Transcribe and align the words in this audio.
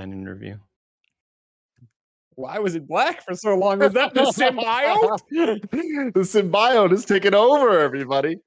Man 0.00 0.14
interview. 0.14 0.56
Why 2.30 2.58
was 2.58 2.74
it 2.74 2.88
black 2.88 3.22
for 3.22 3.34
so 3.34 3.54
long? 3.54 3.80
Was 3.80 3.92
that 3.92 4.14
the 4.14 4.22
symbiote? 4.34 5.20
the 6.14 6.20
symbiote 6.20 6.92
is 6.92 7.04
taking 7.04 7.34
over, 7.34 7.78
everybody. 7.78 8.38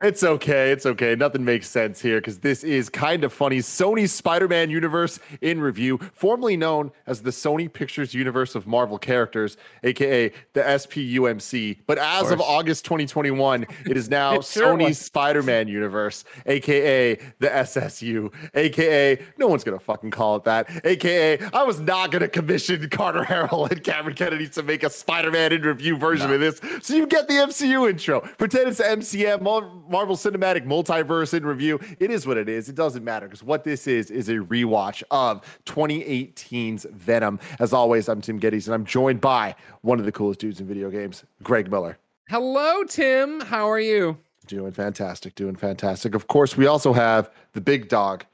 It's 0.00 0.22
okay. 0.22 0.70
It's 0.70 0.86
okay. 0.86 1.16
Nothing 1.16 1.44
makes 1.44 1.68
sense 1.68 2.00
here 2.00 2.18
because 2.20 2.38
this 2.38 2.62
is 2.62 2.88
kind 2.88 3.24
of 3.24 3.32
funny. 3.32 3.58
Sony's 3.58 4.12
Spider 4.12 4.46
Man 4.46 4.70
universe 4.70 5.18
in 5.40 5.60
review, 5.60 5.98
formerly 6.12 6.56
known 6.56 6.92
as 7.08 7.22
the 7.22 7.30
Sony 7.30 7.72
Pictures 7.72 8.14
Universe 8.14 8.54
of 8.54 8.68
Marvel 8.68 8.96
characters, 8.96 9.56
aka 9.82 10.28
the 10.52 10.60
SPUMC. 10.60 11.78
But 11.88 11.98
as 11.98 12.30
of, 12.30 12.40
August 12.40 12.84
2021, 12.84 13.66
it 13.86 13.96
is 13.96 14.08
now 14.08 14.34
It 14.38 14.44
sure 14.44 14.76
Sony's. 14.76 15.00
Spider 15.00 15.42
Man 15.42 15.66
universe, 15.66 16.22
aka 16.46 17.16
the 17.40 17.48
SSU, 17.48 18.32
aka 18.54 19.20
no 19.36 19.48
one's 19.48 19.64
going 19.64 19.76
to 19.76 19.84
fucking 19.84 20.12
call 20.12 20.36
it 20.36 20.44
that, 20.44 20.68
aka 20.86 21.40
I 21.52 21.64
was 21.64 21.80
not 21.80 22.12
going 22.12 22.22
to 22.22 22.28
commission 22.28 22.88
Carter 22.88 23.24
Harrell 23.24 23.68
and 23.68 23.82
Cameron 23.82 24.14
Kennedy 24.14 24.48
to 24.50 24.62
make 24.62 24.84
a 24.84 24.90
Spider 24.90 25.32
Man 25.32 25.52
in 25.52 25.62
review 25.62 25.96
version 25.96 26.32
of 26.32 26.38
this. 26.38 26.60
So 26.82 26.94
you 26.94 27.08
get 27.08 27.26
the 27.26 27.34
MCU 27.34 27.90
intro. 27.90 28.20
Pretend 28.20 28.68
it's 28.68 28.80
MCM, 28.80 29.42
Mar- 29.42 29.68
Marvel 29.88 30.16
Cinematic 30.16 30.66
Multiverse 30.66 31.34
in 31.34 31.44
review. 31.44 31.80
It 31.98 32.10
is 32.10 32.26
what 32.26 32.36
it 32.36 32.48
is. 32.48 32.68
It 32.68 32.74
doesn't 32.74 33.04
matter 33.04 33.26
because 33.26 33.42
what 33.42 33.64
this 33.64 33.86
is 33.86 34.10
is 34.10 34.28
a 34.28 34.36
rewatch 34.36 35.02
of 35.10 35.42
2018's 35.66 36.86
Venom. 36.92 37.40
As 37.58 37.72
always, 37.72 38.08
I'm 38.08 38.20
Tim 38.20 38.38
Gettys 38.40 38.66
and 38.66 38.74
I'm 38.74 38.84
joined 38.84 39.20
by 39.20 39.54
one 39.82 39.98
of 39.98 40.04
the 40.04 40.12
coolest 40.12 40.40
dudes 40.40 40.60
in 40.60 40.66
video 40.66 40.90
games, 40.90 41.24
Greg 41.42 41.70
Miller. 41.70 41.98
Hello, 42.28 42.84
Tim. 42.84 43.40
How 43.40 43.70
are 43.70 43.80
you? 43.80 44.18
Doing 44.46 44.72
fantastic, 44.72 45.34
doing 45.34 45.56
fantastic. 45.56 46.14
Of 46.14 46.26
course, 46.26 46.56
we 46.56 46.66
also 46.66 46.92
have 46.92 47.30
the 47.52 47.60
big 47.60 47.88
dog, 47.88 48.24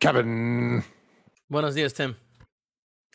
Kevin. 0.00 0.84
Buenos 1.48 1.74
dias, 1.74 1.92
Tim. 1.92 2.16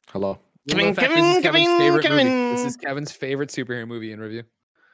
Hello. 0.07 0.39
Well, 0.67 0.77
the 0.77 0.93
fact 0.93 1.15
this 1.15 1.37
is 1.37 1.43
Kevin's 1.43 1.67
favorite 1.79 2.09
movie. 2.09 2.23
This 2.23 2.65
is 2.65 2.77
Kevin's 2.77 3.11
favorite 3.11 3.49
superhero 3.49 3.87
movie 3.87 4.11
in 4.11 4.19
review. 4.19 4.43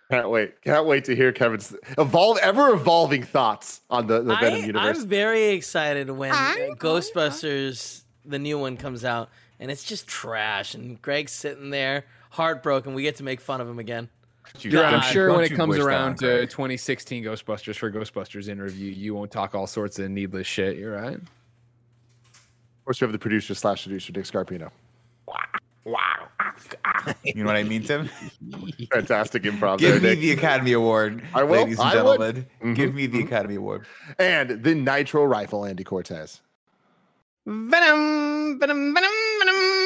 Can't 0.09 0.29
wait. 0.29 0.61
Can't 0.61 0.85
wait 0.85 1.03
to 1.05 1.15
hear 1.15 1.33
Kevin's 1.33 1.75
evolve 1.97 2.37
ever 2.37 2.69
evolving 2.69 3.23
thoughts 3.23 3.81
on 3.89 4.07
the, 4.07 4.21
the 4.21 4.35
Venom 4.37 4.61
I, 4.61 4.65
universe. 4.65 4.99
I'm 4.99 5.07
very 5.07 5.47
excited 5.47 6.09
when 6.09 6.31
uh, 6.31 6.55
Ghostbusters, 6.75 8.03
the 8.23 8.39
new 8.39 8.57
one, 8.57 8.77
comes 8.77 9.03
out, 9.03 9.29
and 9.59 9.69
it's 9.69 9.83
just 9.83 10.07
trash. 10.07 10.75
And 10.75 11.01
Greg's 11.01 11.33
sitting 11.33 11.71
there, 11.71 12.05
heartbroken. 12.29 12.93
We 12.93 13.03
get 13.03 13.17
to 13.17 13.23
make 13.23 13.41
fun 13.41 13.59
of 13.59 13.67
him 13.67 13.79
again. 13.79 14.09
Dude, 14.59 14.75
I'm 14.75 15.01
sure 15.01 15.27
don't 15.27 15.37
when 15.37 15.45
it 15.45 15.55
comes 15.55 15.77
around 15.77 16.19
to 16.19 16.45
2016 16.47 17.25
Ghostbusters 17.25 17.75
for 17.75 17.91
Ghostbusters 17.91 18.47
interview, 18.47 18.89
you 18.89 19.13
won't 19.13 19.29
talk 19.29 19.55
all 19.55 19.67
sorts 19.67 19.99
of 19.99 20.09
needless 20.09 20.47
shit. 20.47 20.77
You're 20.77 20.95
right. 20.95 21.15
of 21.15 22.85
course, 22.85 23.01
we 23.01 23.05
have 23.05 23.11
the 23.11 23.19
producer 23.19 23.53
slash 23.53 23.83
producer, 23.83 24.13
Nick 24.13 24.23
Scarpino. 24.23 24.71
You 27.23 27.43
know 27.43 27.45
what 27.45 27.55
I 27.55 27.63
mean, 27.63 27.83
Tim? 27.83 28.09
Fantastic 28.93 29.43
improv 29.43 29.77
Give 29.79 30.01
there, 30.01 30.15
me 30.15 30.15
Dick. 30.15 30.19
the 30.19 30.31
Academy 30.31 30.73
Award, 30.73 31.23
I 31.33 31.43
will. 31.43 31.61
ladies 31.63 31.79
and 31.79 31.87
I 31.89 32.01
would. 32.03 32.19
gentlemen. 32.19 32.45
Mhm, 32.63 32.75
Give 32.75 32.93
me 32.93 33.05
the 33.07 33.19
mhm. 33.19 33.25
Academy 33.25 33.55
Award. 33.55 33.85
And 34.19 34.63
the 34.63 34.75
Nitro 34.75 35.23
Rifle, 35.25 35.65
Andy 35.65 35.83
Cortez. 35.83 36.41
Venom, 37.45 38.59
venom, 38.59 38.93
venom, 38.93 38.93
venom, 38.93 39.13
venom. 39.39 39.76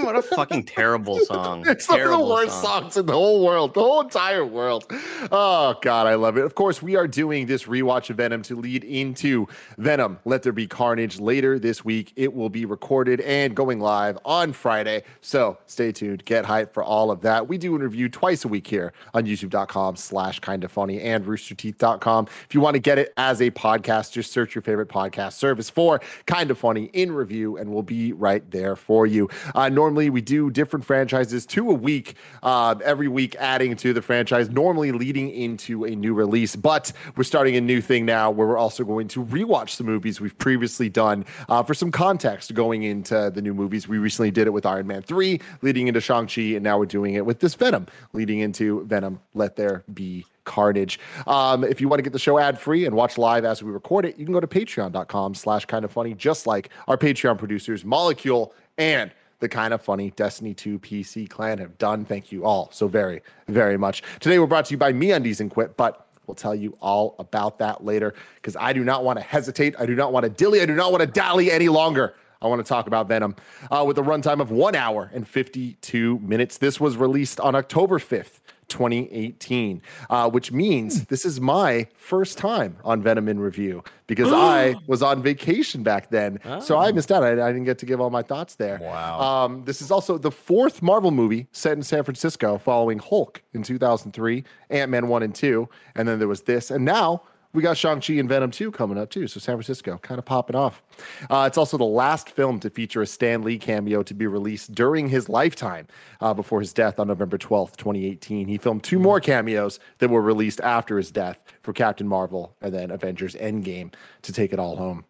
What 0.10 0.16
a 0.16 0.22
fucking 0.22 0.64
terrible 0.64 1.18
song. 1.20 1.64
It's 1.66 1.88
one 1.88 2.00
of 2.00 2.10
the 2.10 2.18
worst 2.18 2.60
song. 2.62 2.82
songs 2.82 2.96
in 2.96 3.06
the 3.06 3.12
whole 3.12 3.44
world, 3.44 3.74
the 3.74 3.80
whole 3.80 4.00
entire 4.00 4.44
world. 4.44 4.84
Oh 5.30 5.76
God, 5.82 6.06
I 6.06 6.14
love 6.14 6.36
it. 6.36 6.44
Of 6.44 6.54
course, 6.54 6.82
we 6.82 6.96
are 6.96 7.06
doing 7.06 7.46
this 7.46 7.64
rewatch 7.64 8.10
of 8.10 8.16
Venom 8.16 8.42
to 8.42 8.56
lead 8.56 8.82
into 8.84 9.46
Venom. 9.78 10.18
Let 10.24 10.42
there 10.42 10.52
be 10.52 10.66
carnage 10.66 11.20
later 11.20 11.58
this 11.58 11.84
week. 11.84 12.12
It 12.16 12.32
will 12.34 12.48
be 12.48 12.64
recorded 12.64 13.20
and 13.20 13.54
going 13.54 13.78
live 13.80 14.18
on 14.24 14.52
Friday. 14.52 15.02
So 15.20 15.58
stay 15.66 15.92
tuned. 15.92 16.24
Get 16.24 16.44
hyped 16.44 16.72
for 16.72 16.82
all 16.82 17.10
of 17.10 17.20
that. 17.20 17.46
We 17.46 17.58
do 17.58 17.74
a 17.76 17.78
review 17.78 18.08
twice 18.08 18.44
a 18.44 18.48
week 18.48 18.66
here 18.66 18.92
on 19.14 19.24
YouTube.com 19.26 19.96
slash 19.96 20.40
kind 20.40 20.64
of 20.64 20.72
funny 20.72 21.00
and 21.00 21.24
roosterteeth.com. 21.24 22.26
If 22.48 22.54
you 22.54 22.60
want 22.60 22.74
to 22.74 22.80
get 22.80 22.98
it 22.98 23.12
as 23.16 23.40
a 23.40 23.50
podcast, 23.50 24.12
just 24.12 24.32
search 24.32 24.54
your 24.54 24.62
favorite 24.62 24.88
podcast 24.88 25.34
service 25.34 25.70
for 25.70 26.00
kind 26.26 26.50
of 26.50 26.58
funny 26.58 26.84
in 26.92 27.12
review, 27.12 27.56
and 27.56 27.70
we'll 27.70 27.82
be 27.82 28.12
right 28.12 28.48
there 28.50 28.76
for 28.76 29.06
you. 29.06 29.28
Uh, 29.54 29.68
normally, 29.90 30.08
we 30.08 30.20
do 30.20 30.52
different 30.52 30.84
franchises 30.84 31.44
two 31.44 31.68
a 31.68 31.74
week, 31.74 32.14
uh, 32.44 32.76
every 32.84 33.08
week 33.08 33.34
adding 33.40 33.74
to 33.74 33.92
the 33.92 34.00
franchise, 34.00 34.48
normally 34.48 34.92
leading 34.92 35.28
into 35.30 35.82
a 35.82 35.96
new 35.96 36.14
release. 36.14 36.54
But 36.54 36.92
we're 37.16 37.24
starting 37.24 37.56
a 37.56 37.60
new 37.60 37.80
thing 37.80 38.06
now 38.06 38.30
where 38.30 38.46
we're 38.46 38.56
also 38.56 38.84
going 38.84 39.08
to 39.08 39.24
rewatch 39.24 39.78
the 39.78 39.82
movies 39.82 40.20
we've 40.20 40.38
previously 40.38 40.88
done 40.88 41.24
uh, 41.48 41.64
for 41.64 41.74
some 41.74 41.90
context 41.90 42.54
going 42.54 42.84
into 42.84 43.32
the 43.34 43.42
new 43.42 43.52
movies. 43.52 43.88
We 43.88 43.98
recently 43.98 44.30
did 44.30 44.46
it 44.46 44.50
with 44.50 44.64
Iron 44.64 44.86
Man 44.86 45.02
3, 45.02 45.40
leading 45.62 45.88
into 45.88 46.00
Shang-Chi, 46.00 46.40
and 46.40 46.62
now 46.62 46.78
we're 46.78 46.86
doing 46.86 47.14
it 47.14 47.26
with 47.26 47.40
this 47.40 47.56
Venom, 47.56 47.88
leading 48.12 48.38
into 48.38 48.84
Venom 48.84 49.18
Let 49.34 49.56
There 49.56 49.82
Be 49.92 50.24
carnage. 50.44 51.00
Um, 51.26 51.64
if 51.64 51.80
you 51.80 51.88
want 51.88 51.98
to 51.98 52.04
get 52.04 52.12
the 52.12 52.20
show 52.20 52.38
ad 52.38 52.60
free 52.60 52.86
and 52.86 52.94
watch 52.94 53.18
live 53.18 53.44
as 53.44 53.60
we 53.60 53.72
record 53.72 54.04
it, 54.04 54.18
you 54.18 54.24
can 54.24 54.32
go 54.32 54.40
to 54.40 54.46
patreon.com 54.46 55.34
slash 55.34 55.64
kind 55.64 55.84
of 55.84 55.90
funny, 55.90 56.14
just 56.14 56.46
like 56.46 56.70
our 56.86 56.96
Patreon 56.96 57.38
producers, 57.38 57.84
Molecule 57.84 58.54
and 58.78 59.10
the 59.40 59.48
kind 59.48 59.74
of 59.74 59.82
funny 59.82 60.10
Destiny 60.12 60.54
2 60.54 60.78
PC 60.78 61.28
clan 61.28 61.58
have 61.58 61.76
done. 61.78 62.04
Thank 62.04 62.30
you 62.30 62.44
all 62.44 62.70
so 62.72 62.86
very, 62.86 63.22
very 63.48 63.76
much. 63.76 64.02
Today 64.20 64.38
we're 64.38 64.46
brought 64.46 64.66
to 64.66 64.72
you 64.72 64.78
by 64.78 64.92
MeUndies 64.92 65.40
and 65.40 65.50
Quip, 65.50 65.76
but 65.76 66.06
we'll 66.26 66.34
tell 66.34 66.54
you 66.54 66.76
all 66.80 67.16
about 67.18 67.58
that 67.58 67.84
later 67.84 68.14
because 68.36 68.54
I 68.56 68.72
do 68.72 68.84
not 68.84 69.02
want 69.02 69.18
to 69.18 69.24
hesitate. 69.24 69.74
I 69.78 69.86
do 69.86 69.94
not 69.94 70.12
want 70.12 70.24
to 70.24 70.30
dilly. 70.30 70.60
I 70.60 70.66
do 70.66 70.74
not 70.74 70.92
want 70.92 71.00
to 71.00 71.06
dally 71.06 71.50
any 71.50 71.68
longer. 71.68 72.14
I 72.42 72.46
want 72.46 72.64
to 72.64 72.68
talk 72.68 72.86
about 72.86 73.08
Venom 73.08 73.36
uh, 73.70 73.84
with 73.86 73.98
a 73.98 74.02
runtime 74.02 74.40
of 74.40 74.50
one 74.50 74.74
hour 74.74 75.10
and 75.12 75.28
52 75.28 76.18
minutes. 76.20 76.56
This 76.56 76.80
was 76.80 76.96
released 76.96 77.38
on 77.40 77.54
October 77.54 77.98
5th, 77.98 78.40
2018, 78.70 79.82
uh, 80.08 80.30
which 80.30 80.52
means 80.52 81.04
this 81.06 81.24
is 81.24 81.40
my 81.40 81.86
first 81.94 82.38
time 82.38 82.76
on 82.84 83.02
Venom 83.02 83.28
in 83.28 83.38
review 83.38 83.84
because 84.06 84.32
I 84.32 84.76
was 84.86 85.02
on 85.02 85.22
vacation 85.22 85.82
back 85.82 86.10
then. 86.10 86.38
So 86.60 86.78
I 86.78 86.92
missed 86.92 87.12
out. 87.12 87.22
I, 87.22 87.32
I 87.32 87.52
didn't 87.52 87.64
get 87.64 87.78
to 87.78 87.86
give 87.86 88.00
all 88.00 88.10
my 88.10 88.22
thoughts 88.22 88.54
there. 88.54 88.78
Wow. 88.80 89.20
Um, 89.20 89.64
this 89.64 89.82
is 89.82 89.90
also 89.90 90.18
the 90.18 90.30
fourth 90.30 90.82
Marvel 90.82 91.10
movie 91.10 91.46
set 91.52 91.72
in 91.72 91.82
San 91.82 92.02
Francisco 92.04 92.58
following 92.58 92.98
Hulk 92.98 93.42
in 93.52 93.62
2003, 93.62 94.44
Ant 94.70 94.90
Man 94.90 95.08
1 95.08 95.22
and 95.22 95.34
2. 95.34 95.68
And 95.94 96.08
then 96.08 96.18
there 96.18 96.28
was 96.28 96.42
this. 96.42 96.70
And 96.70 96.84
now 96.84 97.22
we 97.52 97.62
got 97.62 97.76
Shang-Chi 97.76 98.14
and 98.14 98.28
Venom 98.28 98.50
2 98.50 98.70
coming 98.70 98.96
up 98.96 99.10
too. 99.10 99.26
So 99.26 99.40
San 99.40 99.56
Francisco 99.56 99.98
kind 100.02 100.18
of 100.18 100.24
popping 100.24 100.56
off. 100.56 100.82
Uh, 101.28 101.44
it's 101.46 101.58
also 101.58 101.76
the 101.76 101.84
last 101.84 102.30
film 102.30 102.60
to 102.60 102.70
feature 102.70 103.02
a 103.02 103.06
Stan 103.06 103.42
Lee 103.42 103.58
cameo 103.58 104.02
to 104.02 104.14
be 104.14 104.26
released 104.26 104.74
during 104.74 105.08
his 105.08 105.28
lifetime 105.28 105.86
uh, 106.20 106.32
before 106.32 106.60
his 106.60 106.72
death 106.72 107.00
on 107.00 107.08
November 107.08 107.38
12th, 107.38 107.76
2018. 107.76 108.46
He 108.46 108.58
filmed 108.58 108.84
two 108.84 108.98
more 108.98 109.20
cameos 109.20 109.80
that 109.98 110.10
were 110.10 110.22
released 110.22 110.60
after 110.60 110.96
his 110.96 111.10
death 111.10 111.42
for 111.62 111.72
Captain 111.72 112.06
Marvel 112.06 112.56
and 112.60 112.72
then 112.72 112.90
Avengers 112.90 113.34
Endgame 113.34 113.92
to 114.22 114.32
take 114.32 114.52
it 114.52 114.58
all 114.58 114.76
home. 114.76 115.04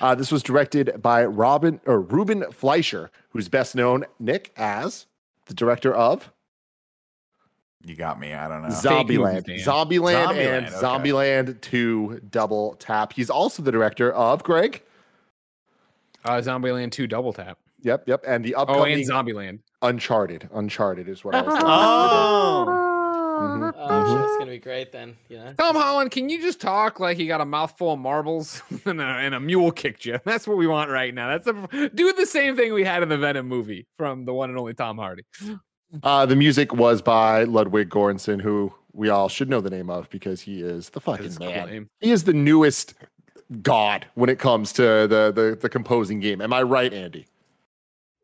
Uh, 0.00 0.14
this 0.14 0.32
was 0.32 0.42
directed 0.42 1.00
by 1.02 1.24
Robin 1.24 1.80
or 1.86 2.00
Ruben 2.00 2.50
Fleischer, 2.52 3.10
who's 3.30 3.48
best 3.48 3.74
known, 3.74 4.04
Nick, 4.18 4.52
as 4.56 5.06
the 5.46 5.54
director 5.54 5.94
of 5.94 6.32
You 7.84 7.96
got 7.96 8.20
me. 8.20 8.32
I 8.32 8.48
don't 8.48 8.62
know. 8.62 8.68
Zombieland, 8.68 9.46
movies, 9.48 9.66
Zombieland, 9.66 10.26
Zombieland, 10.26 10.58
and 10.58 10.66
okay. 10.66 10.76
Zombieland 10.76 11.60
2 11.60 12.20
Double 12.30 12.74
Tap. 12.74 13.12
He's 13.12 13.30
also 13.30 13.62
the 13.62 13.72
director 13.72 14.12
of 14.12 14.42
Greg. 14.44 14.82
Uh, 16.24 16.40
Zombieland 16.40 16.92
2 16.92 17.06
Double 17.08 17.32
Tap. 17.32 17.58
Yep, 17.82 18.08
yep. 18.08 18.22
And 18.26 18.44
the 18.44 18.54
upcoming. 18.54 18.78
Oh, 18.78 18.82
upcoming 18.84 19.00
and 19.00 19.10
Zombieland. 19.10 19.58
Uncharted. 19.82 20.48
Uncharted 20.54 21.08
is 21.08 21.24
what 21.24 21.34
I 21.34 21.42
was. 21.42 21.58
Oh. 21.64 22.88
Mhm. 23.42 23.72
Oh, 23.76 24.14
shit, 24.14 24.24
it's 24.24 24.38
gonna 24.38 24.50
be 24.52 24.58
great 24.58 24.92
then. 24.92 25.16
Yeah. 25.28 25.52
Tom 25.58 25.74
Holland, 25.74 26.12
can 26.12 26.28
you 26.28 26.40
just 26.40 26.60
talk 26.60 27.00
like 27.00 27.18
you 27.18 27.26
got 27.26 27.40
a 27.40 27.44
mouthful 27.44 27.94
of 27.94 27.98
marbles 27.98 28.62
and, 28.84 29.00
a, 29.00 29.04
and 29.04 29.34
a 29.34 29.40
mule 29.40 29.72
kicked 29.72 30.04
you? 30.06 30.20
That's 30.24 30.46
what 30.46 30.56
we 30.58 30.68
want 30.68 30.90
right 30.90 31.12
now. 31.12 31.36
That's 31.36 31.48
a, 31.48 31.88
do 31.88 32.12
the 32.12 32.26
same 32.26 32.56
thing 32.56 32.72
we 32.72 32.84
had 32.84 33.02
in 33.02 33.08
the 33.08 33.18
Venom 33.18 33.48
movie 33.48 33.88
from 33.98 34.26
the 34.26 34.32
one 34.32 34.50
and 34.50 34.58
only 34.58 34.74
Tom 34.74 34.96
Hardy. 34.96 35.24
Uh, 36.02 36.26
the 36.26 36.36
music 36.36 36.72
was 36.72 37.02
by 37.02 37.44
Ludwig 37.44 37.90
Göransson, 37.90 38.40
who 38.40 38.72
we 38.92 39.08
all 39.08 39.28
should 39.28 39.48
know 39.48 39.60
the 39.60 39.70
name 39.70 39.90
of 39.90 40.08
because 40.10 40.40
he 40.40 40.62
is 40.62 40.90
the 40.90 41.00
fucking 41.00 41.34
man. 41.38 41.66
claim. 41.68 41.90
He 42.00 42.10
is 42.10 42.24
the 42.24 42.32
newest 42.32 42.94
god 43.62 44.06
when 44.14 44.30
it 44.30 44.38
comes 44.38 44.72
to 44.74 44.82
the 44.82 45.32
the, 45.34 45.58
the 45.60 45.68
composing 45.68 46.20
game. 46.20 46.40
Am 46.40 46.52
I 46.52 46.62
right, 46.62 46.92
Andy? 46.92 47.26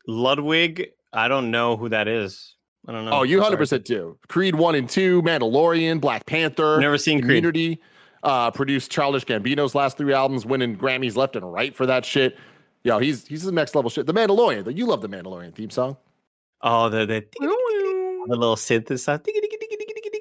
Ludwig, 0.06 0.92
I 1.12 1.28
don't 1.28 1.50
know 1.50 1.76
who 1.76 1.88
that 1.90 2.08
is. 2.08 2.54
I 2.86 2.92
don't 2.92 3.04
know. 3.04 3.10
Oh, 3.12 3.22
you 3.22 3.42
hundred 3.42 3.58
percent 3.58 3.84
do. 3.84 4.16
Creed 4.28 4.54
one 4.54 4.74
and 4.74 4.88
two, 4.88 5.20
Mandalorian, 5.22 6.00
Black 6.00 6.24
Panther, 6.26 6.78
Never 6.80 6.96
seen 6.96 7.18
Creed. 7.18 7.28
Community. 7.28 7.80
Uh, 8.22 8.50
produced 8.50 8.90
Childish 8.90 9.24
Gambino's 9.24 9.76
last 9.76 9.96
three 9.96 10.12
albums, 10.12 10.44
winning 10.44 10.76
Grammys 10.76 11.14
left 11.14 11.36
and 11.36 11.52
right 11.52 11.72
for 11.72 11.86
that 11.86 12.04
shit. 12.04 12.36
Yo, 12.82 12.98
he's 12.98 13.26
he's 13.26 13.44
the 13.44 13.52
next 13.52 13.74
level 13.74 13.90
shit. 13.90 14.06
The 14.06 14.14
Mandalorian, 14.14 14.64
though. 14.64 14.70
You 14.70 14.86
love 14.86 15.02
the 15.02 15.08
Mandalorian 15.08 15.54
theme 15.54 15.70
song. 15.70 15.96
Oh, 16.60 16.88
the 16.88 17.06
the, 17.06 17.24
the 17.40 18.36
little 18.36 18.56
synthesizer. 18.56 19.24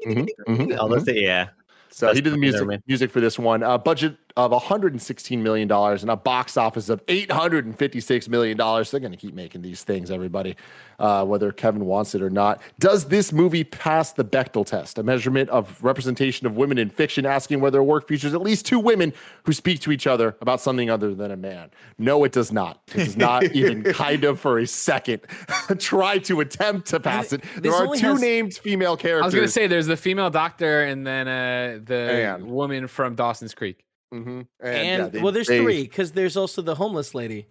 Mhm, 0.08 0.28
mhm, 0.48 0.78
All 0.80 0.88
those, 0.88 1.08
yeah. 1.08 1.50
So 1.90 2.14
he 2.14 2.22
did 2.22 2.32
the 2.34 2.38
music 2.38 2.62
music 2.88 3.12
for 3.12 3.20
this 3.20 3.40
one. 3.40 3.64
A 3.64 3.78
budget 3.78 4.16
of 4.38 4.52
116 4.52 5.42
million 5.42 5.68
dollars 5.68 6.04
and 6.04 6.12
a 6.12 6.16
box 6.16 6.58
office 6.58 6.90
of 6.90 7.02
856 7.08 8.30
million 8.30 8.56
dollars. 8.56 8.92
They're 8.92 9.00
going 9.00 9.12
to 9.12 9.18
keep 9.18 9.34
making 9.34 9.64
these 9.64 9.84
things, 9.84 10.12
everybody, 10.12 10.56
uh, 11.00 11.26
whether 11.26 11.52
Kevin 11.52 11.86
wants 11.88 12.14
it 12.14 12.22
or 12.22 12.30
not. 12.30 12.62
Does 12.80 13.06
this 13.06 13.34
movie 13.34 13.64
pass 13.64 14.14
the 14.14 14.24
Bechdel 14.24 14.64
test, 14.66 15.00
a 15.00 15.04
measurement 15.04 15.50
of 15.50 15.84
representation 15.84 16.46
of 16.46 16.56
women 16.56 16.78
in 16.78 16.92
fiction, 16.92 17.26
asking 17.26 17.62
whether 17.62 17.80
a 17.80 17.84
work 17.84 18.08
features 18.08 18.36
at 18.36 18.42
least 18.42 18.68
two 18.68 18.78
women 18.80 19.12
who 19.44 19.54
speak 19.54 19.80
to 19.82 19.92
each 19.92 20.06
other 20.06 20.38
about 20.40 20.62
something 20.62 20.88
other 20.90 21.16
than 21.16 21.32
a 21.32 21.38
man? 21.38 21.72
No, 21.98 22.24
it 22.24 22.32
does 22.32 22.52
not. 22.52 22.80
It 22.94 22.98
does 23.06 23.18
not 23.18 23.44
even 23.56 23.82
kind 23.84 24.24
of 24.24 24.40
for 24.40 24.60
a 24.60 24.68
second 24.68 25.22
try 25.80 26.20
to 26.20 26.42
attempt 26.42 26.90
to 26.90 27.00
pass 27.00 27.34
it. 27.34 27.42
There 27.54 27.62
this 27.72 27.74
are 27.74 27.88
two 27.96 28.08
has- 28.12 28.22
named 28.22 28.54
female 28.54 28.96
characters. 28.98 29.24
I 29.24 29.26
was 29.26 29.34
gonna 29.36 29.48
say 29.48 29.66
there's 29.66 29.88
the 29.88 29.98
female 29.98 30.30
doctor 30.30 30.84
and 30.84 31.08
then 31.08 31.28
uh, 31.28 31.80
the 31.84 31.96
And- 32.36 32.46
woman 32.46 32.88
from 32.88 33.16
Dawson's 33.16 33.56
Creek. 33.56 33.84
Mhm. 34.14 34.48
And, 34.62 34.86
yeah, 35.04 35.08
they- 35.10 35.22
well, 35.22 35.32
there's 35.32 35.48
they- 35.48 35.60
three 35.60 35.84
because 35.84 36.12
there's 36.14 36.38
also 36.38 36.62
the 36.62 36.76
homeless 36.76 37.14
lady. 37.14 37.48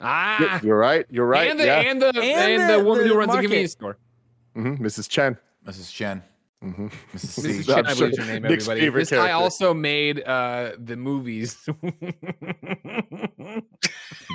Ah, 0.00 0.60
You're 0.62 0.78
right. 0.78 1.04
You're 1.10 1.26
right. 1.26 1.50
and 1.50 1.60
the 1.60 1.66
yeah. 1.66 1.80
and 1.80 2.00
the 2.00 2.08
and, 2.08 2.16
And 2.18 2.70
the, 2.70 2.78
the- 2.78 2.84
woman 2.84 3.04
the 3.04 3.10
who 3.10 3.18
runs 3.18 3.28
market. 3.28 3.42
the 3.42 3.48
convenience 3.48 3.72
store. 3.72 3.98
Mhm, 4.56 4.78
Mrs. 4.78 5.08
Chen. 5.08 5.36
Mrs. 5.66 5.92
Chen. 5.92 6.22
Hmm 6.62 6.88
Mrs. 7.14 7.18
C. 7.26 7.42
Mrs. 7.42 7.74
I'm 7.76 7.84
Chen, 7.84 7.86
I 7.86 7.94
believe 7.94 8.12
is 8.12 8.18
her 8.18 8.24
name. 8.26 8.42
Nick's 8.42 8.64
Everybody. 8.68 8.80
favorite 8.80 9.00
This 9.00 9.10
guy 9.10 9.30
also 9.32 9.72
made 9.72 10.22
uh, 10.24 10.72
the 10.78 10.96
movies. 10.96 11.56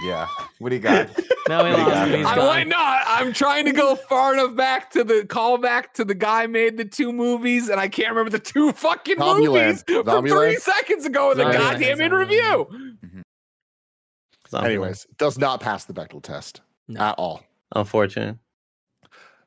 Yeah. 0.03 0.27
What 0.59 0.69
do 0.69 0.75
you 0.75 0.81
got? 0.81 1.09
Now 1.47 1.63
we 1.63 1.69
What 1.69 1.75
do 1.77 1.81
you 1.81 1.87
lost 1.87 1.95
got? 1.95 2.07
him. 2.09 2.17
He's 2.19 2.25
I 2.27 2.35
gone. 2.35 2.45
might 2.47 2.67
not. 2.67 3.01
I'm 3.05 3.31
trying 3.31 3.65
to 3.65 3.71
go 3.71 3.95
far 3.95 4.33
enough 4.33 4.55
back 4.55 4.89
to 4.91 5.03
the 5.03 5.23
callback 5.27 5.93
to 5.93 6.03
the 6.03 6.15
guy 6.15 6.47
made 6.47 6.77
the 6.77 6.85
two 6.85 7.13
movies, 7.13 7.69
and 7.69 7.79
I 7.79 7.87
can't 7.87 8.09
remember 8.09 8.31
the 8.31 8.39
two 8.39 8.71
fucking 8.71 9.17
Zombieland. 9.17 9.53
movies 9.67 9.83
from 9.83 10.03
Zombieland? 10.05 10.29
three 10.29 10.55
seconds 10.57 11.05
ago 11.05 11.31
in 11.31 11.37
the 11.37 11.43
Zombieland. 11.45 11.53
goddamn 11.57 12.01
in 12.01 12.11
review. 12.13 12.67
Anyways, 14.53 15.05
does 15.17 15.37
not 15.37 15.59
pass 15.61 15.85
the 15.85 15.93
Bechdel 15.93 16.21
test 16.23 16.61
No. 16.87 16.99
at 17.01 17.15
all. 17.19 17.43
unfortunate. 17.75 18.37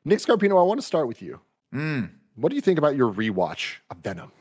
Nick 0.05 0.19
Scarpino, 0.19 0.57
I 0.59 0.63
want 0.63 0.79
to 0.79 0.85
start 0.87 1.07
with 1.07 1.21
you. 1.21 1.41
Mm. 1.75 2.11
What 2.39 2.51
do 2.51 2.55
you 2.55 2.61
think 2.61 2.79
about 2.79 2.95
your 2.95 3.11
rewatch 3.11 3.75
of 3.89 3.97
Venom? 3.97 4.31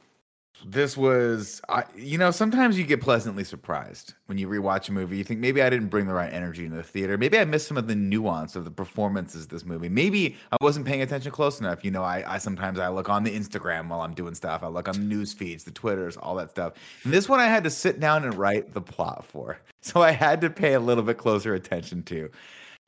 This 0.65 0.97
was, 0.97 1.61
I, 1.69 1.85
you 1.97 2.17
know, 2.17 2.31
sometimes 2.31 2.79
you 2.79 2.85
get 2.85 3.01
pleasantly 3.01 3.43
surprised 3.43 4.15
when 4.27 4.39
you 4.39 4.49
rewatch 4.49 4.89
a 4.89 4.93
movie. 4.93 5.17
You 5.17 5.25
think 5.25 5.41
maybe 5.41 5.63
I 5.63 5.71
didn't 5.71 5.89
bring 5.89 6.07
the 6.07 6.15
right 6.15 6.33
energy 6.33 6.65
into 6.65 6.77
the 6.77 6.83
theater. 6.83 7.19
Maybe 7.19 7.39
I 7.39 7.45
missed 7.45 7.67
some 7.67 7.77
of 7.77 7.89
the 7.89 7.95
nuance 7.97 8.55
of 8.55 8.65
the 8.65 8.71
performances 8.71 9.45
of 9.45 9.49
this 9.49 9.65
movie. 9.65 9.89
Maybe 9.89 10.37
I 10.53 10.57
wasn't 10.61 10.87
paying 10.87 11.03
attention 11.03 11.33
close 11.33 11.59
enough. 11.59 11.85
You 11.85 11.91
know, 11.91 12.03
I, 12.03 12.35
I 12.35 12.39
sometimes 12.39 12.79
I 12.79 12.89
look 12.89 13.09
on 13.09 13.25
the 13.25 13.37
Instagram 13.37 13.89
while 13.89 14.01
I'm 14.01 14.15
doing 14.15 14.35
stuff. 14.35 14.63
I 14.63 14.69
look 14.69 14.89
on 14.89 14.95
the 14.95 15.01
news 15.01 15.33
feeds, 15.33 15.65
the 15.65 15.71
Twitters, 15.73 16.17
all 16.17 16.37
that 16.37 16.51
stuff. 16.51 16.75
And 17.05 17.13
this 17.13 17.29
one 17.29 17.41
I 17.41 17.47
had 17.47 17.65
to 17.65 17.71
sit 17.71 17.99
down 17.99 18.25
and 18.25 18.35
write 18.35 18.75
the 18.75 18.81
plot 18.81 19.25
for. 19.25 19.59
So 19.81 20.03
I 20.03 20.11
had 20.11 20.41
to 20.43 20.51
pay 20.51 20.75
a 20.75 20.81
little 20.81 21.05
bit 21.05 21.19
closer 21.19 21.55
attention 21.55 22.03
to. 22.03 22.31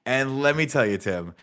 And 0.04 0.42
let 0.42 0.56
me 0.56 0.66
tell 0.66 0.84
you, 0.84 0.98
Tim, 0.98 1.34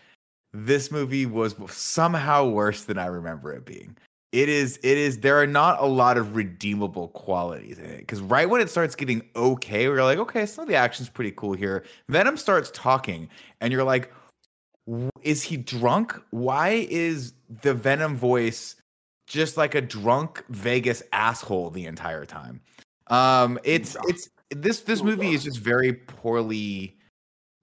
this 0.52 0.90
movie 0.90 1.26
was 1.26 1.54
somehow 1.70 2.48
worse 2.48 2.84
than 2.84 2.98
I 2.98 3.06
remember 3.06 3.52
it 3.52 3.64
being. 3.64 3.96
It 4.30 4.50
is, 4.50 4.78
it 4.82 4.98
is, 4.98 5.20
there 5.20 5.40
are 5.40 5.46
not 5.46 5.80
a 5.80 5.86
lot 5.86 6.18
of 6.18 6.36
redeemable 6.36 7.08
qualities 7.08 7.78
in 7.78 7.86
it. 7.86 8.00
Because 8.00 8.20
right 8.20 8.48
when 8.48 8.60
it 8.60 8.68
starts 8.68 8.94
getting 8.94 9.22
okay, 9.34 9.88
we're 9.88 10.04
like, 10.04 10.18
okay, 10.18 10.44
some 10.44 10.62
of 10.62 10.68
the 10.68 10.74
action's 10.74 11.08
pretty 11.08 11.32
cool 11.32 11.54
here. 11.54 11.84
Venom 12.10 12.36
starts 12.36 12.70
talking, 12.74 13.28
and 13.60 13.72
you're 13.72 13.84
like, 13.84 14.12
is 15.22 15.42
he 15.42 15.56
drunk? 15.56 16.14
Why 16.30 16.86
is 16.90 17.32
the 17.62 17.72
Venom 17.72 18.16
voice 18.16 18.76
just 19.26 19.56
like 19.56 19.74
a 19.74 19.80
drunk 19.80 20.44
Vegas 20.50 21.02
asshole 21.12 21.70
the 21.70 21.86
entire 21.86 22.26
time? 22.26 22.60
Um, 23.06 23.58
it's, 23.64 23.96
it's, 24.08 24.28
this, 24.50 24.80
this 24.80 25.02
movie 25.02 25.32
is 25.32 25.44
just 25.44 25.58
very 25.58 25.94
poorly. 25.94 26.97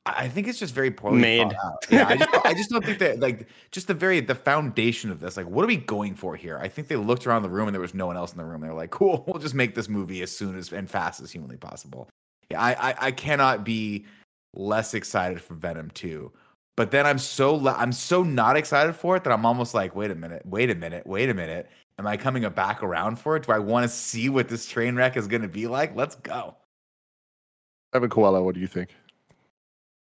I 0.06 0.25
I 0.25 0.30
think 0.30 0.48
it's 0.48 0.60
just 0.60 0.74
very 0.74 0.92
poorly 0.92 1.19
Made. 1.19 1.52
thought 1.52 1.56
out. 1.63 1.86
Yeah, 1.90 2.07
I 2.07 2.16
just, 2.18 2.46
I 2.46 2.54
just 2.54 2.69
don't 2.69 2.86
think 2.86 3.00
that 3.00 3.19
like 3.19 3.48
just 3.72 3.88
the 3.88 3.94
very 3.94 4.19
the 4.19 4.36
foundation 4.36 5.12
of 5.12 5.19
this. 5.19 5.38
Like, 5.38 5.48
what 5.48 5.63
are 5.63 5.68
we 5.68 5.78
going 5.78 6.16
for 6.16 6.36
here? 6.36 6.57
I 6.60 6.68
think 6.68 6.88
they 6.88 6.96
looked 6.96 7.25
around 7.28 7.44
the 7.44 7.50
room 7.50 7.68
and 7.68 7.74
there 7.74 7.81
was 7.81 7.94
no 7.94 8.06
one 8.06 8.18
else 8.18 8.31
in 8.31 8.38
the 8.38 8.46
room. 8.46 8.62
They're 8.62 8.74
like, 8.74 8.92
cool, 8.92 9.24
we'll 9.28 9.42
just 9.42 9.56
make 9.56 9.75
this 9.75 9.90
movie 9.90 10.22
as 10.22 10.36
soon 10.36 10.56
as 10.57 10.72
and 10.72 10.90
fast 10.90 11.22
as 11.22 11.31
humanly 11.31 11.57
possible. 11.57 12.10
Yeah, 12.52 12.62
I 12.62 12.92
I, 12.92 12.96
I 13.07 13.12
cannot 13.12 13.63
be 13.63 14.06
less 14.54 14.94
excited 14.94 15.42
for 15.42 15.56
Venom 15.56 15.90
two. 15.92 16.31
But 16.78 16.92
then 16.92 17.06
I'm 17.06 17.18
so 17.18 17.56
le- 17.56 17.75
I'm 17.78 17.94
so 17.94 18.22
not 18.22 18.58
excited 18.58 18.96
for 18.96 19.16
it 19.16 19.24
that 19.24 19.31
I'm 19.31 19.46
almost 19.46 19.74
like, 19.74 19.96
wait 19.96 20.12
a 20.12 20.16
minute, 20.16 20.46
wait 20.46 20.69
a 20.69 20.75
minute, 20.75 21.08
wait 21.08 21.30
a 21.30 21.34
minute. 21.34 21.69
Am 21.98 22.06
I 22.06 22.18
coming 22.18 22.48
back 22.50 22.84
around 22.84 23.18
for 23.18 23.38
it? 23.38 23.44
Do 23.44 23.54
I 23.54 23.60
want 23.60 23.86
to 23.86 23.90
see 23.90 24.28
what 24.28 24.50
this 24.50 24.68
train 24.68 24.98
wreck 24.98 25.16
is 25.16 25.28
going 25.28 25.44
to 25.44 25.48
be 25.48 25.68
like? 25.68 25.96
Let's 25.96 26.16
go. 26.16 26.58
Kevin 27.94 28.10
Coelho, 28.10 28.44
what 28.44 28.54
do 28.56 28.60
you 28.60 28.68
think? 28.68 28.90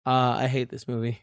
Uh, 0.07 0.37
I 0.39 0.49
hate 0.49 0.69
this 0.69 0.87
movie. 0.87 1.21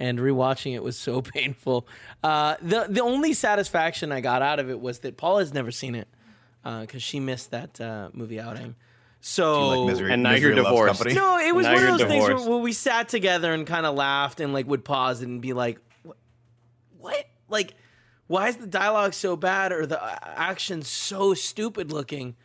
And 0.00 0.18
rewatching 0.18 0.74
it 0.74 0.82
was 0.82 0.98
so 0.98 1.22
painful. 1.22 1.86
Uh, 2.22 2.56
the 2.60 2.86
the 2.88 3.00
only 3.00 3.32
satisfaction 3.32 4.10
I 4.12 4.20
got 4.20 4.42
out 4.42 4.58
of 4.58 4.68
it 4.68 4.80
was 4.80 5.00
that 5.00 5.16
Paula 5.16 5.40
has 5.40 5.54
never 5.54 5.70
seen 5.70 5.94
it 5.94 6.08
because 6.62 7.02
she 7.02 7.20
missed 7.20 7.50
that 7.52 7.80
uh, 7.80 8.10
movie 8.12 8.40
outing. 8.40 8.74
So 9.26 9.68
like 9.68 9.86
misery? 9.86 10.12
and 10.12 10.22
now 10.22 10.32
you're 10.32 10.54
divorced. 10.54 11.06
No, 11.06 11.38
it 11.38 11.54
was 11.54 11.64
Now 11.64 11.72
one 11.72 11.82
of 11.82 11.88
you're 11.88 11.98
those 11.98 12.08
things 12.08 12.24
where, 12.24 12.50
where 12.50 12.58
we 12.58 12.74
sat 12.74 13.08
together 13.08 13.54
and 13.54 13.66
kind 13.66 13.86
of 13.86 13.94
laughed 13.94 14.38
and 14.38 14.52
like 14.52 14.66
would 14.66 14.84
pause 14.84 15.22
and 15.22 15.40
be 15.40 15.54
like, 15.54 15.78
"What? 16.02 16.18
what? 16.98 17.24
Like, 17.48 17.72
why 18.26 18.48
is 18.48 18.56
the 18.56 18.66
dialogue 18.66 19.14
so 19.14 19.34
bad 19.34 19.72
or 19.72 19.86
the 19.86 20.02
uh, 20.02 20.18
action 20.22 20.82
so 20.82 21.32
stupid 21.32 21.90
looking?" 21.90 22.36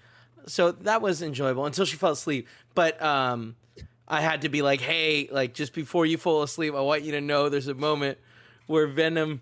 So 0.47 0.71
that 0.71 1.01
was 1.01 1.21
enjoyable 1.21 1.65
until 1.65 1.83
she 1.83 1.97
fell 1.97 2.11
asleep. 2.11 2.47
But 2.75 3.01
um, 3.01 3.57
I 4.09 4.21
had 4.21 4.41
to 4.41 4.49
be 4.49 4.61
like, 4.61 4.81
"Hey, 4.81 5.29
like 5.31 5.53
just 5.53 5.73
before 5.73 6.05
you 6.05 6.17
fall 6.17 6.43
asleep, 6.43 6.73
I 6.73 6.81
want 6.81 7.03
you 7.03 7.11
to 7.13 7.21
know 7.21 7.49
there's 7.49 7.67
a 7.67 7.73
moment 7.75 8.17
where 8.67 8.87
Venom, 8.87 9.41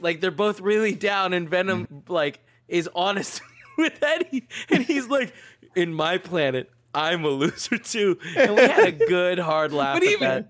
like 0.00 0.20
they're 0.20 0.30
both 0.30 0.60
really 0.60 0.94
down, 0.94 1.32
and 1.32 1.48
Venom 1.48 2.04
like 2.08 2.40
is 2.68 2.88
honest 2.94 3.42
with 3.78 4.02
Eddie, 4.02 4.46
and 4.70 4.84
he's 4.84 5.08
like, 5.08 5.32
"In 5.74 5.92
my 5.94 6.18
planet." 6.18 6.70
I'm 6.92 7.24
a 7.24 7.28
loser 7.28 7.78
too, 7.78 8.18
and 8.36 8.56
we 8.56 8.62
had 8.62 8.88
a 8.88 8.92
good 8.92 9.38
hard 9.38 9.72
laugh. 9.72 9.94
But 9.94 10.02
at 10.02 10.08
even 10.10 10.28
that. 10.28 10.48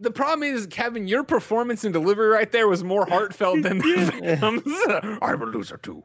the 0.00 0.10
problem 0.10 0.42
is, 0.50 0.66
Kevin, 0.66 1.06
your 1.06 1.24
performance 1.24 1.84
and 1.84 1.92
delivery 1.92 2.28
right 2.28 2.50
there 2.50 2.66
was 2.66 2.82
more 2.82 3.06
heartfelt 3.06 3.60
than 3.62 3.82
Venom's. 4.22 4.64
I'm 5.20 5.42
a 5.42 5.44
loser 5.44 5.76
too. 5.76 6.02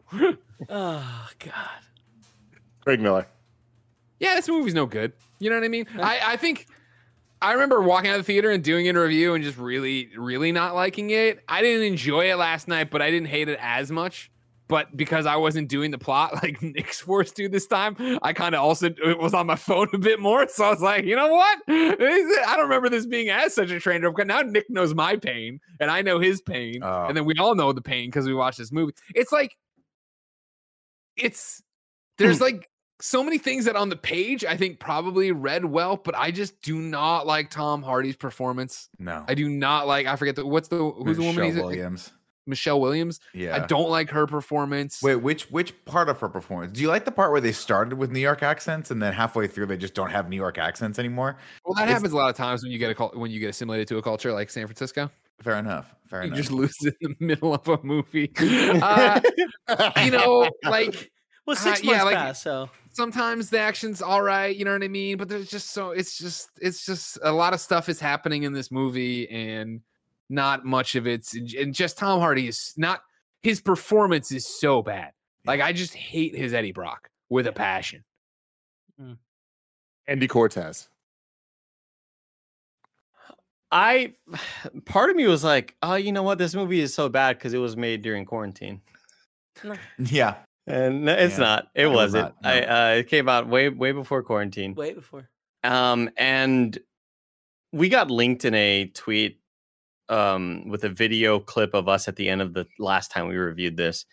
Oh 0.67 1.29
God. 1.39 1.79
Greg 2.81 3.00
Miller. 3.00 3.27
Yeah, 4.19 4.35
this 4.35 4.47
movie's 4.47 4.73
no 4.73 4.85
good. 4.85 5.13
You 5.39 5.49
know 5.49 5.55
what 5.55 5.63
I 5.63 5.69
mean? 5.69 5.88
I, 5.97 6.19
I 6.23 6.38
think 6.38 6.67
I 7.41 7.53
remember 7.53 7.81
walking 7.81 8.09
out 8.09 8.19
of 8.19 8.25
the 8.25 8.33
theater 8.33 8.51
and 8.51 8.63
doing 8.63 8.89
a 8.89 8.99
review 8.99 9.33
and 9.33 9.43
just 9.43 9.57
really, 9.57 10.09
really 10.17 10.51
not 10.51 10.75
liking 10.75 11.09
it. 11.11 11.39
I 11.47 11.61
didn't 11.61 11.85
enjoy 11.85 12.31
it 12.31 12.35
last 12.35 12.67
night, 12.67 12.91
but 12.91 13.01
I 13.01 13.09
didn't 13.11 13.29
hate 13.29 13.47
it 13.47 13.57
as 13.61 13.91
much. 13.91 14.29
But 14.67 14.95
because 14.95 15.25
I 15.25 15.38
wasn't 15.38 15.67
doing 15.67 15.89
the 15.89 15.97
plot 15.97 16.33
like 16.43 16.61
Nick's 16.61 16.99
forced 16.99 17.35
to 17.38 17.49
this 17.49 17.65
time, 17.65 17.95
I 18.21 18.33
kind 18.33 18.53
of 18.53 18.61
also 18.61 18.88
it 18.88 19.17
was 19.17 19.33
on 19.33 19.47
my 19.47 19.55
phone 19.55 19.88
a 19.93 19.97
bit 19.97 20.19
more. 20.19 20.47
So 20.49 20.65
I 20.65 20.69
was 20.69 20.81
like, 20.81 21.05
you 21.05 21.15
know 21.15 21.29
what? 21.29 21.59
I 21.67 22.53
don't 22.55 22.63
remember 22.63 22.89
this 22.89 23.05
being 23.05 23.29
as 23.29 23.55
such 23.55 23.71
a 23.71 23.79
train 23.79 24.03
wreck. 24.03 24.13
But 24.15 24.27
now 24.27 24.41
Nick 24.41 24.69
knows 24.69 24.93
my 24.93 25.15
pain 25.15 25.59
and 25.79 25.89
I 25.89 26.01
know 26.01 26.19
his 26.19 26.41
pain. 26.41 26.83
Oh. 26.83 27.05
And 27.07 27.15
then 27.15 27.25
we 27.25 27.35
all 27.39 27.55
know 27.55 27.71
the 27.71 27.81
pain 27.81 28.09
because 28.09 28.27
we 28.27 28.33
watched 28.33 28.57
this 28.57 28.71
movie. 28.71 28.93
It's 29.15 29.31
like, 29.31 29.55
it's, 31.15 31.63
there's 32.17 32.41
like, 32.41 32.69
so 33.01 33.24
many 33.24 33.38
things 33.38 33.65
that 33.65 33.75
on 33.75 33.89
the 33.89 33.96
page 33.96 34.44
I 34.46 34.58
think 34.58 34.79
probably 34.79 35.32
read 35.32 35.65
well, 35.65 35.98
but 35.98 36.15
I 36.15 36.32
just 36.32 36.62
do 36.62 36.79
not 36.79 37.25
like 37.27 37.50
Tom 37.50 37.82
Hardy's 37.82 38.15
performance. 38.15 38.89
No. 39.00 39.24
I 39.27 39.34
do 39.36 39.48
not 39.50 39.88
like. 39.88 40.06
I 40.08 40.15
forget 40.15 40.36
the 40.36 40.46
what's 40.46 40.68
the 40.68 40.77
who's 40.91 41.18
the 41.18 41.24
woman 41.24 41.36
Michelle 41.36 41.46
he's 41.51 41.56
Williams. 41.56 42.13
Michelle 42.48 42.82
Williams. 42.82 43.20
Yeah. 43.34 43.56
I 43.56 43.60
don't 43.68 43.89
like 43.91 44.10
her 44.10 44.25
performance. 44.25 45.01
Wait, 45.03 45.18
which 45.18 45.44
which 45.51 45.74
part 45.86 46.10
of 46.10 46.20
her 46.20 46.29
performance? 46.29 46.72
Do 46.74 46.82
you 46.82 46.88
like 46.88 47.06
the 47.06 47.12
part 47.12 47.32
where 47.32 47.39
they 47.41 47.51
started 47.51 47.96
with 47.98 48.12
New 48.12 48.20
York 48.20 48.41
accents 48.41 48.89
and 48.91 49.01
then 49.01 49.13
halfway 49.13 49.46
through 49.48 49.68
they 49.68 49.77
just 49.77 49.94
don't 49.94 50.10
have 50.10 50.29
New 50.29 50.36
York 50.36 50.58
accents 50.58 50.98
anymore? 50.98 51.38
well, 51.63 51.75
that 51.75 51.84
it's- 51.84 51.94
happens 51.94 52.12
a 52.13 52.18
lot 52.18 52.29
of 52.29 52.36
times 52.36 52.63
when 52.63 52.72
you 52.72 52.79
get 52.79 52.89
a 52.89 52.96
cul- 52.96 53.12
when 53.13 53.29
you 53.29 53.39
get 53.39 53.50
assimilated 53.50 53.88
to 53.89 53.98
a 53.98 54.01
culture 54.01 54.34
like 54.34 54.50
San 54.50 54.65
Francisco. 54.65 55.12
Fair 55.41 55.58
enough. 55.58 55.94
Fair 56.08 56.24
enough. 56.24 56.29
You 56.29 56.34
enough. 56.34 56.38
just 56.38 56.51
lose 56.51 56.75
it 56.82 56.96
in 57.01 57.15
the 57.20 57.25
middle 57.25 57.53
of 57.53 57.68
a 57.68 57.79
movie. 57.84 58.32
Uh, 58.82 59.22
you 60.03 60.12
know, 60.12 60.50
like 60.63 61.12
Well, 61.46 61.56
Uh, 61.56 61.60
six 61.60 61.84
yeah, 61.84 61.91
months 61.91 62.06
like- 62.06 62.15
passed, 62.18 62.41
so 62.44 62.70
sometimes 63.00 63.50
the 63.50 63.58
action's 63.58 64.01
all 64.01 64.22
right, 64.22 64.53
you 64.53 64.65
know 64.65 64.74
what 64.74 64.84
I 64.84 64.89
mean? 64.89 65.15
But 65.15 65.29
there's 65.29 65.50
just 65.50 65.72
so 65.72 65.91
it's 65.91 66.18
just 66.18 66.50
it's 66.62 66.86
just 66.86 67.18
a 67.24 67.32
lot 67.32 67.53
of 67.53 67.62
stuff 67.62 67.88
is 67.88 67.98
happening 67.98 68.44
in 68.44 68.51
this 68.51 68.72
movie 68.72 69.29
and 69.29 69.79
not 70.29 70.65
much 70.65 70.96
of 70.96 71.08
it's 71.08 71.34
and 71.34 71.74
just 71.74 71.98
Tom 71.98 72.20
Hardy 72.20 72.50
is 72.50 72.74
not 72.75 73.01
his 73.41 73.62
performance 73.62 74.34
is 74.34 74.46
so 74.46 74.82
bad. 74.82 75.13
Like 75.46 75.62
I 75.62 75.72
just 75.72 75.94
hate 75.94 76.36
his 76.36 76.53
Eddie 76.53 76.74
Brock 76.74 77.10
with 77.29 77.48
a 77.48 77.53
passion. 77.53 78.03
Mm. 79.01 79.18
Andy 80.08 80.27
Cortez. 80.27 80.89
I 83.72 84.12
part 84.86 85.10
of 85.10 85.15
me 85.15 85.25
was 85.25 85.46
like, 85.46 85.74
oh, 85.82 85.96
you 85.96 86.12
know 86.12 86.24
what? 86.24 86.38
This 86.38 86.53
movie 86.53 86.82
is 86.82 86.94
so 86.94 87.08
bad 87.08 87.38
because 87.38 87.53
it 87.53 87.60
was 87.60 87.77
made 87.77 88.01
during 88.01 88.25
quarantine, 88.25 88.82
yeah. 90.00 90.36
And 90.69 91.05
no, 91.05 91.13
it's 91.13 91.33
Yeah. 91.38 91.43
not. 91.43 91.67
It 91.75 91.83
It 91.83 91.88
was 91.88 92.13
wasn't. 92.13 92.35
not, 92.41 92.45
I 92.45 92.61
uh, 92.61 92.95
it 92.99 93.07
came 93.09 93.27
out 93.27 93.47
way 93.47 93.69
way 93.69 93.91
before 93.91 94.23
quarantine. 94.23 94.75
way 94.75 94.93
before. 94.93 95.29
Um, 95.63 96.09
and 96.17 96.77
we 97.73 97.89
got 97.89 98.09
linked 98.09 98.45
in 98.45 98.53
a 98.55 98.85
tweet 98.93 99.39
um 100.07 100.67
with 100.69 100.83
a 100.85 100.89
video 100.89 101.39
clip 101.39 101.73
of 101.75 101.88
us 101.88 102.07
at 102.07 102.15
the 102.15 102.29
end 102.29 102.41
of 102.41 102.53
the 102.53 102.65
last 102.79 103.11
time 103.11 103.27
we 103.27 103.35
reviewed 103.38 103.77
this, 103.77 104.05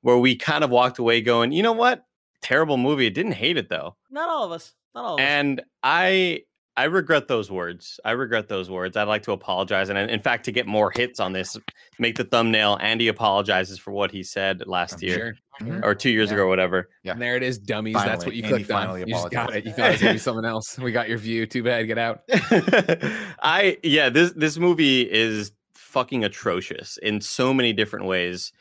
where 0.00 0.18
we 0.18 0.34
kind 0.36 0.64
of 0.64 0.70
walked 0.70 0.98
away 0.98 1.20
going, 1.20 1.52
you 1.52 1.62
know 1.62 1.72
what? 1.72 2.04
Terrible 2.42 2.76
movie. 2.76 3.10
Didn't 3.10 3.32
hate 3.32 3.56
it 3.56 3.68
though. 3.68 3.96
Not 4.10 4.28
all 4.28 4.44
of 4.44 4.52
us. 4.52 4.72
Not 4.94 5.04
all 5.04 5.14
of 5.14 5.20
us. 5.20 5.26
And 5.26 5.62
I 5.82 6.42
I 6.78 6.84
regret 6.84 7.26
those 7.28 7.50
words. 7.50 7.98
I 8.04 8.12
regret 8.12 8.48
those 8.48 8.70
words. 8.70 8.96
I'd 8.96 9.08
like 9.08 9.22
to 9.24 9.32
apologize. 9.32 9.88
And 9.88 9.98
in 9.98 10.20
fact, 10.20 10.44
to 10.44 10.52
get 10.52 10.66
more 10.66 10.90
hits 10.94 11.18
on 11.18 11.32
this, 11.32 11.56
make 11.98 12.16
the 12.16 12.24
thumbnail. 12.24 12.78
Andy 12.80 13.08
apologizes 13.08 13.78
for 13.78 13.90
what 13.90 14.10
he 14.12 14.22
said 14.22 14.62
last 14.66 14.94
I'm 15.02 15.08
year 15.08 15.36
Mhm. 15.60 15.84
or 15.84 15.94
two 15.94 16.10
years 16.10 16.28
Yeah. 16.28 16.34
ago, 16.36 16.42
or 16.44 16.46
whatever. 16.46 16.88
Yeah. 17.02 17.12
And 17.12 17.20
there 17.22 17.34
it 17.36 17.42
is, 17.42 17.58
dummies. 17.58 17.94
That's 17.96 18.24
what 18.24 18.34
you 18.36 18.44
Andy 18.44 18.58
clicked 18.58 18.70
on. 18.70 18.80
finally 18.82 19.00
You 19.00 19.06
just 19.14 19.30
got 19.30 19.54
it. 19.56 19.64
You 19.66 19.72
thought 19.72 19.88
it 19.88 19.92
was 19.92 20.00
gonna 20.02 20.12
be 20.14 20.18
someone 20.18 20.44
else. 20.44 20.78
We 20.78 20.92
got 20.92 21.08
your 21.08 21.18
view. 21.18 21.46
Too 21.46 21.62
bad. 21.64 21.82
Get 21.88 21.98
out. 21.98 22.22
I 23.42 23.78
yeah, 23.82 24.08
this 24.08 24.32
this 24.32 24.58
movie 24.58 25.02
is 25.02 25.52
fucking 25.74 26.24
atrocious 26.24 26.96
in 26.98 27.20
so 27.20 27.52
many 27.52 27.72
different 27.72 28.06
ways. 28.06 28.52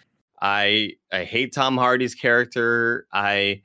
I 0.42 0.94
I 1.12 1.24
hate 1.24 1.54
Tom 1.54 1.78
Hardy's 1.78 2.16
character. 2.16 3.06
I 3.14 3.62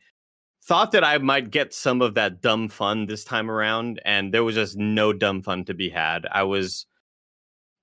thought 0.64 0.92
that 0.92 1.04
I 1.04 1.18
might 1.18 1.50
get 1.50 1.74
some 1.74 2.00
of 2.02 2.14
that 2.14 2.40
dumb 2.40 2.68
fun 2.68 3.06
this 3.06 3.24
time 3.24 3.50
around, 3.50 4.00
and 4.04 4.32
there 4.32 4.44
was 4.44 4.54
just 4.54 4.76
no 4.76 5.12
dumb 5.12 5.42
fun 5.42 5.64
to 5.64 5.74
be 5.74 5.88
had. 5.88 6.26
I 6.30 6.44
was 6.44 6.86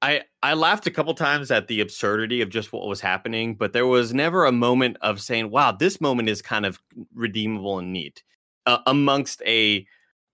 I 0.02 0.24
I 0.42 0.54
laughed 0.54 0.88
a 0.88 0.92
couple 0.92 1.14
times 1.14 1.52
at 1.52 1.68
the 1.68 1.82
absurdity 1.82 2.42
of 2.42 2.50
just 2.50 2.72
what 2.72 2.88
was 2.88 3.02
happening, 3.02 3.56
but 3.56 3.74
there 3.74 3.88
was 3.88 4.14
never 4.14 4.46
a 4.46 4.52
moment 4.52 4.98
of 5.02 5.22
saying, 5.22 5.52
"Wow, 5.52 5.74
this 5.74 6.00
moment 6.00 6.30
is 6.30 6.42
kind 6.42 6.66
of 6.66 6.80
redeemable 7.14 7.80
and 7.80 7.92
neat." 7.92 8.24
Uh, 8.66 8.80
amongst 8.88 9.42
a 9.46 9.86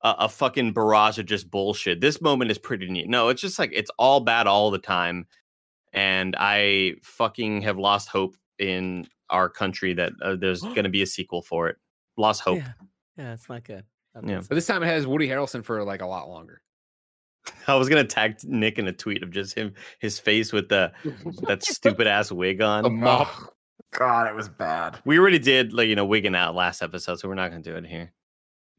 a, 0.02 0.16
a 0.20 0.30
fucking 0.30 0.74
barrage 0.74 1.18
of 1.20 1.26
just 1.26 1.50
bullshit. 1.50 2.02
This 2.02 2.22
moment 2.22 2.52
is 2.52 2.60
pretty 2.60 2.90
neat. 2.90 3.10
No, 3.10 3.30
it's 3.30 3.42
just 3.42 3.60
like 3.60 3.72
it's 3.74 3.92
all 3.98 4.20
bad 4.22 4.48
all 4.48 4.72
the 4.72 4.78
time, 4.80 5.28
and 5.94 6.36
I 6.40 6.96
fucking 7.04 7.62
have 7.64 7.80
lost 7.80 8.10
hope 8.10 8.38
in 8.60 9.08
our 9.32 9.50
country 9.50 9.94
that 9.96 10.14
uh, 10.22 10.36
there's 10.36 10.62
going 10.76 10.84
to 10.84 10.90
be 10.90 11.02
a 11.02 11.08
sequel 11.08 11.42
for 11.42 11.70
it. 11.70 11.78
Lost 12.18 12.42
hope. 12.42 12.60
Yeah. 12.60 12.72
Yeah, 13.18 13.34
it's 13.34 13.50
not 13.50 13.64
good. 13.64 13.84
Not 14.14 14.28
Yeah. 14.28 14.42
But 14.48 14.56
this 14.56 14.66
time 14.66 14.84
it 14.84 14.88
has 14.88 15.08
Woody 15.08 15.28
Harrelson 15.28 15.64
for 15.64 15.84
like 15.84 16.02
a 16.02 16.06
lot 16.06 16.30
longer. 16.30 16.62
I 17.68 17.76
was 17.76 17.90
gonna 17.90 18.04
tag 18.04 18.38
Nick 18.44 18.80
in 18.80 18.88
a 18.88 18.94
tweet 18.94 19.24
of 19.24 19.32
just 19.32 19.56
him, 19.56 19.74
his 20.00 20.20
face 20.20 20.52
with 20.52 20.70
the 20.70 20.92
that 21.48 21.64
stupid 21.64 22.08
ass 22.08 22.32
wig 22.32 22.62
on. 22.62 23.04
Oh, 23.06 23.48
God, 23.92 24.28
it 24.28 24.36
was 24.36 24.50
bad. 24.50 25.00
We 25.06 25.20
already 25.20 25.40
did 25.40 25.74
like 25.74 25.88
you 25.88 25.96
know 25.96 26.06
wigging 26.06 26.36
out 26.36 26.56
last 26.56 26.82
episode, 26.82 27.20
so 27.20 27.28
we're 27.28 27.36
not 27.36 27.52
gonna 27.52 27.64
do 27.64 27.76
it 27.76 27.86
here. 27.86 28.12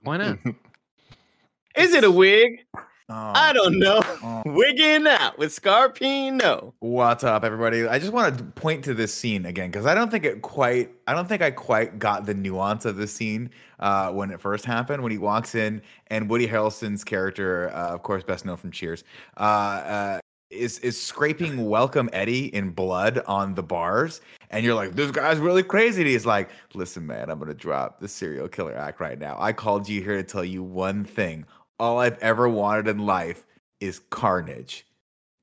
Why 0.02 0.16
not? 0.16 0.38
Is 1.76 1.94
it 1.94 2.04
a 2.04 2.10
wig? 2.10 2.60
Oh. 3.08 3.32
I 3.34 3.52
don't 3.52 3.78
know. 3.78 4.02
Oh. 4.26 4.42
Wigging 4.46 5.06
out 5.06 5.38
with 5.38 5.54
Scarpino. 5.54 6.72
What's 6.80 7.22
up, 7.22 7.44
everybody? 7.44 7.86
I 7.86 7.98
just 7.98 8.12
want 8.12 8.36
to 8.36 8.44
point 8.44 8.82
to 8.84 8.94
this 8.94 9.14
scene 9.14 9.46
again 9.46 9.70
because 9.70 9.86
I 9.86 9.94
don't 9.94 10.10
think 10.10 10.24
it 10.24 10.42
quite. 10.42 10.90
I 11.06 11.14
don't 11.14 11.28
think 11.28 11.42
I 11.42 11.50
quite 11.52 11.98
got 11.98 12.26
the 12.26 12.34
nuance 12.34 12.84
of 12.84 12.96
this 12.96 13.12
scene 13.12 13.50
uh, 13.78 14.10
when 14.10 14.30
it 14.30 14.40
first 14.40 14.64
happened. 14.64 15.02
When 15.02 15.12
he 15.12 15.18
walks 15.18 15.54
in 15.54 15.80
and 16.08 16.28
Woody 16.28 16.48
Harrelson's 16.48 17.04
character, 17.04 17.70
uh, 17.72 17.94
of 17.94 18.02
course, 18.02 18.24
best 18.24 18.44
known 18.44 18.56
from 18.56 18.72
Cheers, 18.72 19.04
uh, 19.36 19.40
uh, 19.40 20.20
is 20.50 20.78
is 20.80 21.00
scraping 21.00 21.68
Welcome 21.68 22.08
Eddie 22.12 22.46
in 22.54 22.70
blood 22.70 23.22
on 23.26 23.54
the 23.54 23.62
bars, 23.62 24.20
and 24.50 24.64
you're 24.64 24.74
like, 24.74 24.94
"This 24.96 25.10
guy's 25.10 25.38
really 25.38 25.62
crazy." 25.62 26.02
And 26.02 26.10
he's 26.10 26.26
like, 26.26 26.50
"Listen, 26.74 27.06
man, 27.06 27.30
I'm 27.30 27.38
gonna 27.38 27.54
drop 27.54 28.00
the 28.00 28.08
serial 28.08 28.48
killer 28.48 28.76
act 28.76 29.00
right 29.00 29.18
now. 29.18 29.36
I 29.38 29.52
called 29.52 29.88
you 29.88 30.02
here 30.02 30.16
to 30.16 30.24
tell 30.24 30.44
you 30.44 30.62
one 30.62 31.04
thing. 31.04 31.44
All 31.78 31.98
I've 31.98 32.18
ever 32.18 32.48
wanted 32.48 32.88
in 32.88 32.98
life 33.06 33.46
is 33.80 34.00
carnage." 34.10 34.84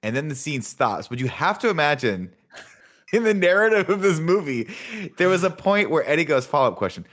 and 0.05 0.13
then 0.13 0.27
the 0.27 0.35
scene 0.35 0.61
stops. 0.61 1.07
But 1.07 1.19
you 1.21 1.29
have 1.29 1.57
to 1.59 1.69
imagine 1.69 2.29
in 3.13 3.23
the 3.23 3.33
narrative 3.33 3.89
of 3.89 4.01
this 4.01 4.19
movie, 4.19 4.69
there 5.17 5.29
was 5.29 5.45
a 5.45 5.49
point 5.49 5.89
where 5.89 6.03
Eddie 6.09 6.25
goes, 6.25 6.45
follow 6.45 6.67
up 6.67 6.75
question. 6.75 7.05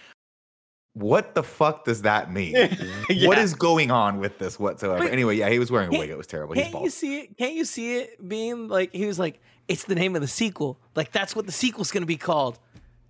What 0.95 1.37
the 1.37 1.43
fuck 1.45 1.85
does 1.85 2.03
that 2.03 2.33
mean? 2.33 2.55
What 3.09 3.39
Yeah. 3.39 3.43
is 3.45 3.55
going 3.55 3.93
on 3.93 4.19
with 4.19 4.39
this 4.39 4.59
whatsoever? 4.59 5.05
Wait, 5.05 5.13
anyway, 5.13 5.37
yeah, 5.37 5.49
he 5.51 5.61
was 5.61 5.71
wearing 5.71 5.95
a 5.95 5.99
wig. 5.99 6.11
It 6.11 6.19
was 6.19 6.27
terrible. 6.27 6.57
Can't 6.57 6.83
you 6.83 6.91
see 6.91 7.21
it? 7.21 7.39
Can't 7.39 7.55
you 7.55 7.65
see 7.65 7.99
it 7.99 8.29
being 8.29 8.67
like 8.67 8.93
he 8.93 9.07
was 9.07 9.21
like, 9.21 9.39
it's 9.69 9.85
the 9.85 9.95
name 9.95 10.17
of 10.17 10.21
the 10.23 10.27
sequel. 10.29 10.81
Like 10.97 11.13
that's 11.13 11.37
what 11.37 11.47
the 11.47 11.53
sequel's 11.53 11.93
gonna 11.93 12.07
be 12.07 12.17
called. 12.17 12.59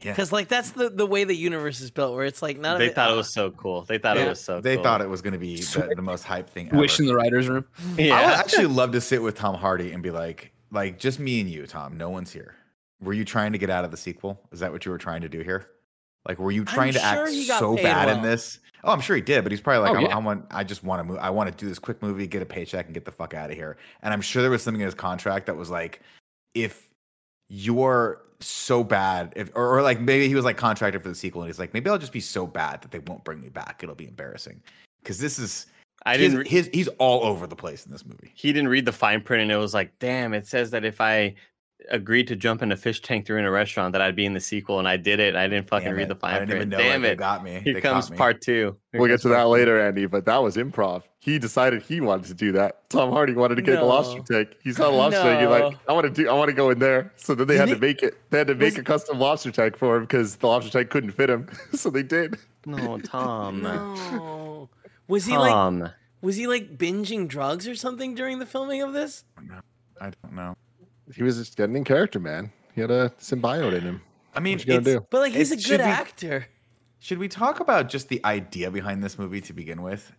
Yeah. 0.02 0.12
Because 0.12 0.32
like 0.32 0.48
that's 0.48 0.70
the 0.70 0.88
the 0.88 1.06
way 1.06 1.24
the 1.24 1.34
universe 1.34 1.80
is 1.80 1.90
built, 1.90 2.14
where 2.14 2.24
it's 2.24 2.40
like 2.40 2.58
none 2.58 2.78
They 2.78 2.86
of 2.86 2.92
it. 2.92 2.94
thought 2.94 3.10
it 3.10 3.14
uh, 3.14 3.16
was 3.16 3.34
so 3.34 3.50
cool. 3.50 3.82
They 3.82 3.98
thought 3.98 4.16
it 4.16 4.28
was 4.28 4.40
so. 4.40 4.60
They 4.60 4.76
cool. 4.76 4.84
thought 4.84 5.00
it 5.02 5.08
was 5.08 5.20
going 5.20 5.34
to 5.34 5.38
be 5.38 5.56
the, 5.56 5.92
the 5.96 6.02
most 6.02 6.24
hype 6.24 6.48
thing 6.48 6.68
ever. 6.68 6.78
Wish 6.78 6.98
in 6.98 7.06
the 7.06 7.14
writer's 7.14 7.48
room. 7.48 7.66
Yeah, 7.98 8.18
I 8.18 8.26
would 8.26 8.34
actually 8.34 8.66
love 8.66 8.92
to 8.92 9.00
sit 9.00 9.22
with 9.22 9.34
Tom 9.34 9.54
Hardy 9.54 9.92
and 9.92 10.02
be 10.02 10.10
like, 10.10 10.52
like 10.70 10.98
just 10.98 11.18
me 11.18 11.40
and 11.40 11.50
you, 11.50 11.66
Tom. 11.66 11.96
No 11.96 12.08
one's 12.10 12.32
here. 12.32 12.54
Were 13.02 13.12
you 13.12 13.24
trying 13.24 13.52
to 13.52 13.58
get 13.58 13.70
out 13.70 13.84
of 13.84 13.90
the 13.90 13.96
sequel? 13.96 14.40
Is 14.52 14.60
that 14.60 14.72
what 14.72 14.84
you 14.84 14.92
were 14.92 14.98
trying 14.98 15.22
to 15.22 15.28
do 15.28 15.40
here? 15.40 15.66
Like, 16.28 16.38
were 16.38 16.50
you 16.50 16.64
trying 16.64 16.92
to 16.92 16.98
sure 16.98 17.26
act 17.26 17.32
so 17.58 17.76
paid 17.76 17.84
bad 17.84 18.08
in 18.10 18.22
this? 18.22 18.58
Oh, 18.84 18.92
I'm 18.92 19.00
sure 19.00 19.16
he 19.16 19.22
did, 19.22 19.42
but 19.42 19.52
he's 19.52 19.60
probably 19.60 19.88
like, 19.88 19.98
Oh, 19.98 20.06
I, 20.06 20.08
yeah. 20.08 20.16
I 20.16 20.18
want, 20.18 20.46
I 20.50 20.64
just 20.64 20.84
want 20.84 21.00
to 21.00 21.04
move. 21.04 21.18
I 21.18 21.30
want 21.30 21.50
to 21.50 21.56
do 21.56 21.68
this 21.68 21.78
quick 21.78 22.02
movie, 22.02 22.26
get 22.26 22.42
a 22.42 22.46
paycheck, 22.46 22.86
and 22.86 22.94
get 22.94 23.04
the 23.04 23.12
fuck 23.12 23.34
out 23.34 23.50
of 23.50 23.56
here. 23.56 23.76
And 24.02 24.12
I'm 24.12 24.20
sure 24.20 24.42
there 24.42 24.50
was 24.50 24.62
something 24.62 24.80
in 24.80 24.86
his 24.86 24.94
contract 24.94 25.46
that 25.46 25.56
was 25.56 25.70
like, 25.70 26.00
if 26.54 26.88
you're 27.48 28.22
so 28.40 28.82
bad, 28.82 29.32
if 29.36 29.50
or, 29.54 29.78
or 29.78 29.82
like 29.82 30.00
maybe 30.00 30.28
he 30.28 30.34
was 30.34 30.44
like 30.44 30.56
contracted 30.56 31.02
for 31.02 31.08
the 31.08 31.14
sequel, 31.14 31.42
and 31.42 31.48
he's 31.48 31.58
like, 31.58 31.74
maybe 31.74 31.90
I'll 31.90 31.98
just 31.98 32.12
be 32.12 32.20
so 32.20 32.46
bad 32.46 32.82
that 32.82 32.90
they 32.90 33.00
won't 33.00 33.24
bring 33.24 33.40
me 33.40 33.48
back. 33.48 33.80
It'll 33.82 33.94
be 33.94 34.08
embarrassing 34.08 34.62
because 35.02 35.18
this 35.18 35.38
is. 35.38 35.66
I 36.06 36.16
didn't. 36.16 36.38
Re- 36.38 36.48
his 36.48 36.70
he's 36.72 36.88
all 36.98 37.24
over 37.24 37.46
the 37.46 37.56
place 37.56 37.84
in 37.84 37.92
this 37.92 38.06
movie. 38.06 38.32
he 38.34 38.52
didn't 38.52 38.68
read 38.68 38.86
the 38.86 38.92
fine 38.92 39.20
print, 39.20 39.42
and 39.42 39.52
it 39.52 39.56
was 39.56 39.74
like, 39.74 39.92
damn. 39.98 40.32
It 40.32 40.46
says 40.46 40.70
that 40.70 40.84
if 40.84 41.00
I 41.00 41.34
agreed 41.90 42.28
to 42.28 42.36
jump 42.36 42.62
in 42.62 42.70
a 42.72 42.76
fish 42.76 43.00
tank 43.00 43.24
during 43.26 43.44
a 43.44 43.50
restaurant, 43.50 43.92
that 43.92 44.02
I'd 44.02 44.14
be 44.16 44.26
in 44.26 44.32
the 44.34 44.40
sequel, 44.40 44.78
and 44.78 44.86
I 44.88 44.96
did 44.96 45.18
it. 45.20 45.34
I 45.36 45.46
didn't 45.48 45.68
fucking 45.68 45.86
Damn 45.88 45.96
read 45.96 46.10
it. 46.10 46.20
the 46.20 46.26
I 46.26 46.30
fine 46.32 46.40
didn't 46.40 46.56
even 46.56 46.58
print. 46.68 46.70
know 46.70 46.78
Damn 46.78 47.04
it. 47.04 47.08
They 47.08 47.16
got 47.16 47.42
me. 47.44 47.60
Here 47.64 47.74
They 47.74 47.80
comes 47.80 48.10
me. 48.10 48.16
part 48.16 48.40
two. 48.40 48.76
Here 48.92 49.00
We'll 49.00 49.08
get 49.08 49.20
to 49.22 49.28
part 49.28 49.38
that 49.38 49.42
two. 49.44 49.48
later, 49.48 49.80
Andy, 49.80 50.06
but 50.06 50.24
that 50.26 50.38
was 50.42 50.56
improv. 50.56 51.02
He 51.18 51.38
decided 51.38 51.82
he 51.82 52.00
wanted 52.00 52.26
to 52.26 52.34
do 52.34 52.52
that. 52.52 52.88
Tom 52.90 53.10
Hardy 53.12 53.34
wanted 53.34 53.56
to 53.56 53.62
get 53.62 53.76
the 53.76 53.84
lobster 53.84 54.20
tank. 54.22 54.56
He 54.62 54.72
saw 54.72 54.90
the 54.90 54.96
lobster 54.96 55.20
tank. 55.22 55.40
He's 55.40 55.48
like, 55.48 55.74
I 55.88 55.92
want 55.92 56.04
to 56.06 56.10
do. 56.10 56.28
I 56.28 56.32
want 56.32 56.48
to 56.48 56.54
go 56.54 56.70
in 56.70 56.78
there. 56.78 57.12
So 57.16 57.34
then 57.34 57.46
they 57.46 57.56
had 57.58 57.68
to 57.68 57.76
make 57.78 58.02
it. 58.02 58.14
They 58.30 58.38
had 58.38 58.46
to 58.46 58.54
make 58.54 58.72
was- 58.74 58.78
a 58.78 58.82
custom 58.82 59.18
lobster 59.18 59.50
tank 59.50 59.76
for 59.76 59.96
him 59.96 60.02
because 60.04 60.36
the 60.36 60.46
lobster 60.46 60.70
tank 60.72 60.90
couldn't 60.90 61.10
fit 61.12 61.28
him. 61.28 61.48
so 61.74 61.90
they 61.90 62.02
did. 62.02 62.36
No, 62.66 62.98
Tom. 62.98 63.62
No. 63.62 64.68
Was 65.08 65.26
he 65.26 65.36
like 65.36 65.50
Tom. 65.50 65.90
was 66.22 66.36
he 66.36 66.46
like 66.46 66.78
binging 66.78 67.26
drugs 67.28 67.66
or 67.66 67.74
something 67.74 68.14
during 68.14 68.38
the 68.38 68.46
filming 68.46 68.80
of 68.82 68.92
this? 68.92 69.24
I 70.00 70.10
don't 70.22 70.32
know. 70.34 70.54
He 71.14 71.22
was 71.22 71.36
just 71.38 71.56
getting 71.56 71.76
in 71.76 71.84
character, 71.84 72.18
man. 72.20 72.52
He 72.74 72.80
had 72.80 72.90
a 72.90 73.10
symbiote 73.20 73.74
in 73.74 73.82
him. 73.82 74.02
I 74.34 74.40
mean, 74.40 74.58
What 74.58 74.60
you 74.60 74.66
gonna 74.66 74.80
it's- 74.80 74.94
do? 75.02 75.06
But 75.10 75.20
like 75.20 75.32
he's 75.32 75.50
a 75.50 75.56
good 75.56 75.62
should 75.64 75.80
we- 75.80 75.86
actor. 75.86 76.46
Should 77.00 77.18
we 77.18 77.28
talk 77.28 77.60
about 77.60 77.88
just 77.88 78.08
the 78.08 78.24
idea 78.24 78.70
behind 78.70 79.02
this 79.02 79.18
movie 79.18 79.40
to 79.42 79.52
begin 79.54 79.80
with? 79.82 80.12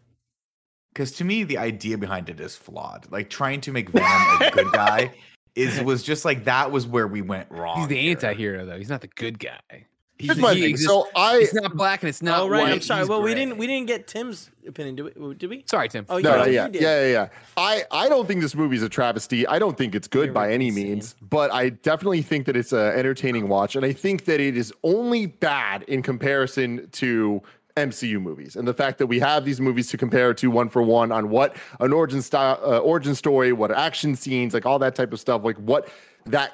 Because 0.93 1.11
to 1.13 1.23
me, 1.23 1.43
the 1.43 1.57
idea 1.59 1.97
behind 1.97 2.27
it 2.29 2.39
is 2.39 2.55
flawed. 2.55 3.07
Like 3.11 3.29
trying 3.29 3.61
to 3.61 3.71
make 3.71 3.89
Venom 3.91 4.41
a 4.41 4.51
good 4.51 4.71
guy 4.73 5.13
is 5.55 5.79
was 5.81 6.01
just 6.03 6.25
like 6.25 6.45
that 6.45 6.71
was 6.71 6.87
where 6.87 7.07
we 7.07 7.21
went 7.21 7.49
wrong. 7.51 7.79
He's 7.79 7.87
the 7.87 7.95
here. 8.01 8.11
anti-hero 8.11 8.65
though. 8.65 8.77
He's 8.77 8.89
not 8.89 9.01
the 9.01 9.07
good 9.07 9.37
guy. 9.39 9.85
He, 10.21 10.27
Here's 10.27 10.37
my 10.39 10.53
he 10.53 10.61
thing. 10.61 10.69
exists- 10.71 10.87
So 10.89 11.07
I 11.15 11.37
it's 11.37 11.53
not 11.53 11.75
black 11.75 12.01
and 12.03 12.09
it's 12.09 12.21
not 12.21 12.41
oh 12.41 12.47
right, 12.49 12.63
white. 12.63 12.71
I'm 12.73 12.81
sorry. 12.81 13.01
He's 13.01 13.09
Well, 13.09 13.21
we 13.21 13.33
didn't 13.33 13.57
we 13.57 13.67
didn't 13.67 13.87
get 13.87 14.07
Tim's 14.07 14.49
opinion, 14.67 14.95
did 14.95 15.15
we? 15.17 15.33
Did 15.35 15.49
we? 15.49 15.63
Sorry, 15.65 15.89
Tim. 15.89 16.05
Oh, 16.09 16.19
No, 16.19 16.29
yeah, 16.29 16.35
no, 16.37 16.45
yeah, 16.45 16.67
yeah, 16.71 16.79
yeah, 16.79 17.07
yeah. 17.11 17.27
I, 17.57 17.83
I 17.91 18.07
don't 18.09 18.27
think 18.27 18.41
this 18.41 18.55
movie 18.55 18.75
is 18.75 18.83
a 18.83 18.89
travesty. 18.89 19.47
I 19.47 19.59
don't 19.59 19.77
think 19.77 19.95
it's 19.95 20.07
good 20.07 20.25
You're 20.25 20.33
by 20.33 20.51
any 20.51 20.67
insane. 20.69 20.83
means, 20.89 21.15
but 21.21 21.51
I 21.51 21.69
definitely 21.69 22.21
think 22.21 22.45
that 22.45 22.55
it's 22.55 22.71
an 22.71 22.93
entertaining 22.93 23.47
watch, 23.47 23.75
and 23.75 23.83
I 23.85 23.93
think 23.93 24.25
that 24.25 24.39
it 24.39 24.55
is 24.55 24.71
only 24.83 25.25
bad 25.25 25.83
in 25.83 26.01
comparison 26.03 26.87
to 26.93 27.41
MCU 27.77 28.21
movies, 28.21 28.55
and 28.57 28.67
the 28.67 28.73
fact 28.73 28.97
that 28.99 29.07
we 29.07 29.17
have 29.19 29.45
these 29.45 29.61
movies 29.61 29.87
to 29.89 29.97
compare 29.97 30.33
to 30.33 30.51
one 30.51 30.67
for 30.69 30.83
one 30.83 31.11
on 31.11 31.29
what 31.29 31.55
an 31.79 31.93
origin 31.93 32.21
style, 32.21 32.59
uh, 32.63 32.79
origin 32.79 33.15
story, 33.15 33.53
what 33.53 33.71
action 33.71 34.15
scenes, 34.15 34.53
like 34.53 34.65
all 34.65 34.77
that 34.79 34.93
type 34.93 35.13
of 35.13 35.19
stuff, 35.21 35.41
like 35.43 35.55
what 35.57 35.87
that 36.25 36.51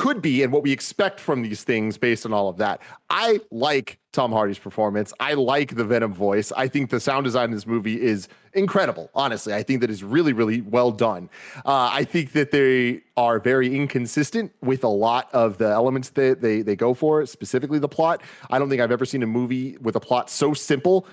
could 0.00 0.22
be 0.22 0.42
and 0.42 0.50
what 0.50 0.62
we 0.62 0.72
expect 0.72 1.20
from 1.20 1.42
these 1.42 1.62
things 1.62 1.98
based 1.98 2.24
on 2.24 2.32
all 2.32 2.48
of 2.48 2.56
that. 2.56 2.80
I 3.10 3.38
like 3.50 3.98
Tom 4.12 4.32
Hardy's 4.32 4.58
performance. 4.58 5.12
I 5.20 5.34
like 5.34 5.74
the 5.74 5.84
Venom 5.84 6.14
voice. 6.14 6.52
I 6.52 6.68
think 6.68 6.88
the 6.88 6.98
sound 6.98 7.24
design 7.24 7.50
in 7.50 7.50
this 7.50 7.66
movie 7.66 8.00
is 8.00 8.26
incredible. 8.54 9.10
Honestly, 9.14 9.52
I 9.52 9.62
think 9.62 9.82
that 9.82 9.90
is 9.90 10.02
really, 10.02 10.32
really 10.32 10.62
well 10.62 10.90
done. 10.90 11.28
Uh, 11.66 11.90
I 11.92 12.04
think 12.04 12.32
that 12.32 12.50
they 12.50 13.02
are 13.18 13.38
very 13.40 13.76
inconsistent 13.76 14.52
with 14.62 14.84
a 14.84 14.88
lot 14.88 15.28
of 15.34 15.58
the 15.58 15.68
elements 15.68 16.08
that 16.10 16.40
they 16.40 16.62
they 16.62 16.76
go 16.76 16.94
for, 16.94 17.26
specifically 17.26 17.78
the 17.78 17.86
plot. 17.86 18.22
I 18.48 18.58
don't 18.58 18.70
think 18.70 18.80
I've 18.80 18.92
ever 18.92 19.04
seen 19.04 19.22
a 19.22 19.26
movie 19.26 19.76
with 19.82 19.96
a 19.96 20.00
plot 20.00 20.30
so 20.30 20.54
simple 20.54 21.06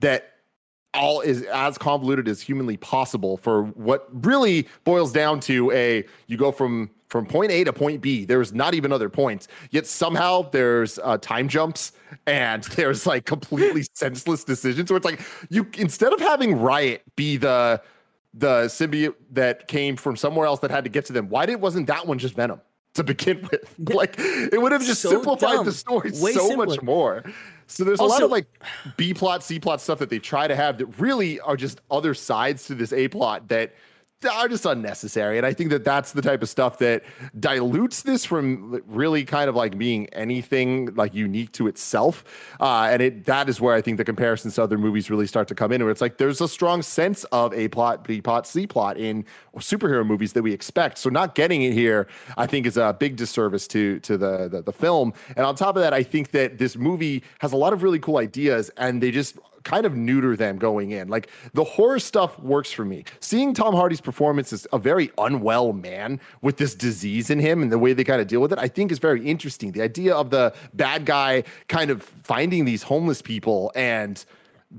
that 0.00 0.34
all 0.92 1.22
is 1.22 1.44
as 1.44 1.78
convoluted 1.78 2.28
as 2.28 2.42
humanly 2.42 2.76
possible 2.76 3.38
for 3.38 3.64
what 3.64 4.06
really 4.24 4.68
boils 4.84 5.12
down 5.12 5.40
to 5.40 5.72
a 5.72 6.04
you 6.26 6.36
go 6.36 6.52
from 6.52 6.90
from 7.14 7.26
point 7.26 7.52
A 7.52 7.62
to 7.62 7.72
point 7.72 8.00
B. 8.00 8.24
There's 8.24 8.52
not 8.52 8.74
even 8.74 8.90
other 8.90 9.08
points. 9.08 9.46
Yet 9.70 9.86
somehow 9.86 10.50
there's 10.50 10.98
uh, 10.98 11.16
time 11.18 11.46
jumps 11.46 11.92
and 12.26 12.64
there's 12.74 13.06
like 13.06 13.24
completely 13.24 13.84
senseless 13.94 14.42
decisions. 14.42 14.88
So 14.88 14.96
it's 14.96 15.04
like 15.04 15.20
you 15.48 15.64
instead 15.78 16.12
of 16.12 16.18
having 16.18 16.60
Riot 16.60 17.04
be 17.14 17.36
the 17.36 17.80
the 18.36 18.64
symbiote 18.64 19.14
that 19.30 19.68
came 19.68 19.94
from 19.94 20.16
somewhere 20.16 20.44
else 20.44 20.58
that 20.58 20.72
had 20.72 20.82
to 20.82 20.90
get 20.90 21.04
to 21.04 21.12
them, 21.12 21.28
why 21.28 21.46
did 21.46 21.60
wasn't 21.60 21.86
that 21.86 22.04
one 22.04 22.18
just 22.18 22.34
Venom 22.34 22.60
to 22.94 23.04
begin 23.04 23.42
with? 23.52 23.72
Like 23.78 24.16
it 24.18 24.60
would 24.60 24.72
have 24.72 24.82
just 24.82 25.00
So 25.00 25.10
simplified 25.10 25.52
dumb. 25.52 25.66
the 25.66 25.72
story 25.72 26.10
Way 26.14 26.32
so 26.32 26.56
much 26.56 26.82
more. 26.82 27.22
So 27.68 27.84
there's 27.84 28.00
a 28.00 28.04
lot 28.04 28.24
of 28.24 28.32
like 28.32 28.48
B 28.96 29.14
plot, 29.14 29.44
C 29.44 29.60
plot 29.60 29.80
stuff 29.80 30.00
that 30.00 30.10
they 30.10 30.18
try 30.18 30.48
to 30.48 30.56
have 30.56 30.78
that 30.78 30.86
really 30.98 31.38
are 31.38 31.56
just 31.56 31.80
other 31.92 32.12
sides 32.12 32.64
to 32.64 32.74
this 32.74 32.92
A 32.92 33.06
plot 33.06 33.46
that 33.50 33.72
are 34.32 34.48
just 34.48 34.64
unnecessary. 34.64 35.38
And 35.38 35.46
I 35.46 35.52
think 35.52 35.70
that 35.70 35.84
that's 35.84 36.12
the 36.12 36.22
type 36.22 36.42
of 36.42 36.48
stuff 36.48 36.78
that 36.78 37.02
dilutes 37.38 38.02
this 38.02 38.24
from 38.24 38.82
really 38.86 39.24
kind 39.24 39.48
of 39.48 39.54
like 39.54 39.76
being 39.78 40.06
anything 40.08 40.94
like 40.94 41.14
unique 41.14 41.52
to 41.52 41.66
itself. 41.66 42.24
Uh, 42.60 42.88
and 42.90 43.02
it 43.02 43.24
that 43.26 43.48
is 43.48 43.60
where 43.60 43.74
I 43.74 43.80
think 43.80 43.98
the 43.98 44.04
comparisons 44.04 44.54
to 44.56 44.62
other 44.62 44.78
movies 44.78 45.10
really 45.10 45.26
start 45.26 45.48
to 45.48 45.54
come 45.54 45.72
in, 45.72 45.82
where 45.82 45.90
it's 45.90 46.00
like 46.00 46.18
there's 46.18 46.40
a 46.40 46.48
strong 46.48 46.82
sense 46.82 47.24
of 47.24 47.52
A 47.54 47.68
plot, 47.68 48.04
B 48.04 48.20
plot, 48.20 48.46
C 48.46 48.66
plot 48.66 48.96
in 48.96 49.24
superhero 49.56 50.06
movies 50.06 50.32
that 50.32 50.42
we 50.42 50.52
expect. 50.52 50.98
So 50.98 51.10
not 51.10 51.34
getting 51.34 51.62
it 51.62 51.72
here, 51.72 52.06
I 52.36 52.46
think, 52.46 52.66
is 52.66 52.76
a 52.76 52.96
big 52.98 53.16
disservice 53.16 53.66
to 53.68 54.00
to 54.00 54.16
the, 54.16 54.48
the 54.48 54.62
the 54.62 54.72
film. 54.72 55.12
And 55.36 55.46
on 55.46 55.54
top 55.54 55.76
of 55.76 55.82
that, 55.82 55.92
I 55.92 56.02
think 56.02 56.30
that 56.32 56.58
this 56.58 56.76
movie 56.76 57.22
has 57.38 57.52
a 57.52 57.56
lot 57.56 57.72
of 57.72 57.82
really 57.82 57.98
cool 57.98 58.18
ideas, 58.18 58.70
and 58.76 59.02
they 59.02 59.10
just 59.10 59.38
kind 59.64 59.84
of 59.86 59.96
neuter 59.96 60.36
them 60.36 60.58
going 60.58 60.92
in. 60.92 61.08
Like 61.08 61.28
the 61.52 61.64
horror 61.64 61.98
stuff 61.98 62.38
works 62.38 62.70
for 62.70 62.84
me. 62.84 63.04
Seeing 63.20 63.54
Tom 63.54 63.74
Hardy's 63.74 64.00
performance 64.00 64.52
as 64.52 64.66
a 64.72 64.78
very 64.78 65.10
unwell 65.18 65.72
man 65.72 66.20
with 66.42 66.58
this 66.58 66.74
disease 66.74 67.30
in 67.30 67.40
him 67.40 67.62
and 67.62 67.72
the 67.72 67.78
way 67.78 67.92
they 67.92 68.04
kind 68.04 68.20
of 68.20 68.28
deal 68.28 68.40
with 68.40 68.52
it, 68.52 68.58
I 68.58 68.68
think 68.68 68.92
is 68.92 68.98
very 68.98 69.24
interesting. 69.26 69.72
The 69.72 69.82
idea 69.82 70.14
of 70.14 70.30
the 70.30 70.54
bad 70.74 71.04
guy 71.04 71.44
kind 71.68 71.90
of 71.90 72.02
finding 72.02 72.64
these 72.64 72.82
homeless 72.82 73.22
people 73.22 73.72
and 73.74 74.24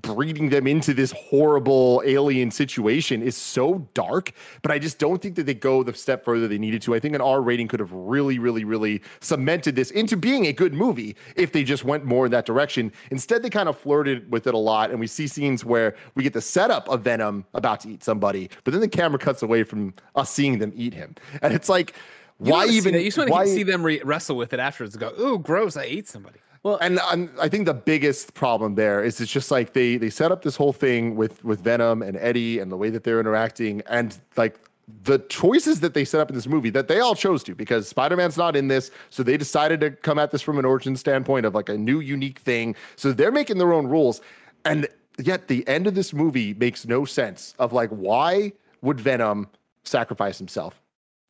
breeding 0.01 0.49
them 0.49 0.67
into 0.67 0.93
this 0.93 1.11
horrible 1.11 2.01
alien 2.05 2.51
situation 2.51 3.21
is 3.21 3.37
so 3.37 3.87
dark, 3.93 4.31
but 4.61 4.71
I 4.71 4.79
just 4.79 4.99
don't 4.99 5.21
think 5.21 5.35
that 5.35 5.45
they 5.45 5.53
go 5.53 5.83
the 5.83 5.93
step 5.93 6.25
further 6.25 6.47
they 6.47 6.57
needed 6.57 6.81
to. 6.83 6.95
I 6.95 6.99
think 6.99 7.15
an 7.15 7.21
R 7.21 7.41
rating 7.41 7.67
could 7.67 7.79
have 7.79 7.91
really, 7.93 8.37
really, 8.37 8.65
really 8.65 9.01
cemented 9.21 9.75
this 9.75 9.91
into 9.91 10.17
being 10.17 10.47
a 10.47 10.53
good 10.53 10.73
movie 10.73 11.15
if 11.35 11.53
they 11.53 11.63
just 11.63 11.85
went 11.85 12.03
more 12.03 12.25
in 12.25 12.31
that 12.31 12.45
direction. 12.45 12.91
Instead, 13.10 13.41
they 13.41 13.49
kind 13.49 13.69
of 13.69 13.77
flirted 13.77 14.29
with 14.31 14.47
it 14.47 14.53
a 14.53 14.58
lot, 14.58 14.91
and 14.91 14.99
we 14.99 15.08
see 15.08 15.27
scenes 15.27 15.63
where 15.63 15.95
we 16.15 16.23
get 16.23 16.34
the 16.34 16.41
setup 16.41 16.89
of 16.89 17.01
Venom 17.01 17.45
about 17.53 17.79
to 17.81 17.89
eat 17.89 18.03
somebody, 18.03 18.49
but 18.63 18.71
then 18.71 18.81
the 18.81 18.88
camera 18.88 19.17
cuts 19.17 19.41
away 19.41 19.63
from 19.63 19.93
us 20.15 20.29
seeing 20.29 20.60
them 20.60 20.73
eat 20.75 20.93
him, 20.93 21.15
and 21.41 21.53
it's 21.53 21.69
like. 21.69 21.95
You 22.43 22.51
Why 22.51 22.65
even? 22.65 22.95
You 22.95 23.05
just 23.05 23.17
want 23.17 23.29
why, 23.29 23.45
to 23.45 23.49
see 23.49 23.63
them 23.63 23.81
re- 23.81 24.01
wrestle 24.03 24.36
with 24.36 24.51
it 24.51 24.60
afterwards 24.60 24.93
and 24.93 24.99
go, 24.99 25.13
"Ooh, 25.17 25.39
gross! 25.39 25.77
I 25.77 25.84
ate 25.84 26.05
somebody." 26.05 26.39
Well, 26.65 26.80
and, 26.82 26.99
and 27.12 27.30
I 27.39 27.47
think 27.47 27.67
the 27.67 27.75
biggest 27.75 28.34
problem 28.34 28.73
there 28.73 29.04
is 29.04 29.21
it's 29.21 29.32
just 29.32 29.51
like 29.51 29.73
they 29.73 29.97
they 29.97 30.10
set 30.10 30.32
up 30.32 30.41
this 30.41 30.56
whole 30.56 30.73
thing 30.73 31.15
with 31.15 31.45
with 31.45 31.60
Venom 31.60 32.01
and 32.01 32.17
Eddie 32.17 32.58
and 32.58 32.71
the 32.71 32.75
way 32.75 32.89
that 32.89 33.04
they're 33.04 33.19
interacting 33.19 33.84
and 33.86 34.19
like 34.36 34.60
the 35.04 35.19
choices 35.30 35.82
that 35.82 35.93
they 35.93 36.04
set 36.04 36.21
up 36.21 36.30
in 36.32 36.36
this 36.36 36.47
movie 36.47 36.71
that 36.71 36.88
they 36.88 36.99
all 37.01 37.13
chose 37.13 37.43
to 37.43 37.54
because 37.54 37.88
Spider-Man's 37.88 38.36
not 38.36 38.56
in 38.56 38.67
this 38.67 38.89
so 39.12 39.21
they 39.21 39.38
decided 39.38 39.80
to 39.82 39.91
come 39.91 40.17
at 40.17 40.32
this 40.32 40.41
from 40.41 40.58
an 40.58 40.65
origin 40.65 40.95
standpoint 40.95 41.45
of 41.45 41.54
like 41.54 41.69
a 41.69 41.78
new 41.78 41.99
unique 41.99 42.39
thing. 42.39 42.75
So 42.95 43.12
they're 43.12 43.32
making 43.32 43.60
their 43.60 43.71
own 43.71 43.86
rules. 43.86 44.21
And 44.65 44.88
yet 45.19 45.49
the 45.49 45.67
end 45.67 45.86
of 45.86 45.93
this 45.93 46.13
movie 46.13 46.56
makes 46.56 46.88
no 46.88 47.06
sense 47.06 47.54
of 47.60 47.73
like 47.73 47.91
why 47.91 48.54
would 48.82 48.99
Venom 48.99 49.49
sacrifice 49.84 50.39
himself 50.39 50.82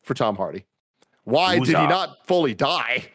for 0.02 0.14
Tom 0.14 0.34
Hardy? 0.34 0.64
Why 1.24 1.58
did 1.58 1.66
he 1.66 1.72
not 1.74 2.26
fully 2.26 2.54
die 2.54 3.10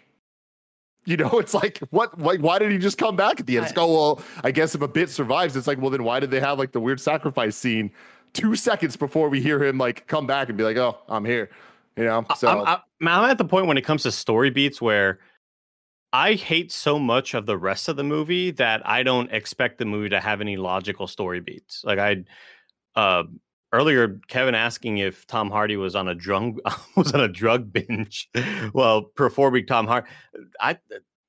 you 1.05 1.17
know, 1.17 1.29
it's 1.39 1.53
like 1.53 1.79
what 1.89 2.17
like 2.19 2.41
why 2.41 2.59
did 2.59 2.71
he 2.71 2.77
just 2.77 2.97
come 2.97 3.15
back 3.15 3.39
at 3.39 3.47
the 3.47 3.57
end? 3.57 3.65
It's 3.65 3.73
I- 3.73 3.75
go, 3.75 3.91
well, 3.91 4.21
I 4.43 4.51
guess 4.51 4.75
if 4.75 4.81
a 4.81 4.87
bit 4.87 5.09
survives, 5.09 5.55
it's 5.55 5.67
like, 5.67 5.79
well, 5.79 5.89
then 5.89 6.03
why 6.03 6.19
did 6.19 6.31
they 6.31 6.39
have 6.39 6.59
like 6.59 6.71
the 6.71 6.79
weird 6.79 6.99
sacrifice 6.99 7.55
scene 7.55 7.91
two 8.33 8.55
seconds 8.55 8.95
before 8.95 9.29
we 9.29 9.41
hear 9.41 9.61
him 9.61 9.77
like 9.77 10.07
come 10.07 10.25
back 10.25 10.49
and 10.49 10.57
be 10.57 10.63
like, 10.63 10.77
Oh, 10.77 10.97
I'm 11.09 11.25
here. 11.25 11.49
You 11.97 12.05
know, 12.05 12.25
so 12.37 12.47
I'm, 12.47 12.79
I'm, 13.01 13.07
I'm 13.07 13.29
at 13.29 13.37
the 13.37 13.45
point 13.45 13.67
when 13.67 13.77
it 13.77 13.81
comes 13.81 14.03
to 14.03 14.11
story 14.11 14.49
beats 14.49 14.81
where 14.81 15.19
I 16.13 16.33
hate 16.33 16.71
so 16.71 16.97
much 16.97 17.33
of 17.33 17.45
the 17.45 17.57
rest 17.57 17.89
of 17.89 17.95
the 17.95 18.03
movie 18.03 18.51
that 18.51 18.87
I 18.87 19.03
don't 19.03 19.31
expect 19.31 19.77
the 19.77 19.85
movie 19.85 20.09
to 20.09 20.19
have 20.19 20.41
any 20.41 20.57
logical 20.57 21.07
story 21.07 21.39
beats. 21.39 21.83
Like 21.83 21.99
I, 21.99 22.23
uh, 22.95 23.23
earlier 23.71 24.19
Kevin 24.27 24.55
asking 24.55 24.97
if 24.97 25.25
Tom 25.27 25.49
Hardy 25.49 25.77
was 25.77 25.95
on 25.95 26.07
a 26.07 26.15
drug 26.15 26.59
was 26.95 27.13
on 27.13 27.21
a 27.21 27.27
drug 27.27 27.71
binge. 27.71 28.29
well, 28.73 29.03
performing 29.03 29.65
Tom 29.65 29.87
Hardy, 29.87 30.07
I. 30.59 30.77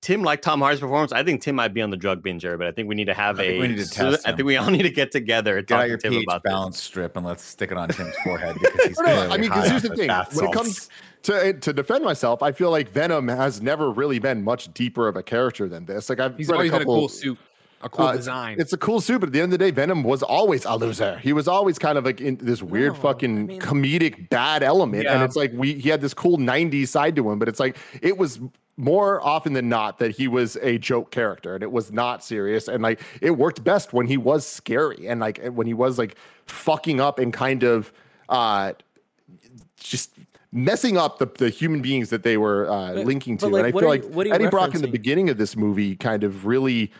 Tim 0.00 0.24
liked 0.24 0.42
Tom 0.42 0.60
Hardy's 0.60 0.80
performance. 0.80 1.12
I 1.12 1.22
think 1.22 1.42
Tim 1.42 1.54
might 1.54 1.72
be 1.72 1.80
on 1.80 1.90
the 1.90 1.96
drug 1.96 2.24
binge 2.24 2.42
here, 2.42 2.58
but 2.58 2.66
I 2.66 2.72
think 2.72 2.88
we 2.88 2.96
need 2.96 3.04
to 3.04 3.14
have 3.14 3.38
I 3.38 3.46
think 3.46 3.62
we 3.62 3.68
need 3.68 3.78
to 3.78 3.88
test 3.88 4.26
I 4.26 4.32
think 4.32 4.46
we 4.46 4.56
all 4.56 4.68
need 4.68 4.82
to 4.82 4.90
get 4.90 5.12
together 5.12 5.58
and 5.58 5.64
Get 5.64 5.74
talk 5.76 5.82
out 5.84 5.88
your 5.90 5.96
to 5.98 6.02
Tim 6.02 6.12
pH 6.14 6.24
about 6.24 6.42
this. 6.42 6.50
balance 6.50 6.82
strip 6.82 7.16
and 7.16 7.24
let's 7.24 7.44
stick 7.44 7.70
it 7.70 7.78
on 7.78 7.88
Tim's 7.88 8.16
forehead 8.24 8.56
because 8.60 8.84
he's 8.84 8.98
No, 8.98 9.04
no, 9.04 9.32
I 9.32 9.36
mean, 9.36 9.48
because 9.48 9.70
here's 9.70 9.82
the 9.82 9.94
thing: 9.94 10.10
when 10.34 10.46
it 10.48 10.52
comes 10.52 10.88
to 11.22 11.46
eh, 11.46 11.52
to 11.52 11.72
defend 11.72 12.04
myself, 12.04 12.42
I 12.42 12.50
feel 12.50 12.72
like 12.72 12.90
Venom 12.90 13.28
has 13.28 13.62
never 13.62 13.92
really 13.92 14.18
been 14.18 14.42
much 14.42 14.74
deeper 14.74 15.06
of 15.06 15.14
a 15.14 15.22
character 15.22 15.68
than 15.68 15.84
this. 15.84 16.08
Like 16.08 16.18
I've 16.18 16.36
He's 16.36 16.48
read 16.48 16.56
always 16.56 16.70
a 16.70 16.74
had 16.74 16.82
a 16.82 16.84
cool 16.86 17.08
suit, 17.08 17.38
a 17.82 17.88
cool 17.88 18.06
uh, 18.06 18.16
design. 18.16 18.56
It's 18.60 18.72
a 18.72 18.76
cool 18.76 19.00
suit, 19.00 19.18
but 19.20 19.28
at 19.28 19.32
the 19.32 19.40
end 19.40 19.52
of 19.52 19.58
the 19.58 19.64
day, 19.64 19.70
Venom 19.70 20.02
was 20.04 20.22
always 20.22 20.64
a 20.64 20.74
loser. 20.76 21.18
He 21.18 21.32
was 21.32 21.48
always 21.48 21.78
kind 21.78 21.98
of 21.98 22.04
like 22.04 22.20
in 22.20 22.36
this 22.36 22.62
weird 22.62 22.92
No, 22.94 22.98
fucking 23.00 23.38
I 23.38 23.42
mean- 23.42 23.60
comedic 23.60 24.28
bad 24.28 24.62
element. 24.62 25.06
And 25.06 25.22
it's 25.22 25.36
like 25.36 25.52
we 25.54 25.74
he 25.74 25.88
had 25.88 26.00
this 26.00 26.14
cool 26.14 26.38
90s 26.38 26.88
side 26.88 27.16
to 27.16 27.30
him, 27.30 27.38
but 27.38 27.48
it's 27.48 27.60
like 27.60 27.76
it 28.00 28.16
was 28.18 28.40
more 28.78 29.20
often 29.24 29.52
than 29.52 29.68
not 29.68 29.98
that 29.98 30.12
he 30.12 30.26
was 30.28 30.56
a 30.62 30.78
joke 30.78 31.10
character 31.10 31.54
and 31.54 31.62
it 31.62 31.70
was 31.70 31.92
not 31.92 32.24
serious. 32.24 32.68
And 32.68 32.82
like 32.82 33.00
it 33.20 33.32
worked 33.32 33.62
best 33.62 33.92
when 33.92 34.06
he 34.06 34.16
was 34.16 34.46
scary 34.46 35.06
and 35.08 35.20
like 35.20 35.44
when 35.48 35.66
he 35.66 35.74
was 35.74 35.98
like 35.98 36.16
fucking 36.46 37.00
up 37.00 37.18
and 37.18 37.32
kind 37.32 37.62
of 37.64 37.92
uh 38.30 38.72
just 39.78 40.12
messing 40.52 40.96
up 40.96 41.18
the, 41.18 41.26
the 41.26 41.48
human 41.50 41.80
beings 41.82 42.10
that 42.10 42.22
they 42.22 42.36
were 42.36 42.70
uh, 42.70 42.94
But- 42.94 43.06
linking 43.06 43.38
to. 43.38 43.48
like, 43.48 43.64
and 43.64 43.66
I 43.68 43.72
feel 43.78 43.84
are 43.86 43.88
like 43.88 44.02
you- 44.04 44.08
what 44.10 44.26
Eddie 44.26 44.48
Brock 44.48 44.74
in 44.74 44.82
the 44.82 44.88
beginning 44.88 45.30
of 45.30 45.36
this 45.38 45.56
movie 45.56 45.96
kind 45.96 46.24
of 46.24 46.46
really 46.46 46.92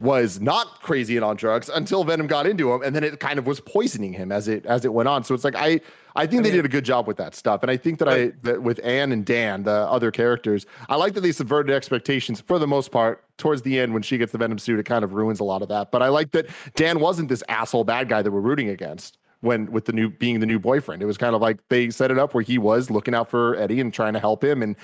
was 0.00 0.40
not 0.40 0.80
crazy 0.80 1.16
and 1.16 1.24
on 1.24 1.34
drugs 1.34 1.68
until 1.68 2.04
Venom 2.04 2.28
got 2.28 2.46
into 2.46 2.72
him, 2.72 2.82
and 2.82 2.94
then 2.94 3.02
it 3.02 3.18
kind 3.18 3.38
of 3.38 3.46
was 3.46 3.58
poisoning 3.60 4.12
him 4.12 4.30
as 4.30 4.46
it 4.46 4.64
as 4.64 4.84
it 4.84 4.92
went 4.92 5.08
on. 5.08 5.24
So 5.24 5.34
it's 5.34 5.42
like 5.42 5.56
I 5.56 5.80
I 6.14 6.26
think 6.26 6.44
they 6.44 6.52
did 6.52 6.64
a 6.64 6.68
good 6.68 6.84
job 6.84 7.08
with 7.08 7.16
that 7.16 7.34
stuff, 7.34 7.62
and 7.62 7.70
I 7.70 7.76
think 7.76 7.98
that 7.98 8.08
I 8.08 8.32
that 8.42 8.62
with 8.62 8.80
Anne 8.84 9.10
and 9.10 9.24
Dan, 9.24 9.64
the 9.64 9.72
other 9.72 10.10
characters, 10.12 10.66
I 10.88 10.94
like 10.96 11.14
that 11.14 11.22
they 11.22 11.32
subverted 11.32 11.74
expectations 11.74 12.40
for 12.40 12.58
the 12.58 12.66
most 12.66 12.92
part. 12.92 13.24
Towards 13.38 13.62
the 13.62 13.78
end, 13.78 13.92
when 13.92 14.02
she 14.02 14.18
gets 14.18 14.32
the 14.32 14.38
Venom 14.38 14.58
suit, 14.58 14.78
it 14.78 14.84
kind 14.84 15.04
of 15.04 15.12
ruins 15.12 15.40
a 15.40 15.44
lot 15.44 15.62
of 15.62 15.68
that. 15.68 15.90
But 15.90 16.02
I 16.02 16.08
like 16.08 16.30
that 16.32 16.46
Dan 16.74 17.00
wasn't 17.00 17.28
this 17.28 17.42
asshole 17.48 17.84
bad 17.84 18.08
guy 18.08 18.22
that 18.22 18.30
we're 18.30 18.40
rooting 18.40 18.68
against 18.68 19.18
when 19.40 19.70
with 19.70 19.84
the 19.84 19.92
new 19.92 20.10
being 20.10 20.40
the 20.40 20.46
new 20.46 20.58
boyfriend. 20.58 21.02
It 21.02 21.06
was 21.06 21.18
kind 21.18 21.34
of 21.34 21.42
like 21.42 21.58
they 21.68 21.90
set 21.90 22.10
it 22.10 22.18
up 22.18 22.34
where 22.34 22.42
he 22.42 22.58
was 22.58 22.90
looking 22.90 23.14
out 23.14 23.30
for 23.30 23.56
Eddie 23.56 23.80
and 23.80 23.92
trying 23.92 24.12
to 24.12 24.20
help 24.20 24.42
him 24.42 24.62
and 24.62 24.76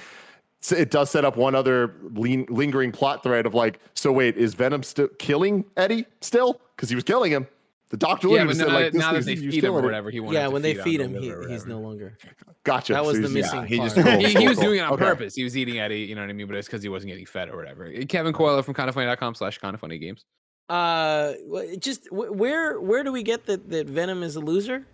it 0.73 0.91
does 0.91 1.11
set 1.11 1.25
up 1.25 1.37
one 1.37 1.55
other 1.55 1.95
lean, 2.15 2.47
lingering 2.49 2.93
plot 2.93 3.23
thread 3.23 3.47
of 3.47 3.55
like, 3.55 3.79
so 3.95 4.11
wait, 4.13 4.37
is 4.37 4.55
Venom 4.55 4.83
still 4.83 5.09
killing 5.19 5.65
Eddie 5.77 6.07
still? 6.21 6.61
Because 6.77 6.89
he 6.89 6.95
was 6.95 7.05
killing 7.05 7.31
him. 7.33 7.47
The 7.91 7.99
doctor 7.99 8.29
Yeah, 8.29 8.45
literally 8.45 8.49
but 8.55 8.57
now, 8.59 8.65
said 8.65 8.73
like, 8.75 8.93
this 8.93 9.01
now 9.01 9.13
that 9.13 9.19
is- 9.19 9.27
they 9.27 9.37
feed 9.37 9.63
him 9.63 9.75
or 9.75 9.83
whatever, 9.83 10.11
he 10.11 10.19
won't 10.21 10.33
Yeah, 10.35 10.45
to 10.45 10.51
when 10.51 10.63
they 10.63 10.75
feed 10.75 11.01
him, 11.01 11.15
he, 11.15 11.33
he's 11.49 11.67
no 11.67 11.79
longer. 11.79 12.17
Gotcha. 12.65 12.95
That 12.95 13.05
was 13.05 13.17
So 13.17 13.23
the 13.23 13.29
he's- 13.29 13.53
missing 13.53 13.67
he 13.67 13.77
just 13.77 13.95
part. 13.95 14.07
rolled. 14.07 14.21
he, 14.27 14.35
he 14.35 14.49
was 14.49 14.57
cool. 14.59 14.65
doing 14.69 14.79
it 14.81 14.83
on 14.83 14.93
Okay. 14.95 15.05
purpose. 15.05 15.35
He 15.35 15.45
was 15.45 15.57
eating 15.57 15.79
Eddie, 15.79 16.01
you 16.01 16.15
know 16.15 16.23
what 16.23 16.31
I 16.31 16.33
mean? 16.33 16.47
But 16.47 16.57
it's 16.57 16.67
because 16.67 16.83
he 16.83 16.89
wasn't 16.89 17.11
getting 17.11 17.27
fed 17.27 17.51
or 17.51 17.57
whatever. 17.57 17.93
Kevin 18.07 18.33
Coelho 18.33 18.63
from 18.63 18.75
kindoffunny.com 18.75 19.35
slash 19.35 19.61
kindoffunny 19.61 20.01
games. 20.01 20.25
Uh, 20.71 21.35
just 21.79 22.11
where 22.11 22.81
where 22.81 23.05
do 23.05 23.13
we 23.13 23.23
get 23.23 23.45
that 23.47 23.69
that 23.71 23.87
Venom 23.87 24.23
is 24.23 24.35
a 24.37 24.41
loser? 24.41 24.87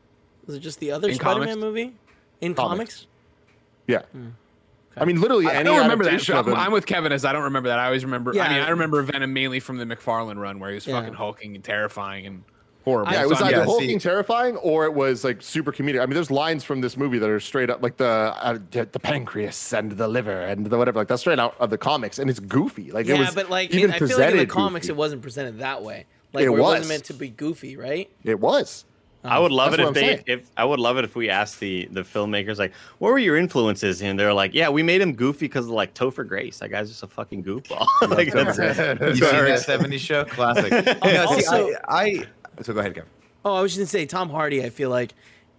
Is 0.48 0.56
it 0.56 0.60
just 0.60 0.80
the 0.80 0.90
other 0.90 1.08
In 1.08 1.14
Spider-Man 1.14 1.46
comics? 1.46 1.60
movie? 1.64 1.94
In 2.40 2.54
Comics. 2.54 3.06
comics? 3.06 3.06
Yeah. 3.86 4.02
I 4.96 5.04
mean, 5.04 5.20
literally, 5.20 5.46
I 5.46 5.62
don't 5.62 5.78
remember 5.78 6.04
that. 6.04 6.14
adaptation 6.14 6.36
of 6.36 6.48
I'm, 6.48 6.54
I'm 6.54 6.72
with 6.72 6.84
Kevin 6.86 7.12
as 7.12 7.24
I 7.24 7.32
don't 7.32 7.44
remember 7.44 7.68
that. 7.68 7.78
I 7.78 7.86
always 7.86 8.04
remember. 8.04 8.32
Yeah, 8.34 8.44
I 8.44 8.48
mean, 8.52 8.60
I 8.62 8.70
remember 8.70 9.00
Venom 9.02 9.32
mainly 9.32 9.60
from 9.60 9.78
the 9.78 9.84
McFarlane 9.84 10.36
run 10.38 10.58
where 10.58 10.70
he 10.70 10.74
was 10.74 10.86
Yeah. 10.86 11.00
fucking 11.00 11.14
hulking 11.14 11.54
and 11.54 11.62
terrifying 11.64 12.26
and 12.26 12.42
horrible. 12.84 13.12
Yeah, 13.12 13.22
it 13.22 13.28
was 13.28 13.38
So 13.38 13.44
I'm- 13.44 13.54
either 13.54 13.62
yeah, 13.62 13.66
hulking 13.66 14.00
see- 14.00 14.08
terrifying 14.08 14.56
or 14.56 14.86
it 14.86 14.94
was 14.94 15.22
like 15.22 15.42
super 15.42 15.70
comedic. 15.72 16.00
I 16.02 16.06
mean, 16.06 16.14
there's 16.14 16.30
lines 16.30 16.64
from 16.64 16.80
this 16.80 16.96
movie 16.96 17.18
that 17.18 17.30
are 17.30 17.38
straight 17.40 17.70
up 17.70 17.82
like 17.82 17.98
the 17.98 18.06
uh, 18.06 18.58
the 18.72 18.88
the 18.90 18.98
pancreas 18.98 19.72
and 19.72 19.92
the 19.92 20.08
liver 20.08 20.40
and 20.40 20.66
the 20.66 20.76
whatever. 20.76 20.98
Like 20.98 21.08
that's 21.08 21.20
straight 21.22 21.38
out 21.38 21.54
of 21.60 21.70
the 21.70 21.78
comics, 21.78 22.18
and 22.18 22.28
it's 22.28 22.40
goofy. 22.40 22.90
Like 22.90 23.06
it 23.06 23.10
Yeah, 23.14 23.20
was 23.20 23.34
but 23.34 23.48
like 23.48 23.70
even 23.72 23.92
I 23.92 23.98
feel 23.98 24.18
like 24.18 24.32
in 24.32 24.36
the 24.38 24.46
comics 24.46 24.86
goofy. 24.86 24.94
it 24.94 24.96
wasn't 24.96 25.22
presented 25.22 25.58
that 25.60 25.82
way. 25.82 26.06
Like 26.32 26.44
It 26.44 26.48
where 26.50 26.58
it 26.58 26.62
was. 26.62 26.70
wasn't 26.72 26.88
meant 26.88 27.04
to 27.04 27.14
be 27.14 27.28
goofy, 27.28 27.76
right? 27.76 28.10
It 28.24 28.40
was. 28.40 28.84
I 29.22 29.38
would 29.38 29.52
love 29.52 29.74
it 29.74 29.80
if 29.80 29.88
I'm 29.88 29.92
they 29.92 30.00
saying. 30.00 30.22
if 30.26 30.50
I 30.56 30.64
would 30.64 30.80
love 30.80 30.96
it 30.96 31.04
if 31.04 31.14
we 31.14 31.28
asked 31.28 31.60
the 31.60 31.86
the 31.92 32.00
filmmakers 32.02 32.58
like 32.58 32.72
what 32.98 33.10
were 33.12 33.18
your 33.18 33.36
influences 33.36 34.00
and 34.00 34.18
they're 34.18 34.32
like 34.32 34.54
yeah 34.54 34.70
we 34.70 34.82
made 34.82 35.00
him 35.02 35.12
goofy 35.14 35.40
because 35.46 35.66
of 35.66 35.72
like 35.72 35.92
Topher 35.92 36.26
Grace 36.26 36.58
that 36.60 36.70
guy's 36.70 36.88
just 36.88 37.02
a 37.02 37.06
fucking 37.06 37.44
goofball 37.44 37.86
like 38.08 38.32
that's 38.32 38.56
you 38.58 39.26
seen 39.26 39.44
that 39.44 39.58
70s 39.60 39.98
show? 39.98 40.24
Classic. 40.24 40.72
Oh, 41.02 41.08
yeah, 41.08 41.26
see, 41.26 41.46
Also- 41.46 41.72
I, 41.88 42.24
I, 42.58 42.62
so 42.62 42.72
go 42.72 42.80
ahead, 42.80 42.94
Kevin. 42.94 43.10
Oh, 43.44 43.54
I 43.54 43.62
was 43.62 43.72
just 43.72 43.78
gonna 43.78 43.86
say 44.02 44.06
Tom 44.06 44.28
Hardy. 44.30 44.62
I 44.64 44.70
feel 44.70 44.90
like 44.90 45.12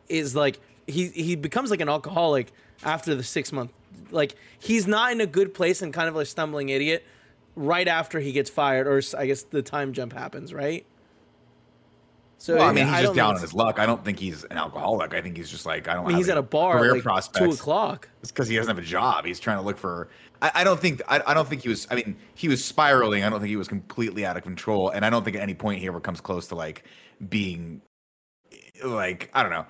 is 0.09 0.35
like 0.35 0.59
he 0.87 1.07
he 1.09 1.35
becomes 1.35 1.69
like 1.71 1.81
an 1.81 1.89
alcoholic 1.89 2.51
after 2.83 3.15
the 3.15 3.23
six 3.23 3.51
month. 3.51 3.71
Like 4.11 4.35
he's 4.59 4.87
not 4.87 5.11
in 5.11 5.21
a 5.21 5.25
good 5.27 5.53
place 5.53 5.81
and 5.81 5.93
kind 5.93 6.07
of 6.09 6.15
a 6.15 6.25
stumbling 6.25 6.69
idiot 6.69 7.05
right 7.55 7.87
after 7.87 8.19
he 8.19 8.31
gets 8.31 8.49
fired, 8.49 8.87
or 8.87 9.01
I 9.17 9.25
guess 9.25 9.43
the 9.43 9.61
time 9.61 9.93
jump 9.93 10.13
happens, 10.13 10.53
right? 10.53 10.85
So 12.41 12.55
Well, 12.55 12.67
I 12.67 12.73
mean, 12.73 12.87
he's 12.87 12.93
don't 12.95 13.03
just 13.03 13.15
down 13.15 13.35
on 13.35 13.41
his 13.41 13.53
luck. 13.53 13.77
I 13.77 13.85
don't 13.85 14.03
think 14.03 14.17
he's 14.17 14.43
an 14.45 14.57
alcoholic. 14.57 15.13
I 15.13 15.21
think 15.21 15.37
he's 15.37 15.47
just 15.47 15.67
like 15.67 15.87
I 15.87 15.93
don't. 15.93 16.05
I 16.05 16.07
mean, 16.07 16.15
have 16.15 16.21
he's 16.21 16.29
at 16.29 16.39
a 16.39 16.41
bar 16.41 16.79
career 16.79 16.93
like 16.93 17.03
prospects. 17.03 17.45
two 17.45 17.51
o'clock. 17.51 18.09
It's 18.21 18.31
because 18.31 18.47
he 18.47 18.55
doesn't 18.55 18.75
have 18.75 18.83
a 18.83 18.87
job. 18.87 19.25
He's 19.25 19.39
trying 19.39 19.57
to 19.57 19.63
look 19.63 19.77
for. 19.77 20.09
I, 20.41 20.51
I 20.55 20.63
don't 20.63 20.79
think. 20.79 21.03
I, 21.07 21.21
I 21.27 21.35
don't 21.35 21.47
think 21.47 21.61
he 21.61 21.69
was. 21.69 21.85
I 21.91 21.95
mean, 21.95 22.17
he 22.33 22.47
was 22.47 22.65
spiraling. 22.65 23.23
I 23.23 23.29
don't 23.29 23.41
think 23.41 23.49
he 23.49 23.57
was 23.57 23.67
completely 23.67 24.25
out 24.25 24.37
of 24.37 24.43
control, 24.43 24.89
and 24.89 25.05
I 25.05 25.11
don't 25.11 25.23
think 25.23 25.35
at 25.35 25.43
any 25.43 25.53
point 25.53 25.81
he 25.81 25.85
ever 25.85 25.99
comes 25.99 26.19
close 26.19 26.47
to 26.47 26.55
like 26.55 26.83
being, 27.29 27.79
like 28.83 29.29
I 29.35 29.43
don't 29.43 29.51
know. 29.51 29.67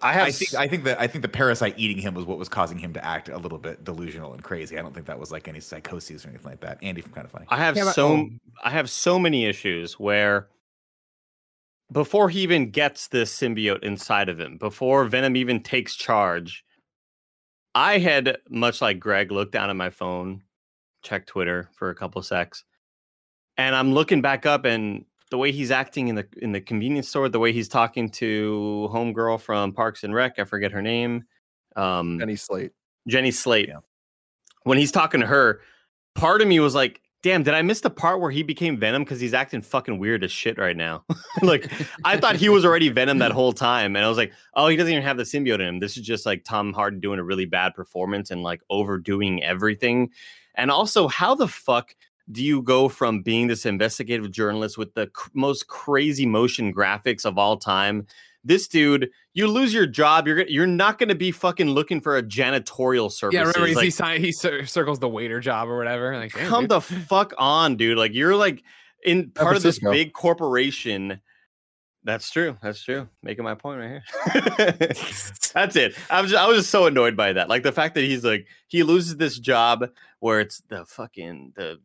I 0.00 0.12
have 0.12 0.28
I 0.28 0.30
think. 0.30 0.54
I 0.54 0.68
think 0.68 0.84
that. 0.84 1.00
I 1.00 1.08
think 1.08 1.22
the 1.22 1.28
parasite 1.28 1.74
eating 1.76 1.98
him 1.98 2.14
was 2.14 2.24
what 2.24 2.38
was 2.38 2.48
causing 2.48 2.78
him 2.78 2.92
to 2.92 3.04
act 3.04 3.28
a 3.28 3.38
little 3.38 3.58
bit 3.58 3.82
delusional 3.82 4.34
and 4.34 4.44
crazy. 4.44 4.78
I 4.78 4.82
don't 4.82 4.94
think 4.94 5.06
that 5.06 5.18
was 5.18 5.32
like 5.32 5.48
any 5.48 5.58
psychosis 5.58 6.24
or 6.24 6.28
anything 6.28 6.48
like 6.48 6.60
that. 6.60 6.78
Andy 6.80 7.00
from 7.00 7.10
Kind 7.10 7.24
of 7.24 7.32
Funny. 7.32 7.46
I 7.48 7.56
have 7.56 7.76
Yeah, 7.76 7.90
so 7.90 8.08
oh. 8.08 8.28
I 8.62 8.70
have 8.70 8.88
so 8.88 9.18
many 9.18 9.46
issues 9.46 9.98
where 9.98 10.46
before 11.92 12.28
he 12.28 12.40
even 12.40 12.70
gets 12.70 13.08
this 13.08 13.36
symbiote 13.36 13.82
inside 13.82 14.28
of 14.28 14.40
him, 14.40 14.56
before 14.56 15.04
Venom 15.04 15.36
even 15.36 15.62
takes 15.62 15.94
charge, 15.94 16.64
I 17.74 17.98
had 17.98 18.38
much 18.48 18.80
like 18.80 18.98
Greg 18.98 19.30
looked 19.30 19.52
down 19.52 19.70
at 19.70 19.76
my 19.76 19.90
phone, 19.90 20.42
checked 21.02 21.28
Twitter 21.28 21.68
for 21.74 21.90
a 21.90 21.94
couple 21.94 22.22
secs, 22.22 22.64
and 23.56 23.74
I'm 23.74 23.92
looking 23.92 24.22
back 24.22 24.46
up 24.46 24.64
and 24.64 25.04
the 25.30 25.38
way 25.38 25.50
he's 25.50 25.70
acting 25.70 26.08
in 26.08 26.14
the 26.14 26.26
in 26.42 26.52
the 26.52 26.60
convenience 26.60 27.08
store, 27.08 27.28
the 27.28 27.38
way 27.38 27.52
he's 27.52 27.68
talking 27.68 28.10
to 28.10 28.90
homegirl 28.92 29.40
from 29.40 29.72
Parks 29.72 30.04
and 30.04 30.14
Rec, 30.14 30.38
I 30.38 30.44
forget 30.44 30.72
her 30.72 30.82
name. 30.82 31.24
Um, 31.74 32.18
Penny 32.18 32.36
Slate. 32.36 32.72
Jenny 33.08 33.30
Slate. 33.30 33.68
Yeah. 33.68 33.78
When 34.64 34.78
he's 34.78 34.92
talking 34.92 35.20
to 35.20 35.26
her, 35.26 35.60
part 36.14 36.42
of 36.42 36.48
me 36.48 36.60
was 36.60 36.74
like, 36.74 37.00
damn, 37.22 37.44
did 37.44 37.54
I 37.54 37.62
miss 37.62 37.80
the 37.80 37.90
part 37.90 38.20
where 38.20 38.30
he 38.30 38.42
became 38.42 38.76
Venom? 38.76 39.04
Because 39.04 39.20
he's 39.20 39.32
acting 39.32 39.62
fucking 39.62 39.98
weird 39.98 40.24
as 40.24 40.32
shit 40.32 40.58
right 40.58 40.76
now. 40.76 41.04
like, 41.42 41.70
I 42.04 42.16
thought 42.16 42.36
he 42.36 42.48
was 42.48 42.64
already 42.64 42.88
Venom 42.88 43.18
that 43.18 43.32
whole 43.32 43.52
time. 43.52 43.96
And 43.96 44.04
I 44.04 44.08
was 44.08 44.18
like, 44.18 44.32
oh, 44.54 44.68
he 44.68 44.76
doesn't 44.76 44.92
even 44.92 45.04
have 45.04 45.16
the 45.16 45.22
symbiote 45.22 45.54
in 45.54 45.60
him. 45.62 45.80
This 45.80 45.96
is 45.96 46.04
just 46.04 46.26
like 46.26 46.44
Tom 46.44 46.72
Hardy 46.72 46.98
doing 46.98 47.20
a 47.20 47.24
really 47.24 47.46
bad 47.46 47.74
performance 47.74 48.30
and 48.30 48.42
like 48.42 48.60
overdoing 48.70 49.42
everything. 49.42 50.10
And 50.56 50.70
also, 50.70 51.08
how 51.08 51.34
the 51.34 51.48
fuck 51.48 51.94
do 52.30 52.42
you 52.42 52.62
go 52.62 52.88
from 52.88 53.22
being 53.22 53.46
this 53.46 53.66
investigative 53.66 54.30
journalist 54.30 54.76
with 54.76 54.94
the 54.94 55.06
cr- 55.08 55.30
most 55.34 55.66
crazy 55.68 56.26
motion 56.26 56.74
graphics 56.74 57.24
of 57.24 57.38
all 57.38 57.56
time? 57.56 58.06
This 58.44 58.66
dude, 58.66 59.10
you 59.34 59.46
lose 59.46 59.72
your 59.72 59.86
job. 59.86 60.26
You're 60.26 60.42
you're 60.42 60.66
not 60.66 60.98
going 60.98 61.08
to 61.08 61.14
be 61.14 61.30
fucking 61.30 61.68
looking 61.68 62.00
for 62.00 62.16
a 62.16 62.22
janitorial 62.22 63.10
service. 63.10 63.34
Yeah, 63.34 63.42
remember 63.42 63.66
he, 63.66 63.74
like, 63.74 63.84
he, 63.84 64.32
si- 64.32 64.52
he 64.58 64.66
circles 64.66 64.98
the 64.98 65.08
waiter 65.08 65.38
job 65.40 65.68
or 65.68 65.76
whatever. 65.76 66.16
Like, 66.16 66.32
damn, 66.32 66.48
come 66.48 66.64
dude. 66.64 66.70
the 66.70 66.80
fuck 66.80 67.32
on, 67.38 67.76
dude. 67.76 67.96
Like 67.96 68.14
you're 68.14 68.34
like 68.34 68.64
in 69.04 69.30
part 69.30 69.56
of 69.56 69.62
this 69.62 69.78
Francisco. 69.78 69.92
big 69.92 70.12
corporation. 70.12 71.20
That's 72.04 72.30
true. 72.30 72.56
That's 72.60 72.82
true. 72.82 73.08
Making 73.22 73.44
my 73.44 73.54
point 73.54 73.78
right 73.80 74.02
here. 74.34 74.52
That's 75.54 75.76
it. 75.76 75.94
I 76.10 76.20
was 76.20 76.32
just, 76.32 76.42
I 76.42 76.48
was 76.48 76.58
just 76.58 76.70
so 76.70 76.86
annoyed 76.86 77.16
by 77.16 77.32
that. 77.34 77.48
Like 77.48 77.62
the 77.62 77.70
fact 77.70 77.94
that 77.94 78.02
he's 78.02 78.24
like 78.24 78.48
he 78.66 78.82
loses 78.82 79.18
this 79.18 79.38
job 79.38 79.88
where 80.18 80.40
it's 80.40 80.62
the 80.68 80.84
fucking 80.84 81.52
the 81.54 81.78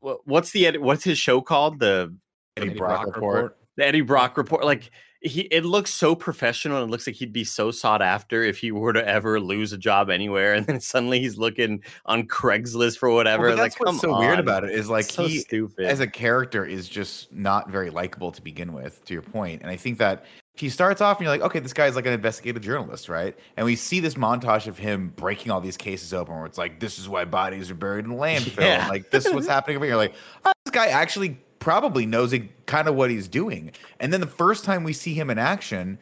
what, 0.00 0.26
what's 0.26 0.52
the 0.52 0.78
what's 0.78 1.04
his 1.04 1.18
show 1.18 1.42
called 1.42 1.78
the 1.78 2.16
Eddie 2.56 2.70
Eddie 2.70 2.78
Brock 2.78 3.06
report. 3.06 3.58
the 3.76 3.86
Eddie 3.86 4.00
Brock 4.00 4.38
report. 4.38 4.64
Like 4.64 4.90
he, 5.22 5.42
it 5.42 5.64
looks 5.64 5.92
so 5.92 6.14
professional. 6.14 6.78
and 6.78 6.88
It 6.88 6.90
looks 6.90 7.06
like 7.06 7.16
he'd 7.16 7.32
be 7.32 7.44
so 7.44 7.70
sought 7.70 8.00
after 8.00 8.42
if 8.42 8.58
he 8.58 8.72
were 8.72 8.92
to 8.92 9.06
ever 9.06 9.38
lose 9.38 9.72
a 9.72 9.78
job 9.78 10.08
anywhere, 10.08 10.54
and 10.54 10.66
then 10.66 10.80
suddenly 10.80 11.20
he's 11.20 11.36
looking 11.36 11.82
on 12.06 12.26
Craigslist 12.26 12.98
for 12.98 13.10
whatever. 13.10 13.48
Well, 13.48 13.56
that's 13.56 13.78
like, 13.78 13.86
what's 13.86 14.00
so 14.00 14.18
weird 14.18 14.38
about 14.38 14.64
it 14.64 14.70
is 14.70 14.88
like 14.88 15.04
so 15.04 15.26
he 15.26 15.40
stupid. 15.40 15.86
as 15.86 16.00
a 16.00 16.06
character 16.06 16.64
is 16.64 16.88
just 16.88 17.32
not 17.32 17.68
very 17.70 17.90
likable 17.90 18.32
to 18.32 18.40
begin 18.40 18.72
with. 18.72 19.04
To 19.04 19.12
your 19.12 19.22
point, 19.22 19.62
and 19.62 19.70
I 19.70 19.76
think 19.76 19.98
that 19.98 20.24
he 20.54 20.68
starts 20.68 21.00
off 21.00 21.18
and 21.18 21.24
you're 21.24 21.32
like, 21.32 21.42
okay, 21.42 21.58
this 21.58 21.72
guy's 21.72 21.96
like 21.96 22.06
an 22.06 22.12
investigative 22.12 22.62
journalist, 22.62 23.08
right? 23.08 23.36
And 23.56 23.64
we 23.64 23.76
see 23.76 24.00
this 24.00 24.14
montage 24.14 24.66
of 24.66 24.76
him 24.76 25.12
breaking 25.16 25.50
all 25.50 25.60
these 25.60 25.76
cases 25.76 26.12
open, 26.12 26.34
where 26.36 26.44
it's 26.44 26.58
like, 26.58 26.80
this 26.80 26.98
is 26.98 27.08
why 27.08 27.24
bodies 27.24 27.70
are 27.70 27.74
buried 27.74 28.04
in 28.04 28.12
landfill. 28.16 28.62
Yeah. 28.62 28.86
Like 28.88 29.10
this 29.10 29.26
is 29.26 29.32
what's 29.32 29.46
happening 29.46 29.76
over 29.76 29.86
here. 29.86 29.96
Like 29.96 30.14
oh, 30.44 30.52
this 30.64 30.72
guy 30.72 30.86
actually 30.86 31.38
probably 31.60 32.04
knows 32.06 32.34
kind 32.66 32.88
of 32.88 32.96
what 32.96 33.10
he's 33.10 33.28
doing. 33.28 33.70
And 34.00 34.12
then 34.12 34.20
the 34.20 34.26
first 34.26 34.64
time 34.64 34.82
we 34.82 34.92
see 34.92 35.14
him 35.14 35.30
in 35.30 35.38
action. 35.38 35.98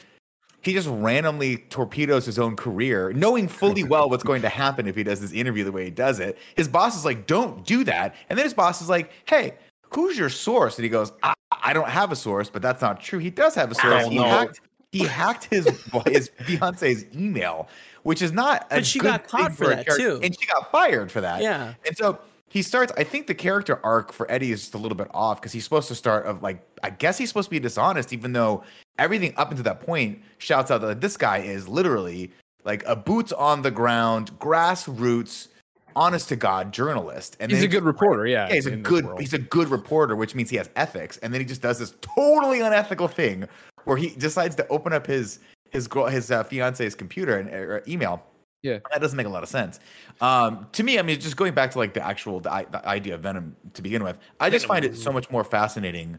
He 0.61 0.73
just 0.73 0.89
randomly 0.91 1.59
torpedoes 1.71 2.27
his 2.27 2.37
own 2.37 2.57
career, 2.57 3.13
knowing 3.13 3.47
fully 3.47 3.85
well 3.85 4.11
what's 4.11 4.25
going 4.25 4.43
to 4.43 4.49
happen 4.49 4.89
if 4.89 4.97
he 4.97 5.05
does 5.05 5.21
this 5.21 5.31
interview 5.33 5.63
the 5.63 5.71
way 5.71 5.85
he 5.85 5.91
does 5.91 6.19
it. 6.19 6.37
His 6.57 6.67
boss 6.67 6.97
is 6.99 7.05
like, 7.05 7.29
"Don't 7.29 7.65
do 7.65 7.85
that," 7.85 8.17
and 8.29 8.37
then 8.37 8.45
his 8.45 8.55
boss 8.55 8.83
is 8.83 8.89
like, 8.89 9.13
"Hey, 9.27 9.55
who's 9.95 10.19
your 10.19 10.29
source?" 10.29 10.77
And 10.77 10.83
he 10.83 10.89
goes, 10.91 11.13
I, 11.23 11.33
I 11.63 11.73
don't 11.73 11.89
have 11.89 12.11
a 12.11 12.17
source, 12.17 12.51
but 12.51 12.61
that's 12.61 12.83
not 12.83 13.01
true. 13.01 13.21
He 13.21 13.31
does 13.31 13.55
have 13.55 13.71
a 13.71 13.75
source. 13.77 14.09
He 14.09 14.17
hacked, 14.17 14.61
he 14.91 15.05
hacked 15.05 15.45
his 15.45 15.67
his 16.07 16.29
fiance's 16.45 17.05
email, 17.15 17.69
which 18.03 18.21
is 18.21 18.33
not. 18.33 18.67
A 18.73 18.77
But 18.77 18.87
she 18.87 18.99
good 18.99 19.07
got 19.09 19.29
caught 19.29 19.55
thing 19.55 19.67
for 19.67 19.73
a 19.73 19.77
that, 19.77 19.87
too. 19.97 20.19
and 20.23 20.37
she 20.39 20.45
got 20.47 20.73
fired 20.73 21.13
for 21.13 21.21
that. 21.21 21.41
Yeah. 21.41 21.75
and 21.87 21.97
so 21.97 22.19
he 22.49 22.63
starts. 22.63 22.93
I 22.97 23.05
think 23.05 23.27
the 23.27 23.35
character 23.35 23.81
arc 23.85 24.13
for 24.13 24.31
Eddie 24.31 24.53
is 24.53 24.61
just 24.61 24.75
a 24.75 24.79
little 24.79 24.97
bit 24.97 25.09
off 25.13 25.41
because 25.41 25.53
he's 25.53 25.65
supposed 25.65 25.89
to 25.89 25.95
start 25.95 26.27
of 26.27 26.43
like. 26.43 26.63
I 26.83 26.91
guess 26.91 27.19
he's 27.19 27.29
supposed 27.29 27.47
to 27.47 27.51
be 27.51 27.61
dishonest, 27.61 28.13
even 28.13 28.33
though 28.33 28.65
everything 28.99 29.35
up 29.37 29.51
until 29.51 29.65
that 29.65 29.81
point 29.81 30.23
shouts 30.39 30.71
out 30.71 30.81
that 30.83 31.01
this 31.01 31.17
guy 31.17 31.39
is 31.39 31.69
literally 31.69 32.31
like 32.65 32.85
a 32.87 32.97
boots 32.97 33.33
on 33.33 33.63
the 33.63 33.71
ground, 33.71 34.39
grassroots, 34.39 35.49
honest 35.97 36.29
to 36.29 36.37
god 36.37 36.73
journalist. 36.73 37.37
And 37.41 37.51
He's 37.51 37.63
a 37.63 37.69
good 37.69 37.83
reporter. 37.83 38.27
Yeah, 38.27 38.49
yeah, 38.49 38.55
he's 38.55 38.67
a 38.67 38.77
good 38.77 39.07
he's 39.19 39.35
a 39.35 39.39
good 39.39 39.69
reporter, 39.69 40.17
which 40.17 40.35
means 40.35 40.51
he 40.51 40.57
has 40.57 40.71
ethics. 40.77 41.19
And 41.19 41.35
then 41.35 41.41
he 41.41 41.47
just 41.47 41.61
does 41.61 41.79
this 41.79 41.95
totally 42.01 42.61
unethical 42.61 43.09
thing 43.09 43.47
where 43.85 43.97
he 43.97 44.11
decides 44.11 44.55
to 44.57 44.69
open 44.69 44.93
up 44.93 45.07
his 45.07 45.41
his 45.71 45.89
girl 45.89 46.07
his 46.07 46.31
uh, 46.31 46.45
fiance's 46.45 46.95
computer 46.95 47.39
and 47.39 47.51
or 47.51 47.83
email. 47.87 48.25
Yeah. 48.63 48.79
that 48.91 49.01
doesn't 49.01 49.17
make 49.17 49.27
a 49.27 49.31
lot 49.31 49.43
of 49.43 49.49
sense. 49.49 49.79
Um, 50.21 50.67
to 50.73 50.83
me, 50.83 50.99
I 50.99 51.03
mean, 51.03 51.21
just 51.21 51.37
going 51.37 51.55
back 51.55 51.71
to 51.73 51.79
like 51.79 51.95
the 51.95 52.05
actual 52.05 52.41
the, 52.41 52.67
the 52.71 52.87
idea 52.87 53.15
of 53.15 53.21
Venom 53.21 53.57
to 53.75 53.83
begin 53.83 54.03
with, 54.03 54.19
I 54.41 54.51
just 54.51 54.67
find 54.67 54.85
it 54.85 54.97
so 54.97 55.13
much 55.13 55.31
more 55.31 55.45
fascinating 55.45 56.19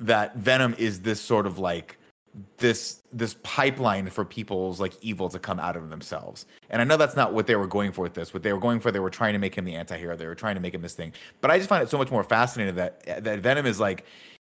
that 0.00 0.36
Venom 0.36 0.74
is 0.78 1.00
this 1.00 1.20
sort 1.20 1.46
of 1.46 1.58
like 1.58 1.98
this 2.58 3.02
this 3.12 3.36
pipeline 3.42 4.08
for 4.10 4.24
people's 4.24 4.80
like 4.80 4.92
evil 5.00 5.28
to 5.28 5.38
come 5.38 5.58
out 5.58 5.76
of 5.76 5.90
themselves. 5.90 6.46
And 6.70 6.80
I 6.80 6.84
know 6.84 6.96
that's 6.96 7.16
not 7.16 7.32
what 7.32 7.46
they 7.46 7.56
were 7.56 7.66
going 7.66 7.92
for 7.92 8.02
with 8.02 8.14
this. 8.14 8.32
What 8.32 8.42
they 8.42 8.52
were 8.52 8.60
going 8.60 8.80
for, 8.80 8.92
they 8.92 9.00
were 9.00 9.10
trying 9.10 9.32
to 9.32 9.38
make 9.38 9.54
him 9.54 9.64
the 9.64 9.74
anti-hero. 9.74 10.16
They 10.16 10.26
were 10.26 10.34
trying 10.34 10.54
to 10.54 10.60
make 10.60 10.74
him 10.74 10.82
this 10.82 10.94
thing. 10.94 11.12
But 11.40 11.50
I 11.50 11.58
just 11.58 11.68
find 11.68 11.82
it 11.82 11.90
so 11.90 11.98
much 11.98 12.10
more 12.10 12.22
fascinating 12.22 12.74
that 12.76 13.24
that 13.24 13.40
Venom 13.40 13.66
is 13.66 13.80
like 13.80 14.04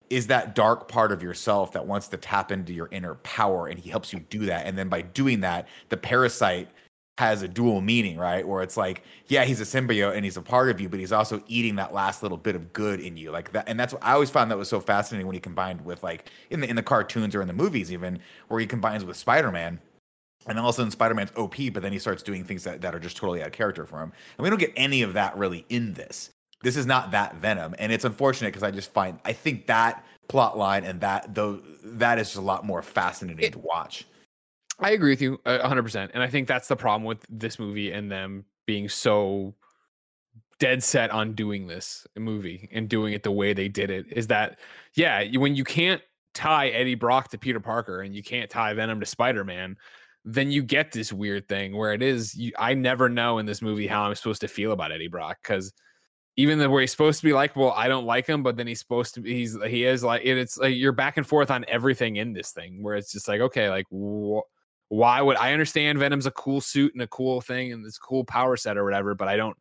is 0.09 0.27
that 0.27 0.53
dark 0.53 0.87
part 0.87 1.11
of 1.11 1.23
yourself 1.23 1.71
that 1.71 1.87
wants 1.87 2.07
to 2.09 2.17
tap 2.17 2.51
into 2.51 2.73
your 2.73 2.87
inner 2.91 3.15
power 3.15 3.67
and 3.67 3.79
he 3.79 3.89
helps 3.89 4.13
you 4.13 4.19
do 4.29 4.45
that. 4.45 4.65
And 4.65 4.77
then 4.77 4.89
by 4.89 5.01
doing 5.01 5.39
that, 5.41 5.67
the 5.89 5.97
parasite 5.97 6.69
has 7.19 7.43
a 7.43 7.47
dual 7.47 7.81
meaning, 7.81 8.17
right? 8.17 8.47
Where 8.47 8.63
it's 8.63 8.75
like, 8.75 9.03
yeah, 9.27 9.43
he's 9.43 9.61
a 9.61 9.63
symbiote 9.65 10.15
and 10.15 10.25
he's 10.25 10.37
a 10.37 10.41
part 10.41 10.69
of 10.69 10.81
you, 10.81 10.89
but 10.89 10.99
he's 10.99 11.11
also 11.11 11.43
eating 11.47 11.75
that 11.75 11.93
last 11.93 12.23
little 12.23 12.37
bit 12.39 12.55
of 12.55 12.73
good 12.73 12.99
in 12.99 13.17
you, 13.17 13.29
like 13.29 13.51
that. 13.51 13.69
And 13.69 13.79
that's 13.79 13.93
what 13.93 14.03
I 14.03 14.13
always 14.13 14.31
found 14.31 14.49
that 14.49 14.57
was 14.57 14.67
so 14.69 14.79
fascinating 14.79 15.27
when 15.27 15.35
he 15.35 15.39
combined 15.39 15.85
with 15.85 16.01
like 16.01 16.31
in 16.49 16.61
the 16.61 16.69
in 16.69 16.75
the 16.75 16.83
cartoons 16.83 17.35
or 17.35 17.41
in 17.41 17.47
the 17.47 17.53
movies, 17.53 17.91
even 17.91 18.19
where 18.47 18.59
he 18.59 18.65
combines 18.65 19.05
with 19.05 19.15
Spider 19.15 19.51
Man. 19.51 19.79
And 20.45 20.57
then 20.57 20.63
all 20.63 20.71
of 20.71 20.75
a 20.75 20.77
sudden, 20.77 20.91
Spider 20.91 21.13
Man's 21.13 21.31
OP, 21.37 21.55
but 21.71 21.83
then 21.83 21.93
he 21.93 21.99
starts 21.99 22.21
doing 22.21 22.43
things 22.43 22.65
that, 22.65 22.81
that 22.81 22.93
are 22.93 22.99
just 22.99 23.15
totally 23.15 23.41
out 23.41 23.47
of 23.47 23.53
character 23.53 23.85
for 23.85 24.01
him. 24.01 24.11
And 24.37 24.43
we 24.43 24.49
don't 24.49 24.59
get 24.59 24.73
any 24.75 25.01
of 25.01 25.13
that 25.13 25.37
really 25.37 25.65
in 25.69 25.93
this. 25.93 26.31
This 26.63 26.75
is 26.75 26.85
not 26.85 27.11
that 27.11 27.35
Venom, 27.35 27.75
and 27.77 27.91
it's 27.91 28.05
unfortunate 28.05 28.49
because 28.49 28.63
I 28.63 28.71
just 28.71 28.91
find 28.91 29.19
I 29.23 29.33
think 29.33 29.67
that 29.67 30.03
plot 30.29 30.57
line 30.57 30.83
and 30.83 30.99
that 31.01 31.35
though 31.35 31.61
that 31.83 32.17
is 32.17 32.27
just 32.29 32.37
a 32.37 32.41
lot 32.41 32.65
more 32.65 32.81
fascinating 32.81 33.45
It- 33.45 33.53
to 33.53 33.59
watch. 33.59 34.05
I 34.83 34.91
agree 34.91 35.11
with 35.11 35.21
you 35.21 35.39
uh, 35.45 35.59
100%. 35.67 36.11
And 36.13 36.21
I 36.21 36.27
think 36.27 36.47
that's 36.47 36.67
the 36.67 36.75
problem 36.75 37.05
with 37.05 37.25
this 37.29 37.57
movie 37.57 37.91
and 37.91 38.11
them 38.11 38.45
being 38.65 38.89
so 38.89 39.55
dead 40.59 40.83
set 40.83 41.09
on 41.11 41.33
doing 41.33 41.67
this 41.67 42.05
movie 42.17 42.69
and 42.71 42.87
doing 42.87 43.13
it 43.13 43.23
the 43.23 43.31
way 43.31 43.53
they 43.53 43.67
did 43.67 43.89
it 43.89 44.05
is 44.11 44.27
that, 44.27 44.59
yeah, 44.93 45.23
when 45.37 45.55
you 45.55 45.63
can't 45.63 46.01
tie 46.33 46.69
Eddie 46.69 46.95
Brock 46.95 47.29
to 47.29 47.37
Peter 47.37 47.59
Parker 47.59 48.01
and 48.01 48.15
you 48.15 48.23
can't 48.23 48.49
tie 48.49 48.73
Venom 48.73 48.99
to 48.99 49.05
Spider 49.05 49.43
Man, 49.43 49.77
then 50.25 50.51
you 50.51 50.63
get 50.63 50.91
this 50.91 51.11
weird 51.11 51.47
thing 51.47 51.75
where 51.75 51.93
it 51.93 52.01
is, 52.01 52.35
you, 52.35 52.51
I 52.57 52.73
never 52.73 53.09
know 53.09 53.39
in 53.39 53.45
this 53.45 53.61
movie 53.61 53.87
how 53.87 54.03
I'm 54.03 54.15
supposed 54.15 54.41
to 54.41 54.47
feel 54.47 54.71
about 54.71 54.91
Eddie 54.91 55.07
Brock 55.07 55.37
because 55.41 55.73
even 56.35 56.59
the 56.59 56.69
where 56.69 56.81
he's 56.81 56.91
supposed 56.91 57.19
to 57.19 57.25
be 57.25 57.33
likable, 57.33 57.71
I 57.71 57.87
don't 57.87 58.05
like 58.05 58.25
him, 58.25 58.41
but 58.41 58.57
then 58.57 58.67
he's 58.67 58.79
supposed 58.79 59.13
to 59.15 59.21
be, 59.21 59.33
he's, 59.33 59.57
he 59.67 59.85
is 59.85 60.03
like, 60.03 60.23
it, 60.23 60.37
it's 60.37 60.57
like 60.57 60.75
you're 60.75 60.91
back 60.91 61.17
and 61.17 61.27
forth 61.27 61.51
on 61.51 61.65
everything 61.67 62.15
in 62.15 62.33
this 62.33 62.51
thing 62.51 62.81
where 62.81 62.95
it's 62.95 63.11
just 63.11 63.27
like, 63.27 63.41
okay, 63.41 63.69
like, 63.69 63.85
wh- 63.91 64.47
why 64.93 65.21
would 65.21 65.37
I 65.37 65.53
understand 65.53 65.97
Venom's 65.97 66.27
a 66.27 66.31
cool 66.31 66.61
suit 66.61 66.93
and 66.93 67.01
a 67.01 67.07
cool 67.07 67.41
thing 67.41 67.73
and 67.73 67.83
this 67.83 67.97
cool 67.97 68.23
power 68.23 68.55
set 68.55 68.77
or 68.77 68.83
whatever, 68.83 69.15
but 69.15 69.27
I 69.27 69.35
don't 69.35 69.57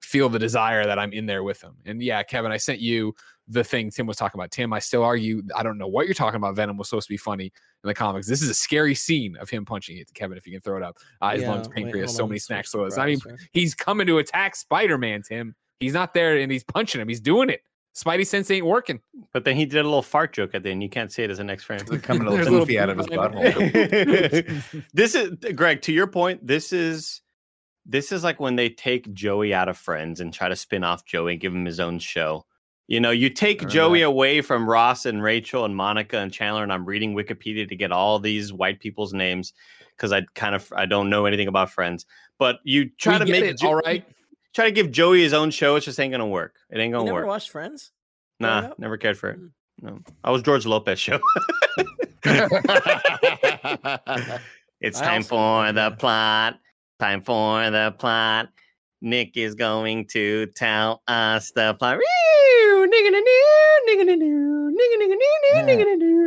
feel 0.00 0.28
the 0.28 0.38
desire 0.38 0.86
that 0.86 0.96
I'm 0.96 1.12
in 1.12 1.26
there 1.26 1.42
with 1.42 1.60
him. 1.60 1.74
And 1.86 2.00
yeah, 2.00 2.22
Kevin, 2.22 2.52
I 2.52 2.56
sent 2.56 2.78
you 2.78 3.12
the 3.48 3.64
thing 3.64 3.90
Tim 3.90 4.06
was 4.06 4.16
talking 4.16 4.38
about. 4.38 4.52
Tim, 4.52 4.72
I 4.72 4.78
still 4.78 5.02
argue, 5.02 5.42
I 5.56 5.64
don't 5.64 5.76
know 5.76 5.88
what 5.88 6.06
you're 6.06 6.14
talking 6.14 6.36
about. 6.36 6.54
Venom 6.54 6.76
was 6.76 6.88
supposed 6.88 7.08
to 7.08 7.12
be 7.12 7.16
funny 7.16 7.46
in 7.46 7.88
the 7.88 7.94
comics. 7.94 8.28
This 8.28 8.42
is 8.42 8.48
a 8.48 8.54
scary 8.54 8.94
scene 8.94 9.36
of 9.38 9.50
him 9.50 9.64
punching 9.64 9.96
it. 9.98 10.08
Kevin, 10.14 10.38
if 10.38 10.46
you 10.46 10.52
can 10.52 10.60
throw 10.60 10.76
it 10.76 10.84
up. 10.84 10.98
Uh, 11.20 11.32
his 11.32 11.42
Yeah, 11.42 11.50
lungs, 11.50 11.66
pancreas, 11.66 12.14
so 12.14 12.24
many 12.24 12.38
snacks. 12.38 12.70
So 12.70 12.88
I 12.96 13.06
mean, 13.06 13.18
browser. 13.18 13.38
he's 13.50 13.74
coming 13.74 14.06
to 14.06 14.18
attack 14.18 14.54
Spider-Man, 14.54 15.22
Tim. 15.22 15.56
He's 15.80 15.94
not 15.94 16.14
there 16.14 16.36
and 16.36 16.52
he's 16.52 16.62
punching 16.62 17.00
him. 17.00 17.08
He's 17.08 17.20
doing 17.20 17.50
it. 17.50 17.62
Spidey 17.96 18.26
sense 18.26 18.50
ain't 18.50 18.66
working. 18.66 19.00
But 19.32 19.44
then 19.44 19.56
he 19.56 19.64
did 19.64 19.78
a 19.78 19.84
little 19.84 20.02
fart 20.02 20.34
joke 20.34 20.54
at 20.54 20.62
the 20.62 20.70
end. 20.70 20.82
You 20.82 20.90
can't 20.90 21.10
say 21.10 21.24
it 21.24 21.30
as 21.30 21.38
a 21.38 21.44
next 21.44 21.64
frame. 21.64 21.80
It's 21.90 22.04
coming 22.04 22.26
a 22.26 22.30
little 22.30 22.58
goofy 22.58 22.78
out 22.78 22.90
of 22.90 22.98
his 22.98 23.06
behind 23.06 23.34
butthole. 23.34 24.82
this 24.92 25.14
is 25.14 25.30
Greg. 25.54 25.80
To 25.82 25.92
your 25.92 26.06
point, 26.06 26.46
this 26.46 26.74
is 26.74 27.22
this 27.86 28.12
is 28.12 28.22
like 28.22 28.38
when 28.38 28.56
they 28.56 28.68
take 28.68 29.12
Joey 29.14 29.54
out 29.54 29.70
of 29.70 29.78
Friends 29.78 30.20
and 30.20 30.32
try 30.32 30.48
to 30.48 30.56
spin 30.56 30.84
off 30.84 31.06
Joey 31.06 31.32
and 31.32 31.40
give 31.40 31.54
him 31.54 31.64
his 31.64 31.80
own 31.80 31.98
show. 31.98 32.44
You 32.86 33.00
know, 33.00 33.10
you 33.10 33.30
take 33.30 33.60
remember 33.60 33.72
Joey 33.72 34.02
away 34.02 34.42
from 34.42 34.68
Ross 34.68 35.06
and 35.06 35.22
Rachel 35.22 35.64
and 35.64 35.74
Monica 35.74 36.18
and 36.18 36.30
Chandler, 36.30 36.62
and 36.62 36.72
I'm 36.72 36.84
reading 36.84 37.14
Wikipedia 37.14 37.66
to 37.66 37.76
get 37.76 37.92
all 37.92 38.18
these 38.18 38.52
white 38.52 38.78
people's 38.78 39.14
names 39.14 39.54
because 39.96 40.12
I 40.12 40.22
kind 40.34 40.54
of 40.54 40.70
I 40.76 40.84
don't 40.84 41.08
know 41.08 41.24
anything 41.24 41.48
about 41.48 41.70
Friends. 41.70 42.04
But 42.38 42.58
you 42.62 42.90
try 42.90 43.14
We 43.18 43.24
to 43.24 43.32
make 43.32 43.44
it, 43.44 43.58
Jo- 43.58 43.68
all 43.68 43.76
right. 43.76 44.04
Try 44.56 44.64
to 44.64 44.70
give 44.70 44.90
Joey 44.90 45.20
his 45.20 45.34
own 45.34 45.50
show. 45.50 45.76
It 45.76 45.82
just 45.82 46.00
ain't 46.00 46.12
gonna 46.12 46.26
work. 46.26 46.54
It 46.70 46.78
ain't 46.78 46.90
gonna 46.90 47.04
never 47.04 47.16
work. 47.16 47.22
Never 47.24 47.28
watched 47.28 47.50
Friends? 47.50 47.92
Nah, 48.40 48.70
never 48.78 48.96
cared 48.96 49.18
for 49.18 49.28
it. 49.28 49.38
Mm. 49.38 49.50
No, 49.82 49.98
I 50.24 50.30
was 50.30 50.40
George 50.40 50.64
Lopez 50.64 50.98
show. 50.98 51.20
It's 54.80 54.98
I 55.00 55.04
time 55.04 55.18
also 55.18 55.28
for 55.28 55.66
did 55.66 55.74
the 55.74 55.90
that. 55.90 55.98
plot. 55.98 56.58
Time 56.98 57.20
for 57.20 57.70
the 57.70 57.94
plot. 57.98 58.48
Nick 59.02 59.36
is 59.36 59.54
going 59.54 60.06
to 60.12 60.46
tell 60.46 61.02
us 61.06 61.50
the 61.50 61.74
plot. 61.74 61.98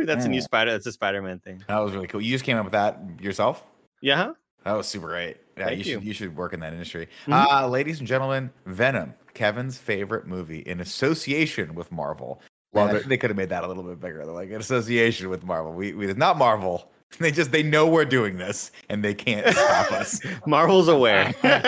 That's 0.06 0.24
a 0.24 0.28
new 0.28 0.40
Spider. 0.40 0.70
That's 0.70 0.86
a 0.86 0.92
Spider-Man 0.92 1.40
thing. 1.40 1.64
That 1.66 1.78
was 1.78 1.92
really 1.94 2.06
cool. 2.06 2.20
You 2.20 2.30
just 2.30 2.44
came 2.44 2.56
up 2.56 2.64
with 2.64 2.72
that 2.72 3.00
yourself? 3.20 3.64
Yeah. 4.00 4.34
That 4.64 4.74
was 4.74 4.86
super 4.86 5.08
great. 5.08 5.36
Yeah, 5.60 5.66
Thank 5.66 5.84
you, 5.84 5.92
you. 5.92 5.98
should 5.98 6.04
you 6.06 6.14
should 6.14 6.36
work 6.36 6.54
in 6.54 6.60
that 6.60 6.72
industry. 6.72 7.08
Mhm. 7.26 7.32
Uh, 7.52 7.68
ladies 7.68 7.98
and 7.98 8.08
gentlemen, 8.08 8.50
Venom, 8.66 9.14
Kevin's 9.34 9.76
favorite 9.76 10.26
movie 10.26 10.60
in 10.60 10.80
association 10.80 11.74
with 11.74 11.92
Marvel. 11.92 12.40
Love 12.72 12.88
Man, 12.92 12.96
it. 12.96 13.08
They 13.08 13.18
could 13.18 13.30
have 13.30 13.36
made 13.36 13.50
that 13.50 13.64
a 13.64 13.66
little 13.68 13.82
bit 13.82 14.00
bigger. 14.00 14.24
They're 14.24 14.34
like 14.34 14.48
in 14.48 14.56
association 14.60 15.28
with 15.28 15.44
Marvel. 15.44 15.72
We, 15.72 15.92
we 15.92 16.06
not 16.14 16.38
Marvel. 16.38 16.90
They 17.20 17.30
just 17.30 17.52
they 17.52 17.62
know 17.62 17.86
we're 17.86 18.06
doing 18.06 18.38
this 18.38 18.70
and 18.88 19.04
they 19.04 19.12
can't 19.12 19.46
stop 19.54 19.92
us. 19.92 20.20
Marvel's 20.46 20.88
aware. 20.88 21.32
Kevin 21.42 21.66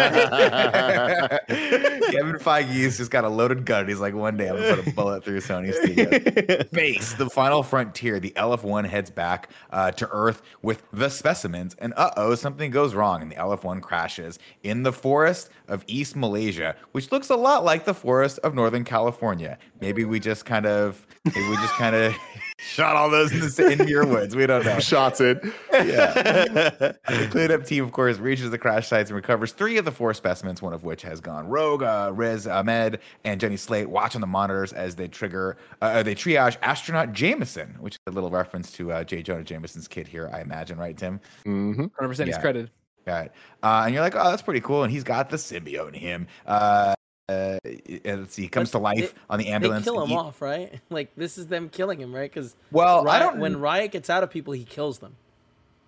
Feige's 2.38 2.96
just 2.96 3.11
got 3.11 3.24
a 3.24 3.28
loaded 3.28 3.66
gun. 3.66 3.87
He's 3.87 4.00
like, 4.00 4.14
one 4.14 4.38
day 4.38 4.48
I'm 4.48 4.57
gonna 4.57 4.76
put 4.76 4.87
a 4.87 4.92
bullet 4.92 5.24
through 5.24 5.40
Sony's 5.40 5.76
studio. 5.76 6.62
Base, 6.72 7.12
the 7.14 7.28
final 7.28 7.62
frontier, 7.62 8.18
the 8.18 8.31
LF1 8.31 8.87
heads 8.87 9.11
back 9.11 9.50
uh, 9.70 9.90
to 9.92 10.09
Earth 10.11 10.40
with 10.62 10.85
the 10.92 11.11
specimens, 11.11 11.74
and 11.81 11.92
uh 11.96 12.12
oh, 12.16 12.35
something 12.35 12.70
goes 12.70 12.94
wrong, 12.94 13.20
and 13.20 13.31
the 13.31 13.37
LF1 13.37 13.83
crashes 13.83 14.38
in 14.62 14.85
the 14.85 14.92
forest 14.92 15.50
of 15.68 15.85
East 15.87 16.16
Malaysia, 16.16 16.74
which 16.92 17.12
looks 17.12 17.28
a 17.28 17.37
lot 17.37 17.62
like 17.62 17.85
the 17.85 17.94
forest 17.94 18.38
of 18.38 18.55
Northern 18.55 18.85
California. 18.85 19.59
Maybe 19.81 20.07
we 20.07 20.18
just 20.18 20.46
kind 20.46 20.64
of, 20.64 21.07
maybe 21.26 21.46
we 21.46 21.57
just 21.57 21.74
kind 21.74 21.94
of 21.94 22.14
shot 22.62 22.96
all 22.96 23.11
those 23.11 23.33
in 23.33 23.40
the 23.40 23.51
sa- 23.51 23.66
into 23.66 23.88
your 23.88 24.07
woods. 24.07 24.35
We 24.37 24.46
don't 24.46 24.64
know. 24.64 24.79
Shots 24.81 25.20
in. 25.20 25.40
Yeah. 25.72 26.92
The 27.12 27.29
cleanup 27.31 27.64
team, 27.66 27.85
of 27.85 27.92
course, 27.92 28.18
reaches 28.18 28.51
the 28.51 28.59
crash 28.59 28.88
sites 28.88 29.11
and 29.11 29.16
recovers 29.16 29.53
three 29.53 29.77
of 29.77 29.85
the 29.85 29.92
four 29.92 30.14
specimens, 30.14 30.62
one 30.62 30.72
of 30.72 30.85
which 30.85 31.03
has 31.03 31.20
gone 31.20 31.46
rogue. 31.48 31.83
Uh, 31.83 32.11
Riz 32.14 32.46
Ahmed 32.46 33.01
and 33.25 33.40
Jenny 33.40 33.57
Slate 33.57 33.88
watch 33.90 34.14
on 34.14 34.20
the 34.20 34.27
monitors 34.27 34.72
as 34.72 34.96
they 34.96 35.09
trigger, 35.09 35.57
uh, 35.83 36.03
they 36.03 36.14
triage 36.14 36.57
astronaut 36.62 37.12
Jameson, 37.12 37.77
which 37.81 37.94
is 37.94 38.01
a 38.07 38.11
little 38.11 38.31
reference 38.31 38.72
to 38.72 38.92
uh, 38.92 39.05
J. 39.05 39.22
Jonah 39.22 39.44
Jameson's 39.44 39.88
kid 39.88 40.07
here, 40.09 40.31
I 40.33 40.40
imagine, 40.40 40.79
right, 40.79 40.96
Tim? 40.96 41.20
hmm 41.44 41.85
100% 42.01 42.27
he's 42.27 42.38
credited. 42.38 42.70
Got 43.05 43.27
it. 43.27 43.33
Uh, 43.62 43.83
and 43.85 43.94
you're 43.94 44.03
like, 44.03 44.14
oh, 44.14 44.31
that's 44.31 44.42
pretty 44.42 44.61
cool. 44.61 44.85
And 44.85 44.92
he's 44.92 45.05
got 45.05 45.29
the 45.29 45.37
symbiote 45.37 45.88
in 45.88 45.94
him. 45.94 46.27
Uh, 46.46 46.94
uh, 47.28 47.58
let's 48.04 48.35
see, 48.35 48.42
he 48.42 48.48
comes 48.48 48.70
But 48.70 48.78
to 48.78 48.82
life 48.82 49.14
they- 49.14 49.20
on 49.30 49.38
the 49.38 49.44
They 49.44 49.50
ambulance. 49.50 49.85
kill 49.85 50.02
him 50.02 50.08
he- 50.11 50.16
off, 50.16 50.42
right? 50.42 50.80
Like 50.90 51.14
this 51.16 51.38
is 51.38 51.46
them 51.46 51.68
killing 51.68 52.00
him, 52.00 52.14
right? 52.14 52.30
Because 52.30 52.56
Well, 52.70 53.08
I 53.08 53.18
don't. 53.18 53.38
when 53.38 53.58
Riot 53.61 53.92
gets 53.92 54.11
out 54.11 54.22
of 54.22 54.30
people, 54.30 54.52
he 54.52 54.64
kills 54.64 54.98
them. 54.98 55.14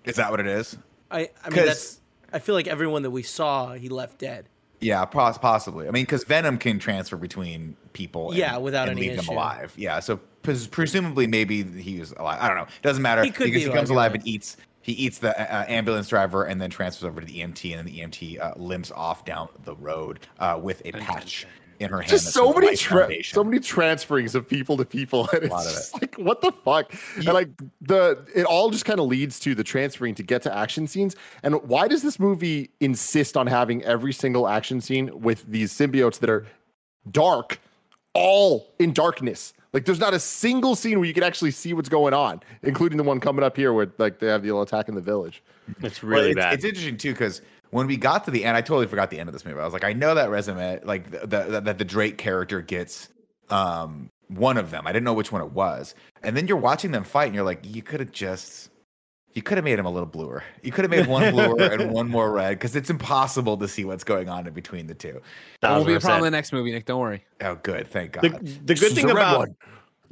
is 0.05 0.17
that 0.17 0.31
what 0.31 0.41
it 0.41 0.47
is? 0.47 0.77
I, 1.11 1.31
I 1.45 1.51
mean, 1.51 1.67
that's. 1.67 2.01
I 2.33 2.39
feel 2.41 2.55
like 2.55 2.67
everyone 2.67 3.03
that 3.03 3.11
we 3.11 3.23
saw, 3.23 3.75
he 3.75 3.89
left 3.89 4.19
dead. 4.19 4.47
Yeah, 4.81 5.05
pos- 5.05 5.39
possibly. 5.39 5.87
I 5.89 5.93
mean, 5.93 6.03
because 6.03 6.25
Venom 6.25 6.59
can 6.59 6.79
transfer 6.79 7.17
between 7.17 7.77
people. 7.93 8.29
and- 8.31 8.39
Yeah, 8.39 8.57
without 8.59 8.89
and 8.89 8.99
any 8.99 9.09
leave 9.09 9.17
them 9.17 9.25
issue. 9.25 9.33
alive. 9.33 9.73
Yeah, 9.77 10.01
so 10.01 10.19
pres- 10.43 10.67
presumably 10.67 11.27
maybe 11.27 11.63
he 11.63 12.01
was 12.01 12.13
alive. 12.13 12.39
I 12.41 12.49
don't 12.49 12.57
know. 12.57 12.65
It 12.65 12.83
doesn't 12.83 13.03
matter. 13.03 13.23
He 13.25 13.31
could 13.31 13.45
because 13.47 13.63
be 13.65 13.69
he 13.71 13.75
comes 13.75 13.91
alive 13.91 14.15
and 14.15 14.27
eats. 14.27 14.57
He 14.85 14.93
eats 14.93 15.17
the 15.17 15.31
uh, 15.41 15.65
ambulance 15.67 16.09
driver 16.09 16.45
and 16.45 16.61
then 16.61 16.69
transfers 16.69 17.05
over 17.05 17.19
to 17.23 17.27
the 17.27 17.41
EMT, 17.41 17.75
and 17.75 17.79
then 17.79 17.87
the 17.87 18.01
EMT 18.01 18.39
uh, 18.39 18.53
limps 18.57 18.93
off 18.93 19.25
down 19.25 19.49
the 19.65 19.75
road 19.77 20.21
uh, 20.39 20.61
with 20.63 20.83
a 20.85 20.93
patch 20.93 21.47
in 21.81 21.89
her 21.89 22.03
hand. 22.03 22.11
Just 22.11 22.35
so 22.35 22.53
many, 22.53 22.67
Life 22.67 22.81
tra- 22.81 23.25
so 23.25 23.43
many 23.43 23.61
transferings 23.61 24.35
of 24.35 24.47
people 24.47 24.77
to 24.77 24.85
people, 24.85 25.27
and 25.33 25.45
it's 25.45 25.51
lot 25.51 25.65
of 25.65 25.73
just 25.73 25.95
like, 25.95 26.15
what 26.17 26.43
the 26.43 26.53
fuck? 26.53 26.93
And 27.17 27.25
like 27.29 27.49
the, 27.81 28.27
it 28.35 28.45
all 28.45 28.69
just 28.69 28.85
kind 28.85 29.01
of 29.01 29.07
leads 29.07 29.41
to 29.41 29.55
the 29.55 29.65
transferring 29.65 30.15
to 30.17 30.23
get 30.23 30.43
to 30.43 30.55
action 30.55 30.87
scenes. 30.87 31.17
And 31.43 31.63
why 31.63 31.89
does 31.89 32.03
this 32.03 32.21
movie 32.21 32.69
insist 32.81 33.39
on 33.39 33.47
having 33.47 33.83
every 33.85 34.13
single 34.13 34.47
action 34.47 34.83
scene 34.83 35.19
with 35.19 35.47
these 35.47 35.73
symbiotes 35.73 36.19
that 36.19 36.29
are 36.29 36.47
dark, 37.11 37.59
all 38.13 38.69
in 38.79 38.93
darkness? 38.93 39.55
Like, 39.75 39.85
there's 39.85 39.99
not 39.99 40.15
a 40.15 40.21
single 40.21 40.77
scene 40.77 41.01
where 41.01 41.07
you 41.07 41.13
can 41.13 41.25
actually 41.25 41.51
see 41.51 41.75
what's 41.75 41.89
going 41.89 42.15
on, 42.15 42.41
including 42.63 42.97
the 42.97 43.03
one 43.03 43.19
coming 43.19 43.45
up 43.45 43.57
here 43.57 43.73
where 43.73 43.93
like 43.99 44.21
they 44.21 44.29
have 44.29 44.43
the 44.43 44.49
little 44.49 44.63
attack 44.63 44.89
in 44.89 44.95
the 44.95 45.01
village. 45.01 45.43
it's 45.83 46.01
Well, 46.01 46.13
really 46.13 46.31
it's, 46.31 46.37
bad. 46.37 46.55
It's 46.55 46.65
interesting 46.65 46.97
too 46.97 47.11
because 47.11 47.43
when 47.71 47.89
we 47.89 47.97
got 47.97 48.25
to 48.27 48.31
the 48.31 48.45
end, 48.45 48.57
I 48.57 48.61
totally 48.61 48.87
forgot 48.87 49.11
the 49.11 49.19
end 49.19 49.29
of 49.29 49.33
this 49.33 49.45
movie. 49.45 49.59
I 49.59 49.65
was 49.65 49.73
like, 49.73 49.83
I 49.83 49.93
know 49.93 50.15
that 50.15 50.31
resume, 50.31 50.81
like 50.85 51.11
the, 51.11 51.27
the, 51.27 51.61
that 51.61 51.79
the 51.79 51.85
Drake 51.85 52.17
character 52.19 52.63
gets 52.63 53.09
um 53.51 54.11
one 54.29 54.57
of 54.57 54.71
them. 54.71 54.87
I 54.87 54.93
didn't 54.93 55.05
know 55.05 55.13
which 55.13 55.33
one 55.33 55.43
it 55.43 55.51
was, 55.51 55.97
and 56.23 56.37
then 56.37 56.47
you're 56.47 56.57
watching 56.57 56.93
them 56.93 57.03
fight, 57.03 57.27
and 57.27 57.35
you're 57.35 57.45
like, 57.45 57.61
you 57.65 57.83
could 57.83 58.01
have 58.01 58.13
just. 58.13 58.71
You 59.35 59.43
could 59.43 59.59
have 59.59 59.65
made 59.65 59.81
him 59.81 59.87
a 59.87 59.91
little 59.91 60.07
bluer. 60.07 60.45
You 60.63 60.71
could 60.71 60.85
have 60.85 60.93
made 60.93 61.09
one 61.09 61.33
bluer 61.33 61.61
and 61.61 61.91
one 61.93 62.09
more 62.09 62.31
red 62.31 62.51
because 62.51 62.77
it's 62.77 62.89
impossible 62.89 63.57
to 63.57 63.67
see 63.67 63.85
what's 63.85 64.05
going 64.05 64.29
on 64.29 64.47
in 64.47 64.53
between 64.53 64.87
the 64.87 64.95
two. 64.95 65.21
That 65.61 65.77
will 65.77 65.85
be 65.85 65.95
a 65.95 66.01
problem 66.01 66.21
in 66.21 66.33
the 66.33 66.37
next 66.37 66.53
movie, 66.53 66.71
Nick. 66.71 66.85
Don't 66.87 67.01
worry. 67.01 67.25
Oh, 67.41 67.57
good. 67.57 67.89
Thank 67.89 68.13
God. 68.13 68.23
the, 68.23 68.53
the 68.65 68.75
good 68.77 68.93
thing 68.93 69.11
a 69.11 69.13
about 69.13 69.39
one. 69.39 69.57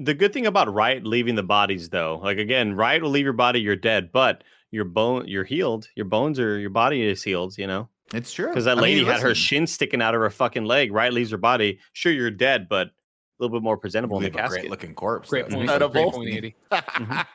the 0.00 0.14
good 0.14 0.32
thing 0.32 0.46
about 0.46 0.72
Riot 0.72 1.06
leaving 1.06 1.36
the 1.36 1.44
bodies 1.44 1.88
though, 1.88 2.20
like 2.22 2.38
again, 2.38 2.74
Riot 2.74 3.02
will 3.02 3.10
leave 3.10 3.24
your 3.24 3.32
body, 3.32 3.60
you're 3.60 3.76
dead, 3.76 4.10
but 4.10 4.42
your 4.72 4.84
bone, 4.84 5.28
you're 5.28 5.44
healed. 5.44 5.88
Your 5.94 6.06
bones 6.06 6.40
are 6.40 6.58
your 6.58 6.70
body 6.70 7.02
is 7.02 7.22
healed. 7.22 7.56
You 7.56 7.68
know, 7.68 7.88
it's 8.12 8.32
true. 8.32 8.48
because 8.48 8.64
that 8.64 8.72
I 8.78 8.80
mean, 8.80 8.82
lady 8.82 9.04
had 9.04 9.20
her 9.20 9.36
shin 9.36 9.68
sticking 9.68 10.02
out 10.02 10.16
of 10.16 10.20
her 10.20 10.30
fucking 10.30 10.64
leg. 10.64 10.92
Riot 10.92 11.14
leaves 11.14 11.30
her 11.30 11.36
body. 11.36 11.78
Sure, 11.92 12.10
you're 12.10 12.30
dead, 12.30 12.68
but 12.68 12.88
a 12.88 12.92
little 13.38 13.56
bit 13.56 13.62
more 13.62 13.76
presentable 13.76 14.16
in 14.16 14.24
the 14.24 14.28
a 14.30 14.32
casket. 14.32 14.62
great 14.62 14.70
looking 14.70 14.94
corpse. 14.94 15.28
Great 15.28 15.48
though. 15.48 15.56
point. 15.56 15.70
Incredible. 15.70 16.10
Great 16.10 16.12
point, 16.12 16.54
80. 16.70 17.26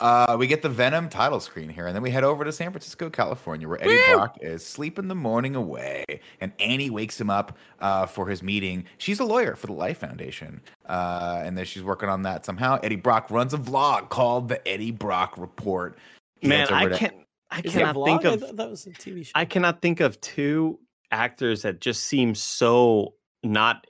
Uh, 0.00 0.36
we 0.38 0.46
get 0.46 0.62
the 0.62 0.68
Venom 0.68 1.08
title 1.08 1.40
screen 1.40 1.68
here, 1.68 1.86
and 1.88 1.94
then 1.94 2.02
we 2.02 2.10
head 2.10 2.22
over 2.22 2.44
to 2.44 2.52
San 2.52 2.70
Francisco, 2.70 3.10
California, 3.10 3.66
where 3.68 3.82
Eddie 3.82 3.98
Brock 4.12 4.38
is 4.40 4.64
sleeping 4.64 5.08
the 5.08 5.14
morning 5.16 5.56
away, 5.56 6.04
and 6.40 6.52
Annie 6.60 6.90
wakes 6.90 7.20
him 7.20 7.28
up 7.30 7.58
uh, 7.80 8.06
for 8.06 8.28
his 8.28 8.40
meeting. 8.40 8.84
She's 8.98 9.18
a 9.18 9.24
lawyer 9.24 9.56
for 9.56 9.66
the 9.66 9.72
Life 9.72 9.98
Foundation, 9.98 10.60
uh, 10.86 11.42
and 11.44 11.58
then 11.58 11.64
she's 11.64 11.82
working 11.82 12.08
on 12.08 12.22
that 12.22 12.44
somehow. 12.46 12.78
Eddie 12.84 12.94
Brock 12.96 13.28
runs 13.30 13.52
a 13.52 13.58
vlog 13.58 14.10
called 14.10 14.48
the 14.48 14.66
Eddie 14.68 14.92
Brock 14.92 15.36
Report. 15.36 15.98
He 16.36 16.46
Man, 16.46 16.68
I 16.72 16.84
to- 16.86 16.96
can't. 16.96 17.14
I 17.50 17.62
Is 17.64 17.72
cannot 17.72 17.96
think 18.04 18.24
of. 18.24 18.40
thought 18.40 18.56
that 18.56 18.70
was 18.70 18.86
a 18.86 18.90
TV 18.90 19.24
show. 19.24 19.32
I 19.34 19.46
cannot 19.46 19.80
think 19.82 20.00
of 20.00 20.20
two 20.20 20.78
actors 21.10 21.62
that 21.62 21.80
just 21.80 22.04
seem 22.04 22.34
so 22.34 23.14
not 23.42 23.86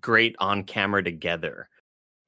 great 0.00 0.36
on 0.38 0.62
camera 0.62 1.02
together, 1.02 1.68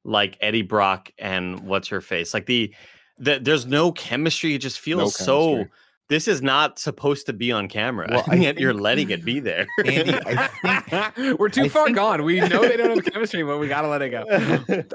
like 0.05 0.37
Eddie 0.41 0.63
Brock 0.63 1.11
and 1.19 1.61
what's 1.61 1.89
her 1.89 2.01
face. 2.01 2.33
Like 2.35 2.47
the, 2.47 2.73
the 3.19 3.39
there's 3.39 3.67
no 3.67 3.93
chemistry. 3.93 4.55
It 4.55 4.59
just 4.59 4.81
feels 4.81 5.15
so. 5.15 5.67
This 6.09 6.27
is 6.27 6.43
not 6.43 6.81
supposed 6.81 7.27
to 7.27 7.33
be 7.33 7.53
on 7.53 7.69
camera, 7.69 8.09
Well, 8.11 8.25
I 8.29 8.35
and 8.35 8.43
yet 8.43 8.59
you're 8.59 8.75
letting 8.75 9.11
it 9.11 9.25
be 9.25 9.39
there. 9.39 9.69
Andy, 9.85 10.13
I 10.27 10.49
think 11.15 11.39
We're 11.39 11.49
too 11.49 11.63
I 11.63 11.69
far 11.69 11.85
think- 11.85 11.99
gone. 11.99 12.25
We 12.25 12.41
know 12.41 12.63
they 12.63 12.77
don't 12.77 12.97
have 12.97 13.05
chemistry, 13.13 13.45
but 13.45 13.59
we 13.59 13.69
gotta 13.69 13.87
let 13.87 14.03
it 14.03 14.09
go. 14.11 14.25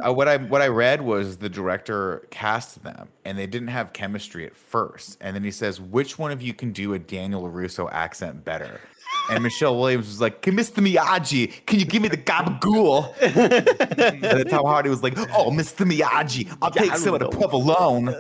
uh, 0.06 0.12
what 0.12 0.28
I 0.28 0.36
what 0.36 0.62
I 0.62 0.68
read 0.68 1.02
was 1.02 1.38
the 1.38 1.48
director 1.48 2.28
cast 2.32 2.84
them, 2.84 3.08
and 3.24 3.38
they 3.38 3.48
didn't 3.48 3.70
have 3.70 3.94
chemistry 3.94 4.46
at 4.46 4.58
first. 4.58 5.18
And 5.22 5.34
then 5.34 5.46
he 5.46 5.52
says, 5.52 5.80
"Which 5.80 6.20
one 6.20 6.34
of 6.34 6.42
you 6.42 6.54
can 6.54 6.74
do 6.74 6.94
a 6.96 7.00
Daniel 7.00 7.48
Russo 7.50 7.88
accent 7.90 8.44
better?" 8.44 8.82
And 9.30 9.44
Michelle 9.44 9.78
Williams 9.78 10.08
was 10.08 10.22
like, 10.22 10.42
"Can 10.42 10.56
"Mr. 10.56 10.86
Miyagi, 10.86 11.66
can 11.66 11.80
you 11.80 11.86
give 11.86 12.02
me 12.02 12.08
the 12.08 12.18
gabagool?" 12.18 13.14
and 14.40 14.50
Tom 14.50 14.66
Hardy 14.66 14.90
was 14.90 15.04
like, 15.04 15.18
"Oh, 15.18 15.52
Mr. 15.52 15.90
Miyagi, 15.90 16.56
I'll 16.62 16.72
take 16.72 16.96
some 16.96 17.14
of 17.14 17.20
the 17.20 17.30
provolone." 17.30 18.16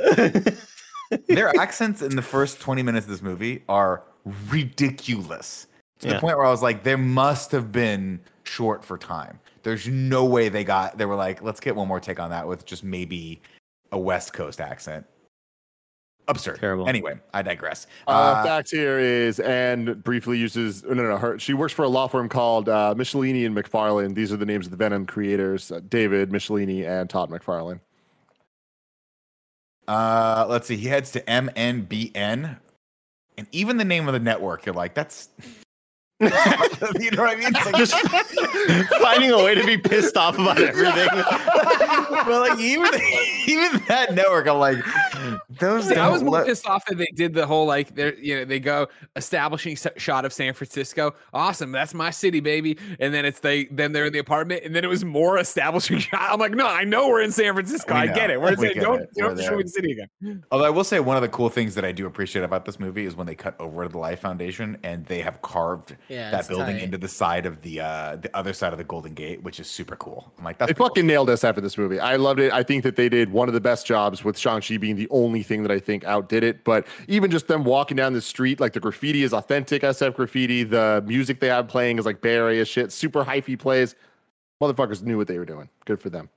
Their 1.28 1.56
accents 1.60 2.02
in 2.02 2.16
the 2.16 2.22
first 2.22 2.60
twenty 2.60 2.82
minutes 2.82 3.06
of 3.06 3.12
this 3.12 3.22
movie 3.22 3.64
are 3.70 4.04
ridiculous 4.50 5.68
to 6.00 6.08
the 6.08 6.20
point 6.20 6.38
where 6.38 6.46
I 6.46 6.52
was 6.52 6.62
like, 6.62 6.84
there 6.84 6.98
must 6.98 7.52
have 7.52 7.72
been 7.72 8.20
short 8.44 8.84
for 8.84 8.98
time. 8.98 9.40
There's 9.64 9.88
no 9.88 10.26
way 10.26 10.50
they 10.50 10.64
got. 10.64 10.98
They 10.98 11.06
were 11.06 11.16
like, 11.16 11.42
let's 11.42 11.60
get 11.60 11.76
one 11.76 11.88
more 11.88 12.00
take 12.00 12.20
on 12.20 12.30
that 12.30 12.48
with 12.48 12.66
just 12.66 12.84
maybe 12.84 13.42
a 13.92 13.98
West 13.98 14.34
Coast 14.34 14.62
accent. 14.62 15.06
Absurd. 16.28 16.60
Terrible. 16.60 16.88
Anyway, 16.90 17.20
I 17.34 17.42
digress. 17.44 17.86
Uh, 18.08 18.12
Uh, 18.12 18.44
fact 18.44 18.72
here 18.72 18.98
is, 18.98 19.40
and 19.40 20.04
briefly 20.04 20.38
uses 20.40 20.84
no, 20.84 20.94
no, 20.96 21.04
no. 21.04 21.18
Her, 21.18 21.38
she 21.38 21.54
works 21.54 21.74
for 21.74 21.84
a 21.84 21.88
law 21.88 22.08
firm 22.08 22.30
called 22.30 22.68
uh, 22.68 22.96
Michelinie 22.98 23.46
and 23.46 23.56
McFarlane. 23.56 24.16
These 24.16 24.34
are 24.34 24.38
the 24.38 24.46
names 24.46 24.66
of 24.66 24.72
the 24.72 24.78
Venom 24.78 25.06
creators: 25.06 25.72
uh, 25.72 25.82
David 25.88 26.32
Michelinie 26.32 26.88
and 26.88 27.10
Todd 27.10 27.30
McFarlane. 27.30 27.80
uh, 29.88 30.46
let's 30.50 30.68
see. 30.68 30.76
He 30.78 30.88
heads 30.88 31.12
to 31.12 31.22
MNBN, 31.22 32.58
and 33.38 33.48
even 33.52 33.78
the 33.78 33.86
name 33.86 34.08
of 34.08 34.14
the 34.14 34.20
network, 34.20 34.66
you're 34.66 34.76
like, 34.76 34.94
that's. 34.96 35.30
you 36.22 36.30
know 37.12 37.24
what 37.24 37.30
I 37.30 37.36
mean? 37.36 37.50
It's 37.54 37.66
like, 37.66 37.76
just 37.76 37.94
finding 39.02 39.32
a 39.32 39.38
way 39.38 39.54
to 39.54 39.66
be 39.66 39.78
pissed 39.78 40.16
off 40.16 40.36
about 40.40 40.58
everything. 40.60 41.10
but 41.14 42.28
like 42.50 42.58
even 42.58 42.90
even 43.48 43.82
that 43.90 44.16
network, 44.16 44.48
I'm 44.48 44.58
like, 44.58 44.78
those. 45.60 45.92
I 45.92 46.08
was 46.10 46.24
more 46.24 46.34
let- 46.36 46.46
pissed 46.48 46.66
off 46.68 46.86
that 46.86 46.98
they 46.98 47.08
did 47.16 47.34
the 47.34 47.46
whole 47.46 47.66
like 47.66 47.96
they 47.96 48.16
you 48.18 48.36
know 48.38 48.46
they 48.46 48.60
go 48.60 48.88
establishing 49.16 49.78
shot 49.98 50.26
of 50.26 50.34
San 50.34 50.54
Francisco. 50.54 51.16
Awesome, 51.34 51.72
that's 51.72 51.94
my 51.94 52.10
city, 52.12 52.40
baby. 52.40 52.78
And 53.00 53.14
then 53.14 53.26
it's 53.26 53.40
they 53.40 53.66
then 53.66 53.92
they're 53.92 54.06
in 54.06 54.14
the 54.14 54.20
apartment, 54.20 54.64
and 54.64 54.76
then 54.76 54.84
it 54.84 54.88
was 54.88 55.04
more 55.06 55.38
establishing 55.38 56.00
shot. 56.00 56.22
I'm 56.32 56.40
like, 56.40 56.52
no, 56.54 56.68
I 56.68 56.84
know 56.84 57.08
we're 57.08 57.22
in 57.22 57.32
San 57.32 57.54
Francisco. 57.54 57.94
I 57.94 58.08
get 58.08 58.30
it. 58.30 58.40
We're 58.40 58.56
We 58.56 58.68
in, 58.70 58.74
get 58.76 58.84
don't 58.84 59.02
it. 59.02 59.10
don't 59.16 59.36
We're 59.36 59.44
show 59.44 59.56
me 59.58 59.64
the 59.64 59.70
city 59.70 59.92
again. 59.94 60.44
Although 60.52 60.66
I 60.66 60.70
will 60.70 60.84
say 60.84 61.00
one 61.00 61.16
of 61.16 61.22
the 61.22 61.30
cool 61.30 61.50
things 61.50 61.76
that 61.76 61.86
I 61.86 61.92
do 61.92 62.06
appreciate 62.08 62.44
about 62.44 62.66
this 62.66 62.80
movie 62.80 63.06
is 63.06 63.16
when 63.16 63.28
they 63.28 63.36
cut 63.36 63.60
over 63.60 63.84
to 63.84 63.90
the 63.90 63.98
Life 63.98 64.20
Foundation 64.20 64.78
and 64.84 65.06
they 65.06 65.20
have 65.22 65.42
carved 65.42 65.96
Yeah, 66.10 66.32
that 66.32 66.48
building 66.48 66.76
tight. 66.78 66.84
into 66.84 66.98
the 66.98 67.08
side 67.08 67.46
of 67.46 67.62
the 67.62 67.80
uh 67.82 68.16
the 68.18 68.36
other 68.36 68.54
side 68.54 68.72
of 68.74 68.78
the 68.78 68.84
Golden 68.84 69.14
Gate, 69.14 69.44
which 69.44 69.60
is 69.60 69.68
super 69.68 69.96
cool. 69.96 70.32
I'm 70.38 70.44
like, 70.44 70.58
that's 70.58 70.70
They 70.70 70.74
pretty 70.74 70.90
fucking 70.90 71.08
nailed 71.08 71.30
us 71.30 71.44
after 71.44 71.62
this 71.62 71.78
movie. 71.78 72.00
I 72.00 72.16
loved 72.16 72.40
it. 72.40 72.52
I 72.52 72.64
think 72.64 72.84
that 72.84 72.96
they 72.96 73.10
did 73.10 73.32
one 73.32 73.48
of 73.48 73.54
the 73.54 73.62
best 73.62 73.86
jobs 73.86 74.24
with 74.24 74.38
Shang-Chi 74.38 74.78
being 74.78 74.96
the 74.96 75.08
only 75.10 75.44
thing 75.46 75.64
that 75.64 75.72
I 75.72 75.80
think 75.80 76.04
outdid 76.04 76.44
it. 76.44 76.64
But 76.64 76.88
even 77.08 77.32
just 77.32 77.48
them 77.48 77.64
walking 77.64 77.98
down 77.98 78.14
the 78.14 78.22
street, 78.22 78.60
like 78.60 78.74
the 78.74 78.80
graffiti 78.80 79.24
is 79.24 79.34
authentic 79.34 79.82
SF 79.82 80.16
graffiti. 80.16 80.64
The 80.64 81.04
music 81.06 81.40
they 81.40 81.48
have 81.48 81.68
playing 81.68 81.98
is 81.98 82.06
like 82.06 82.22
Bay 82.22 82.36
Area 82.36 82.66
shit, 82.66 82.92
super 82.92 83.24
hyphy 83.24 83.58
plays. 83.58 83.96
Motherfuckers 84.62 85.04
knew 85.04 85.18
what 85.18 85.28
they 85.28 85.38
were 85.38 85.46
doing. 85.46 85.70
Good 85.86 86.00
for 86.00 86.10
them. 86.10 86.30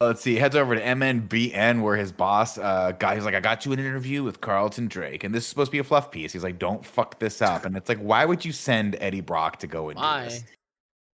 Let's 0.00 0.20
see. 0.20 0.34
Heads 0.36 0.54
over 0.54 0.74
to 0.74 0.82
MNBN 0.82 1.80
where 1.80 1.96
his 1.96 2.12
boss, 2.12 2.58
uh, 2.58 2.92
guy, 2.98 3.14
he's 3.14 3.24
like, 3.24 3.34
I 3.34 3.40
got 3.40 3.64
you 3.64 3.72
an 3.72 3.78
interview 3.78 4.22
with 4.22 4.42
Carlton 4.42 4.88
Drake, 4.88 5.24
and 5.24 5.34
this 5.34 5.44
is 5.44 5.48
supposed 5.48 5.68
to 5.68 5.72
be 5.72 5.78
a 5.78 5.84
fluff 5.84 6.10
piece. 6.10 6.34
He's 6.34 6.44
like, 6.44 6.58
don't 6.58 6.84
fuck 6.84 7.18
this 7.18 7.40
up. 7.40 7.64
And 7.64 7.74
it's 7.78 7.88
like, 7.88 7.98
why 7.98 8.26
would 8.26 8.44
you 8.44 8.52
send 8.52 8.96
Eddie 9.00 9.22
Brock 9.22 9.58
to 9.60 9.66
go 9.66 9.88
and 9.88 9.96
do 9.96 10.02
Why? 10.02 10.24
this? 10.24 10.44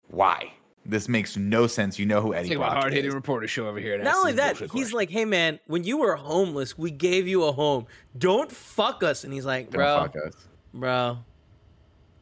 Why? 0.07 0.51
This 0.85 1.07
makes 1.07 1.37
no 1.37 1.67
sense. 1.67 1.99
You 1.99 2.05
know 2.07 2.21
who 2.21 2.33
Eddie 2.33 2.49
Take 2.49 2.57
my 2.57 2.65
Brock 2.69 2.81
hard 2.81 2.93
hitting 2.93 3.09
is. 3.09 3.15
reporter 3.15 3.47
show 3.47 3.67
over 3.67 3.79
here. 3.79 4.01
Not 4.01 4.15
only 4.15 4.33
that, 4.33 4.57
he's 4.57 4.69
questions. 4.71 4.93
like, 4.93 5.09
"Hey 5.11 5.25
man, 5.25 5.59
when 5.67 5.83
you 5.83 5.97
were 5.97 6.15
homeless, 6.15 6.75
we 6.77 6.89
gave 6.89 7.27
you 7.27 7.43
a 7.43 7.51
home. 7.51 7.85
Don't 8.17 8.51
fuck 8.51 9.03
us." 9.03 9.23
And 9.23 9.31
he's 9.31 9.45
like, 9.45 9.65
Don't 9.69 9.73
"Bro, 9.79 9.99
fuck 10.01 10.15
us. 10.25 10.33
bro, 10.73 11.17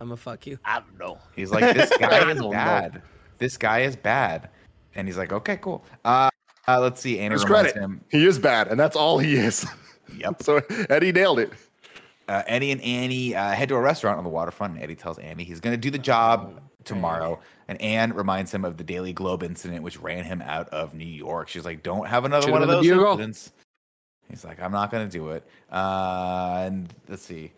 I'm 0.02 0.08
gonna 0.08 0.18
fuck 0.18 0.46
you." 0.46 0.60
I 0.66 0.80
don't 0.82 1.00
know. 1.00 1.18
He's 1.36 1.52
like, 1.52 1.74
this 1.74 1.90
guy 2.00 2.20
is 2.30 2.38
don't 2.38 2.38
know. 2.38 2.52
bad. 2.52 3.02
This 3.38 3.56
guy 3.56 3.80
is 3.80 3.96
bad. 3.96 4.50
And 4.96 5.08
he's 5.08 5.18
like, 5.18 5.32
okay, 5.32 5.56
cool. 5.58 5.86
Uh, 6.04 6.30
uh 6.68 6.80
let's 6.82 7.00
see. 7.00 7.18
Annie 7.20 7.34
His 7.36 7.46
credit. 7.46 7.76
him. 7.76 8.02
He 8.12 8.26
is 8.26 8.38
bad, 8.40 8.68
and 8.68 8.78
that's 8.78 8.98
all 8.98 9.20
he 9.20 9.36
is. 9.38 9.66
Yep. 10.18 10.44
so 10.44 10.62
Eddie 10.90 11.14
nailed 11.14 11.40
it. 11.40 11.54
Uh, 12.28 12.44
Eddie 12.46 12.72
and 12.72 12.82
Annie 12.82 13.36
uh, 13.36 13.52
head 13.52 13.70
to 13.70 13.76
a 13.76 13.80
restaurant 13.80 14.18
on 14.18 14.24
the 14.26 14.30
waterfront. 14.30 14.74
And 14.74 14.84
Eddie 14.84 14.96
tells 14.96 15.18
Annie 15.18 15.44
he's 15.46 15.60
going 15.62 15.74
to 15.74 15.78
do 15.78 15.90
the 15.90 15.98
job 15.98 16.62
tomorrow. 16.84 17.40
And 17.70 17.80
Anne 17.84 18.14
reminds 18.14 18.52
him 18.52 18.66
of 18.66 18.78
the 18.78 18.84
Daily 18.84 19.14
Globe 19.14 19.44
incident, 19.44 19.84
which 19.84 20.00
ran 20.00 20.24
him 20.24 20.42
out 20.42 20.68
of 20.70 20.96
New 20.96 21.06
York. 21.06 21.48
She's 21.48 21.66
like, 21.66 21.84
don't 21.84 22.08
have 22.08 22.26
another 22.26 22.48
Should've 22.48 22.54
one 22.54 22.64
of 22.64 22.68
the 22.68 22.78
those 22.78 23.20
incidents. 23.20 23.52
He's 24.28 24.44
like, 24.44 24.60
I'm 24.60 24.72
not 24.72 24.90
going 24.90 25.08
to 25.08 25.12
do 25.12 25.30
it. 25.30 25.48
Uh, 25.72 26.64
and 26.66 26.92
let's 27.08 27.22
see. 27.22 27.52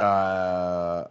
Uh, 0.00 1.04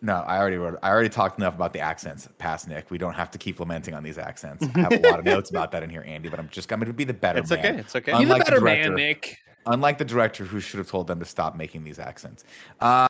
no, 0.00 0.14
I 0.14 0.38
already 0.38 0.58
wrote. 0.58 0.78
I 0.80 0.90
already 0.90 1.08
talked 1.08 1.38
enough 1.38 1.56
about 1.56 1.72
the 1.72 1.80
accents. 1.80 2.28
Past 2.38 2.68
Nick, 2.68 2.88
we 2.88 2.98
don't 2.98 3.14
have 3.14 3.32
to 3.32 3.38
keep 3.38 3.58
lamenting 3.58 3.94
on 3.94 4.04
these 4.04 4.16
accents. 4.16 4.64
I 4.76 4.80
have 4.82 4.92
a 4.92 4.98
lot 5.00 5.18
of 5.18 5.24
notes 5.24 5.50
about 5.50 5.72
that 5.72 5.82
in 5.82 5.90
here, 5.90 6.04
Andy. 6.06 6.28
But 6.28 6.38
I'm 6.38 6.48
just 6.50 6.72
I'm 6.72 6.78
going 6.78 6.86
to 6.86 6.92
be 6.92 7.02
the 7.02 7.12
better. 7.12 7.40
It's 7.40 7.50
man. 7.50 7.58
okay. 7.58 7.78
It's 7.80 7.96
okay. 7.96 8.12
Um, 8.12 8.20
You're 8.20 8.28
the 8.28 8.34
unlike 8.34 8.46
the 8.46 8.50
better 8.52 8.60
director. 8.60 8.90
man, 8.90 8.96
Nick. 8.96 9.38
Unlike 9.66 9.98
the 9.98 10.04
director, 10.04 10.44
who 10.44 10.60
should 10.60 10.78
have 10.78 10.88
told 10.88 11.08
them 11.08 11.18
to 11.18 11.26
stop 11.26 11.56
making 11.56 11.82
these 11.82 11.98
accents. 11.98 12.44
Uh, 12.78 13.08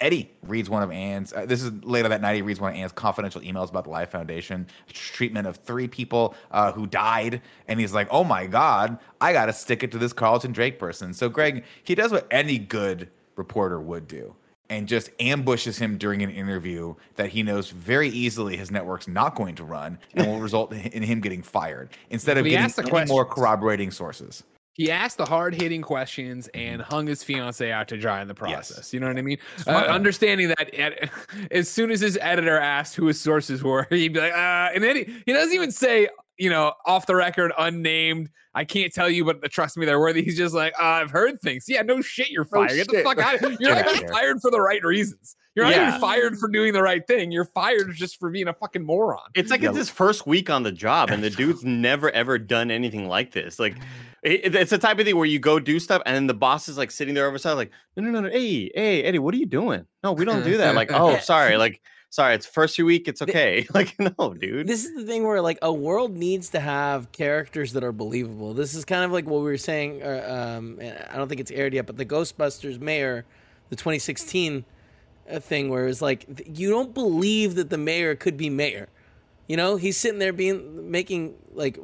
Eddie 0.00 0.30
reads 0.42 0.70
one 0.70 0.82
of 0.82 0.90
Anne's. 0.90 1.32
Uh, 1.32 1.46
this 1.46 1.62
is 1.62 1.72
later 1.84 2.08
that 2.08 2.20
night. 2.20 2.36
He 2.36 2.42
reads 2.42 2.60
one 2.60 2.72
of 2.72 2.76
Anne's 2.76 2.92
confidential 2.92 3.40
emails 3.40 3.70
about 3.70 3.84
the 3.84 3.90
Life 3.90 4.10
Foundation 4.10 4.66
treatment 4.88 5.46
of 5.46 5.56
three 5.56 5.88
people 5.88 6.34
uh, 6.50 6.72
who 6.72 6.86
died, 6.86 7.42
and 7.68 7.80
he's 7.80 7.92
like, 7.94 8.08
"Oh 8.10 8.24
my 8.24 8.46
God, 8.46 8.98
I 9.20 9.32
got 9.32 9.46
to 9.46 9.52
stick 9.52 9.82
it 9.82 9.92
to 9.92 9.98
this 9.98 10.12
Carlton 10.12 10.52
Drake 10.52 10.78
person." 10.78 11.12
So 11.12 11.28
Greg, 11.28 11.64
he 11.84 11.94
does 11.94 12.12
what 12.12 12.26
any 12.30 12.58
good 12.58 13.08
reporter 13.36 13.80
would 13.80 14.08
do, 14.08 14.34
and 14.70 14.88
just 14.88 15.10
ambushes 15.20 15.78
him 15.78 15.98
during 15.98 16.22
an 16.22 16.30
interview 16.30 16.94
that 17.16 17.28
he 17.28 17.42
knows 17.42 17.70
very 17.70 18.08
easily 18.08 18.56
his 18.56 18.70
network's 18.70 19.08
not 19.08 19.34
going 19.34 19.54
to 19.56 19.64
run, 19.64 19.98
and 20.14 20.26
will 20.26 20.40
result 20.40 20.72
in 20.72 21.02
him 21.02 21.20
getting 21.20 21.42
fired 21.42 21.90
instead 22.10 22.38
of 22.38 22.44
he 22.44 22.52
getting 22.52 22.94
any 22.94 23.06
more 23.06 23.24
corroborating 23.24 23.90
sources. 23.90 24.42
He 24.76 24.90
asked 24.90 25.16
the 25.16 25.24
hard 25.24 25.54
hitting 25.54 25.80
questions 25.80 26.48
and 26.52 26.82
hung 26.82 27.06
his 27.06 27.22
fiance 27.24 27.72
out 27.72 27.88
to 27.88 27.96
dry 27.96 28.20
in 28.20 28.28
the 28.28 28.34
Yes. 28.34 28.68
process. 28.70 28.92
You 28.92 29.00
know 29.00 29.06
what 29.06 29.16
I 29.16 29.22
mean? 29.22 29.38
Uh, 29.66 29.70
understanding 29.70 30.48
that 30.48 30.68
ed- 30.74 31.10
as 31.50 31.68
soon 31.70 31.90
as 31.90 32.00
his 32.00 32.18
editor 32.20 32.58
asked 32.58 32.94
who 32.94 33.06
his 33.06 33.18
sources 33.20 33.62
were, 33.62 33.86
he'd 33.90 34.12
be 34.12 34.20
like, 34.20 34.32
uh, 34.34 34.70
and 34.74 34.84
then 34.84 34.96
he, 34.96 35.04
he 35.24 35.32
doesn't 35.32 35.54
even 35.54 35.70
say, 35.72 36.08
you 36.36 36.50
know, 36.50 36.74
off 36.84 37.06
the 37.06 37.16
record, 37.16 37.52
unnamed. 37.58 38.28
I 38.54 38.64
can't 38.64 38.92
tell 38.92 39.08
you, 39.08 39.24
but 39.24 39.42
trust 39.50 39.76
me, 39.78 39.86
they're 39.86 40.00
worthy. 40.00 40.22
He's 40.22 40.36
just 40.36 40.54
like, 40.54 40.74
uh, 40.78 40.84
I've 40.84 41.10
heard 41.10 41.40
things. 41.40 41.64
Yeah, 41.68 41.82
no 41.82 42.00
shit, 42.02 42.30
you're 42.30 42.44
No 42.52 42.66
fired. 42.66 42.70
Get 42.76 42.88
the 42.88 43.02
fuck 43.02 43.18
out 43.18 43.34
of 43.34 43.40
here. 43.40 43.50
You're 43.60 43.74
Get 43.74 43.86
not 43.86 43.96
even 43.96 44.08
fired 44.08 44.40
for 44.42 44.50
the 44.50 44.60
right 44.60 44.82
reasons. 44.84 45.36
You're 45.54 45.64
not 45.66 45.74
Yeah. 45.74 45.88
even 45.88 46.00
fired 46.02 46.38
for 46.38 46.48
doing 46.50 46.74
the 46.74 46.82
right 46.82 47.06
thing. 47.06 47.30
You're 47.32 47.46
fired 47.46 47.94
just 47.94 48.18
for 48.20 48.28
being 48.30 48.48
a 48.48 48.52
fucking 48.54 48.84
moron. 48.84 49.20
It's 49.34 49.50
like 49.50 49.62
Yeah. 49.62 49.70
it's 49.70 49.78
his 49.78 49.88
first 49.90 50.26
week 50.26 50.50
on 50.50 50.62
the 50.62 50.72
job, 50.72 51.10
and 51.10 51.22
the 51.24 51.30
dude's 51.42 51.64
never 51.64 52.10
ever 52.10 52.38
done 52.38 52.70
anything 52.70 53.08
like 53.08 53.32
this. 53.32 53.58
Like, 53.58 53.74
it, 53.74 53.82
it's 54.26 54.70
the 54.70 54.78
type 54.78 54.98
of 54.98 55.04
thing 55.04 55.16
where 55.16 55.26
you 55.26 55.38
go 55.38 55.58
do 55.58 55.78
stuff, 55.78 56.02
and 56.04 56.14
then 56.14 56.26
the 56.26 56.34
boss 56.34 56.68
is 56.68 56.76
like 56.76 56.90
sitting 56.90 57.14
there 57.14 57.26
overside, 57.26 57.56
like, 57.56 57.70
no, 57.96 58.02
no, 58.02 58.10
no, 58.10 58.20
no, 58.20 58.30
hey, 58.30 58.70
hey, 58.74 59.02
Eddie, 59.04 59.18
what 59.18 59.32
are 59.34 59.38
you 59.38 59.46
doing? 59.46 59.86
No, 60.02 60.12
we 60.12 60.24
don't 60.24 60.42
do 60.42 60.56
that. 60.58 60.74
Like, 60.74 60.90
oh, 60.92 61.18
sorry, 61.22 61.56
like, 61.56 61.80
sorry, 62.10 62.34
it's 62.34 62.46
first 62.46 62.78
week, 62.78 63.08
it's 63.08 63.22
okay. 63.22 63.66
Like, 63.74 63.94
no, 63.98 64.34
dude. 64.34 64.66
This 64.66 64.84
is 64.84 64.94
the 64.94 65.04
thing 65.04 65.26
where 65.26 65.40
like 65.40 65.58
a 65.62 65.72
world 65.72 66.16
needs 66.16 66.48
to 66.50 66.60
have 66.60 67.12
characters 67.12 67.72
that 67.74 67.84
are 67.84 67.92
believable. 67.92 68.54
This 68.54 68.74
is 68.74 68.84
kind 68.84 69.04
of 69.04 69.12
like 69.12 69.26
what 69.26 69.38
we 69.38 69.44
were 69.44 69.58
saying. 69.58 70.02
Uh, 70.02 70.56
um, 70.58 70.78
I 70.80 71.16
don't 71.16 71.28
think 71.28 71.40
it's 71.40 71.50
aired 71.50 71.74
yet, 71.74 71.86
but 71.86 71.96
the 71.96 72.06
Ghostbusters 72.06 72.80
mayor, 72.80 73.24
the 73.68 73.76
2016 73.76 74.64
uh, 75.30 75.40
thing, 75.40 75.68
where 75.68 75.86
it's 75.88 76.00
like 76.02 76.26
you 76.46 76.70
don't 76.70 76.94
believe 76.94 77.54
that 77.56 77.70
the 77.70 77.78
mayor 77.78 78.14
could 78.14 78.36
be 78.36 78.50
mayor. 78.50 78.88
You 79.46 79.56
know, 79.56 79.76
he's 79.76 79.96
sitting 79.96 80.18
there 80.18 80.32
being 80.32 80.90
making 80.90 81.34
like 81.52 81.78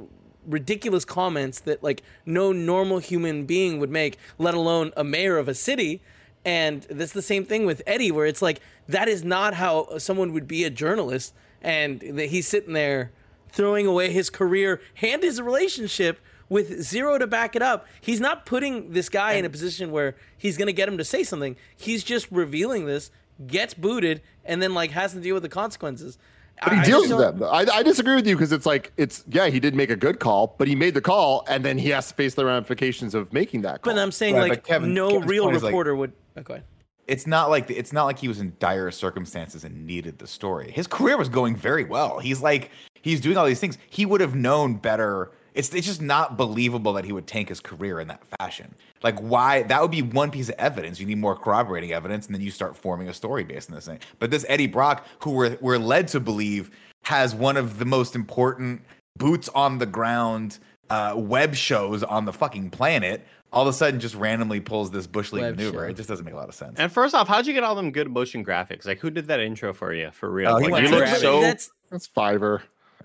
ridiculous 0.47 1.05
comments 1.05 1.61
that 1.61 1.83
like 1.83 2.03
no 2.27 2.53
normal 2.53 2.99
human 2.99 3.45
being 3.45 3.79
would 3.79 3.91
make, 3.91 4.19
let 4.39 4.55
alone 4.55 4.93
a 4.97 5.05
mayor 5.05 5.39
of 5.39 5.49
a 5.49 5.55
city. 5.55 6.01
And 6.45 6.83
that's 6.91 7.13
the 7.13 7.23
same 7.23 7.45
thing 7.45 7.67
with 7.67 7.83
Eddie, 7.87 8.11
where 8.11 8.27
it's 8.27 8.43
like 8.43 8.61
that 8.89 9.09
is 9.09 9.23
not 9.23 9.55
how 9.55 9.99
someone 9.99 10.33
would 10.33 10.49
be 10.49 10.65
a 10.65 10.71
journalist, 10.71 11.35
and 11.61 12.01
that 12.01 12.27
he's 12.27 12.49
sitting 12.49 12.73
there 12.73 13.13
throwing 13.51 13.87
away 13.87 14.11
his 14.11 14.31
career 14.31 14.81
and 15.01 15.23
his 15.23 15.41
relationship 15.41 16.19
with 16.49 16.83
zero 16.83 17.17
to 17.17 17.27
back 17.27 17.55
it 17.55 17.63
up. 17.63 17.87
He's 18.01 18.21
not 18.21 18.45
putting 18.45 18.93
this 18.93 19.09
guy 19.09 19.35
in 19.35 19.45
a 19.45 19.51
position 19.51 19.91
where 19.91 20.17
he's 20.37 20.57
going 20.57 20.67
to 20.67 20.73
get 20.73 20.89
him 20.89 20.99
to 20.99 21.05
say 21.05 21.23
something. 21.23 21.57
He's 21.77 22.03
just 22.03 22.31
revealing 22.31 22.87
this, 22.87 23.11
gets 23.47 23.73
booted, 23.75 24.21
and 24.45 24.61
then 24.61 24.75
like 24.75 24.91
has 24.91 25.13
to 25.13 25.21
deal 25.21 25.35
with 25.35 25.45
the 25.45 25.49
consequences. 25.49 26.19
But 26.63 26.73
he 26.73 26.79
I- 26.79 26.83
I 26.83 26.85
deals 26.85 27.09
just 27.09 27.17
with 27.17 27.39
them. 27.39 27.49
I, 27.51 27.67
I 27.73 27.83
disagree 27.83 28.15
with 28.15 28.27
you 28.27 28.37
because 28.37 28.53
it's 28.53 28.67
like 28.67 28.93
it's 28.97 29.25
yeah 29.29 29.47
he 29.49 29.59
did 29.61 29.75
make 29.75 29.91
a 29.91 29.97
good 29.97 30.21
call, 30.21 30.55
but 30.59 30.69
he 30.69 30.75
made 30.75 30.95
the 30.95 31.01
call 31.01 31.45
and 31.49 31.65
then 31.65 31.79
he 31.79 31.89
has 31.91 32.09
to 32.09 32.15
face 32.15 32.35
the 32.35 32.45
ramifications 32.45 33.15
of 33.15 33.33
making 33.33 33.63
that 33.63 33.83
call. 33.83 33.95
But 33.95 34.01
I'm 34.01 34.13
saying 34.13 34.37
Right, 34.37 34.51
like 34.51 34.65
Kevin- 34.65 34.95
no 34.95 35.11
Kevin's 35.11 35.31
real 35.31 35.45
point 35.45 35.57
is, 35.57 35.63
like- 35.63 35.71
reporter 35.71 35.97
would. 35.97 36.13
Oh, 36.37 36.43
go 36.43 36.55
ahead. 36.55 36.65
it's 37.09 37.27
not 37.27 37.51
like 37.51 37.69
it's 37.71 37.93
not 37.93 38.05
like 38.05 38.19
he 38.19 38.29
was 38.29 38.41
in 38.41 38.53
dire 38.59 38.91
circumstances 38.91 39.65
and 39.65 39.87
needed 39.87 40.19
the 40.19 40.27
story. 40.27 40.71
His 40.71 40.87
career 40.87 41.17
was 41.19 41.29
going 41.29 41.57
very 41.57 41.85
well. 41.85 42.21
He's 42.21 42.41
like 42.41 42.71
he's 43.03 43.21
doing 43.21 43.37
all 43.37 43.45
these 43.47 43.61
things. 43.61 43.77
He 43.91 44.07
would 44.07 44.21
have 44.21 44.35
known 44.35 44.77
better. 44.77 45.33
It's 45.55 45.75
it's 45.75 45.87
just 45.87 46.03
not 46.03 46.37
believable 46.37 46.93
that 46.95 47.05
he 47.05 47.13
would 47.13 47.27
tank 47.27 47.49
his 47.49 47.61
career 47.61 48.01
in 48.01 48.09
that 48.09 48.23
fashion. 48.39 48.75
Like 49.03 49.19
why 49.19 49.63
that 49.65 49.83
would 49.83 49.91
be 49.91 50.03
one 50.03 50.31
piece 50.31 50.49
of 50.49 50.55
evidence. 50.59 51.01
You 51.01 51.07
need 51.07 51.19
more 51.19 51.37
corroborating 51.37 51.93
evidence, 51.93 52.27
and 52.27 52.35
then 52.35 52.43
you 52.43 52.51
start 52.51 52.77
forming 52.77 53.09
a 53.09 53.15
story 53.15 53.45
based 53.45 53.71
on 53.71 53.75
this 53.75 53.87
thing. 53.87 53.99
But 54.19 54.31
this 54.31 54.47
Eddie 54.49 54.67
Brock, 54.67 55.07
who 55.21 55.33
we're 55.33 55.59
we're 55.61 55.79
led 55.79 56.09
to 56.09 56.21
believe 56.21 56.71
has 57.05 57.35
one 57.35 57.57
of 57.57 57.79
the 57.79 57.85
most 57.85 58.15
important 58.15 58.83
boots 59.17 59.49
on 59.55 59.79
the 59.79 59.87
ground 59.87 60.59
uh, 60.91 61.15
web 61.17 61.55
shows 61.55 62.03
on 62.03 62.25
the 62.25 62.33
fucking 62.33 62.71
planet, 62.71 63.27
all 63.53 63.63
of 63.63 63.69
a 63.69 63.73
sudden 63.73 64.01
just 64.01 64.15
randomly 64.15 64.61
pulls 64.61 64.91
this 64.91 65.07
bush 65.07 65.33
league 65.33 65.43
Web 65.43 65.57
maneuver. 65.57 65.79
show. 65.79 65.91
It 65.91 65.97
just 65.97 66.09
doesn't 66.09 66.25
make 66.25 66.35
a 66.35 66.37
lot 66.37 66.49
of 66.49 66.55
sense. 66.55 66.79
And 66.79 66.91
first 66.91 67.15
off, 67.15 67.29
how'd 67.29 67.47
you 67.47 67.53
get 67.53 67.65
all 67.65 67.75
them 67.75 67.91
good 67.93 68.11
motion 68.11 68.45
graphics? 68.45 68.87
Like, 68.87 68.99
who 69.01 69.11
did 69.11 69.27
that 69.27 69.41
intro 69.41 69.73
for 69.73 69.93
you? 69.93 70.11
For 70.13 70.31
real? 70.31 70.51
Oh, 70.51 70.57
like, 70.57 70.85
you 70.85 70.91
look 70.91 71.07
so. 71.09 71.41
that's 71.41 71.71
That's 71.91 72.09
Fiverr. 72.09 72.63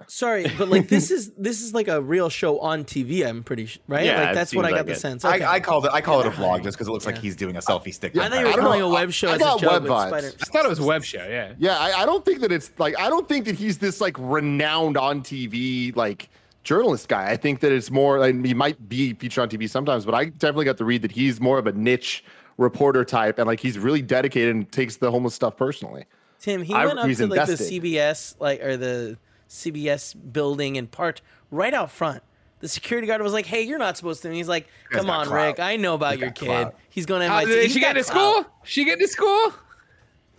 Sorry, 0.07 0.45
but 0.57 0.69
like 0.69 0.87
this 0.87 1.11
is 1.11 1.31
this 1.37 1.61
is 1.61 1.73
like 1.73 1.87
a 1.87 2.01
real 2.01 2.29
show 2.29 2.59
on 2.59 2.83
TV. 2.83 3.27
I'm 3.27 3.43
pretty 3.43 3.65
sure, 3.65 3.81
right? 3.87 4.05
Yeah, 4.05 4.25
like 4.25 4.35
that's 4.35 4.53
what 4.53 4.65
I 4.65 4.69
got 4.69 4.77
like 4.77 4.85
the 4.87 4.91
it. 4.93 4.99
sense. 4.99 5.25
Okay. 5.25 5.43
I, 5.43 5.55
I 5.55 5.59
called 5.59 5.85
it. 5.85 5.91
I 5.93 6.01
call 6.01 6.19
it 6.21 6.27
a 6.27 6.31
vlog 6.31 6.63
just 6.63 6.77
because 6.77 6.87
it 6.87 6.91
looks 6.91 7.05
like 7.05 7.17
he's 7.17 7.35
doing 7.35 7.55
a 7.55 7.59
selfie 7.59 7.93
stick. 7.93 8.15
I 8.17 8.29
thought 8.29 8.39
you 8.39 8.45
were 8.45 8.51
I 8.51 8.55
calling 8.55 8.79
know. 8.79 8.89
a 8.91 8.93
web 8.93 9.11
show 9.11 9.29
I 9.29 9.31
as 9.35 9.37
a 9.37 9.43
got 9.43 9.59
joke 9.59 9.71
web 9.71 9.83
vibes. 9.83 10.07
Spider. 10.09 10.31
I 10.41 10.45
thought 10.45 10.65
it 10.65 10.69
was 10.69 10.79
a 10.79 10.85
web 10.85 11.03
show. 11.03 11.25
Yeah. 11.27 11.53
Yeah, 11.57 11.77
I, 11.77 12.03
I 12.03 12.05
don't 12.05 12.23
think 12.23 12.41
that 12.41 12.51
it's 12.51 12.71
like 12.77 12.97
I 12.99 13.09
don't 13.09 13.27
think 13.27 13.45
that 13.45 13.55
he's 13.55 13.77
this 13.77 13.99
like 14.01 14.15
renowned 14.19 14.97
on 14.97 15.21
TV 15.21 15.95
like 15.95 16.29
journalist 16.63 17.07
guy. 17.07 17.29
I 17.31 17.37
think 17.37 17.61
that 17.61 17.71
it's 17.71 17.89
more. 17.89 18.19
Like, 18.19 18.43
he 18.45 18.53
might 18.53 18.89
be 18.89 19.13
featured 19.13 19.41
on 19.41 19.49
TV 19.49 19.69
sometimes, 19.69 20.05
but 20.05 20.13
I 20.13 20.25
definitely 20.25 20.65
got 20.65 20.77
to 20.77 20.85
read 20.85 21.01
that 21.03 21.11
he's 21.11 21.39
more 21.39 21.57
of 21.57 21.65
a 21.67 21.71
niche 21.71 22.23
reporter 22.57 23.05
type, 23.05 23.37
and 23.39 23.47
like 23.47 23.59
he's 23.59 23.77
really 23.77 24.01
dedicated 24.01 24.55
and 24.55 24.71
takes 24.71 24.97
the 24.97 25.11
homeless 25.11 25.33
stuff 25.35 25.55
personally. 25.55 26.05
Tim, 26.39 26.61
he 26.61 26.73
I- 26.73 26.85
went 26.85 26.99
up 26.99 27.07
he's 27.07 27.17
to 27.17 27.27
like 27.27 27.39
invested. 27.39 27.81
the 27.81 27.93
CBS 27.95 28.35
like 28.39 28.61
or 28.63 28.77
the 28.77 29.17
CBS 29.49 30.15
building 30.31 30.77
and 30.77 30.89
parked 30.91 31.21
right 31.51 31.73
out 31.73 31.91
front. 31.91 32.23
The 32.59 32.67
security 32.67 33.07
guard 33.07 33.21
was 33.21 33.33
like, 33.33 33.45
"Hey, 33.45 33.61
you're 33.61 33.77
not 33.77 33.97
supposed 33.97 34.21
to." 34.23 34.27
And 34.29 34.35
he's 34.37 34.47
like, 34.47 34.67
"Come 34.91 35.05
got 35.05 35.19
on, 35.21 35.27
clout. 35.27 35.45
Rick. 35.47 35.59
I 35.59 35.75
know 35.75 35.93
about 35.93 36.13
He's 36.13 36.21
your 36.21 36.31
kid. 36.31 36.45
clout. 36.45 36.75
He's 36.89 37.05
going 37.05 37.21
to 37.21 37.27
MIT. 37.27 37.51
did 37.51 37.71
she 37.71 37.79
get 37.79 37.93
to 37.93 38.03
school? 38.03 38.45
She 38.63 38.83
get 38.83 38.99
to 38.99 39.07
school? 39.07 39.53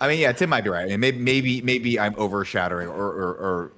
I 0.01 0.09
mean, 0.09 0.19
yeah, 0.21 0.33
Tim 0.33 0.51
might 0.51 0.65
be 0.65 0.71
right. 0.71 0.85
I 0.85 0.89
mean, 0.97 1.01
maybe 1.01 1.19
maybe 1.19 1.63
maybe 1.63 1.99
I'm 2.01 2.15
overshadowing 2.17 2.89
or, 2.89 3.07
or, 3.07 3.29
or 3.35 3.73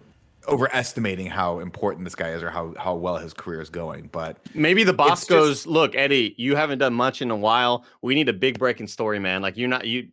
overestimating 0.49 1.27
how 1.27 1.61
important 1.61 2.05
this 2.05 2.15
guy 2.15 2.31
is 2.31 2.43
or 2.43 2.51
how 2.51 2.75
how 2.79 2.95
well 2.95 3.17
his 3.19 3.33
career 3.35 3.61
is 3.61 3.69
going. 3.71 4.09
But 4.11 4.39
Maybe 4.55 4.85
the 4.85 4.93
boss 4.93 5.21
It's 5.21 5.21
just- 5.23 5.29
goes, 5.29 5.67
"Look, 5.67 5.95
Eddie, 5.95 6.35
you 6.39 6.57
haven't 6.57 6.79
done 6.79 6.95
much 6.95 7.23
in 7.23 7.31
a 7.31 7.37
while. 7.37 7.85
We 8.03 8.15
need 8.15 8.29
a 8.29 8.33
big 8.33 8.59
breaking 8.59 8.87
story, 8.89 9.19
man. 9.19 9.43
Like 9.43 9.57
you're 9.57 9.69
not 9.69 9.87
you, 9.87 10.09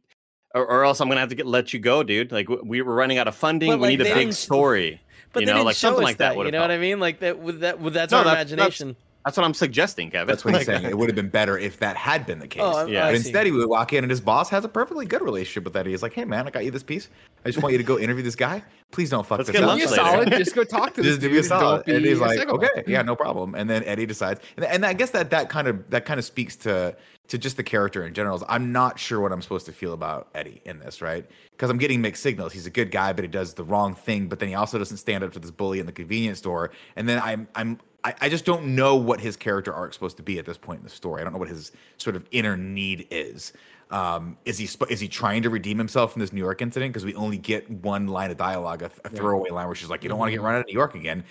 or, 0.54 0.66
or 0.66 0.84
else 0.86 1.00
I'm 1.00 1.08
gonna 1.08 1.22
have 1.22 1.30
to 1.30 1.36
get 1.36 1.46
let 1.48 1.74
you 1.74 1.80
go, 1.80 2.04
dude. 2.04 2.32
Like 2.32 2.50
we, 2.50 2.58
we 2.64 2.82
were 2.82 2.94
running 2.94 3.18
out 3.18 3.28
of 3.28 3.36
funding. 3.36 3.70
But, 3.72 3.78
we 3.80 3.82
like, 3.84 3.90
need 4.00 4.02
a 4.02 4.04
big 4.06 4.16
didn't- 4.16 4.34
story. 4.36 5.02
But 5.38 5.48
you 5.48 5.54
know, 5.54 5.64
like 5.64 5.76
something 5.76 6.04
like 6.04 6.18
that. 6.18 6.36
You 6.38 6.52
know 6.52 6.62
what 6.62 6.72
I 6.72 6.78
mean? 6.78 7.00
Like 7.00 7.20
that. 7.20 7.40
With 7.40 7.62
that. 7.62 7.80
With 7.80 7.94
that's 7.94 8.12
No, 8.12 8.20
our 8.20 8.24
that's- 8.24 8.52
imagination. 8.52 8.90
That's 8.90 9.07
what 9.36 9.46
I'm 9.46 9.54
suggesting, 9.56 10.12
Kevin. 10.12 10.28
that's 10.28 10.46
what 10.46 10.56
he's 10.56 10.66
saying. 10.68 10.86
It 10.86 10.98
would 10.98 11.10
have 11.10 11.16
been 11.16 11.28
better 11.30 11.58
if 11.58 11.80
that 11.80 11.98
had 11.98 12.26
been 12.26 12.40
the 12.40 12.48
case. 12.48 12.62
Oh, 12.64 12.86
Yeah. 12.86 13.08
But 13.08 13.16
instead, 13.16 13.46
he 13.48 13.52
would 13.52 13.68
walk 13.68 13.92
in 13.92 14.04
and 14.04 14.12
his 14.12 14.22
boss 14.22 14.50
has 14.52 14.64
a 14.64 14.70
perfectly 14.70 15.06
good 15.08 15.22
relationship 15.22 15.64
with 15.66 15.76
Eddie. 15.76 15.92
He's 15.92 16.04
like, 16.04 16.14
"Hey, 16.14 16.24
man, 16.24 16.48
I 16.48 16.52
got 16.52 16.64
you 16.64 16.72
this 16.72 16.84
piece. 16.84 17.10
I 17.44 17.50
just 17.50 17.62
want 17.62 17.72
you 17.74 17.78
to 17.80 17.84
go 17.84 17.98
interview 18.00 18.24
this 18.24 18.36
guy. 18.36 18.64
Please 18.92 19.10
don't 19.10 19.26
fuck 19.26 19.40
Let's 19.40 19.50
this 19.50 19.56
get 19.56 19.64
up." 19.64 19.70
lunch 19.70 19.82
Be 19.82 19.86
a 19.86 19.90
later. 19.90 20.04
solid. 20.04 20.30
Just 20.38 20.56
go 20.56 20.64
talk 20.64 20.94
to 20.94 21.02
this 21.02 21.12
just 21.14 21.22
to 21.22 21.28
dude. 21.28 21.32
be 21.34 21.40
a 21.40 21.44
solid. 21.44 21.86
don't 21.86 21.96
And 21.98 22.06
he's 22.06 22.20
like, 22.20 22.38
psychopath. 22.38 22.70
okay, 22.78 22.84
yeah, 22.88 23.02
no 23.02 23.16
problem. 23.18 23.56
And 23.56 23.70
then 23.70 23.84
Eddie 23.84 24.06
decides, 24.06 24.40
and, 24.56 24.64
and 24.66 24.86
I 24.86 24.94
guess 24.94 25.10
that 25.12 25.30
that 25.32 25.50
kind 25.50 25.68
of 25.68 25.90
that 25.90 26.06
kind 26.06 26.20
of 26.20 26.26
speaks 26.26 26.56
to 26.58 26.96
to 27.28 27.38
just 27.38 27.58
the 27.58 27.64
character 27.64 28.06
in 28.06 28.14
general. 28.14 28.42
I'm 28.48 28.72
not 28.72 28.98
sure 28.98 29.20
what 29.20 29.34
I'm 29.34 29.42
supposed 29.42 29.66
to 29.66 29.74
feel 29.74 29.92
about 29.92 30.30
Eddie 30.34 30.62
in 30.64 30.80
this, 30.80 31.02
right? 31.02 31.26
Because 31.52 31.70
I'm 31.70 31.78
getting 31.78 32.00
mixed 32.02 32.24
signals. 32.24 32.54
He's 32.54 32.66
a 32.66 32.70
good 32.70 32.90
guy, 32.92 33.12
but 33.12 33.26
he 33.26 33.28
does 33.28 33.54
the 33.56 33.66
wrong 33.66 33.94
thing. 33.94 34.30
But 34.30 34.40
then 34.40 34.48
he 34.48 34.56
also 34.56 34.78
doesn't 34.78 34.96
stand 34.98 35.24
up 35.26 35.34
to 35.34 35.40
this 35.40 35.52
bully 35.52 35.80
in 35.82 35.86
the 35.86 35.92
convenience 35.92 36.38
store. 36.40 36.72
And 36.96 37.10
then 37.10 37.20
I'm 37.22 37.48
I'm 37.56 37.80
I, 38.08 38.16
I 38.22 38.30
just 38.30 38.46
don't 38.46 38.74
know 38.74 38.96
what 38.96 39.20
his 39.20 39.36
character 39.36 39.74
arc's 39.74 39.98
supposed 39.98 40.16
to 40.16 40.24
be 40.24 40.40
at 40.40 40.46
this 40.46 40.58
point 40.58 40.80
in 40.80 40.84
the 40.86 40.90
story. 40.90 41.20
I 41.20 41.26
don't 41.26 41.34
know 41.34 41.40
what 41.40 41.50
his 41.50 41.74
sort 41.98 42.16
of 42.16 42.26
inner 42.32 42.56
need 42.56 43.06
is. 43.12 43.52
Um, 43.92 44.38
is 44.46 44.58
he 44.58 44.70
is 44.90 45.00
he 45.02 45.10
trying 45.10 45.44
to 45.44 45.50
redeem 45.50 45.78
himself 45.78 46.14
from 46.14 46.22
this 46.22 46.32
New 46.32 46.40
York 46.40 46.62
incident? 46.62 46.94
Because 46.94 47.04
we 47.04 47.14
only 47.16 47.38
get 47.38 47.70
one 47.70 48.08
line 48.08 48.32
of 48.32 48.38
dialogue, 48.38 48.82
a, 48.82 48.92
a 49.04 49.10
throwaway 49.10 49.50
line 49.50 49.66
where 49.66 49.76
she's 49.76 49.90
like, 49.90 50.04
"You 50.04 50.10
don't 50.10 50.20
want 50.20 50.30
to 50.30 50.32
get 50.32 50.42
run 50.42 50.56
out 50.56 50.62
of 50.62 50.68
New 50.68 50.74
York 50.74 50.96
again." 50.96 51.24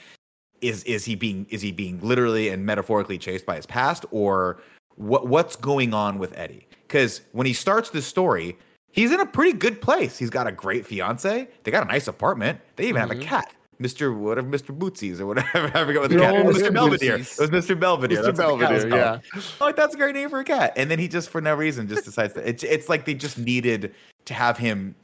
Is 0.61 0.85
is 0.85 1.05
he 1.07 1.15
being 1.15 1.47
is 1.49 1.63
he 1.63 1.73
being 1.73 1.99
literally 2.01 2.51
and 2.51 2.65
metaphorically 2.65 3.17
chased 3.17 3.47
by 3.47 3.57
his 3.57 3.67
past, 3.67 4.05
or 4.11 4.61
what 4.97 5.29
what's 5.29 5.57
going 5.57 5.95
on 5.95 6.19
with 6.19 6.37
Eddie? 6.37 6.67
Because 6.87 7.23
when 7.33 7.47
he 7.47 7.55
starts 7.55 7.89
this 7.89 8.07
story, 8.07 8.59
he's 8.91 9.13
in 9.13 9.21
a 9.21 9.27
pretty 9.27 9.55
good 9.55 9.81
place. 9.81 10.19
He's 10.19 10.31
got 10.31 10.47
a 10.47 10.53
great 10.53 10.87
fiance. 10.87 11.49
They 11.63 11.71
got 11.71 11.85
a 11.85 11.89
nice 11.89 12.07
apartment. 12.07 12.61
They 12.77 12.89
even 12.89 13.01
have 13.01 13.11
a 13.11 13.17
cat. 13.17 13.55
Mr. 13.81 14.17
whatever, 14.17 14.49
Mr. 14.49 14.77
Bootsies 14.77 15.21
or 15.21 15.27
whatever. 15.27 15.49
I 15.75 15.85
forget 15.85 16.01
what 16.01 16.11
the 16.11 16.17
No, 16.17 16.23
cat 16.23 16.45
was. 16.45 16.57
Mr. 16.59 16.69
Mr. 16.69 16.73
Belvedere. 16.75 17.19
Bootsies. 17.19 17.41
It 17.41 17.51
was 17.53 17.65
Mr. 17.67 17.79
Belvedere. 17.81 18.19
Mr. 18.19 18.25
That's 18.25 18.39
what 18.39 18.59
the 18.59 18.65
cat 18.65 18.73
was 18.73 18.85
Belvedere, 18.85 19.23
yeah. 19.35 19.41
Oh, 19.61 19.73
that's 19.73 19.95
a 19.95 19.99
great 19.99 20.15
name 20.15 20.31
for 20.31 20.41
a 20.41 20.45
cat. 20.45 20.73
And 20.77 20.91
then 20.91 20.99
he 20.99 21.09
just, 21.09 21.29
for 21.31 21.41
no 21.41 21.55
reason, 21.55 21.89
just 21.89 22.05
decides 22.05 22.35
that 22.35 22.49
it's, 22.49 22.63
it's 22.65 22.89
like 22.89 23.05
they 23.05 23.15
just 23.15 23.39
needed 23.39 23.95
to 24.25 24.35
have 24.35 24.57
him 24.59 24.95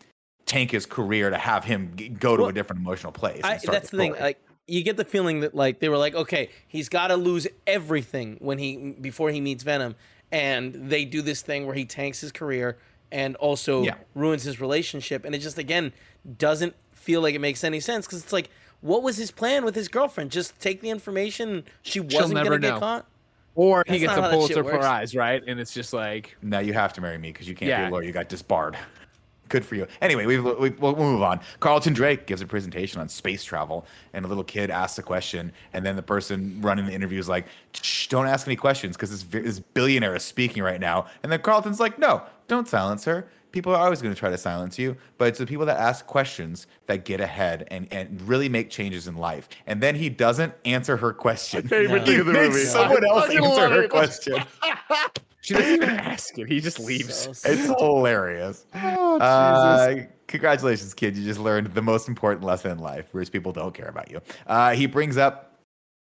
tank 0.46 0.70
his 0.70 0.86
career 0.86 1.30
to 1.30 1.38
have 1.38 1.64
him 1.64 1.94
go 2.18 2.36
to 2.36 2.42
Well, 2.42 2.50
a 2.50 2.52
different 2.52 2.80
emotional 2.80 3.12
place. 3.12 3.40
I, 3.44 3.58
that's 3.64 3.90
the 3.90 3.96
thing. 3.96 4.14
Like 4.18 4.40
you 4.66 4.82
get 4.82 4.96
the 4.96 5.04
feeling 5.04 5.40
that 5.40 5.54
like 5.54 5.80
they 5.80 5.88
were 5.88 5.96
like, 5.98 6.14
okay, 6.14 6.50
he's 6.68 6.88
got 6.88 7.08
to 7.08 7.16
lose 7.16 7.46
everything 7.66 8.36
when 8.40 8.58
he 8.58 8.92
before 9.00 9.30
he 9.30 9.40
meets 9.40 9.62
Venom, 9.62 9.94
and 10.30 10.74
they 10.74 11.04
do 11.04 11.22
this 11.22 11.42
thing 11.42 11.66
where 11.66 11.74
he 11.74 11.84
tanks 11.84 12.20
his 12.20 12.32
career 12.32 12.78
and 13.10 13.36
also 13.36 13.82
Yeah. 13.82 13.94
ruins 14.14 14.42
his 14.44 14.60
relationship, 14.60 15.24
and 15.24 15.34
it 15.34 15.38
just 15.38 15.58
again 15.58 15.92
doesn't 16.38 16.74
feel 16.92 17.20
like 17.20 17.34
it 17.34 17.40
makes 17.40 17.64
any 17.64 17.80
sense 17.80 18.06
because 18.06 18.22
it's 18.22 18.32
like, 18.32 18.48
what 18.82 19.02
was 19.02 19.16
his 19.16 19.30
plan 19.30 19.64
with 19.64 19.74
his 19.74 19.88
girlfriend? 19.88 20.30
Just 20.30 20.60
take 20.60 20.80
the 20.80 20.90
information. 20.90 21.64
She 21.82 22.00
wasn't 22.00 22.34
gonna 22.34 22.58
get 22.58 22.78
caught. 22.78 23.06
Or 23.54 23.84
he 23.86 23.98
gets 23.98 24.12
a 24.12 24.20
how 24.20 24.20
that 24.22 24.30
shit 24.30 24.56
Pulitzer. 24.56 24.64
Prize, 24.64 25.14
right? 25.14 25.42
And 25.46 25.60
it's 25.60 25.74
just 25.74 25.92
like, 25.92 26.36
now 26.42 26.60
you 26.60 26.72
have 26.72 26.92
to 26.94 27.00
marry 27.00 27.18
me 27.18 27.32
because 27.32 27.48
you 27.48 27.54
can't 27.54 27.68
be 27.68 27.88
a 27.88 27.90
lawyer. 27.90 28.02
You 28.02 28.12
got 28.12 28.28
disbarred. 28.28 28.76
Good 29.48 29.66
for 29.66 29.74
you. 29.74 29.86
Anyway, 30.00 30.24
we, 30.24 30.40
we, 30.40 30.70
we'll 30.70 30.96
move 30.96 31.20
on. 31.20 31.38
Carlton 31.60 31.92
Drake 31.92 32.26
gives 32.26 32.40
a 32.40 32.46
presentation 32.46 33.02
on 33.02 33.08
space 33.10 33.44
travel, 33.44 33.84
and 34.14 34.24
a 34.24 34.28
little 34.28 34.44
kid 34.44 34.70
asks 34.70 34.98
a 34.98 35.02
question, 35.02 35.52
and 35.74 35.84
then 35.84 35.94
the 35.94 36.02
person 36.02 36.58
running 36.62 36.86
the 36.86 36.92
interview 36.92 37.20
is 37.20 37.28
like, 37.28 37.46
Shh, 37.74 38.06
"Don't 38.06 38.26
ask 38.26 38.46
any 38.46 38.56
questions 38.56 38.96
because 38.96 39.10
this, 39.10 39.24
this 39.24 39.58
billionaire 39.58 40.16
is 40.16 40.22
speaking 40.22 40.62
right 40.62 40.80
now." 40.80 41.06
And 41.22 41.30
then 41.30 41.42
Carlton's 41.42 41.80
like, 41.80 41.98
"No, 41.98 42.22
don't 42.48 42.66
silence 42.66 43.04
her. 43.04 43.28
People 43.52 43.74
are 43.74 43.82
always 43.84 44.02
going 44.02 44.14
to 44.14 44.18
try 44.18 44.30
to 44.30 44.38
silence 44.38 44.78
you, 44.78 44.96
but 45.18 45.28
it's 45.28 45.38
the 45.38 45.46
people 45.46 45.66
that 45.66 45.78
ask 45.78 46.06
questions 46.06 46.66
that 46.86 47.04
get 47.04 47.20
ahead 47.20 47.68
and, 47.70 47.86
and 47.92 48.20
really 48.22 48.48
make 48.48 48.70
changes 48.70 49.06
in 49.06 49.16
life." 49.16 49.48
And 49.66 49.80
then 49.82 49.94
he 49.94 50.08
doesn't 50.08 50.52
answer 50.64 50.96
her 50.96 51.12
question. 51.12 51.68
Favorite 51.68 52.00
He 52.00 52.12
thing 52.12 52.20
of 52.20 52.26
the 52.26 52.32
movie. 52.32 52.64
someone 52.64 53.04
I 53.04 53.08
else 53.08 53.26
fucking 53.26 53.44
answer 53.44 53.68
her 53.68 53.82
it. 53.82 53.90
question. 53.90 54.42
she 55.42 55.54
doesn't 55.54 55.74
even 55.74 55.88
ask 55.90 56.38
it. 56.38 56.48
He 56.48 56.60
just 56.60 56.80
leaves. 56.80 57.14
So 57.38 57.50
It's 57.50 57.66
hilarious. 57.66 58.66
Oh, 58.74 59.18
Uh, 59.20 59.94
congratulations, 60.28 60.94
kid. 60.94 61.16
You 61.16 61.24
just 61.24 61.40
learned 61.40 61.68
the 61.74 61.82
most 61.82 62.08
important 62.08 62.44
lesson 62.44 62.70
in 62.70 62.78
life, 62.78 63.08
whereas 63.12 63.28
people 63.30 63.52
don't 63.52 63.74
care 63.74 63.88
about 63.88 64.10
you. 64.10 64.20
Uh, 64.46 64.72
he 64.72 64.86
brings 64.86 65.16
up, 65.16 65.58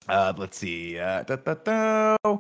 uh, 0.08 0.32
let's 0.38 0.58
see, 0.58 0.98
uh, 1.00 1.24
da, 1.24 1.36
da, 1.38 1.54
da. 1.56 2.38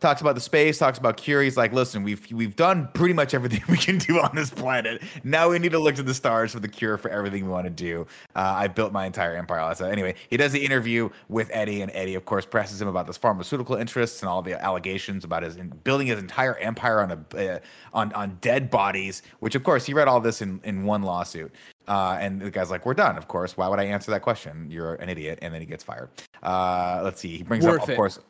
Talks 0.00 0.20
about 0.20 0.34
the 0.34 0.40
space, 0.40 0.78
talks 0.78 0.98
about 0.98 1.16
Cure. 1.16 1.42
He's 1.42 1.56
like, 1.56 1.72
listen, 1.72 2.02
we've 2.02 2.26
we've 2.32 2.56
done 2.56 2.88
pretty 2.94 3.14
much 3.14 3.34
everything 3.34 3.62
we 3.68 3.76
can 3.76 3.98
do 3.98 4.18
on 4.18 4.34
this 4.34 4.50
planet. 4.50 5.02
Now 5.24 5.50
we 5.50 5.58
need 5.58 5.72
to 5.72 5.78
look 5.78 5.94
to 5.96 6.02
the 6.02 6.14
stars 6.14 6.52
for 6.52 6.60
the 6.60 6.68
cure 6.68 6.96
for 6.96 7.10
everything 7.10 7.44
we 7.44 7.50
want 7.50 7.64
to 7.64 7.70
do. 7.70 8.06
Uh, 8.34 8.54
I 8.56 8.68
built 8.68 8.92
my 8.92 9.06
entire 9.06 9.36
empire. 9.36 9.74
So 9.74 9.86
anyway, 9.86 10.14
he 10.28 10.36
does 10.36 10.52
the 10.52 10.64
interview 10.64 11.08
with 11.28 11.50
Eddie, 11.52 11.82
and 11.82 11.90
Eddie, 11.94 12.14
of 12.14 12.24
course, 12.24 12.46
presses 12.46 12.80
him 12.80 12.88
about 12.88 13.06
this 13.06 13.16
pharmaceutical 13.16 13.76
interests 13.76 14.22
and 14.22 14.28
all 14.28 14.42
the 14.42 14.62
allegations 14.62 15.24
about 15.24 15.42
his 15.42 15.56
in, 15.56 15.68
building 15.84 16.06
his 16.08 16.18
entire 16.18 16.56
empire 16.56 17.00
on 17.00 17.10
a 17.12 17.54
uh, 17.54 17.58
on 17.92 18.12
on 18.14 18.38
dead 18.40 18.70
bodies. 18.70 19.22
Which, 19.40 19.54
of 19.54 19.62
course, 19.62 19.86
he 19.86 19.94
read 19.94 20.08
all 20.08 20.20
this 20.20 20.42
in 20.42 20.60
in 20.64 20.84
one 20.84 21.02
lawsuit. 21.02 21.52
Uh, 21.88 22.16
and 22.20 22.40
the 22.40 22.50
guy's 22.50 22.70
like, 22.70 22.86
"We're 22.86 22.94
done." 22.94 23.16
Of 23.16 23.26
course. 23.26 23.56
Why 23.56 23.66
would 23.66 23.80
I 23.80 23.84
answer 23.84 24.10
that 24.12 24.22
question? 24.22 24.70
You're 24.70 24.94
an 24.96 25.08
idiot. 25.08 25.40
And 25.42 25.52
then 25.52 25.60
he 25.60 25.66
gets 25.66 25.82
fired. 25.82 26.08
Uh, 26.42 27.00
let's 27.02 27.20
see. 27.20 27.36
He 27.36 27.42
brings 27.42 27.64
Worth 27.66 27.78
up, 27.78 27.82
of 27.84 27.90
it. 27.90 27.96
course, 27.96 28.20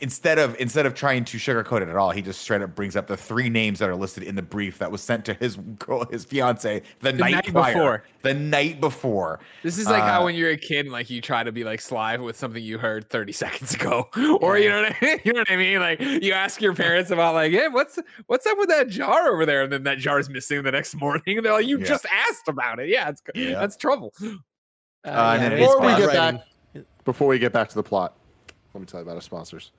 instead 0.00 0.38
of 0.38 0.56
instead 0.58 0.86
of 0.86 0.94
trying 0.94 1.24
to 1.24 1.38
sugarcoat 1.38 1.80
it 1.82 1.88
at 1.88 1.96
all, 1.96 2.10
he 2.10 2.20
just 2.20 2.40
straight 2.40 2.62
up 2.62 2.74
brings 2.74 2.96
up 2.96 3.06
the 3.06 3.16
three 3.16 3.48
names 3.48 3.78
that 3.78 3.88
are 3.88 3.94
listed 3.96 4.22
in 4.24 4.34
the 4.34 4.42
brief 4.42 4.78
that 4.78 4.90
was 4.90 5.00
sent 5.02 5.24
to 5.24 5.34
his 5.34 5.56
girl, 5.78 6.04
his 6.10 6.24
fiance, 6.24 6.82
the, 7.00 7.12
night, 7.12 7.32
night 7.32 7.46
prior, 7.52 7.72
before. 7.74 8.04
the 8.22 8.34
night 8.34 8.80
before. 8.80 9.40
This 9.62 9.78
is 9.78 9.86
like 9.86 10.02
how 10.02 10.22
Uh, 10.22 10.24
when 10.24 10.34
you're 10.34 10.50
a 10.50 10.56
kid, 10.56 10.88
like 10.88 11.08
you 11.10 11.20
try 11.20 11.42
to 11.44 11.52
be 11.52 11.64
like 11.64 11.80
sly 11.80 12.16
with 12.16 12.36
something 12.36 12.62
you 12.62 12.78
heard 12.78 13.08
30 13.08 13.32
seconds 13.44 13.74
ago, 13.74 14.08
or 14.40 14.58
you 14.58 14.68
know 14.68 14.82
what 14.82 14.96
I 15.00 15.04
mean? 15.04 15.18
You 15.24 15.32
know 15.32 15.40
what 15.40 15.50
I 15.50 15.56
mean? 15.56 15.78
Like 15.80 16.00
you 16.00 16.32
ask 16.32 16.60
your 16.60 16.74
parents 16.74 17.10
about 17.10 17.34
like, 17.34 17.52
hey, 17.52 17.68
what's 17.68 17.98
what's 18.26 18.46
up 18.46 18.58
with 18.58 18.68
that 18.68 18.88
jar 18.88 19.28
over 19.32 19.46
there? 19.46 19.62
And 19.62 19.72
then 19.72 19.84
that 19.84 19.98
jar 19.98 20.18
is 20.18 20.28
missing 20.28 20.62
the 20.62 20.72
next 20.72 20.94
morning. 20.96 21.22
And 21.38 21.44
they're 21.44 21.52
like, 21.52 21.66
you 21.66 21.78
Yeah. 21.78 21.86
just 21.86 22.06
asked 22.06 22.48
about 22.48 22.78
it. 22.80 22.88
Yeah, 22.88 23.08
it's 23.10 23.22
Yeah. 23.34 23.60
that's 23.60 23.76
trouble. 23.76 24.12
Uh, 24.22 24.26
and 25.04 25.42
then 25.42 25.52
it 25.52 25.60
it's 25.60 25.68
is 25.70 25.74
Before 25.74 25.86
we 25.86 25.96
get 25.96 26.12
back, 26.12 26.34
before 27.04 27.28
we 27.28 27.38
get 27.38 27.52
back 27.52 27.68
to 27.68 27.74
the 27.74 27.82
plot, 27.82 28.16
let 28.72 28.80
me 28.80 28.86
tell 28.86 29.00
you 29.00 29.04
about 29.04 29.14
our 29.16 29.20
sponsors. 29.20 29.70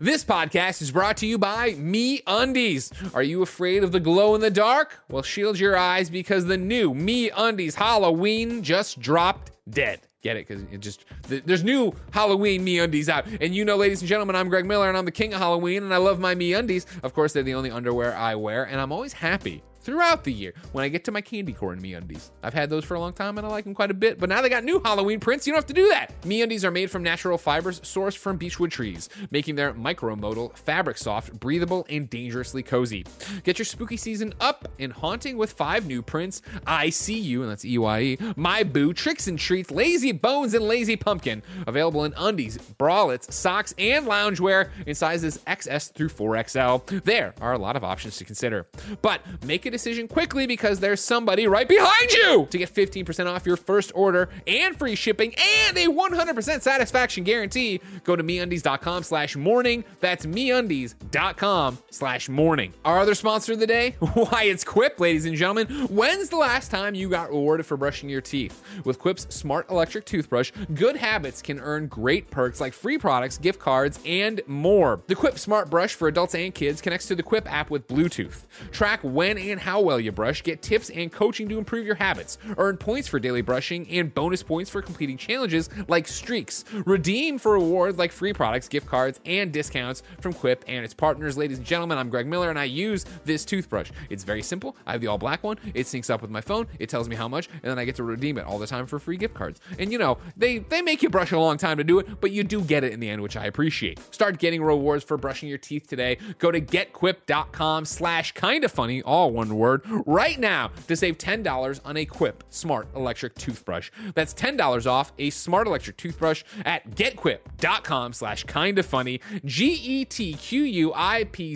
This 0.00 0.24
podcast 0.24 0.80
is 0.80 0.92
brought 0.92 1.16
to 1.16 1.26
you 1.26 1.38
by 1.38 1.72
MeUndies. 1.72 3.12
Are 3.16 3.22
you 3.24 3.42
afraid 3.42 3.82
of 3.82 3.90
the 3.90 3.98
glow 3.98 4.36
in 4.36 4.40
the 4.40 4.48
dark? 4.48 5.00
Well, 5.08 5.24
shield 5.24 5.58
your 5.58 5.76
eyes 5.76 6.08
because 6.08 6.44
the 6.44 6.56
new 6.56 6.94
MeUndies 6.94 7.74
Halloween 7.74 8.62
just 8.62 9.00
dropped 9.00 9.50
dead. 9.68 10.02
Get 10.22 10.36
it? 10.36 10.46
Because 10.46 10.62
it 10.70 10.78
just 10.78 11.04
th- 11.28 11.42
there's 11.44 11.64
new 11.64 11.92
Halloween 12.12 12.64
MeUndies 12.64 13.08
out, 13.08 13.26
and 13.40 13.52
you 13.52 13.64
know, 13.64 13.74
ladies 13.74 14.00
and 14.00 14.08
gentlemen, 14.08 14.36
I'm 14.36 14.48
Greg 14.48 14.66
Miller, 14.66 14.88
and 14.88 14.96
I'm 14.96 15.04
the 15.04 15.10
king 15.10 15.34
of 15.34 15.40
Halloween, 15.40 15.82
and 15.82 15.92
I 15.92 15.96
love 15.96 16.20
my 16.20 16.36
MeUndies. 16.36 16.86
Of 17.02 17.12
course, 17.12 17.32
they're 17.32 17.42
the 17.42 17.54
only 17.54 17.72
underwear 17.72 18.14
I 18.14 18.36
wear, 18.36 18.62
and 18.64 18.80
I'm 18.80 18.92
always 18.92 19.14
happy 19.14 19.64
throughout 19.88 20.22
the 20.22 20.30
year 20.30 20.52
when 20.72 20.84
I 20.84 20.88
get 20.88 21.04
to 21.04 21.12
my 21.12 21.22
candy 21.22 21.54
corn 21.54 21.80
MeUndies. 21.80 22.28
I've 22.42 22.52
had 22.52 22.68
those 22.68 22.84
for 22.84 22.94
a 22.94 23.00
long 23.00 23.14
time, 23.14 23.38
and 23.38 23.46
I 23.46 23.48
like 23.48 23.64
them 23.64 23.72
quite 23.72 23.90
a 23.90 23.94
bit. 23.94 24.20
But 24.20 24.28
now 24.28 24.42
they 24.42 24.50
got 24.50 24.62
new 24.62 24.82
Halloween 24.84 25.18
prints. 25.18 25.46
You 25.46 25.54
don't 25.54 25.58
have 25.58 25.66
to 25.68 25.72
do 25.72 25.88
that. 25.88 26.12
MeUndies 26.24 26.62
are 26.62 26.70
made 26.70 26.90
from 26.90 27.02
natural 27.02 27.38
fibers 27.38 27.80
sourced 27.80 28.18
from 28.18 28.36
beechwood 28.36 28.70
trees, 28.70 29.08
making 29.30 29.54
their 29.54 29.72
micromodal 29.72 30.54
fabric 30.58 30.98
soft, 30.98 31.40
breathable, 31.40 31.86
and 31.88 32.10
dangerously 32.10 32.62
cozy. 32.62 33.06
Get 33.44 33.58
your 33.58 33.64
spooky 33.64 33.96
season 33.96 34.34
up 34.40 34.68
and 34.78 34.92
haunting 34.92 35.38
with 35.38 35.52
five 35.52 35.86
new 35.86 36.02
prints: 36.02 36.42
I 36.66 36.90
See 36.90 37.18
You, 37.18 37.40
and 37.40 37.50
that's 37.50 37.64
E 37.64 37.78
Y 37.78 38.00
E, 38.02 38.18
My 38.36 38.64
Boo, 38.64 38.92
Tricks 38.92 39.26
and 39.26 39.38
Treats, 39.38 39.70
Lazy 39.70 40.12
Bones, 40.12 40.52
and 40.52 40.64
Lazy 40.64 40.96
Pumpkin. 40.96 41.42
Available 41.66 42.04
in 42.04 42.12
undies, 42.18 42.58
bralettes, 42.78 43.32
socks, 43.32 43.74
and 43.78 44.06
loungewear 44.06 44.68
in 44.86 44.94
sizes 44.94 45.38
XS 45.46 45.94
through 45.94 46.10
4XL. 46.10 47.04
There 47.04 47.34
are 47.40 47.54
a 47.54 47.58
lot 47.58 47.74
of 47.74 47.84
options 47.84 48.18
to 48.18 48.26
consider. 48.26 48.66
But 49.00 49.22
make 49.46 49.64
a 49.64 49.77
decision 49.78 50.08
quickly 50.08 50.46
because 50.46 50.80
there's 50.80 51.00
somebody 51.00 51.46
right 51.46 51.68
behind 51.68 52.12
you 52.12 52.46
to 52.50 52.58
get 52.58 52.74
15% 52.74 53.26
off 53.26 53.46
your 53.46 53.56
first 53.56 53.92
order 53.94 54.28
and 54.46 54.76
free 54.76 54.96
shipping 54.96 55.32
and 55.66 55.78
a 55.78 55.86
100% 55.86 56.62
satisfaction 56.62 57.22
guarantee. 57.22 57.80
Go 58.02 58.16
to 58.16 58.24
meundies.com 58.24 59.04
slash 59.04 59.36
morning. 59.36 59.84
That's 60.00 60.26
meundies.com 60.26 61.78
slash 61.90 62.28
morning. 62.28 62.74
Our 62.84 62.98
other 62.98 63.14
sponsor 63.14 63.52
of 63.52 63.60
the 63.60 63.68
day? 63.68 63.92
Why, 64.00 64.44
it's 64.44 64.64
Quip, 64.64 64.98
ladies 64.98 65.26
and 65.26 65.36
gentlemen. 65.36 65.68
When's 65.86 66.28
the 66.28 66.36
last 66.36 66.72
time 66.72 66.96
you 66.96 67.08
got 67.08 67.30
rewarded 67.30 67.64
for 67.64 67.76
brushing 67.76 68.08
your 68.08 68.20
teeth? 68.20 68.62
With 68.84 68.98
Quip's 68.98 69.32
smart 69.34 69.70
electric 69.70 70.06
toothbrush, 70.06 70.50
good 70.74 70.96
habits 70.96 71.40
can 71.40 71.60
earn 71.60 71.86
great 71.86 72.30
perks 72.30 72.60
like 72.60 72.72
free 72.72 72.98
products, 72.98 73.38
gift 73.38 73.60
cards, 73.60 74.00
and 74.04 74.40
more. 74.48 75.00
The 75.06 75.14
Quip 75.14 75.38
Smart 75.38 75.70
Brush 75.70 75.94
for 75.94 76.08
adults 76.08 76.34
and 76.34 76.52
kids 76.52 76.80
connects 76.80 77.06
to 77.06 77.14
the 77.14 77.22
Quip 77.22 77.50
app 77.50 77.70
with 77.70 77.86
Bluetooth. 77.86 78.46
Track 78.72 79.00
when 79.04 79.38
and 79.38 79.57
how 79.58 79.80
well 79.80 80.00
you 80.00 80.12
brush, 80.12 80.42
get 80.42 80.62
tips 80.62 80.90
and 80.90 81.12
coaching 81.12 81.48
to 81.48 81.58
improve 81.58 81.86
your 81.86 81.94
habits, 81.94 82.38
earn 82.56 82.76
points 82.76 83.08
for 83.08 83.18
daily 83.18 83.42
brushing, 83.42 83.88
and 83.90 84.14
bonus 84.14 84.42
points 84.42 84.70
for 84.70 84.82
completing 84.82 85.16
challenges 85.16 85.68
like 85.88 86.08
streaks. 86.08 86.64
Redeem 86.86 87.38
for 87.38 87.52
rewards 87.52 87.98
like 87.98 88.12
free 88.12 88.32
products, 88.32 88.68
gift 88.68 88.86
cards, 88.86 89.20
and 89.24 89.52
discounts 89.52 90.02
from 90.20 90.32
Quip 90.32 90.64
and 90.68 90.84
its 90.84 90.94
partners. 90.94 91.36
Ladies 91.36 91.58
and 91.58 91.66
gentlemen, 91.66 91.98
I'm 91.98 92.08
Greg 92.08 92.26
Miller 92.26 92.50
and 92.50 92.58
I 92.58 92.64
use 92.64 93.04
this 93.24 93.44
toothbrush. 93.44 93.90
It's 94.10 94.24
very 94.24 94.42
simple. 94.42 94.76
I 94.86 94.92
have 94.92 95.00
the 95.00 95.06
all 95.06 95.18
black 95.18 95.42
one. 95.42 95.58
It 95.74 95.86
syncs 95.86 96.10
up 96.10 96.22
with 96.22 96.30
my 96.30 96.40
phone. 96.40 96.66
It 96.78 96.88
tells 96.88 97.08
me 97.08 97.16
how 97.16 97.28
much, 97.28 97.48
and 97.48 97.70
then 97.70 97.78
I 97.78 97.84
get 97.84 97.96
to 97.96 98.04
redeem 98.04 98.38
it 98.38 98.44
all 98.44 98.58
the 98.58 98.66
time 98.66 98.86
for 98.86 98.98
free 98.98 99.16
gift 99.16 99.34
cards. 99.34 99.60
And 99.78 99.92
you 99.92 99.98
know, 99.98 100.18
they 100.36 100.58
they 100.58 100.82
make 100.82 101.02
you 101.02 101.10
brush 101.10 101.32
a 101.32 101.38
long 101.38 101.58
time 101.58 101.78
to 101.78 101.84
do 101.84 101.98
it, 101.98 102.20
but 102.20 102.32
you 102.32 102.44
do 102.44 102.62
get 102.62 102.84
it 102.84 102.92
in 102.92 103.00
the 103.00 103.08
end, 103.08 103.22
which 103.22 103.36
I 103.36 103.46
appreciate. 103.46 104.00
Start 104.14 104.38
getting 104.38 104.62
rewards 104.62 105.04
for 105.04 105.16
brushing 105.16 105.48
your 105.48 105.58
teeth 105.58 105.86
today. 105.86 106.18
Go 106.38 106.50
to 106.50 106.60
getquip.com 106.60 107.84
slash 107.84 108.32
kinda 108.32 108.68
funny, 108.68 109.02
all 109.02 109.30
one 109.30 109.47
word, 109.54 109.82
right 110.06 110.38
now 110.38 110.70
to 110.86 110.96
save 110.96 111.18
$10 111.18 111.80
on 111.84 111.96
a 111.96 112.04
Quip 112.04 112.44
smart 112.50 112.88
electric 112.94 113.34
toothbrush. 113.34 113.90
That's 114.14 114.34
$10 114.34 114.86
off 114.86 115.12
a 115.18 115.30
smart 115.30 115.66
electric 115.66 115.96
toothbrush 115.96 116.44
at 116.64 116.90
getquip.com 116.92 118.12
slash 118.12 118.44
kinda 118.44 118.82
funny, 118.82 119.20
G-E-T-Q-U-I-P 119.44 120.28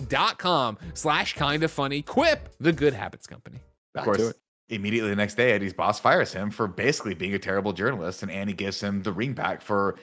dot 0.01 0.37
com 0.39 0.77
slash 0.93 1.33
kinda 1.33 1.67
funny. 1.67 2.01
Quip, 2.01 2.49
the 2.59 2.71
good 2.71 2.93
habits 2.93 3.27
company. 3.27 3.59
Of 3.95 4.05
course, 4.05 4.33
immediately 4.69 5.09
the 5.09 5.15
next 5.15 5.35
day, 5.35 5.51
Eddie's 5.51 5.73
boss 5.73 5.99
fires 5.99 6.33
him 6.33 6.49
for 6.49 6.67
basically 6.67 7.13
being 7.13 7.33
a 7.33 7.39
terrible 7.39 7.73
journalist, 7.73 8.23
and 8.23 8.31
Annie 8.31 8.53
gives 8.53 8.81
him 8.81 9.03
the 9.03 9.11
ring 9.11 9.33
back 9.33 9.61
for 9.61 9.95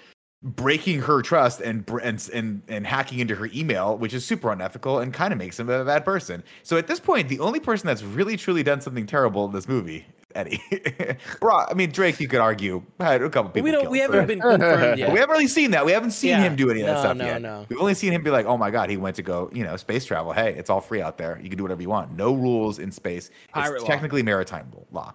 breaking 0.42 1.00
her 1.02 1.20
trust 1.20 1.60
and 1.60 1.88
and 2.02 2.30
and, 2.32 2.62
and 2.68 2.86
hacking 2.86 3.18
into 3.18 3.34
her 3.34 3.48
email, 3.54 3.96
which 3.98 4.14
is 4.14 4.24
super 4.24 4.50
unethical 4.50 4.98
and 5.00 5.12
kind 5.12 5.32
of 5.32 5.38
makes 5.38 5.58
him 5.60 5.68
a 5.68 5.84
bad 5.84 6.04
person. 6.04 6.42
So 6.62 6.76
at 6.78 6.86
this 6.86 6.98
point, 7.00 7.28
the 7.28 7.40
only 7.40 7.60
person 7.60 7.86
that's 7.86 8.02
really 8.02 8.36
truly 8.36 8.62
done 8.62 8.80
something 8.80 9.04
terrible 9.06 9.44
in 9.44 9.52
this 9.52 9.68
movie, 9.68 10.06
Eddie. 10.34 10.62
Bro, 11.40 11.56
I 11.68 11.74
mean 11.74 11.90
Drake, 11.90 12.20
you 12.20 12.26
could 12.28 12.40
argue 12.40 12.82
had 12.98 13.20
a 13.22 13.28
couple 13.28 13.50
people. 13.50 13.64
we 13.64 13.70
don't. 13.70 13.82
killed, 13.82 13.92
We 13.92 13.98
haven't 13.98 14.26
been 14.28 14.40
confirmed 14.40 14.98
yet. 14.98 15.12
we 15.12 15.18
haven't 15.18 15.32
really 15.32 15.46
seen 15.46 15.72
that. 15.72 15.84
We 15.84 15.92
haven't 15.92 16.12
seen 16.12 16.30
Yeah. 16.30 16.42
him 16.42 16.56
do 16.56 16.70
any 16.70 16.80
of 16.80 16.86
that 16.86 16.94
No, 16.94 17.00
stuff 17.00 17.16
no, 17.18 17.24
yet. 17.26 17.42
no. 17.42 17.66
We've 17.68 17.78
only 17.80 17.94
seen 17.94 18.12
him 18.14 18.22
be 18.22 18.30
like, 18.30 18.46
"Oh 18.46 18.56
my 18.56 18.70
god, 18.70 18.88
he 18.88 18.96
went 18.96 19.16
to 19.16 19.22
go, 19.22 19.50
you 19.52 19.62
know, 19.64 19.76
space 19.76 20.06
travel. 20.06 20.32
Hey, 20.32 20.54
it's 20.54 20.70
all 20.70 20.80
free 20.80 21.02
out 21.02 21.18
there. 21.18 21.38
You 21.42 21.50
can 21.50 21.58
do 21.58 21.64
whatever 21.64 21.82
you 21.82 21.90
want. 21.90 22.12
No 22.16 22.32
rules 22.32 22.78
in 22.78 22.92
space. 22.92 23.30
Pirate 23.52 23.74
it's 23.74 23.82
law. 23.82 23.88
technically 23.88 24.22
maritime 24.22 24.72
law, 24.90 25.12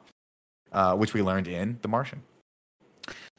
uh, 0.71 0.95
which 0.95 1.15
we 1.15 1.23
learned 1.23 1.47
in 1.47 1.79
The 1.81 1.87
Martian." 1.87 2.21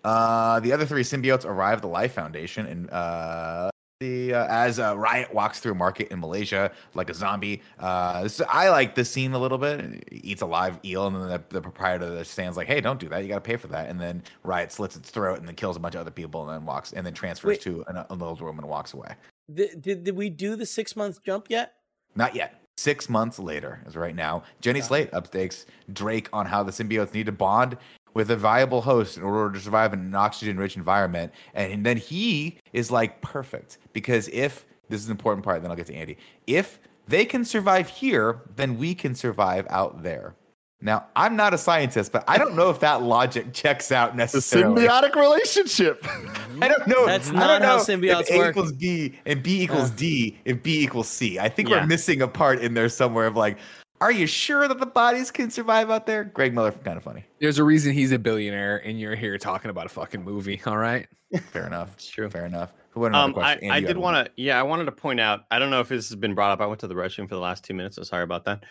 Uh, 0.06 0.60
the 0.60 0.72
other 0.72 0.86
three 0.86 1.02
symbiotes 1.02 1.44
arrive 1.44 1.78
at 1.78 1.82
the 1.82 1.88
Life 1.88 2.12
Foundation, 2.12 2.64
and 2.66 2.88
uh, 2.90 3.68
the 3.98 4.34
uh, 4.34 4.46
as 4.48 4.78
uh, 4.78 4.96
Riot 4.96 5.34
walks 5.34 5.58
through 5.58 5.72
a 5.72 5.74
market 5.74 6.12
in 6.12 6.20
Malaysia 6.20 6.70
like 6.94 7.10
a 7.10 7.14
zombie. 7.14 7.60
Uh, 7.80 8.22
this, 8.22 8.40
I 8.48 8.68
like 8.68 8.94
this 8.94 9.10
scene 9.10 9.32
a 9.32 9.38
little 9.38 9.58
bit. 9.58 10.04
He 10.12 10.18
eats 10.18 10.42
a 10.42 10.46
live 10.46 10.78
eel, 10.84 11.08
and 11.08 11.16
then 11.16 11.28
the, 11.28 11.42
the 11.48 11.60
proprietor 11.60 12.04
of 12.04 12.12
the 12.12 12.24
stands 12.24 12.56
like, 12.56 12.68
"Hey, 12.68 12.80
don't 12.80 13.00
do 13.00 13.08
that. 13.08 13.22
You 13.24 13.28
got 13.28 13.36
to 13.36 13.40
pay 13.40 13.56
for 13.56 13.66
that." 13.66 13.90
And 13.90 14.00
then 14.00 14.22
Riot 14.44 14.70
slits 14.70 14.94
its 14.94 15.10
throat 15.10 15.40
and 15.40 15.48
then 15.48 15.56
kills 15.56 15.76
a 15.76 15.80
bunch 15.80 15.96
of 15.96 16.02
other 16.02 16.12
people, 16.12 16.48
and 16.48 16.52
then 16.52 16.64
walks 16.64 16.92
and 16.92 17.04
then 17.04 17.12
transfers 17.12 17.48
Wait. 17.48 17.62
to 17.62 17.84
an, 17.88 17.96
an 18.08 18.22
old 18.22 18.40
room 18.40 18.60
and 18.60 18.68
walks 18.68 18.94
away. 18.94 19.12
Did, 19.52 19.82
did, 19.82 20.04
did 20.04 20.16
we 20.16 20.30
do 20.30 20.54
the 20.54 20.66
six 20.66 20.94
month 20.94 21.20
jump 21.24 21.46
yet? 21.48 21.74
Not 22.14 22.36
yet. 22.36 22.62
Six 22.76 23.08
months 23.08 23.40
later, 23.40 23.80
as 23.86 23.96
right 23.96 24.14
now, 24.14 24.44
Jenny 24.60 24.82
Slate 24.82 25.10
updates 25.12 25.64
Drake 25.92 26.28
on 26.32 26.44
how 26.44 26.62
the 26.62 26.70
symbiotes 26.70 27.14
need 27.14 27.26
to 27.26 27.32
bond 27.32 27.78
with 28.16 28.30
a 28.30 28.36
viable 28.36 28.80
host 28.80 29.18
in 29.18 29.22
order 29.22 29.52
to 29.52 29.60
survive 29.62 29.92
in 29.92 30.00
an 30.00 30.14
oxygen-rich 30.14 30.74
environment, 30.74 31.30
and 31.52 31.84
then 31.84 31.98
he 31.98 32.56
is 32.72 32.90
like 32.90 33.20
perfect 33.20 33.76
because 33.92 34.28
if 34.28 34.64
this 34.88 35.02
is 35.02 35.06
an 35.08 35.10
important 35.10 35.44
part, 35.44 35.60
then 35.60 35.70
I'll 35.70 35.76
get 35.76 35.84
to 35.88 35.94
Andy. 35.94 36.16
If 36.46 36.80
they 37.06 37.26
can 37.26 37.44
survive 37.44 37.90
here, 37.90 38.40
then 38.56 38.78
we 38.78 38.94
can 38.94 39.14
survive 39.14 39.66
out 39.68 40.02
there. 40.02 40.34
Now, 40.80 41.06
I'm 41.14 41.36
not 41.36 41.52
a 41.52 41.58
scientist, 41.58 42.10
but 42.10 42.24
I 42.26 42.38
don't 42.38 42.54
know 42.56 42.70
if 42.70 42.80
that 42.80 43.02
logic 43.02 43.52
checks 43.52 43.92
out 43.92 44.12
The 44.12 44.16
necessarily. 44.16 44.86
symbiotic 44.86 45.14
relationship. 45.14 46.02
I 46.62 46.68
don't 46.68 46.86
know. 46.86 47.04
That's 47.04 47.28
I 47.28 47.32
don't 47.32 47.40
not 47.40 47.62
how 47.62 47.76
know 47.76 47.82
symbiotes 47.82 48.22
if 48.22 48.30
A 48.30 48.38
work. 48.38 48.50
equals 48.56 48.72
B 48.72 49.18
and 49.26 49.42
B 49.42 49.60
equals 49.62 49.90
D 49.90 50.38
if 50.46 50.62
B 50.62 50.82
equals 50.82 51.08
C. 51.08 51.38
I 51.38 51.50
think 51.50 51.68
Yeah. 51.68 51.80
we're 51.82 51.86
missing 51.86 52.22
a 52.22 52.28
part 52.28 52.60
in 52.60 52.72
there 52.72 52.88
somewhere 52.88 53.26
of 53.26 53.36
like, 53.36 53.58
are 54.00 54.12
you 54.12 54.26
sure 54.26 54.68
that 54.68 54.78
the 54.78 54.86
bodies 54.86 55.30
can 55.30 55.50
survive 55.50 55.90
out 55.90 56.06
there? 56.06 56.24
Greg 56.24 56.54
Miller, 56.54 56.72
kind 56.72 56.96
of 56.96 57.02
funny. 57.02 57.24
There's 57.40 57.58
a 57.58 57.64
reason 57.64 57.92
he's 57.92 58.12
a 58.12 58.18
billionaire, 58.18 58.78
and 58.84 59.00
you're 59.00 59.14
here 59.16 59.38
talking 59.38 59.70
about 59.70 59.86
a 59.86 59.88
fucking 59.88 60.22
movie. 60.24 60.60
All 60.66 60.76
right. 60.76 61.06
Fair 61.52 61.66
enough. 61.66 61.92
It's 61.94 62.08
true. 62.08 62.28
Fair 62.30 62.46
enough. 62.46 62.72
Who 62.90 63.02
had 63.04 63.12
another 63.12 63.24
Um, 63.24 63.30
I, 63.30 63.32
question? 63.32 63.64
Andy, 63.64 63.70
I 63.74 63.76
you 63.78 63.86
did 63.86 63.96
want 63.98 64.26
to, 64.26 64.32
yeah, 64.42 64.58
I 64.58 64.62
wanted 64.62 64.84
to 64.86 64.92
point 64.92 65.20
out. 65.20 65.40
I 65.50 65.58
don't 65.58 65.70
know 65.70 65.80
if 65.80 65.88
this 65.88 66.08
has 66.08 66.16
been 66.16 66.34
brought 66.34 66.52
up. 66.52 66.60
I 66.60 66.66
went 66.66 66.80
to 66.80 66.86
the 66.86 66.94
restroom 66.94 67.28
for 67.28 67.34
the 67.34 67.40
last 67.40 67.64
two 67.64 67.74
minutes, 67.74 67.96
so 67.96 68.02
sorry 68.02 68.22
about 68.22 68.44
that. 68.44 68.64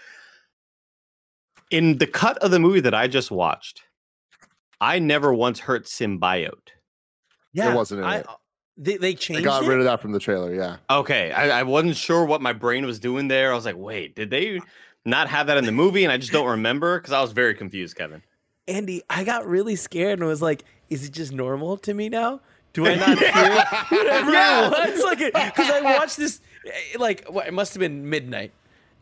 In 1.72 1.98
the 1.98 2.08
cut 2.08 2.38
of 2.40 2.52
the 2.52 2.60
movie 2.60 2.80
that 2.82 2.94
I 2.94 3.08
just 3.08 3.32
watched, 3.32 3.82
I 4.80 5.00
never 5.00 5.34
once 5.34 5.60
heard 5.60 5.86
symbiote. 5.86 6.70
Yeah, 7.54 7.72
It 7.72 7.76
wasn't 7.76 8.02
in 8.02 8.06
I, 8.06 8.18
it. 8.18 8.28
They 8.78 8.98
they 8.98 9.10
I 9.10 9.14
changed 9.14 9.44
got 9.46 9.64
it. 9.64 9.68
rid 9.70 9.80
of 9.80 9.86
that 9.86 10.02
from 10.02 10.12
the 10.12 10.20
trailer. 10.20 10.54
Yeah. 10.54 10.78
Okay, 10.90 11.32
I, 11.32 11.62
I 11.62 11.64
wasn't 11.64 11.96
sure 11.96 12.26
what 12.26 12.42
my 12.42 12.52
brain 12.54 12.86
was 12.86 13.00
doing 13.00 13.28
there. 13.30 13.52
I 13.52 13.56
was 13.56 13.66
like, 13.66 13.78
wait, 13.78 14.16
did 14.16 14.30
they 14.30 14.60
not 15.06 15.30
have 15.30 15.48
that 15.48 15.58
in 15.58 15.66
the 15.66 15.72
movie? 15.72 16.04
And 16.04 16.12
I 16.12 16.18
just 16.18 16.32
don't 16.32 16.48
remember 16.48 17.00
because 17.00 17.14
I 17.14 17.22
was 17.22 17.32
very 17.32 17.54
confused, 17.56 17.96
Kevin. 17.96 18.22
Andy, 18.68 19.04
I 19.10 19.24
got 19.24 19.48
really 19.48 19.76
scared 19.76 20.20
and 20.20 20.28
was 20.28 20.42
like, 20.42 20.64
"Is 20.90 21.06
it 21.06 21.12
just 21.12 21.32
normal 21.32 21.78
to 21.78 21.94
me 21.94 22.10
now? 22.10 22.42
Do 22.74 22.88
I 22.88 22.96
not 22.96 23.18
hear 23.90 23.98
whatever 24.00 24.32
Yeah. 24.32 24.68
it 24.68 24.94
was?" 24.94 25.04
Like, 25.04 25.20
because 25.20 25.70
I 25.70 25.82
watched 25.82 26.18
this, 26.18 26.42
eh, 26.66 26.98
like, 26.98 27.28
what, 27.28 27.48
it 27.48 27.54
must 27.54 27.74
have 27.76 27.80
been 27.80 28.10
midnight. 28.10 28.52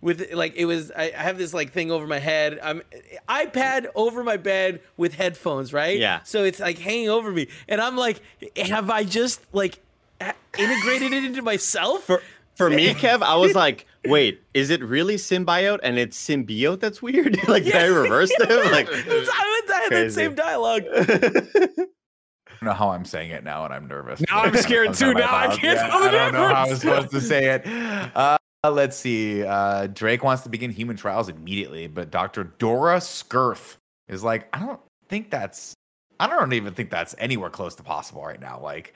With 0.01 0.33
like, 0.33 0.55
it 0.57 0.65
was. 0.65 0.91
I, 0.91 1.13
I 1.17 1.21
have 1.21 1.37
this 1.37 1.53
like 1.53 1.71
thing 1.71 1.89
over 1.89 2.05
my 2.05 2.19
head. 2.19 2.59
I'm 2.61 2.81
iPad 3.29 3.85
over 3.95 4.21
my 4.21 4.35
bed 4.35 4.81
with 4.97 5.13
headphones, 5.13 5.71
right? 5.71 5.97
Yeah. 5.97 6.23
So 6.23 6.43
it's 6.43 6.59
like 6.59 6.77
hanging 6.77 7.07
over 7.09 7.31
me, 7.31 7.47
and 7.69 7.79
I'm 7.79 7.95
like, 7.95 8.19
have 8.57 8.89
I 8.89 9.05
just 9.05 9.39
like 9.53 9.79
integrated 10.59 11.13
it 11.13 11.23
into 11.23 11.41
myself? 11.41 12.03
For 12.03 12.21
for 12.55 12.69
me, 12.69 12.93
Kev, 12.93 13.21
I 13.21 13.35
was 13.35 13.55
like, 13.55 13.87
wait, 14.05 14.41
is 14.53 14.69
it 14.69 14.83
really 14.83 15.15
symbiote 15.15 15.79
and 15.83 15.97
it's 15.97 16.21
symbiote 16.21 16.79
that's 16.79 17.01
weird? 17.01 17.37
like, 17.47 17.63
did 17.63 17.75
I 17.75 17.85
reverse 17.85 18.31
them? 18.37 18.49
Like, 18.73 18.87
I, 18.89 19.07
was, 19.07 19.29
I 19.29 19.79
had 19.83 19.91
that 19.91 20.11
same 20.11 20.35
dialogue. 20.35 20.83
I 20.93 21.05
don't 21.05 22.61
know 22.61 22.73
how 22.73 22.89
I'm 22.89 23.05
saying 23.05 23.31
it 23.31 23.43
now, 23.43 23.65
and 23.65 23.73
I'm 23.73 23.87
nervous. 23.87 24.21
Now 24.29 24.41
I'm 24.43 24.55
scared 24.55 24.93
too. 24.93 25.13
Now 25.13 25.35
I 25.35 25.47
can't 25.47 25.77
Yeah, 25.77 25.87
tell 25.87 25.99
the 26.01 26.07
I 26.07 26.11
don't 26.11 26.33
know 26.33 26.47
how 26.47 26.65
I'm 26.65 26.75
supposed 26.75 27.11
to 27.11 27.21
say 27.21 27.55
it. 27.55 27.67
Uh, 28.15 28.37
let's 28.71 28.95
see. 28.95 29.43
Uh, 29.43 29.87
Drake 29.87 30.23
wants 30.23 30.43
to 30.43 30.49
begin 30.49 30.71
human 30.71 30.95
trials 30.95 31.29
immediately, 31.29 31.87
but 31.87 32.09
Dr. 32.09 32.45
Dora 32.59 33.01
Skirth 33.01 33.77
is 34.07 34.23
like, 34.23 34.47
I 34.55 34.59
don't 34.59 34.79
think 35.09 35.29
that's. 35.29 35.73
I 36.19 36.27
don't 36.27 36.53
even 36.53 36.73
think 36.73 36.89
that's 36.89 37.15
anywhere 37.17 37.49
close 37.49 37.75
to 37.75 37.83
possible 37.83 38.23
right 38.23 38.39
now. 38.39 38.59
Like, 38.59 38.93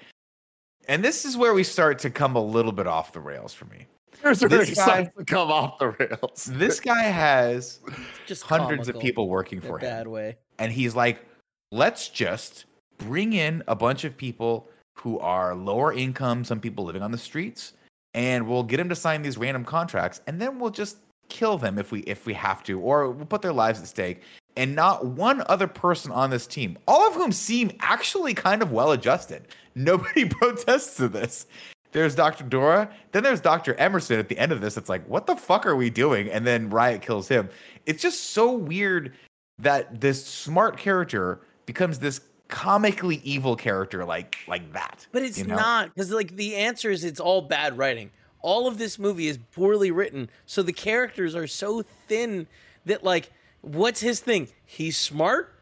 and 0.88 1.04
this 1.04 1.26
is 1.26 1.38
where 1.38 1.54
we 1.54 1.64
start 1.64 2.00
to 2.00 2.10
come 2.10 2.36
a 2.36 2.42
little 2.44 2.72
bit 2.72 2.88
off 2.88 3.14
the 3.14 3.20
rails 3.20 3.54
for 3.54 3.66
me. 3.66 3.86
Here's 4.22 4.42
where 4.42 4.50
This 4.50 4.74
guy- 4.76 5.04
to 5.18 5.26
come 5.26 5.52
off 5.52 5.78
the 5.80 5.90
rails. 5.90 6.46
This 6.54 6.80
guy 6.80 7.04
has 7.04 7.80
Just 8.26 8.44
hundreds 8.44 8.90
of 8.90 9.00
people 9.00 9.30
working 9.30 9.62
for 9.62 9.78
him. 9.78 9.82
bad 9.90 10.08
way. 10.08 10.38
and 10.60 10.72
he's 10.72 10.96
like, 10.96 11.24
let's 11.72 12.10
just 12.10 12.66
bring 12.98 13.34
in 13.34 13.62
a 13.68 13.76
bunch 13.76 14.04
of 14.06 14.18
people 14.18 14.70
who 14.98 15.20
are 15.20 15.54
lower 15.54 15.94
income, 15.94 16.44
some 16.44 16.60
people 16.60 16.84
living 16.84 17.04
on 17.04 17.12
the 17.12 17.18
streets, 17.18 17.74
and 18.16 18.48
we'll 18.48 18.64
get 18.64 18.78
them 18.78 18.90
to 18.90 18.96
sign 18.96 19.22
these 19.22 19.38
random 19.38 19.64
contracts, 19.64 20.22
and 20.26 20.42
then 20.42 20.58
we'll 20.58 20.72
just 20.72 20.98
kill 21.30 21.58
them 21.60 21.78
if 21.78 21.92
we 21.92 22.00
if 22.02 22.26
we 22.26 22.34
have 22.34 22.64
to, 22.64 22.80
or 22.80 23.12
we'll 23.12 23.26
put 23.26 23.44
their 23.44 23.54
lives 23.54 23.80
at 23.80 23.88
stake. 23.88 24.22
And 24.58 24.76
not 24.76 25.06
one 25.06 25.44
other 25.48 25.68
person 25.68 26.12
on 26.12 26.32
this 26.32 26.48
team, 26.48 26.78
all 26.88 27.08
of 27.08 27.14
whom 27.14 27.32
seem 27.32 27.72
actually 27.80 28.34
kind 28.34 28.62
of 28.62 28.72
well 28.72 28.92
adjusted. 28.92 29.48
Nobody 29.76 30.26
protests 30.30 30.98
to 30.98 31.08
this. 31.08 31.46
There's 31.92 32.16
Dr. 32.16 32.44
Dora, 32.44 32.90
then 33.12 33.24
there's 33.24 33.40
Dr. 33.40 33.74
Emerson 33.76 34.20
at 34.20 34.28
the 34.28 34.38
end 34.38 34.52
of 34.52 34.60
this. 34.60 34.76
It's 34.76 34.90
like, 34.90 35.08
what 35.08 35.26
the 35.26 35.36
fuck 35.36 35.66
are 35.66 35.76
we 35.76 35.90
doing? 35.90 36.30
And 36.30 36.46
then 36.46 36.70
Riot 36.70 37.02
kills 37.02 37.28
him. 37.28 37.50
It's 37.86 38.02
just 38.02 38.32
so 38.32 38.52
weird 38.52 39.14
that 39.60 40.02
this 40.02 40.24
smart 40.26 40.78
character 40.78 41.42
becomes 41.66 42.00
this 42.00 42.22
comically 42.48 43.18
evil 43.24 43.56
character 43.56 44.06
like 44.06 44.38
like 44.48 44.72
that. 44.74 45.06
But 45.12 45.24
it's 45.24 45.38
you 45.38 45.46
know? 45.46 45.56
not 45.56 45.94
because 45.94 46.12
like 46.12 46.36
the 46.36 46.56
answer 46.56 46.90
is 46.90 47.04
it's 47.04 47.20
all 47.20 47.42
bad 47.42 47.78
writing. 47.78 48.12
All 48.42 48.68
of 48.68 48.78
this 48.78 49.00
movie 49.00 49.28
is 49.28 49.40
poorly 49.52 49.92
written, 49.92 50.30
so 50.46 50.62
the 50.62 50.74
characters 50.74 51.36
are 51.36 51.48
so 51.48 51.82
thin 52.08 52.48
that 52.86 53.04
like, 53.04 53.32
what's 53.62 54.00
his 54.02 54.20
thing? 54.20 54.48
He's 54.66 54.98
smart, 54.98 55.54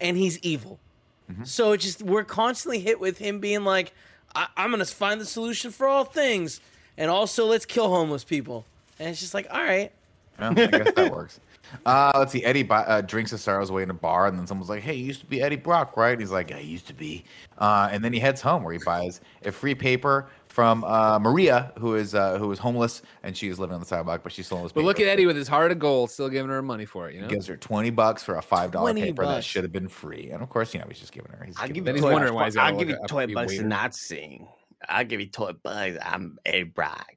and 0.00 0.16
he's 0.16 0.38
evil. 0.40 0.78
Mm-hmm. 1.30 1.44
So 1.44 1.72
it's 1.72 1.84
just 1.84 2.02
we're 2.02 2.24
constantly 2.24 2.80
hit 2.80 3.00
with 3.00 3.18
him 3.18 3.38
being 3.40 3.64
like, 3.64 3.92
I- 4.34 4.48
"I'm 4.56 4.70
gonna 4.70 4.84
find 4.84 5.20
the 5.20 5.24
solution 5.26 5.70
for 5.70 5.86
all 5.86 6.04
things," 6.04 6.60
and 6.98 7.10
also 7.10 7.46
let's 7.46 7.64
kill 7.66 7.88
homeless 7.88 8.24
people. 8.24 8.64
And 8.98 9.08
it's 9.08 9.20
just 9.20 9.34
like, 9.34 9.46
all 9.50 9.62
right, 9.62 9.90
Yeah, 10.38 10.48
I 10.50 10.54
guess 10.54 10.92
that 10.94 11.12
works. 11.14 11.40
Uh, 11.86 12.12
let's 12.16 12.32
see. 12.32 12.44
Eddie 12.44 12.68
uh, 12.70 13.00
drinks 13.02 13.32
a 13.32 13.38
sorrows 13.38 13.70
away 13.70 13.82
in 13.82 13.90
a 13.90 13.94
bar, 13.94 14.26
and 14.26 14.38
then 14.38 14.46
someone's 14.46 14.70
like, 14.70 14.82
"Hey, 14.82 14.94
you 14.94 15.04
used 15.04 15.20
to 15.20 15.26
be 15.26 15.42
Eddie 15.42 15.56
Brock, 15.56 15.96
right?" 15.96 16.12
And 16.12 16.20
he's 16.20 16.30
like, 16.30 16.52
"I 16.52 16.60
used 16.60 16.86
to 16.88 16.94
be." 16.94 17.24
Uh, 17.58 17.88
and 17.90 18.04
then 18.04 18.12
he 18.12 18.18
heads 18.18 18.40
home 18.40 18.62
where 18.64 18.72
he 18.72 18.80
buys 18.84 19.20
a 19.44 19.52
free 19.52 19.74
paper 19.74 20.28
from 20.48 20.84
uh, 20.84 21.18
Maria, 21.18 21.72
who 21.78 21.94
is 21.94 22.14
uh, 22.14 22.38
who 22.38 22.52
is 22.52 22.58
homeless, 22.58 23.02
and 23.22 23.36
she 23.36 23.48
is 23.48 23.58
living 23.58 23.74
on 23.74 23.80
the 23.80 23.86
sidewalk, 23.86 24.22
but 24.22 24.32
she's 24.32 24.46
still 24.46 24.58
in 24.58 24.64
this. 24.64 24.72
But 24.72 24.84
look 24.84 25.00
at 25.00 25.06
Eddie 25.06 25.26
with 25.26 25.36
his 25.36 25.48
heart 25.48 25.72
of 25.72 25.78
gold, 25.78 26.10
still 26.10 26.28
giving 26.28 26.50
her 26.50 26.62
money 26.62 26.84
for 26.84 27.08
it. 27.08 27.14
You 27.14 27.22
know. 27.22 27.28
Gives 27.28 27.46
her 27.46 27.56
twenty 27.56 27.90
bucks 27.90 28.22
for 28.22 28.36
a 28.36 28.42
five 28.42 28.70
dollar 28.70 28.92
20 28.92 29.00
paper 29.02 29.24
that 29.24 29.44
should 29.44 29.64
have 29.64 29.72
been 29.72 29.88
free, 29.88 30.30
and 30.30 30.42
of 30.42 30.48
course, 30.50 30.74
you 30.74 30.80
know, 30.80 30.86
he's 30.88 31.00
just 31.00 31.12
giving 31.12 31.32
her. 31.32 31.44
He's 31.44 31.56
I'll 31.56 31.68
giving 31.68 31.74
give 31.74 31.84
Then 31.86 31.94
you 31.94 31.98
he's 31.98 32.02
20 32.02 32.14
wondering 32.14 32.34
why 32.34 32.44
he's 32.46 32.56
I'll 32.56 32.76
give 32.76 32.88
you 32.90 32.98
20 33.08 33.34
bucks 33.34 33.52
weird. 33.52 33.62
to 33.62 33.68
not 33.68 33.94
sing. 33.94 34.46
I'll 34.88 35.04
give 35.04 35.20
you 35.20 35.26
20 35.28 35.58
bucks. 35.62 35.96
I'm 36.02 36.38
a 36.44 36.64
Brock. 36.64 37.14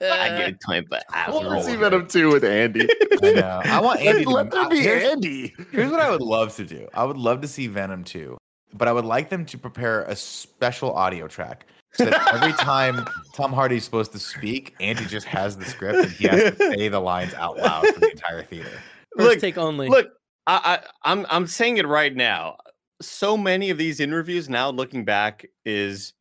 I 0.00 0.38
give 0.38 0.48
you 0.48 0.56
20 0.64 0.80
bucks. 0.88 1.04
I 1.12 1.24
I'm 1.26 1.34
want 1.34 1.48
to 1.60 1.64
see 1.64 1.76
Venom 1.76 2.06
2 2.06 2.32
with 2.32 2.44
Andy. 2.44 2.88
I 3.22 3.32
know. 3.32 3.60
I 3.64 3.80
want 3.80 4.00
Andy. 4.00 4.24
to 4.24 4.30
Let 4.30 4.50
there 4.50 4.68
be 4.68 4.80
here's- 4.80 5.10
Andy. 5.12 5.54
Here's 5.70 5.90
what 5.90 6.00
I 6.00 6.10
would 6.10 6.20
love 6.22 6.54
to 6.56 6.64
do. 6.64 6.88
I 6.94 7.04
would 7.04 7.16
love 7.16 7.40
to 7.42 7.48
see 7.48 7.66
Venom 7.66 8.04
2, 8.04 8.36
but 8.74 8.88
I 8.88 8.92
would 8.92 9.04
like 9.04 9.28
them 9.30 9.44
to 9.46 9.58
prepare 9.58 10.02
a 10.04 10.16
special 10.16 10.92
audio 10.92 11.28
track 11.28 11.66
so 11.92 12.04
that 12.06 12.34
every 12.34 12.52
time 12.64 13.06
Tom 13.34 13.52
Hardy's 13.52 13.84
supposed 13.84 14.12
to 14.12 14.18
speak, 14.18 14.74
Andy 14.80 15.04
just 15.06 15.26
has 15.26 15.56
the 15.56 15.64
script 15.64 15.98
and 15.98 16.10
he 16.12 16.26
has 16.28 16.56
to 16.56 16.56
say 16.74 16.88
the 16.88 17.00
lines 17.00 17.34
out 17.34 17.56
loud 17.56 17.86
for 17.88 18.00
the 18.00 18.10
entire 18.10 18.42
theater. 18.42 18.70
first 19.16 19.28
Look, 19.28 19.38
take 19.40 19.56
only. 19.58 19.88
Look, 19.88 20.08
I, 20.46 20.80
I, 21.04 21.10
I'm 21.10 21.26
I'm 21.30 21.46
saying 21.46 21.76
it 21.78 21.86
right 21.86 22.14
now. 22.14 22.56
So 23.00 23.36
many 23.36 23.70
of 23.70 23.78
these 23.78 24.00
interviews 24.00 24.48
now, 24.48 24.70
looking 24.70 25.04
back, 25.04 25.46
is 25.64 26.12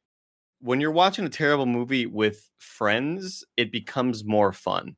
when 0.59 0.81
you're 0.81 0.91
watching 0.91 1.25
a 1.25 1.29
terrible 1.29 1.65
movie 1.65 2.05
with 2.05 2.49
friends, 2.57 3.43
it 3.57 3.71
becomes 3.71 4.23
more 4.25 4.51
fun. 4.51 4.95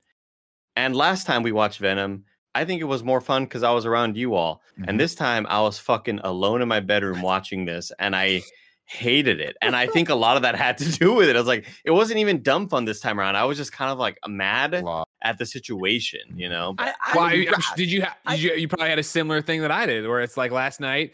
And 0.75 0.95
last 0.95 1.25
time 1.27 1.43
we 1.43 1.51
watched 1.51 1.79
Venom, 1.79 2.23
I 2.55 2.65
think 2.65 2.81
it 2.81 2.85
was 2.85 3.03
more 3.03 3.21
fun 3.21 3.43
because 3.43 3.63
I 3.63 3.71
was 3.71 3.85
around 3.85 4.17
you 4.17 4.33
all. 4.35 4.61
Mhm. 4.79 4.85
And 4.87 4.99
this 4.99 5.15
time 5.15 5.45
I 5.49 5.61
was 5.61 5.77
fucking 5.79 6.19
alone 6.23 6.61
in 6.61 6.67
my 6.67 6.79
bedroom 6.79 7.21
watching 7.31 7.65
this, 7.65 7.91
and 7.99 8.15
I 8.15 8.41
hated 8.85 9.39
it. 9.39 9.55
And 9.61 9.75
I 9.75 9.85
think 9.85 10.09
a 10.09 10.15
lot 10.25 10.35
of 10.35 10.41
that 10.43 10.55
had 10.55 10.77
to 10.79 10.91
do 10.91 11.13
with 11.13 11.29
it. 11.29 11.35
I 11.35 11.39
was 11.39 11.47
like, 11.47 11.67
it 11.85 11.91
wasn't 11.91 12.19
even 12.19 12.41
dumb 12.41 12.67
fun 12.69 12.85
this 12.85 12.99
time 12.99 13.19
around. 13.19 13.35
I 13.35 13.43
was 13.45 13.57
just 13.57 13.71
kind 13.71 13.91
of 13.91 13.99
like 13.99 14.17
mad 14.27 14.73
Law. 14.83 15.03
at 15.21 15.37
the 15.37 15.45
situation, 15.45 16.21
you 16.35 16.49
know. 16.49 16.73
I, 16.79 16.93
I, 17.05 17.15
Well, 17.15 17.25
I- 17.25 17.45
did 17.75 17.91
you, 17.91 18.01
ha- 18.03 18.17
I- 18.25 18.35
did 18.35 18.43
you? 18.43 18.53
You 18.55 18.67
probably 18.67 18.89
had 18.89 18.99
a 18.99 19.03
similar 19.03 19.41
thing 19.41 19.61
that 19.61 19.71
I 19.71 19.85
did, 19.85 20.07
where 20.07 20.21
it's 20.21 20.37
like 20.37 20.51
last 20.51 20.79
night. 20.79 21.13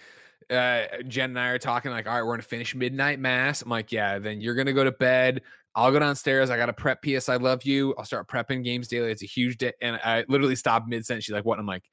Uh, 0.50 1.02
Jen 1.08 1.32
and 1.32 1.39
I 1.39 1.48
are 1.50 1.58
talking 1.58 1.91
like, 1.91 2.08
all 2.08 2.14
right, 2.14 2.24
we're 2.24 2.34
gonna 2.34 2.43
finish 2.43 2.76
midnight 2.76 3.20
mass. 3.20 3.62
I'm 3.62 3.70
like, 3.70 3.91
yeah, 3.91 4.20
then 4.20 4.41
you're 4.41 4.56
gonna 4.56 4.74
go 4.74 4.84
to 4.84 4.91
bed. 4.91 5.41
I'll 5.76 5.91
go 5.91 6.00
downstairs. 6.00 6.50
I 6.50 6.58
got 6.58 6.68
to 6.68 6.74
prep 6.74 7.04
PS 7.04 7.28
I 7.28 7.36
Love 7.36 7.64
You. 7.64 7.93
I'll 7.98 8.06
start 8.06 8.30
prepping 8.30 8.64
games 8.64 8.88
daily. 8.88 9.12
It's 9.12 9.24
a 9.24 9.28
huge 9.28 9.58
day. 9.58 9.74
And 9.82 9.98
I 9.98 10.24
literally 10.30 10.56
stopped 10.56 10.88
mid 10.88 11.06
sentence. 11.06 11.26
She's 11.26 11.34
like, 11.34 11.43
what? 11.43 11.60
I'm 11.60 11.66
like, 11.66 11.84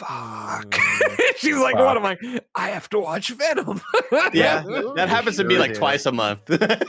fuck. 0.00 0.74
She's 1.36 1.56
like, 1.56 1.74
what? 1.76 1.96
I'm 1.96 2.04
I? 2.04 2.16
I 2.54 2.70
have 2.70 2.88
to 2.90 2.98
watch 2.98 3.30
Venom. 3.30 3.80
Yeah, 4.32 4.62
that 4.96 5.08
happens 5.08 5.36
to 5.36 5.44
me 5.44 5.56
like 5.58 5.72
do. 5.74 5.78
twice 5.78 6.04
a 6.06 6.12
month. 6.12 6.40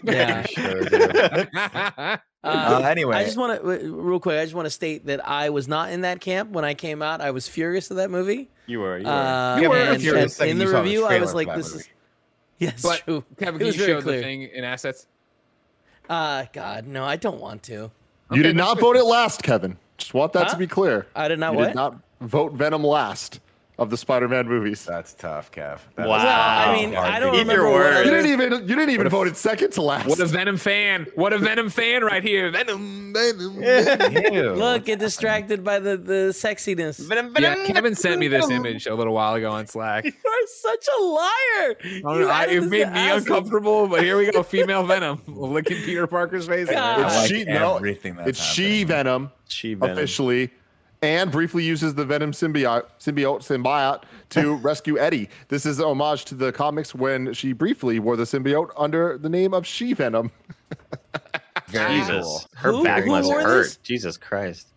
Yeah. 0.03 0.45
Sure 0.47 0.81
do. 0.83 0.97
uh, 1.53 2.17
Uh, 2.43 2.81
anyway, 2.85 3.15
I 3.15 3.23
just 3.23 3.37
want 3.37 3.61
to 3.61 3.93
real 3.93 4.19
quick. 4.19 4.39
I 4.39 4.43
just 4.43 4.55
want 4.55 4.65
to 4.65 4.71
state 4.71 5.05
that 5.05 5.27
I 5.27 5.49
was 5.51 5.67
not 5.67 5.91
in 5.91 6.01
that 6.01 6.19
camp 6.21 6.49
when 6.51 6.65
I 6.65 6.73
came 6.73 7.01
out. 7.03 7.21
I 7.21 7.29
was 7.31 7.47
furious 7.47 7.91
of 7.91 7.97
that 7.97 8.09
movie. 8.09 8.49
you 8.65 8.79
were, 8.79 8.97
you 8.97 9.05
were. 9.05 9.11
Uh, 9.11 9.57
You 9.59 9.69
were 9.69 9.75
and, 9.77 10.01
furious 10.01 10.39
and 10.41 10.49
in 10.49 10.57
the 10.57 10.65
you 10.65 10.71
the 10.71 10.77
review, 10.81 11.05
I 11.05 11.19
was 11.19 11.35
like, 11.35 11.53
"This 11.55 11.71
movie. 11.73 11.83
is 11.83 11.89
yes, 12.57 12.81
But 12.81 12.99
true." 13.05 13.23
Kevin, 13.37 13.59
can 13.59 13.61
you 13.61 13.65
was 13.67 13.75
very 13.75 13.91
show 13.91 13.97
the 13.97 14.01
clear. 14.03 14.21
thing 14.23 14.41
in 14.43 14.63
assets? 14.63 15.05
Uh, 16.09 16.45
God, 16.51 16.87
no, 16.87 17.03
I 17.03 17.15
don't 17.15 17.39
want 17.39 17.61
to. 17.63 17.73
You 17.73 17.91
Okay, 18.31 18.41
did 18.41 18.55
not 18.55 18.77
good. 18.77 18.81
vote 18.81 18.95
it 18.97 19.03
last, 19.03 19.43
Kevin. 19.43 19.77
Just 19.97 20.13
want 20.15 20.33
that 20.33 20.47
Huh? 20.47 20.53
to 20.53 20.57
be 20.57 20.67
clear. 20.67 21.05
I 21.15 21.27
did 21.27 21.37
not 21.39 21.51
you 21.53 21.59
what? 21.59 21.65
did 21.67 21.75
not 21.75 21.99
vote 22.21 22.53
Venom 22.53 22.83
last 22.83 23.39
of 23.79 23.89
the 23.89 23.97
Spider-Man 23.97 24.47
movies. 24.47 24.85
that's 24.85 25.13
tough, 25.15 25.51
Kev. 25.51 25.79
That 25.95 26.03
is 26.03 26.07
Wow. 26.07 26.17
well, 26.17 26.69
I 26.69 26.73
mean, 26.75 26.95
I 26.95 27.19
don't 27.19 27.33
do. 27.33 27.39
Eat 27.39 27.47
your 27.47 27.63
remember. 27.63 27.71
what 27.71 27.73
words. 27.95 28.05
You 28.05 28.11
didn't 28.11 28.31
even 28.31 28.51
you 28.67 28.75
didn't 28.75 28.89
even 28.91 29.09
vote 29.09 29.27
it 29.27 29.35
second 29.37 29.71
to 29.73 29.81
last. 29.81 30.07
What 30.07 30.19
a 30.19 30.25
Venom 30.27 30.57
fan! 30.57 31.07
What 31.15 31.33
a 31.33 31.39
Venom 31.39 31.69
fan 31.69 32.03
right 32.03 32.21
here! 32.21 32.51
Venom, 32.51 33.11
Venom. 33.13 33.57
Look, 34.55 34.85
get 34.85 34.99
distracted 34.99 35.63
by 35.63 35.79
the 35.79 35.97
the 35.97 36.29
sexiness. 36.31 36.99
Yeah, 37.39 37.55
Kevin 37.65 37.95
sent 37.95 38.19
me 38.19 38.27
this 38.27 38.51
image 38.51 38.85
a 38.85 38.93
little 38.93 39.13
while 39.15 39.33
ago 39.33 39.49
on 39.51 39.65
Slack. 39.67 40.05
You 40.05 40.11
are 40.11 40.47
such 40.47 40.87
a 40.99 41.03
liar. 41.03 41.75
Oh, 42.05 42.13
You 42.15 42.19
no, 42.25 42.27
I, 42.29 42.45
it 42.47 42.61
made 42.65 42.91
me 42.91 43.09
uncomfortable, 43.11 43.87
but 43.87 44.03
here 44.03 44.17
we 44.17 44.31
go. 44.31 44.43
Female 44.43 44.83
Venom 44.83 45.21
licking 45.27 45.77
Peter 45.83 46.05
Parker's 46.07 46.45
face. 46.47 46.69
God. 46.69 46.99
It's 47.05 47.13
I 47.15 47.17
like 47.21 47.29
she 47.29 47.43
no, 47.45 47.77
everything 47.77 48.15
that's 48.15 48.29
it's 48.29 48.39
she. 48.43 48.83
Venom 48.83 49.31
She 49.47 49.73
Venom. 49.73 49.97
officially, 49.97 50.51
and 51.03 51.31
briefly 51.31 51.63
uses 51.63 51.95
the 51.95 52.05
Venom 52.05 52.31
symbiote 52.31 52.85
symbiote 52.99 53.39
symbiote 53.41 54.03
to 54.29 54.55
rescue 54.57 54.97
Eddie. 54.99 55.29
This 55.47 55.65
is 55.65 55.79
a 55.79 55.85
homage 55.87 56.25
to 56.25 56.35
the 56.35 56.51
comics 56.51 56.93
when 56.93 57.33
she 57.33 57.53
briefly 57.53 57.99
wore 57.99 58.15
the 58.15 58.23
symbiote 58.23 58.69
under 58.77 59.17
the 59.17 59.29
name 59.29 59.53
of 59.53 59.65
She 59.65 59.93
Venom. 59.93 60.31
Jesus, 61.71 62.23
cool. 62.25 62.41
her 62.55 62.71
Who- 62.71 62.83
back 62.83 63.03
who 63.03 63.11
must 63.11 63.31
hurt. 63.31 63.63
this? 63.63 63.77
Jesus 63.77 64.17
Christ. 64.17 64.67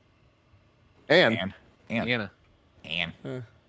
And 1.09 1.37
And 1.39 1.55
and 1.91 2.09
Anna. 2.11 2.31
and 2.85 3.13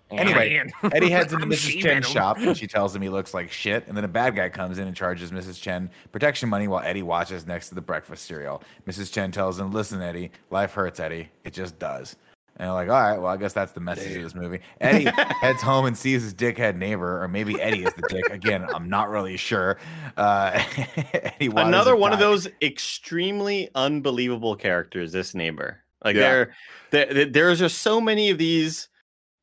Anyway, 0.08 0.56
Man. 0.82 0.92
Eddie 0.94 1.10
heads 1.10 1.32
into 1.32 1.44
I'm 1.46 1.50
Mrs. 1.50 1.56
she 1.58 1.72
Chen's 1.82 1.82
Venom. 1.82 2.02
shop 2.04 2.38
and 2.38 2.56
she 2.56 2.68
tells 2.68 2.94
him 2.94 3.02
he 3.02 3.08
looks 3.08 3.34
like 3.34 3.50
shit. 3.50 3.86
And 3.88 3.96
then 3.96 4.04
a 4.04 4.08
bad 4.08 4.36
guy 4.36 4.48
comes 4.48 4.78
in 4.78 4.86
and 4.86 4.96
charges 4.96 5.32
Mrs. 5.32 5.60
Chen 5.60 5.90
protection 6.12 6.48
money 6.48 6.68
while 6.68 6.84
Eddie 6.84 7.02
watches 7.02 7.44
next 7.44 7.70
to 7.70 7.74
the 7.74 7.80
breakfast 7.80 8.24
cereal. 8.24 8.62
Mrs. 8.86 9.12
Chen 9.12 9.32
tells 9.32 9.58
him, 9.58 9.72
Listen, 9.72 10.00
Eddie, 10.00 10.30
life 10.50 10.72
hurts, 10.74 11.00
Eddie. 11.00 11.28
It 11.42 11.52
just 11.52 11.76
does. 11.80 12.14
And 12.58 12.66
they're 12.66 12.72
like, 12.72 12.88
All 12.88 12.94
right, 13.00 13.18
well, 13.18 13.30
I 13.32 13.36
guess 13.36 13.52
that's 13.52 13.72
the 13.72 13.80
message 13.80 14.16
of 14.16 14.22
this 14.22 14.34
movie. 14.34 14.60
Eddie 14.80 15.10
heads 15.42 15.60
home 15.62 15.84
and 15.86 15.96
sees 15.96 16.22
his 16.22 16.32
dickhead 16.34 16.76
neighbor, 16.76 17.22
or 17.22 17.28
maybe 17.28 17.60
Eddie 17.60 17.84
is 17.84 17.92
the 17.94 18.02
dick. 18.08 18.30
Again, 18.30 18.66
I'm 18.74 18.88
not 18.88 19.10
really 19.10 19.36
sure. 19.36 19.78
Uh, 20.16 20.62
Eddie 21.12 21.48
Another 21.54 21.94
one 21.96 22.12
of 22.14 22.18
those 22.18 22.48
extremely 22.62 23.68
unbelievable 23.74 24.56
characters. 24.56 25.12
This 25.12 25.34
neighbor, 25.34 25.82
like 26.04 26.16
Yeah. 26.16 26.20
there, 26.22 26.54
there, 26.90 27.14
there- 27.14 27.24
there's 27.26 27.58
just 27.58 27.78
so 27.82 28.00
many 28.00 28.30
of 28.30 28.38
these 28.38 28.88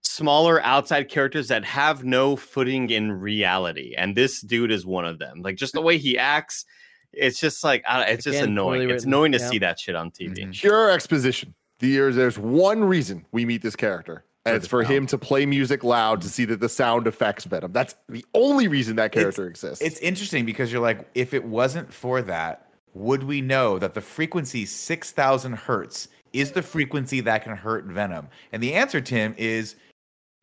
smaller 0.01 0.61
outside 0.63 1.07
characters 1.07 1.47
that 1.49 1.63
have 1.63 2.03
no 2.03 2.35
footing 2.35 2.89
in 2.89 3.11
reality, 3.11 3.93
and 3.97 4.15
this 4.17 4.41
dude 4.41 4.71
is 4.71 4.85
one 4.85 5.05
of 5.05 5.19
them. 5.19 5.41
Like 5.41 5.55
just 5.55 5.73
the 5.73 5.81
way 5.81 5.97
he 5.99 6.17
acts, 6.17 6.65
it's 7.11 7.39
just 7.39 7.63
like 7.63 7.83
I 7.87 7.99
don't- 7.99 8.09
it's 8.09 8.23
just 8.23 8.37
Again, 8.39 8.49
annoying. 8.49 8.81
poorly 8.81 8.93
It's 8.95 9.05
annoying 9.05 9.31
to 9.33 9.37
yeah. 9.37 9.49
see 9.49 9.59
that 9.59 9.79
shit 9.79 9.95
on 9.95 10.09
TV. 10.09 10.39
Mhm. 10.47 10.53
Pure 10.53 10.89
exposition. 10.91 11.53
There's, 11.91 12.15
there's 12.15 12.39
one 12.39 12.81
reason 12.83 13.25
we 13.33 13.43
meet 13.45 13.61
this 13.61 13.75
character, 13.75 14.23
and 14.45 14.53
For 14.53 14.55
it's 14.55 14.67
for 14.67 14.83
him 14.83 15.05
to 15.07 15.17
play 15.17 15.45
music 15.45 15.83
loud 15.83 16.21
to 16.21 16.29
see 16.29 16.45
that 16.45 16.61
the 16.61 16.69
sound 16.69 17.07
affects 17.07 17.43
Venom. 17.43 17.73
That's 17.73 17.95
the 18.07 18.25
only 18.33 18.69
reason 18.69 18.95
that 18.95 19.11
character 19.11 19.47
exists. 19.47 19.83
It's 19.83 19.99
interesting 19.99 20.45
because 20.45 20.71
you're 20.71 20.81
like, 20.81 21.09
if 21.13 21.33
it 21.33 21.43
wasn't 21.43 21.91
for 21.91 22.21
that, 22.21 22.69
would 22.93 23.23
we 23.23 23.41
know 23.41 23.79
that 23.79 23.95
the 23.95 24.01
frequency 24.01 24.65
6,000 24.65 25.53
hertz 25.53 26.07
is 26.31 26.53
the 26.53 26.61
frequency 26.61 27.19
that 27.19 27.43
can 27.43 27.57
hurt 27.57 27.83
Venom? 27.85 28.29
And 28.53 28.63
the 28.63 28.75
answer, 28.75 29.01
Tim, 29.01 29.35
is 29.37 29.75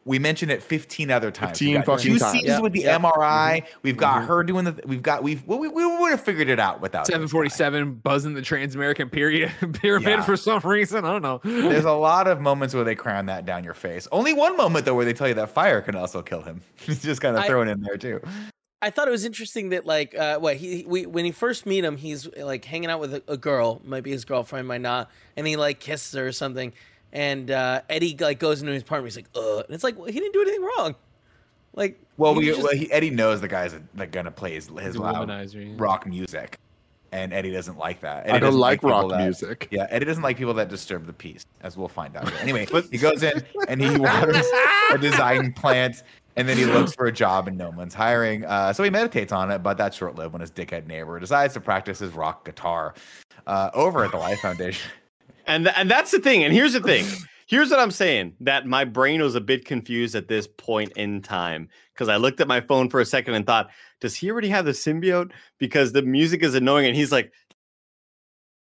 we 0.07 0.19
mentioned 0.19 0.51
it 0.51 0.63
15 0.63 1.11
other 1.11 1.31
times. 1.31 1.59
15 1.59 1.83
fucking 1.83 1.99
two 2.15 2.19
times. 2.19 2.33
seasons 2.33 2.49
Yeah, 2.49 2.61
with 2.61 2.73
the 2.73 2.81
yeah. 2.81 2.99
MRI. 2.99 3.65
We've 3.83 3.97
got 3.99 4.23
Mhm. 4.23 4.27
her 4.29 4.43
doing 4.43 4.65
the. 4.65 4.81
We've 4.87 5.03
got 5.03 5.23
we've 5.23 5.47
well, 5.47 5.59
we 5.59 5.69
we 5.69 5.85
would 5.85 6.11
have 6.11 6.23
figured 6.23 6.49
it 6.49 6.59
out 6.59 6.81
without 6.81 7.05
this 7.05 7.11
guy. 7.11 7.17
747 7.27 7.95
buzzing 8.03 8.35
the 8.35 8.41
Transamerica 8.41 9.11
period 9.13 9.53
pyramid 9.75 10.09
Yeah. 10.09 10.23
for 10.23 10.37
some 10.37 10.61
reason. 10.65 11.05
I 11.05 11.13
don't 11.13 11.23
know. 11.23 11.41
There's 11.45 11.85
a 11.85 11.93
lot 11.93 12.29
of 12.29 12.41
moments 12.41 12.75
where 12.75 12.85
they 12.85 12.95
cram 12.95 13.27
that 13.27 13.45
down 13.45 13.63
your 13.63 13.75
face. 13.75 14.09
Only 14.11 14.33
one 14.33 14.57
moment 14.57 14.87
though 14.87 14.95
where 14.95 15.05
they 15.05 15.13
tell 15.13 15.29
you 15.29 15.35
that 15.35 15.51
fire 15.51 15.81
can 15.83 15.95
also 15.97 16.23
kill 16.23 16.43
him. 16.43 16.63
He's 16.77 17.03
just 17.03 17.21
kind 17.21 17.37
of 17.37 17.43
I- 17.43 17.47
thrown 17.47 17.69
in 17.69 17.81
there 17.83 17.97
too. 17.99 18.21
I 18.83 18.89
thought 18.89 19.09
it 19.09 19.11
was 19.11 19.27
interesting 19.27 19.69
that 19.69 19.85
like 19.85 20.15
uh 20.17 20.39
what 20.39 20.57
he 20.57 20.87
we 20.89 21.05
when 21.05 21.27
you 21.27 21.35
first 21.35 21.67
meet 21.67 21.85
him 21.85 21.99
he's 21.99 22.27
like 22.39 22.65
hanging 22.65 22.89
out 22.89 22.99
with 22.99 23.13
a, 23.13 23.23
a 23.29 23.37
girl 23.37 23.83
might 23.85 24.03
be 24.03 24.11
his 24.11 24.25
girlfriend 24.25 24.67
might 24.67 24.81
not 24.81 25.11
and 25.37 25.47
he 25.47 25.57
like 25.57 25.81
kisses 25.81 26.15
her 26.15 26.29
or 26.29 26.33
something 26.33 26.73
and 27.13 27.51
uh 27.51 27.81
Eddie 27.89 28.17
like 28.21 28.39
goes 28.39 28.61
into 28.61 28.73
his 28.73 28.83
apartment 28.83 29.15
he's 29.15 29.25
like 29.25 29.29
uh 29.37 29.59
and 29.59 29.71
it's 29.75 29.85
like 29.85 29.97
well, 29.99 30.07
he 30.07 30.19
didn't 30.21 30.33
do 30.33 30.43
anything 30.43 30.63
wrong 30.63 30.95
like 31.75 32.01
Well, 32.17 32.35
we, 32.35 32.47
just- 32.47 32.63
well 32.63 32.73
he, 32.75 32.91
Eddie 32.91 33.11
knows 33.11 33.41
the 33.41 33.49
guy's 33.49 33.75
like 33.97 34.11
gonna 34.11 34.31
play 34.31 34.55
his, 34.55 34.69
his 34.81 34.97
loud 34.97 35.29
yeah. 35.29 35.69
rock 35.77 36.07
music, 36.07 36.59
and 37.13 37.33
Eddie 37.33 37.53
doesn't 37.53 37.79
like 37.79 38.01
that. 38.01 38.25
Eddie 38.25 38.31
I 38.31 38.33
don't 38.39 38.49
doesn't 38.49 38.61
like 38.61 38.83
rock 38.83 39.09
that- 39.11 39.23
music. 39.23 39.69
Yeah, 39.71 39.87
Eddie 39.91 40.07
doesn't 40.07 40.23
like 40.23 40.37
people 40.37 40.55
that 40.55 40.69
disturb 40.69 41.07
the 41.07 41.13
peace, 41.13 41.47
as 41.61 41.77
we'll 41.77 41.89
find 41.89 42.17
out. 42.17 42.33
Anyway, 42.41 42.67
he 42.91 42.99
goes 42.99 43.23
in 43.23 43.43
and 43.69 43.81
he 43.81 43.97
waters 43.99 44.45
a 44.93 44.99
design 44.99 45.53
plant, 45.53 46.03
and 46.37 46.49
then 46.49 46.57
he 46.57 46.65
looks 46.65 46.93
for 46.93 47.07
a 47.07 47.13
job, 47.13 47.47
and 47.47 47.57
no 47.57 47.71
one's 47.71 47.95
hiring. 47.95 48.45
Uh, 48.45 48.73
so 48.73 48.83
he 48.83 48.91
meditates 48.91 49.33
on 49.33 49.51
it, 49.53 49.59
but 49.63 49.77
that's 49.77 49.97
short 49.97 50.17
lived 50.17 50.33
when 50.33 50.41
his 50.41 50.51
dickhead 50.51 50.87
neighbor 50.89 51.19
decides 51.21 51.55
to 51.55 51.61
practice 51.61 52.01
his 52.01 52.13
rock 52.13 52.45
guitar 52.45 52.95
uh, 53.47 53.71
over 53.75 54.05
at 54.05 54.11
the 54.11 54.17
Life 54.19 54.41
Foundation. 54.41 54.91
And 55.47 55.65
th- 55.65 55.75
and 55.79 55.91
that's 55.91 56.11
the 56.11 56.19
thing. 56.21 56.45
And 56.45 56.53
here's 56.53 56.73
the 56.73 56.81
thing. 56.81 57.07
Here's 57.47 57.69
what 57.69 57.81
I'm 57.81 57.91
saying. 57.91 58.37
That 58.39 58.67
my 58.67 58.85
brain 58.85 59.21
was 59.21 59.35
a 59.35 59.41
bit 59.41 59.65
confused 59.65 60.15
at 60.15 60.29
this 60.29 60.47
point 60.47 60.93
in 60.95 61.21
time 61.21 61.69
because 61.93 62.09
I 62.09 62.17
looked 62.17 62.41
at 62.41 62.47
my 62.47 62.61
phone 62.61 62.89
for 62.89 63.01
a 63.01 63.05
second 63.05 63.35
and 63.35 63.45
thought, 63.45 63.71
does 64.01 64.15
he 64.15 64.31
already 64.31 64.51
have 64.51 64.65
the 64.67 64.71
symbiote? 64.71 65.33
Because 65.59 65.91
the 65.91 66.03
music 66.03 66.45
is 66.45 66.55
annoying, 66.55 66.87
and 66.87 66.95
he's 66.95 67.11
like, 67.11 67.33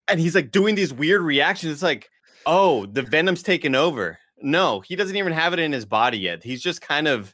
and 0.08 0.20
he's 0.20 0.36
like 0.36 0.52
doing 0.52 0.76
these 0.76 0.94
weird 0.94 1.24
reactions. 1.24 1.74
It's 1.74 1.82
like, 1.82 2.08
oh, 2.46 2.86
the 2.86 3.02
venom's 3.02 3.42
taken 3.42 3.74
over. 3.74 4.20
No, 4.44 4.82
he 4.82 4.96
doesn't 4.96 5.16
even 5.16 5.34
have 5.34 5.54
it 5.54 5.60
in 5.60 5.72
his 5.72 5.86
body 5.86 6.20
yet. 6.20 6.44
He's 6.44 6.62
just 6.62 6.80
kind 6.80 7.08
of 7.08 7.34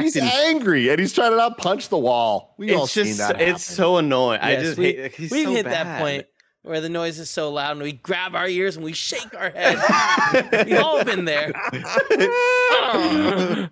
He's 0.00 0.16
acting. 0.16 0.22
angry 0.46 0.88
and 0.88 0.98
he's 0.98 1.12
trying 1.12 1.32
to 1.32 1.36
not 1.36 1.58
punch 1.58 1.90
the 1.90 1.98
wall. 1.98 2.54
We 2.56 2.74
all 2.74 2.84
It's 2.84 2.92
seen 2.94 3.04
just 3.04 3.18
that. 3.18 3.38
it's 3.42 3.62
so 3.62 3.98
annoying. 3.98 4.40
I 4.40 4.56
just 4.56 4.78
we, 4.78 4.94
hate, 4.94 5.14
he's 5.14 5.30
we've 5.30 5.44
so 5.44 5.52
hit 5.52 5.64
that 5.66 6.00
point 6.00 6.24
where 6.64 6.80
the 6.80 6.88
noise 6.88 7.18
is 7.18 7.30
so 7.30 7.52
loud 7.52 7.72
and 7.72 7.82
we 7.82 7.92
grab 7.92 8.34
our 8.34 8.48
ears 8.48 8.76
and 8.76 8.84
we 8.84 8.92
shake 8.92 9.34
our 9.36 9.50
head 9.50 10.66
we've 10.66 10.78
all 10.78 11.04
been 11.04 11.24
there 11.24 11.52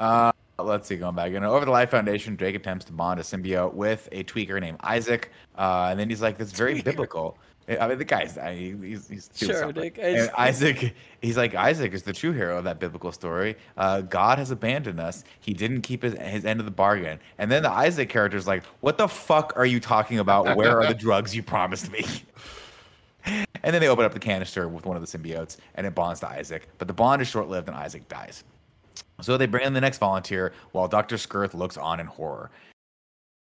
Uh, 0.00 0.32
let's 0.58 0.88
see, 0.88 0.96
going 0.96 1.14
back. 1.14 1.30
You 1.30 1.40
know, 1.40 1.54
over 1.54 1.66
the 1.66 1.70
Life 1.70 1.90
Foundation, 1.90 2.34
Drake 2.34 2.54
attempts 2.54 2.86
to 2.86 2.92
bond 2.92 3.20
a 3.20 3.22
symbiote 3.22 3.74
with 3.74 4.08
a 4.12 4.24
tweaker 4.24 4.58
named 4.58 4.78
Isaac, 4.80 5.30
uh, 5.58 5.88
and 5.90 6.00
then 6.00 6.08
he's 6.08 6.22
like, 6.22 6.38
"This 6.38 6.52
very 6.52 6.80
biblical." 6.80 7.36
I 7.78 7.86
mean, 7.88 7.98
the 7.98 8.04
guy's 8.04 8.36
I, 8.38 8.54
he's 8.54 9.08
he's 9.08 9.28
doing 9.28 9.52
Sure, 9.52 9.60
something. 9.60 9.82
Dick, 9.82 9.98
And 10.00 10.16
just- 10.16 10.32
Isaac, 10.38 10.94
he's 11.22 11.36
like 11.36 11.54
Isaac 11.54 11.92
is 11.92 12.02
the 12.02 12.12
true 12.12 12.32
hero 12.32 12.58
of 12.58 12.64
that 12.64 12.78
biblical 12.80 13.12
story. 13.12 13.56
Uh, 13.76 14.00
God 14.00 14.38
has 14.38 14.50
abandoned 14.50 14.98
us. 15.00 15.24
He 15.40 15.52
didn't 15.54 15.82
keep 15.82 16.02
his, 16.02 16.14
his 16.14 16.44
end 16.44 16.60
of 16.60 16.66
the 16.66 16.72
bargain. 16.72 17.20
And 17.38 17.50
then 17.50 17.62
the 17.62 17.70
Isaac 17.70 18.08
character 18.08 18.36
is 18.36 18.46
like, 18.46 18.64
"What 18.80 18.98
the 18.98 19.06
fuck 19.08 19.52
are 19.56 19.66
you 19.66 19.78
talking 19.80 20.18
about? 20.18 20.56
Where 20.56 20.80
are 20.80 20.86
the 20.86 20.94
drugs 21.06 21.34
you 21.36 21.42
promised 21.42 21.90
me?" 21.92 22.04
And 23.62 23.74
then 23.74 23.80
they 23.82 23.88
open 23.88 24.06
up 24.06 24.14
the 24.14 24.18
canister 24.18 24.66
with 24.66 24.86
one 24.86 24.96
of 24.96 25.02
the 25.08 25.18
symbiotes, 25.18 25.58
and 25.74 25.86
it 25.86 25.94
bonds 25.94 26.20
to 26.20 26.28
Isaac. 26.28 26.68
But 26.78 26.88
the 26.88 26.94
bond 26.94 27.20
is 27.20 27.28
short 27.28 27.48
lived, 27.48 27.68
and 27.68 27.76
Isaac 27.76 28.08
dies. 28.08 28.44
So 29.20 29.36
they 29.36 29.44
bring 29.46 29.66
in 29.66 29.74
the 29.74 29.80
next 29.82 29.98
volunteer 29.98 30.54
while 30.72 30.88
Dr. 30.88 31.18
Skirth 31.18 31.52
looks 31.52 31.76
on 31.76 32.00
in 32.00 32.06
horror. 32.06 32.50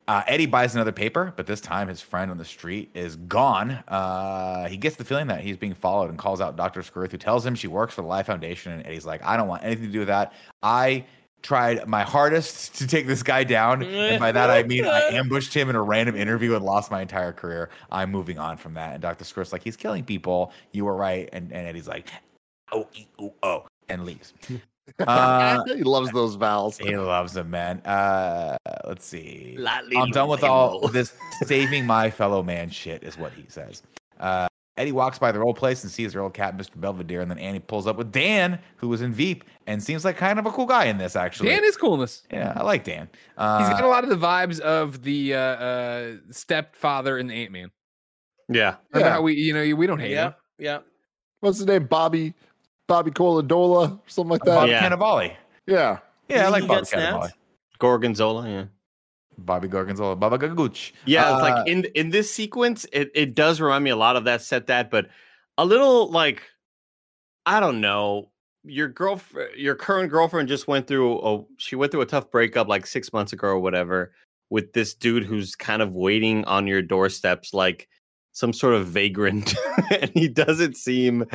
Uh, 0.08 0.22
Eddie 0.28 0.45
buys 0.45 0.76
another 0.76 0.91
paper, 0.91 1.34
but 1.36 1.47
this 1.47 1.60
time 1.60 1.88
his 1.88 1.99
friend 1.99 2.30
on 2.30 2.38
the 2.38 2.45
street 2.45 2.91
is 2.93 3.16
gone. 3.16 3.72
Uh, 3.88 4.68
he 4.68 4.78
gets 4.78 4.97
the 4.97 5.03
feeling 5.03 5.28
that 5.28 5.41
he's 5.41 5.58
being 5.58 5.74
followed 5.74 6.10
and 6.10 6.20
calls 6.20 6.39
out 6.39 6.56
Dr. 6.56 6.84
Skirth, 6.84 7.12
who 7.12 7.18
tells 7.18 7.43
him 7.43 7.56
she 7.56 7.68
works 7.68 7.95
for 7.95 8.03
the 8.03 8.08
Life 8.08 8.28
Foundation. 8.28 8.72
And 8.72 8.86
Eddie's 8.86 9.06
like, 9.06 9.24
I 9.24 9.36
don't 9.36 9.47
want 9.47 9.64
anything 9.64 9.86
to 9.86 9.91
do 9.91 9.99
with 9.99 10.10
that. 10.10 10.34
I 10.62 11.06
tried 11.41 11.88
my 11.88 12.03
hardest 12.03 12.76
to 12.80 12.88
take 12.88 13.08
this 13.08 13.24
guy 13.24 13.43
down. 13.43 13.82
And 13.82 14.20
by 14.20 14.32
that, 14.32 14.51
I 14.51 14.64
mean 14.64 14.86
I 14.86 15.01
ambushed 15.12 15.53
him 15.56 15.70
in 15.70 15.76
a 15.76 15.82
random 15.82 16.16
interview 16.16 16.56
and 16.56 16.64
lost 16.64 16.91
my 16.91 17.01
entire 17.01 17.34
career. 17.34 17.72
I'm 17.91 18.12
moving 18.12 18.38
on 18.38 18.58
from 18.58 18.76
that. 18.76 18.93
And 18.93 19.01
Dr. 19.01 19.24
Skirth's 19.24 19.53
like, 19.53 19.64
he's 19.64 19.78
killing 19.78 20.03
people. 20.03 20.53
You 20.72 20.86
were 20.86 20.95
right. 20.95 21.30
And, 21.34 21.51
and 21.51 21.68
Eddie's 21.68 21.88
like, 21.88 22.10
oh, 22.72 22.88
e, 22.93 23.08
oh, 23.20 23.34
oh, 23.41 23.66
and 23.89 24.06
leaves. 24.06 24.34
Uh, 25.00 25.64
he 25.76 25.84
loves 25.84 26.12
those 26.12 26.36
vowels. 26.36 26.78
he 26.78 26.96
loves 26.96 27.34
them, 27.34 27.50
man. 27.50 27.80
Uh, 27.82 28.58
let's 28.86 29.06
see. 29.06 29.56
Lightly 29.58 29.98
I'm 29.98 30.12
done 30.12 30.30
with 30.30 30.44
all 30.44 30.88
this 30.88 31.14
saving 31.44 31.86
my 31.86 32.10
fellow 32.10 32.44
man 32.44 32.70
shit, 32.70 33.04
is 33.04 33.18
what 33.18 33.34
he 33.34 33.46
says. 33.48 33.82
Uh, 34.20 34.48
Eddie 34.78 34.92
walks 34.92 35.18
by 35.18 35.32
their 35.32 35.44
old 35.44 35.56
place 35.56 35.84
and 35.84 35.92
sees 35.92 36.12
their 36.14 36.22
old 36.22 36.34
cat, 36.34 36.58
Mr. 36.58 36.80
Belvedere, 36.80 37.22
and 37.22 37.32
then 37.32 37.40
Annie 37.40 37.60
pulls 37.60 37.88
up 37.88 37.96
with 37.96 38.12
Dan, 38.12 38.60
who 38.76 38.90
was 38.90 39.02
in 39.02 39.14
Veep 39.14 39.46
and 39.68 39.82
seems 39.82 40.04
like 40.04 40.18
kind 40.18 40.38
of 40.38 40.46
a 40.46 40.52
cool 40.52 40.66
guy 40.66 40.86
in 40.86 40.98
this, 40.98 41.16
actually. 41.16 41.50
Dan 41.50 41.64
is 41.64 41.78
coolness. 41.78 42.24
yeah, 42.32 42.52
I 42.56 42.64
like 42.64 42.84
Dan. 42.84 43.08
He's 43.12 43.38
got 43.38 43.84
a 43.84 43.88
lot 43.88 44.04
of 44.04 44.10
the 44.10 44.18
vibes 44.18 44.60
of 44.60 45.02
the 45.02 45.34
uh, 45.34 45.40
uh, 45.40 46.16
stepfather 46.30 47.18
in 47.18 47.28
the 47.28 47.34
Ant 47.36 47.52
Man. 47.52 47.72
Yeah. 48.50 48.76
Yeah. 48.94 49.10
how 49.10 49.22
we, 49.22 49.34
you 49.36 49.54
know, 49.54 49.76
we 49.76 49.88
don't 49.88 50.00
hate 50.00 50.12
yeah 50.12 50.28
him. 50.28 50.34
yeah 50.60 50.80
What's 51.40 51.58
his 51.58 51.68
name? 51.68 51.86
Bobby, 51.86 52.34
Bobby 52.88 53.12
Coladola, 53.12 53.92
or 53.94 54.02
something 54.08 54.30
like 54.32 54.44
that. 54.44 54.56
Bobby 54.56 54.72
Yeah. 54.72 54.90
Cannavale. 54.90 55.36
Yeah. 55.66 56.00
Yeah, 56.30 56.48
I 56.48 56.50
like 56.50 56.68
Bobby? 56.68 56.86
Cannavale. 56.86 57.32
Gorgonzola. 57.80 58.50
Yeah. 58.50 58.66
Bobby 59.38 59.68
Gorgonzola. 59.68 60.16
Baba 60.16 60.38
Gaguch. 60.38 60.94
Yeah, 61.06 61.34
it's 61.34 61.40
Uh, 61.44 61.56
like 61.56 61.68
in 61.68 61.86
in 61.96 62.10
this 62.10 62.34
sequence, 62.34 62.86
it, 62.94 63.12
it 63.14 63.36
does 63.36 63.60
remind 63.60 63.84
me 63.84 63.90
a 63.90 63.96
lot 63.96 64.16
of 64.16 64.24
that 64.26 64.42
set 64.42 64.68
that, 64.68 64.90
but 64.90 65.08
a 65.58 65.66
little 65.66 66.10
like 66.12 66.44
I 67.46 67.60
don't 67.60 67.82
know. 67.82 68.32
Your 68.64 68.88
girlfriend, 68.88 69.56
your 69.58 69.76
current 69.76 70.10
girlfriend, 70.10 70.48
just 70.48 70.68
went 70.68 70.88
through 70.88 71.20
a 71.20 71.44
she 71.58 71.76
went 71.76 71.92
through 71.92 72.02
a 72.02 72.06
tough 72.06 72.32
breakup 72.32 72.68
like 72.68 72.88
six 72.88 73.12
months 73.14 73.34
ago 73.34 73.50
or 73.50 73.60
whatever 73.60 74.14
with 74.50 74.74
this 74.74 74.94
dude 74.94 75.24
who's 75.24 75.56
kind 75.56 75.82
of 75.82 75.92
waiting 75.94 76.46
on 76.46 76.66
your 76.66 76.82
doorsteps 76.82 77.54
like 77.54 77.88
some 78.36 78.52
sort 78.52 78.74
of 78.76 78.86
vagrant, 78.88 79.56
and 79.92 80.12
he 80.14 80.28
doesn't 80.28 80.76
seem 80.76 81.26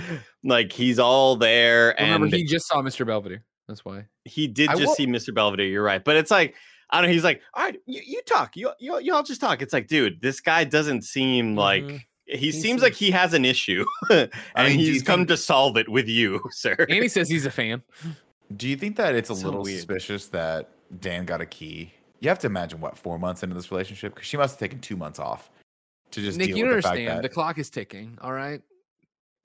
like 0.44 0.70
he's 0.70 0.98
all 0.98 1.34
there. 1.34 1.94
Remember, 1.98 2.26
and 2.26 2.34
he 2.34 2.44
just 2.44 2.68
saw 2.68 2.82
Mr. 2.82 3.06
Belvedere. 3.06 3.42
That's 3.68 3.84
why. 3.86 4.04
he 4.26 4.46
did 4.46 4.68
I 4.68 4.74
just 4.74 4.86
will- 4.86 4.94
see 4.96 5.06
Mr. 5.06 5.34
Belvedere. 5.34 5.66
You're 5.66 5.82
right, 5.82 6.04
but 6.04 6.16
it's 6.16 6.30
like 6.30 6.54
I 6.90 7.00
don't 7.00 7.08
know. 7.08 7.12
He's 7.14 7.24
like, 7.24 7.40
all 7.54 7.62
right, 7.64 7.78
you, 7.86 8.02
you 8.04 8.20
talk, 8.26 8.56
you, 8.56 8.70
you 8.80 8.98
y'all 9.00 9.22
just 9.22 9.40
talk. 9.40 9.62
It's 9.62 9.72
like, 9.72 9.86
dude, 9.86 10.20
this 10.20 10.40
guy 10.40 10.64
doesn't 10.64 11.02
seem 11.02 11.56
like 11.56 11.84
Mhm. 11.84 12.02
he 12.26 12.36
He 12.36 12.52
seems 12.52 12.62
seems- 12.64 12.82
like 12.82 12.94
he 12.94 13.10
has 13.12 13.32
an 13.32 13.44
issue, 13.44 13.84
and 14.10 14.28
mean, 14.58 14.78
he's 14.78 15.02
come 15.02 15.20
think- 15.20 15.28
to 15.28 15.36
solve 15.38 15.76
it 15.78 15.88
with 15.88 16.06
you, 16.08 16.40
sir. 16.50 16.76
Annie 16.88 17.08
says 17.08 17.28
he's 17.30 17.46
a 17.46 17.50
fan. 17.50 17.82
Do 18.56 18.68
you 18.68 18.76
think 18.76 18.96
that 18.96 19.14
it's 19.14 19.30
a 19.30 19.36
So 19.36 19.46
little 19.46 19.62
weird. 19.62 19.76
suspicious 19.78 20.26
that 20.28 20.68
Dan 21.00 21.24
got 21.24 21.40
a 21.40 21.46
key? 21.46 21.92
You 22.18 22.28
have 22.28 22.40
to 22.40 22.48
imagine 22.48 22.80
what 22.80 22.98
four 22.98 23.18
months 23.18 23.42
into 23.44 23.54
this 23.54 23.70
relationship 23.70 24.14
because 24.14 24.26
she 24.28 24.36
must 24.36 24.54
have 24.54 24.58
taken 24.58 24.80
two 24.80 24.96
months 24.96 25.18
off 25.20 25.48
to 26.12 26.20
just 26.20 26.38
Nick, 26.38 26.48
deal 26.48 26.56
you 26.58 26.64
with 26.64 26.70
don't 26.72 26.76
the 26.78 26.82
fact 26.82 26.96
understand. 26.98 27.16
that 27.18 27.22
The 27.22 27.28
clock 27.34 27.58
is 27.58 27.70
ticking. 27.70 28.18
All 28.20 28.32
right. 28.32 28.60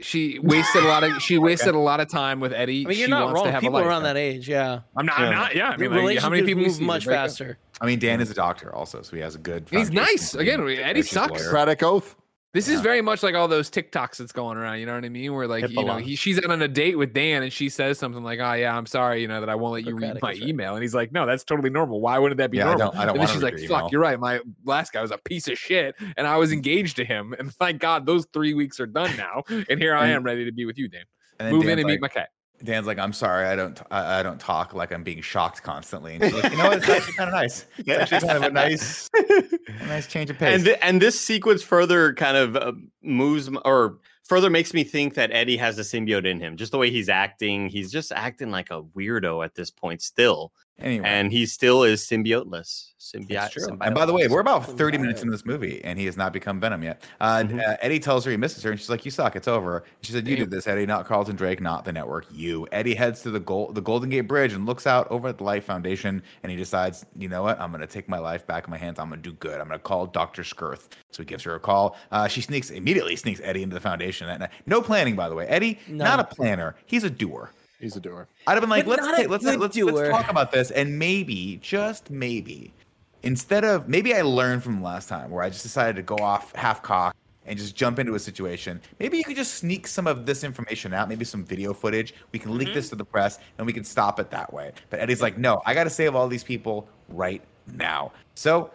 she 0.01 0.39
wasted 0.43 0.84
a 0.84 0.88
lot 0.88 1.03
of 1.03 1.22
she 1.22 1.38
wasted 1.38 1.74
a 1.76 1.80
lot 1.80 1.99
of 1.99 2.07
time 2.09 2.39
with 2.39 2.51
Eddie. 2.53 2.86
I 2.86 2.89
mean, 2.89 2.97
you're 2.97 3.05
she 3.07 3.11
not 3.11 3.26
wants 3.26 3.36
wrong. 3.38 3.45
to 3.45 3.51
have 3.51 3.61
People 3.61 3.80
around 3.80 4.03
that 4.03 4.18
age, 4.18 4.47
yeah. 4.49 4.82
I'm 4.97 5.05
not. 5.05 5.20
I'm 5.20 5.34
not. 5.34 5.55
Yeah. 5.55 5.70
I 5.70 5.78
mean, 5.78 5.91
like, 5.91 6.18
how 6.20 6.30
many 6.30 6.41
relationships 6.41 6.45
people 6.45 6.63
move 6.63 6.82
much 6.82 7.05
break 7.05 7.18
up? 7.18 7.24
faster. 7.30 7.57
I 7.82 7.86
mean, 7.86 7.99
Dan 7.99 8.22
is 8.22 8.30
a 8.30 8.34
doctor 8.34 8.74
also, 8.74 9.01
so 9.01 9.16
he 9.16 9.22
has 9.22 9.36
a 9.36 9.38
good. 9.39 9.68
He's 9.70 9.91
nice. 9.91 10.34
Again, 10.36 10.68
Eddie 10.70 11.01
sucks. 11.01 11.32
lawyer. 11.32 11.39
Socratic 11.39 11.84
oath. 11.84 12.16
This 12.56 12.70
is 12.70 12.80
very 12.80 13.01
much 13.01 13.22
like 13.22 13.36
all 13.36 13.49
those 13.49 13.70
TikToks 13.70 14.16
that's 14.16 14.32
going 14.32 14.58
around. 14.58 14.80
You 14.80 14.86
know 14.86 14.95
what 14.95 15.03
I 15.03 15.10
mean? 15.10 15.34
Where 15.34 15.45
like 15.45 15.68
you 15.68 15.84
know 15.84 15.97
he, 15.97 16.16
she's 16.16 16.39
on 16.39 16.62
a 16.62 16.70
date 16.70 16.97
with 16.97 17.12
Dan 17.12 17.43
and 17.43 17.51
she 17.51 17.68
says 17.68 17.99
something 17.99 18.24
like, 18.24 18.39
"Oh 18.39 18.53
yeah, 18.53 18.78
I'm 18.78 18.86
sorry, 18.86 19.22
you 19.22 19.28
know 19.28 19.41
that 19.41 19.49
I 19.49 19.56
won't 19.56 19.74
let 19.74 19.86
you 19.86 19.93
read 19.93 20.22
my 20.22 20.30
right. 20.30 20.41
email." 20.41 20.74
And 20.74 20.82
he's 20.82 20.95
like, 20.95 21.12
"No, 21.12 21.26
that's 21.26 21.43
totally 21.43 21.70
normal. 21.70 21.99
Why 21.99 22.18
wouldn't 22.18 22.38
that 22.38 22.51
be 22.51 22.60
Yeah, 22.60 22.70
I 22.70 22.76
normal?" 22.76 22.91
don't- 22.91 22.95
I 22.95 23.06
don't 23.08 23.18
and 23.18 23.28
then 23.28 23.34
she's 23.34 23.43
like, 23.43 23.60
"Fuck, 23.60 23.70
email." 23.70 23.89
you're 23.91 23.99
right. 23.99 24.18
My 24.18 24.39
last 24.64 24.93
guy 24.93 25.01
was 25.01 25.12
a 25.12 25.18
piece 25.18 25.49
of 25.49 25.58
shit, 25.58 25.95
and 26.16 26.26
I 26.26 26.38
was 26.38 26.53
engaged 26.53 26.95
to 26.95 27.03
him. 27.03 27.36
And 27.39 27.53
thank 27.56 27.82
God 27.82 28.06
those 28.06 28.26
three 28.32 28.53
weeks 28.53 28.80
are 28.80 28.86
done 28.86 29.14
now. 29.18 29.43
And 29.70 29.78
here 29.78 29.93
I 29.93 30.08
am 30.08 30.24
ready 30.24 30.45
to 30.45 30.53
be 30.53 30.66
with 30.66 30.78
you, 30.78 30.88
Dan. 30.88 31.03
Move 31.51 31.66
in 31.66 31.78
and 31.78 31.84
like, 31.84 31.95
meet 31.95 32.01
my 32.01 32.08
cat." 32.08 32.30
Dan's 32.64 32.88
like, 32.88 32.97
I'm 32.97 33.14
sorry, 33.14 33.45
I 33.45 33.56
don't, 33.56 33.80
I, 33.91 34.20
I 34.20 34.24
don't 34.24 34.39
talk 34.39 34.74
like 34.74 34.91
I'm 34.91 35.03
being 35.03 35.22
shocked 35.22 35.62
constantly. 35.62 36.16
And 36.16 36.24
she's 36.24 36.34
like, 36.34 36.51
you 36.51 36.58
know 36.58 36.70
what? 36.70 36.78
It's 36.78 36.89
actually 36.89 37.14
kind 37.14 37.30
of 37.30 37.34
nice. 37.34 37.66
It's 37.78 37.89
actually 37.89 38.28
kind 38.28 38.38
of 38.38 38.43
a 38.43 38.49
nice, 38.51 39.10
a 39.18 39.86
nice 39.88 40.08
change 40.08 40.30
of 40.30 40.38
pace. 40.38 40.56
and 40.56 40.64
th- 40.66 40.80
and 40.82 41.01
this 41.01 41.20
sequence 41.20 41.62
further 41.64 42.14
kind 42.14 42.38
of 42.38 42.56
uh, 42.56 42.72
moves 43.03 43.47
m- 43.47 43.60
or 43.66 43.99
further 44.24 44.49
makes 44.49 44.74
me 44.74 44.84
think 44.84 45.14
that 45.16 45.32
Eddie 45.32 45.58
has 45.58 45.78
a 45.78 45.82
symbiote 45.82 46.26
in 46.26 46.39
him. 46.39 46.58
Just 46.58 46.72
the 46.72 46.78
way 46.78 46.89
he's 46.89 47.10
acting, 47.10 47.68
he's 47.70 47.91
just 47.91 48.12
acting 48.12 48.51
like 48.51 48.72
a 48.72 48.82
weirdo 48.82 49.43
at 49.43 49.53
this 49.56 49.70
point 49.70 50.01
still, 50.01 50.51
anyway, 50.80 51.05
and 51.07 51.32
he 51.32 51.45
still 51.45 51.84
is 51.84 52.01
symbioteless. 52.01 52.91
Symbiote. 52.99 53.28
That's 53.30 53.53
true. 53.53 53.78
And 53.82 53.93
by 53.93 54.05
the 54.07 54.13
way, 54.13 54.28
we're 54.28 54.39
about 54.39 54.65
30 54.65 54.97
minutes 54.97 55.21
in 55.21 55.30
this 55.30 55.45
movie, 55.45 55.80
and 55.84 55.99
he 55.99 56.05
has 56.07 56.17
not 56.17 56.34
become 56.34 56.59
Venom 56.59 56.82
yet. 56.82 57.03
Uh, 57.21 57.43
Mhm. 57.43 57.59
uh, 57.63 57.78
Eddie 57.82 57.99
tells 57.99 58.26
her 58.26 58.32
he 58.32 58.38
misses 58.38 58.63
her, 58.63 58.71
and 58.71 58.80
she's 58.80 58.89
like, 58.89 59.05
"You 59.05 59.11
suck. 59.11 59.36
It's 59.36 59.47
over." 59.47 59.84
She 60.01 60.11
said, 60.11 60.28
"You 60.28 60.36
Damn. 60.36 60.45
did 60.45 60.51
this, 60.51 60.65
Eddie, 60.65 60.88
not 60.88 61.05
Carlton 61.05 61.36
Drake, 61.36 61.61
not 61.61 61.86
the 61.86 61.93
network. 61.93 62.26
You." 62.32 62.67
Eddie 62.71 62.95
heads 62.95 63.21
to 63.21 63.30
the 63.30 63.39
gold, 63.39 63.76
the 63.76 63.82
Golden 63.82 64.09
Gate 64.09 64.21
Bridge, 64.21 64.53
and 64.53 64.65
looks 64.65 64.88
out 64.88 65.07
over 65.11 65.28
at 65.28 65.38
the 65.38 65.43
Life 65.43 65.65
Foundation, 65.65 66.23
and 66.41 66.49
he 66.51 66.57
decides, 66.57 67.05
"You 67.15 67.30
know 67.30 67.43
what? 67.43 67.59
I'm 67.61 67.69
going 67.69 67.82
to 67.82 67.88
take 67.88 68.09
my 68.09 68.17
life 68.17 68.47
back 68.47 68.65
in 68.65 68.71
my 68.71 68.78
hands. 68.78 68.97
I'm 68.97 69.09
going 69.09 69.21
to 69.21 69.30
do 69.30 69.36
good. 69.36 69.61
I'm 69.61 69.67
going 69.67 69.78
to 69.80 69.84
call 69.84 70.07
Doctor 70.07 70.43
Skirth." 70.43 70.89
So 71.11 71.21
he 71.21 71.26
gives 71.28 71.43
her 71.43 71.53
a 71.53 71.59
call. 71.59 71.95
Uh, 72.11 72.28
she 72.28 72.41
sneaks 72.41 72.71
immediately 72.71 73.15
sneaks 73.15 73.39
Eddie 73.43 73.61
into 73.61 73.76
the 73.76 73.82
foundation 73.82 74.26
that 74.26 74.39
night. 74.39 74.49
No 74.65 74.82
planning, 74.82 75.15
by 75.15 75.30
the 75.30 75.36
way. 75.36 75.45
Eddie, 75.45 75.78
not 75.88 76.19
a 76.19 76.23
planner. 76.23 76.76
He's 76.88 77.03
a 77.03 77.09
doer. 77.11 77.51
He's 77.86 77.95
a 77.95 77.99
doer. 77.99 78.27
I'd 78.47 78.53
have 78.53 78.61
been 78.61 78.69
like, 78.71 78.86
But 78.88 78.99
let's 78.99 79.15
take, 79.15 79.29
let's 79.29 79.45
let's, 79.45 79.77
let's 79.77 80.09
talk 80.09 80.27
about 80.27 80.51
this, 80.51 80.71
and 80.71 80.97
maybe, 80.97 81.59
just 81.61 82.09
maybe, 82.09 82.73
instead 83.21 83.63
of 83.63 83.88
maybe 83.88 84.15
I 84.15 84.23
learned 84.23 84.63
from 84.63 84.81
last 84.81 85.07
time 85.07 85.29
where 85.29 85.43
I 85.43 85.49
just 85.51 85.61
decided 85.61 85.95
to 85.97 86.01
go 86.01 86.15
off 86.15 86.51
half 86.55 86.81
cock 86.81 87.15
and 87.45 87.59
just 87.59 87.75
jump 87.75 87.99
into 87.99 88.15
a 88.15 88.19
situation. 88.19 88.81
Maybe 88.97 89.19
you 89.19 89.23
could 89.23 89.36
just 89.36 89.53
sneak 89.53 89.86
some 89.86 90.07
of 90.07 90.25
this 90.25 90.43
information 90.43 90.95
out, 90.95 91.07
maybe 91.07 91.25
some 91.25 91.45
video 91.45 91.75
footage. 91.75 92.15
We 92.31 92.39
can 92.39 92.57
leak 92.57 92.73
this 92.73 92.89
to 92.89 92.95
the 92.95 93.05
press, 93.05 93.38
and 93.59 93.67
we 93.67 93.71
can 93.71 93.83
stop 93.83 94.19
it 94.19 94.31
that 94.31 94.51
way. 94.51 94.71
But 94.89 94.99
Eddie's 94.99 95.21
like, 95.21 95.38
no, 95.38 95.61
I 95.63 95.75
got 95.75 95.83
to 95.83 95.91
save 95.91 96.15
all 96.15 96.27
these 96.27 96.43
people 96.43 96.89
right 97.07 97.43
now. 97.71 98.13
So 98.33 98.71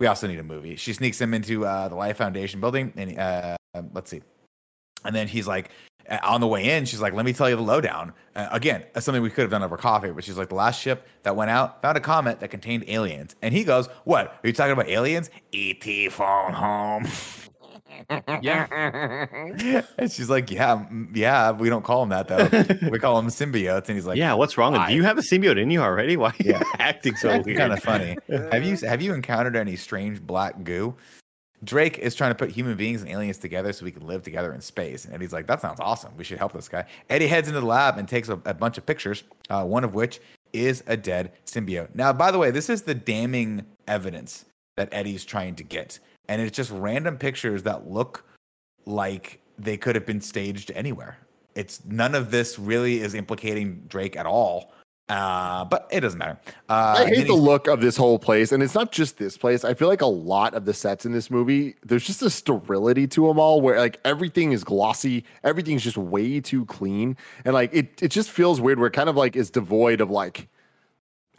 we 0.00 0.08
also 0.08 0.26
need 0.26 0.40
a 0.40 0.42
movie. 0.42 0.74
She 0.74 0.92
sneaks 0.94 1.20
him 1.20 1.32
into 1.32 1.64
uh, 1.64 1.86
the 1.86 1.94
Life 1.94 2.16
Foundation 2.16 2.60
building, 2.60 2.92
and 2.96 3.16
uh, 3.16 3.56
um, 3.74 3.90
let's 3.94 4.10
see. 4.10 4.20
And 5.04 5.14
then 5.14 5.28
he's 5.28 5.46
like, 5.46 5.70
on 6.22 6.40
the 6.40 6.46
way 6.46 6.76
in, 6.76 6.84
she's 6.84 7.00
like, 7.00 7.12
let 7.12 7.24
me 7.24 7.32
tell 7.32 7.48
you 7.50 7.56
the 7.56 7.62
lowdown. 7.62 8.12
Uh, 8.34 8.48
again, 8.52 8.84
that's 8.92 9.04
something 9.04 9.22
we 9.22 9.30
could 9.30 9.42
have 9.42 9.50
done 9.50 9.62
over 9.62 9.76
coffee, 9.76 10.10
but 10.10 10.24
she's 10.24 10.36
like, 10.38 10.48
the 10.48 10.54
last 10.54 10.80
ship 10.80 11.06
that 11.22 11.36
went 11.36 11.50
out 11.50 11.82
found 11.82 11.96
a 11.96 12.00
comet 12.00 12.40
that 12.40 12.48
contained 12.48 12.84
aliens. 12.88 13.34
And 13.42 13.52
he 13.54 13.64
goes, 13.64 13.88
what? 14.04 14.38
Are 14.42 14.46
you 14.46 14.52
talking 14.52 14.72
about 14.72 14.88
aliens? 14.88 15.30
E.T. 15.52 16.08
phone 16.10 16.52
home. 16.52 17.06
Yeah. 18.42 19.26
and 19.98 20.12
she's 20.12 20.30
like, 20.30 20.50
yeah, 20.50 20.84
yeah, 21.14 21.50
we 21.50 21.68
don't 21.68 21.84
call 21.84 22.02
him 22.04 22.10
that 22.10 22.28
though. 22.28 22.88
we 22.90 22.98
call 22.98 23.18
him 23.18 23.26
symbiotes. 23.26 23.88
And 23.88 23.96
he's 23.96 24.06
like, 24.06 24.16
yeah, 24.18 24.34
what's 24.34 24.56
wrong? 24.56 24.72
with 24.72 24.80
why? 24.82 24.90
Do 24.90 24.94
you 24.94 25.02
have 25.02 25.18
a 25.18 25.22
symbiote 25.22 25.60
in 25.60 25.70
you 25.70 25.80
already? 25.80 26.16
Why 26.16 26.28
are 26.28 26.34
you 26.38 26.52
Yeah. 26.52 26.62
acting 26.78 27.16
so 27.16 27.40
weird? 27.40 27.58
kind 27.58 27.72
of 27.72 27.82
funny. 27.82 28.16
have 28.28 28.62
you 28.64 28.76
have 28.86 29.02
you 29.02 29.14
encountered 29.14 29.56
any 29.56 29.74
strange 29.74 30.20
black 30.22 30.62
goo? 30.62 30.94
Drake 31.64 31.98
is 31.98 32.14
trying 32.14 32.30
to 32.30 32.34
put 32.34 32.50
human 32.50 32.76
beings 32.76 33.02
and 33.02 33.10
aliens 33.10 33.38
together 33.38 33.72
so 33.72 33.84
we 33.84 33.90
can 33.90 34.06
live 34.06 34.22
together 34.22 34.52
in 34.52 34.60
space. 34.60 35.04
And 35.04 35.14
Eddie's 35.14 35.32
like, 35.32 35.46
that 35.46 35.60
sounds 35.60 35.80
awesome. 35.80 36.16
We 36.16 36.24
should 36.24 36.38
help 36.38 36.52
this 36.52 36.68
guy. 36.68 36.84
Eddie 37.10 37.26
heads 37.26 37.48
into 37.48 37.60
the 37.60 37.66
lab 37.66 37.98
and 37.98 38.08
takes 38.08 38.28
a, 38.28 38.40
a 38.44 38.54
bunch 38.54 38.78
of 38.78 38.86
pictures, 38.86 39.24
uh, 39.50 39.64
one 39.64 39.84
of 39.84 39.94
which 39.94 40.20
is 40.52 40.82
a 40.86 40.96
dead 40.96 41.32
symbiote. 41.46 41.94
Now, 41.94 42.12
by 42.12 42.30
the 42.30 42.38
way, 42.38 42.50
this 42.50 42.70
is 42.70 42.82
the 42.82 42.94
damning 42.94 43.66
evidence 43.86 44.44
that 44.76 44.88
Eddie's 44.92 45.24
trying 45.24 45.56
to 45.56 45.64
get. 45.64 45.98
And 46.28 46.40
it's 46.40 46.56
just 46.56 46.70
random 46.70 47.18
pictures 47.18 47.62
that 47.64 47.90
look 47.90 48.24
like 48.86 49.40
they 49.58 49.76
could 49.76 49.94
have 49.94 50.06
been 50.06 50.20
staged 50.20 50.70
anywhere. 50.74 51.18
It's 51.54 51.84
none 51.84 52.14
of 52.14 52.30
this 52.30 52.58
really 52.58 53.00
is 53.00 53.14
implicating 53.14 53.82
Drake 53.88 54.16
at 54.16 54.26
all. 54.26 54.72
Uh, 55.08 55.64
but 55.64 55.88
it 55.90 56.00
doesn't 56.00 56.18
matter. 56.18 56.38
Uh, 56.68 56.96
I 56.98 57.06
hate 57.06 57.26
the 57.26 57.32
look 57.32 57.66
of 57.66 57.80
this 57.80 57.96
whole 57.96 58.18
place, 58.18 58.52
and 58.52 58.62
it's 58.62 58.74
not 58.74 58.92
just 58.92 59.16
this 59.16 59.38
place. 59.38 59.64
I 59.64 59.72
feel 59.72 59.88
like 59.88 60.02
a 60.02 60.06
lot 60.06 60.52
of 60.52 60.66
the 60.66 60.74
sets 60.74 61.06
in 61.06 61.12
this 61.12 61.30
movie, 61.30 61.76
there's 61.82 62.04
just 62.04 62.20
a 62.20 62.28
sterility 62.28 63.06
to 63.08 63.26
them 63.26 63.38
all, 63.38 63.62
where 63.62 63.78
like 63.78 63.98
everything 64.04 64.52
is 64.52 64.64
glossy, 64.64 65.24
everything's 65.44 65.82
just 65.82 65.96
way 65.96 66.40
too 66.40 66.66
clean, 66.66 67.16
and 67.46 67.54
like 67.54 67.72
it, 67.72 68.02
it 68.02 68.08
just 68.08 68.30
feels 68.30 68.60
weird. 68.60 68.78
Where 68.78 68.88
it 68.88 68.92
kind 68.92 69.08
of 69.08 69.16
like 69.16 69.34
is 69.34 69.50
devoid 69.50 70.02
of 70.02 70.10
like 70.10 70.48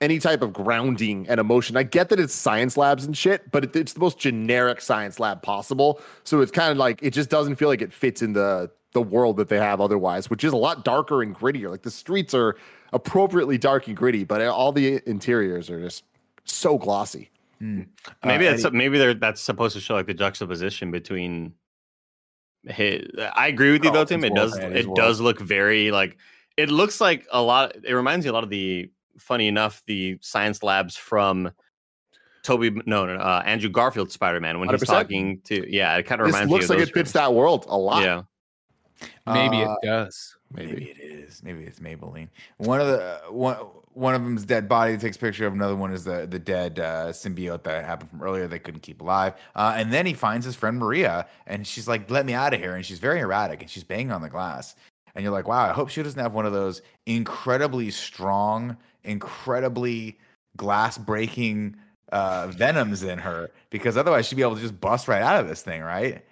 any 0.01 0.17
type 0.17 0.41
of 0.41 0.51
grounding 0.51 1.28
and 1.30 1.39
emotion. 1.39 1.78
I 1.78 1.84
get 1.84 2.09
that 2.09 2.20
it's 2.20 2.34
science 2.34 2.78
labs 2.78 3.05
and 3.05 3.15
shit, 3.15 3.51
but 3.51 3.65
it, 3.65 3.76
it's 3.76 3.93
the 3.93 3.99
most 3.99 4.17
generic 4.17 4.82
science 4.82 5.20
lab 5.20 5.41
possible. 5.41 6.01
So 6.24 6.41
it's 6.41 6.51
kind 6.51 6.72
of 6.72 6.78
like 6.78 7.03
it 7.03 7.11
just 7.11 7.30
doesn't 7.30 7.57
feel 7.57 7.67
like 7.67 7.82
it 7.82 7.93
fits 7.93 8.22
in 8.22 8.34
the 8.34 8.72
the 8.93 9.01
world 9.01 9.38
that 9.38 9.49
they 9.49 9.59
have 9.59 9.80
otherwise, 9.80 10.30
which 10.32 10.43
is 10.43 10.53
a 10.53 10.57
lot 10.57 10.84
darker 10.84 11.22
and 11.22 11.36
grittier. 11.36 11.70
Like 11.70 11.84
the 11.84 11.91
streets 11.91 12.34
are 12.34 12.55
appropriately 12.94 13.58
dark 13.58 13.88
and 13.88 13.96
gritty, 13.96 14.24
but 14.24 14.42
all 14.48 14.72
the 14.72 15.02
interiors 15.10 15.70
are 15.70 15.80
just 15.82 16.04
so 16.46 16.78
glossy. 16.78 17.30
Hmm. 17.60 17.82
Maybe 18.24 18.48
Uh, 18.48 18.52
that's 18.52 18.66
Eddie- 18.66 18.78
maybe 18.78 18.98
they're, 18.98 19.14
that's 19.14 19.42
supposed 19.42 19.76
to 19.76 19.82
show 19.82 19.96
like 19.96 20.08
the 20.08 20.14
juxtaposition 20.14 20.92
between. 20.92 21.54
His, 22.68 23.08
I 23.36 23.48
agree 23.48 23.72
with 23.72 23.84
you 23.86 23.92
though, 23.92 24.04
Tim. 24.06 24.24
It 24.24 24.34
Carlton's 24.36 24.52
does 24.54 24.60
world 24.62 24.76
it 24.76 24.96
does 24.96 25.22
look 25.22 25.40
very 25.40 25.92
like 25.92 26.18
it 26.58 26.70
looks 26.70 27.00
like 27.00 27.26
a 27.32 27.42
lot. 27.42 27.74
It 27.86 27.94
reminds 27.94 28.26
me 28.26 28.30
a 28.30 28.34
lot 28.34 28.44
of 28.44 28.50
the 28.50 28.90
funny 29.18 29.48
enough 29.48 29.82
the 29.88 30.18
science 30.22 30.62
labs 30.62 30.98
from 30.98 31.52
Toby 32.44 32.72
no 32.86 33.06
no 33.06 33.16
uh, 33.16 33.44
Andrew 33.46 33.70
Garfield 33.70 34.12
Spider 34.12 34.42
Man 34.42 34.60
when 34.60 34.68
he's 34.70 34.82
100%. 34.82 34.86
talking 34.88 35.40
to 35.46 35.74
yeah 35.74 35.96
it 35.96 36.04
kind 36.04 36.20
of 36.20 36.28
This 36.28 36.34
reminds 36.36 36.52
looks 36.52 36.64
me 36.70 36.76
like 36.76 36.84
of 36.84 36.90
it 36.90 36.94
those 36.94 37.00
fits 37.02 37.12
that 37.14 37.34
world 37.34 37.66
a 37.70 37.78
lot. 37.78 38.04
Yeah, 38.04 38.24
Maybe 39.26 39.64
Uh, 39.64 39.74
it 39.74 39.78
does. 39.86 40.36
Maybe. 40.52 40.72
Maybe. 40.72 40.86
it 40.86 41.00
is. 41.00 41.43
Maybe 41.43 41.64
it's 41.64 41.80
Maybelline. 41.80 42.30
One 42.58 42.82
of 42.82 42.88
the 42.88 43.22
one 43.30 43.58
one 43.93 44.16
of 44.16 44.24
them's 44.24 44.45
dead 44.45 44.68
body 44.68 44.97
takes 44.97 45.18
picture 45.18 45.45
of 45.45 45.54
another 45.54 45.76
one 45.76 45.91
is 45.91 46.04
the 46.04 46.26
the 46.28 46.39
dead 46.39 46.80
uh, 46.80 47.08
symbiote 47.10 47.64
that 47.64 47.86
happened 47.86 48.10
from 48.10 48.22
earlier 48.22 48.47
they 48.47 48.60
couldn't 48.60 48.82
keep 48.82 49.02
alive. 49.02 49.34
Uh, 49.56 49.74
and 49.76 49.93
then 49.93 50.06
he 50.06 50.14
finds 50.14 50.45
his 50.45 50.56
friend 50.56 50.80
Maria 50.80 51.28
and 51.45 51.68
she's 51.68 51.88
like, 51.88 52.10
"Let 52.10 52.26
me 52.26 52.34
out 52.34 52.54
of 52.54 52.60
here!" 52.60 52.76
And 52.76 52.86
she's 52.86 53.00
very 53.00 53.20
erratic 53.20 53.62
and 53.62 53.70
she's 53.70 53.84
banging 53.84 54.12
on 54.12 54.22
the 54.22 54.30
glass. 54.30 54.76
And 55.16 55.24
you're 55.24 55.34
like, 55.34 55.47
"Wow, 55.47 55.70
I 55.70 55.74
hope 55.74 55.89
she 55.89 56.02
doesn't 56.02 56.20
have 56.20 56.34
one 56.34 56.45
of 56.45 56.54
those 56.54 56.82
incredibly 57.06 57.91
strong, 57.91 58.78
incredibly 59.04 60.18
glass 60.58 60.97
breaking 60.97 61.76
uh, 62.12 62.47
venoms 62.47 63.04
in 63.04 63.20
her 63.20 63.52
because 63.70 63.97
otherwise 63.97 64.28
she'd 64.28 64.36
be 64.36 64.41
able 64.41 64.56
to 64.56 64.62
just 64.62 64.80
bust 64.82 65.08
right 65.08 65.22
out 65.22 65.39
of 65.39 65.47
this 65.47 65.62
thing, 65.62 65.82
right?" 65.82 66.24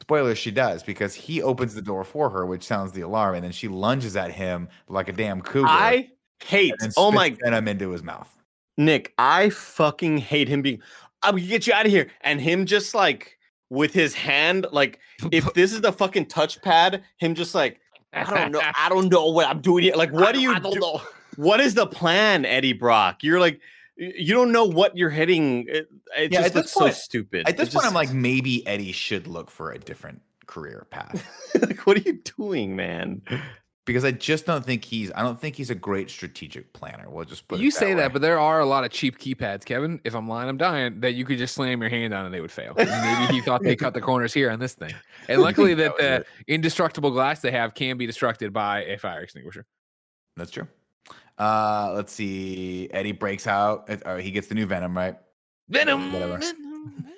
Spoiler, 0.00 0.34
she 0.34 0.50
does 0.50 0.82
because 0.82 1.14
he 1.14 1.42
opens 1.42 1.74
the 1.74 1.82
door 1.82 2.04
for 2.04 2.28
her, 2.28 2.44
which 2.44 2.62
sounds 2.62 2.92
the 2.92 3.00
alarm, 3.00 3.34
and 3.34 3.44
then 3.44 3.52
she 3.52 3.66
lunges 3.66 4.14
at 4.16 4.30
him 4.30 4.68
like 4.88 5.08
a 5.08 5.12
damn 5.12 5.40
cougar. 5.40 5.66
I 5.68 6.10
hate 6.44 6.74
and 6.80 6.92
oh 6.96 7.10
my 7.10 7.34
venom 7.42 7.66
into 7.66 7.90
his 7.90 8.02
mouth. 8.02 8.30
Nick, 8.76 9.14
I 9.16 9.50
fucking 9.50 10.18
hate 10.18 10.48
him 10.48 10.60
being. 10.60 10.82
I'm 11.22 11.36
gonna 11.36 11.46
get 11.46 11.66
you 11.66 11.72
out 11.72 11.86
of 11.86 11.92
here, 11.92 12.08
and 12.20 12.40
him 12.40 12.66
just 12.66 12.94
like 12.94 13.38
with 13.70 13.94
his 13.94 14.14
hand, 14.14 14.66
like 14.70 14.98
if 15.32 15.52
this 15.54 15.72
is 15.72 15.80
the 15.80 15.92
fucking 15.92 16.26
touchpad, 16.26 17.02
him 17.16 17.34
just 17.34 17.54
like 17.54 17.80
I 18.12 18.24
don't 18.24 18.52
know, 18.52 18.60
I 18.76 18.88
don't 18.88 19.08
know 19.10 19.30
what 19.30 19.46
I'm 19.46 19.60
doing 19.60 19.84
here. 19.84 19.94
Like, 19.96 20.12
what 20.12 20.34
do 20.34 20.40
you? 20.40 20.52
I 20.52 20.58
don't 20.58 20.74
do- 20.74 20.80
know. 20.80 21.00
What 21.36 21.60
is 21.60 21.74
the 21.74 21.86
plan, 21.86 22.46
Eddie 22.46 22.72
Brock? 22.72 23.22
You're 23.22 23.40
like, 23.40 23.60
you 23.96 24.34
don't 24.34 24.52
know 24.52 24.64
what 24.64 24.96
you're 24.96 25.10
hitting. 25.10 25.66
It, 25.68 25.88
eh, 26.14 26.22
it 26.22 26.32
Yeah, 26.32 26.42
just 26.42 26.46
at 26.48 26.62
this 26.62 26.76
looks 26.76 26.96
so 26.96 27.02
stupid. 27.02 27.48
At 27.48 27.56
this 27.56 27.68
It 27.68 27.74
point, 27.74 27.86
I'm 27.86 27.94
like, 27.94 28.12
maybe 28.12 28.66
Eddie 28.66 28.92
should 28.92 29.26
look 29.26 29.50
for 29.50 29.72
a 29.72 29.78
different 29.78 30.22
career 30.46 30.86
path 30.90 31.26
like, 31.60 31.80
what 31.86 31.96
are 31.96 32.02
you 32.02 32.20
doing, 32.36 32.76
man? 32.76 33.22
because 33.86 34.04
I 34.04 34.10
just 34.10 34.46
don't 34.46 34.64
think 34.64 34.84
he's. 34.84 35.10
I 35.14 35.22
don't 35.22 35.40
think 35.40 35.56
he's 35.56 35.70
a 35.70 35.74
great 35.74 36.10
strategic 36.10 36.72
planner. 36.72 37.08
We'll 37.08 37.24
just 37.24 37.48
put. 37.48 37.60
you 37.60 37.68
it 37.68 37.74
say 37.74 37.94
way. 37.94 38.02
that, 38.02 38.12
but 38.12 38.20
there 38.20 38.38
are 38.38 38.60
a 38.60 38.66
lot 38.66 38.84
of 38.84 38.90
cheap 38.90 39.18
keypads, 39.18 39.64
Kevin. 39.64 40.00
If 40.04 40.14
I'm 40.14 40.28
lying, 40.28 40.48
I'm 40.48 40.56
dying. 40.58 41.00
That 41.00 41.14
you 41.14 41.24
could 41.24 41.38
just 41.38 41.54
slam 41.54 41.80
your 41.80 41.88
hand 41.88 42.12
on 42.12 42.26
and 42.26 42.34
they 42.34 42.40
would 42.40 42.52
fail. 42.52 42.74
Maybe 42.76 43.32
he 43.32 43.40
thought 43.40 43.62
they 43.62 43.76
cut 43.76 43.94
the 43.94 44.00
corners 44.00 44.34
here 44.34 44.50
on 44.50 44.58
this 44.58 44.74
thing. 44.74 44.92
And 45.28 45.40
luckily, 45.40 45.74
that 45.74 45.96
That 45.98 46.02
the 46.02 46.18
was 46.18 46.44
indestructible 46.48 47.12
glass 47.12 47.40
they 47.40 47.52
have 47.52 47.74
can 47.74 47.96
be 47.96 48.06
destructed 48.06 48.52
by 48.52 48.84
a 48.84 48.98
fire 48.98 49.20
extinguisher. 49.20 49.64
that's 50.36 50.50
true. 50.50 50.66
Uh, 51.38 51.92
let's 51.94 52.12
see. 52.12 52.88
Eddie 52.92 53.12
breaks 53.12 53.46
out. 53.46 53.88
Uh, 54.04 54.16
he 54.16 54.30
gets 54.30 54.46
the 54.48 54.54
new 54.54 54.66
Venom, 54.66 54.96
right? 54.96 55.16
Venom. 55.68 56.12
Whatever. 56.12 56.40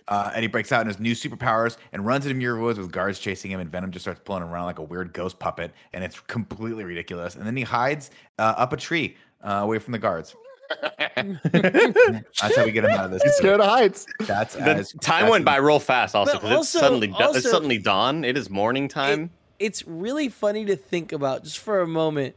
Uh, 0.09 0.31
Eddie 0.35 0.47
breaks 0.47 0.73
out 0.73 0.81
in 0.81 0.87
his 0.87 0.99
new 0.99 1.13
superpowers 1.13 1.77
and 1.93 2.05
runs 2.07 2.25
into 2.25 2.35
Muir 2.35 2.59
Woods 2.59 2.79
with 2.79 2.91
guards 2.91 3.19
chasing 3.19 3.51
him, 3.51 3.61
and 3.61 3.71
Venom 3.71 3.91
just 3.91 4.05
starts 4.05 4.21
pulling 4.25 4.43
him 4.43 4.49
around 4.49 4.65
like 4.65 4.79
a 4.79 4.83
weird 4.83 5.13
ghost 5.13 5.39
puppet, 5.39 5.73
and 5.93 6.03
it's 6.03 6.19
completely 6.21 6.85
ridiculous. 6.85 7.35
And 7.37 7.47
then 7.47 7.57
he 7.57 7.63
hides 7.63 8.11
uh, 8.39 8.55
up 8.57 8.73
a 8.73 8.77
tree 8.79 9.17
uh, 9.45 9.61
away 9.63 9.79
from 9.79 9.93
the 9.93 9.99
guards. 9.99 10.35
That's 11.17 12.57
how 12.57 12.65
we 12.65 12.73
get 12.73 12.85
him 12.85 12.91
out 12.91 13.07
of 13.07 13.11
this. 13.11 13.23
He's 13.23 13.35
scared 13.35 13.61
of 13.61 13.67
heights. 13.69 14.07
That's 14.21 14.55
The 14.55 14.63
as, 14.63 14.93
time 15.01 15.23
that's 15.23 15.31
went 15.31 15.45
by 15.45 15.57
real 15.57 15.79
fast, 15.81 16.15
also 16.15 16.35
because 16.35 16.61
it's 16.61 16.69
suddenly 16.69 17.11
also- 17.11 17.39
it's 17.39 17.51
suddenly 17.51 17.79
dawn. 17.79 18.25
It 18.25 18.37
is 18.37 18.51
morning 18.51 18.89
time. 18.89 19.31
it's 19.59 19.87
really 19.87 20.29
funny 20.29 20.65
to 20.67 20.77
think 20.77 21.13
about 21.13 21.45
just 21.45 21.59
for 21.59 21.81
a 21.81 21.87
moment. 21.87 22.35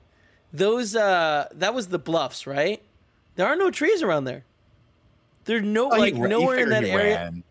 Those 0.53 0.95
uh 0.95 1.47
that 1.53 1.73
was 1.73 1.87
the 1.87 1.99
bluffs, 1.99 2.45
right? 2.45 2.81
There 3.35 3.47
are 3.47 3.55
no 3.55 3.71
trees 3.71 4.01
around 4.03 4.25
there. 4.25 4.43
There's 5.45 5.63
no 5.63 5.85
Oh, 5.91 5.97
like 5.97 6.15
you 6.15 6.27
nowhere 6.27 6.59
in 6.59 6.69
that 6.69 6.83
area. 6.83 7.15
ran. 7.15 7.43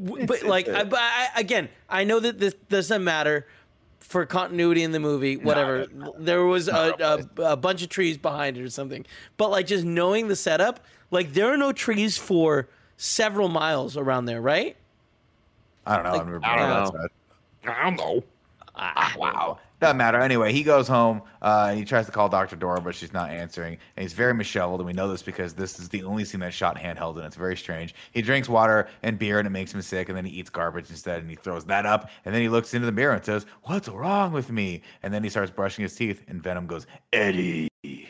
W- 0.00 0.22
It's- 0.24 0.26
but 0.28 0.36
it's 0.38 0.44
like, 0.44 0.66
but 0.90 0.98
I, 1.00 1.28
again, 1.36 1.68
I 1.88 2.04
know 2.04 2.20
that 2.20 2.38
this 2.38 2.54
doesn't 2.68 3.02
matter 3.02 3.46
for 4.00 4.26
continuity 4.26 4.82
in 4.82 4.92
the 4.92 5.00
movie. 5.00 5.36
Whatever. 5.36 5.86
There 6.18 6.44
was 6.44 6.68
a, 6.68 7.26
a, 7.38 7.42
a 7.52 7.56
bunch 7.56 7.82
of 7.82 7.88
trees 7.88 8.16
behind 8.18 8.56
it 8.56 8.62
or 8.62 8.70
something. 8.70 9.04
But 9.36 9.50
like, 9.50 9.66
just 9.66 9.84
knowing 9.84 10.28
the 10.28 10.36
setup, 10.36 10.80
like 11.10 11.32
there 11.32 11.52
are 11.52 11.56
no 11.56 11.72
trees 11.72 12.16
for 12.18 12.68
several 12.96 13.48
miles 13.48 13.96
around 13.96 14.26
there, 14.26 14.40
right? 14.40 14.76
I 15.86 15.96
don't 15.96 16.04
know. 16.04 16.12
Like, 16.12 16.20
I've 16.20 16.26
never 16.26 16.40
I 16.44 16.56
don't 16.56 16.64
on 16.70 16.84
know. 16.84 16.90
that 16.90 17.00
side. 17.00 17.10
I 17.76 17.82
don't 17.84 17.96
know. 17.96 18.24
Ah, 18.76 19.14
Wow. 19.18 19.58
Doesn't 19.80 19.96
matter. 19.96 20.18
Anyway, 20.18 20.52
he 20.52 20.64
goes 20.64 20.88
home 20.88 21.22
uh, 21.40 21.66
and 21.70 21.78
he 21.78 21.84
tries 21.84 22.06
to 22.06 22.12
call 22.12 22.28
Dr. 22.28 22.56
Dora, 22.56 22.80
but 22.80 22.96
she's 22.96 23.12
not 23.12 23.30
answering. 23.30 23.78
And 23.96 24.02
he's 24.02 24.12
very 24.12 24.34
misheveled. 24.34 24.80
And 24.80 24.86
we 24.86 24.92
know 24.92 25.08
this 25.08 25.22
because 25.22 25.54
this 25.54 25.78
is 25.78 25.88
the 25.88 26.02
only 26.02 26.24
scene 26.24 26.40
that's 26.40 26.56
shot 26.56 26.76
handheld 26.76 27.16
and 27.16 27.24
it's 27.24 27.36
very 27.36 27.56
strange. 27.56 27.94
He 28.12 28.20
drinks 28.20 28.48
water 28.48 28.88
and 29.04 29.18
beer 29.20 29.38
and 29.38 29.46
it 29.46 29.50
makes 29.50 29.72
him 29.72 29.80
sick. 29.82 30.08
And 30.08 30.18
then 30.18 30.24
he 30.24 30.32
eats 30.32 30.50
garbage 30.50 30.90
instead 30.90 31.20
and 31.20 31.30
he 31.30 31.36
throws 31.36 31.64
that 31.66 31.86
up. 31.86 32.10
And 32.24 32.34
then 32.34 32.42
he 32.42 32.48
looks 32.48 32.74
into 32.74 32.86
the 32.86 32.92
mirror 32.92 33.14
and 33.14 33.24
says, 33.24 33.46
What's 33.64 33.88
wrong 33.88 34.32
with 34.32 34.50
me? 34.50 34.82
And 35.04 35.14
then 35.14 35.22
he 35.22 35.30
starts 35.30 35.52
brushing 35.52 35.84
his 35.84 35.94
teeth 35.94 36.24
and 36.26 36.42
Venom 36.42 36.66
goes, 36.66 36.86
Eddie. 37.12 37.68
And 37.84 38.02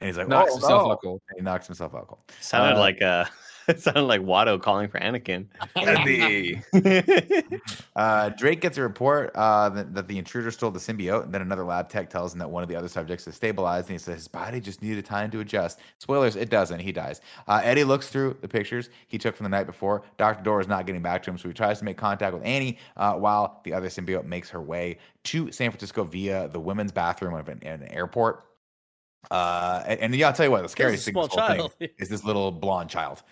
he's 0.00 0.16
like, 0.16 0.28
Knocks 0.28 0.52
oh, 0.52 0.54
himself 0.54 0.82
no." 0.86 0.92
out 0.92 1.00
cold. 1.02 1.20
And 1.28 1.36
he 1.38 1.42
knocks 1.44 1.66
himself 1.66 1.94
out 1.94 2.08
cold. 2.08 2.20
Sounded 2.40 2.76
Uh, 2.76 2.80
like 2.80 3.02
uh 3.02 3.26
it 3.68 3.80
sounded 3.80 4.02
like 4.02 4.20
Watto 4.20 4.60
calling 4.60 4.88
for 4.88 5.00
Anakin. 5.00 5.46
Eddie. 5.76 6.62
Uh, 7.96 8.28
Drake 8.30 8.60
gets 8.60 8.76
a 8.76 8.82
report 8.82 9.30
uh, 9.36 9.68
that, 9.68 9.94
that 9.94 10.08
the 10.08 10.18
intruder 10.18 10.50
stole 10.50 10.72
the 10.72 10.80
symbiote, 10.80 11.24
and 11.24 11.32
then 11.32 11.42
another 11.42 11.64
lab 11.64 11.88
tech 11.88 12.10
tells 12.10 12.32
him 12.32 12.40
that 12.40 12.50
one 12.50 12.62
of 12.62 12.68
the 12.68 12.74
other 12.74 12.88
subjects 12.88 13.26
is 13.28 13.36
stabilized, 13.36 13.88
and 13.88 13.94
he 13.94 13.98
says 13.98 14.16
his 14.16 14.28
body 14.28 14.60
just 14.60 14.82
needed 14.82 15.04
time 15.04 15.30
to 15.30 15.38
adjust. 15.38 15.78
Spoilers, 15.98 16.34
it 16.34 16.50
doesn't. 16.50 16.80
He 16.80 16.90
dies. 16.90 17.20
Uh, 17.46 17.60
Eddie 17.62 17.84
looks 17.84 18.08
through 18.08 18.36
the 18.40 18.48
pictures 18.48 18.90
he 19.06 19.16
took 19.16 19.36
from 19.36 19.44
the 19.44 19.50
night 19.50 19.66
before. 19.66 20.02
Dr. 20.18 20.42
Dora 20.42 20.60
is 20.60 20.68
not 20.68 20.86
getting 20.86 21.02
back 21.02 21.22
to 21.22 21.30
him, 21.30 21.38
so 21.38 21.48
he 21.48 21.54
tries 21.54 21.78
to 21.78 21.84
make 21.84 21.96
contact 21.96 22.34
with 22.34 22.44
Annie 22.44 22.78
uh, 22.96 23.14
while 23.14 23.60
the 23.64 23.72
other 23.72 23.88
symbiote 23.88 24.24
makes 24.24 24.50
her 24.50 24.60
way 24.60 24.98
to 25.24 25.52
San 25.52 25.70
Francisco 25.70 26.02
via 26.02 26.48
the 26.48 26.60
women's 26.60 26.90
bathroom 26.90 27.34
of 27.34 27.48
an, 27.48 27.60
an 27.62 27.84
airport. 27.84 28.44
Uh, 29.30 29.84
and, 29.86 30.00
and 30.00 30.14
yeah, 30.16 30.26
I'll 30.26 30.32
tell 30.32 30.46
you 30.46 30.50
what, 30.50 30.62
the 30.62 30.68
scariest 30.68 31.04
thing, 31.04 31.12
small 31.12 31.28
this 31.28 31.36
whole 31.36 31.68
thing 31.68 31.88
is 31.98 32.08
this 32.08 32.24
little 32.24 32.50
blonde 32.50 32.90
child 32.90 33.22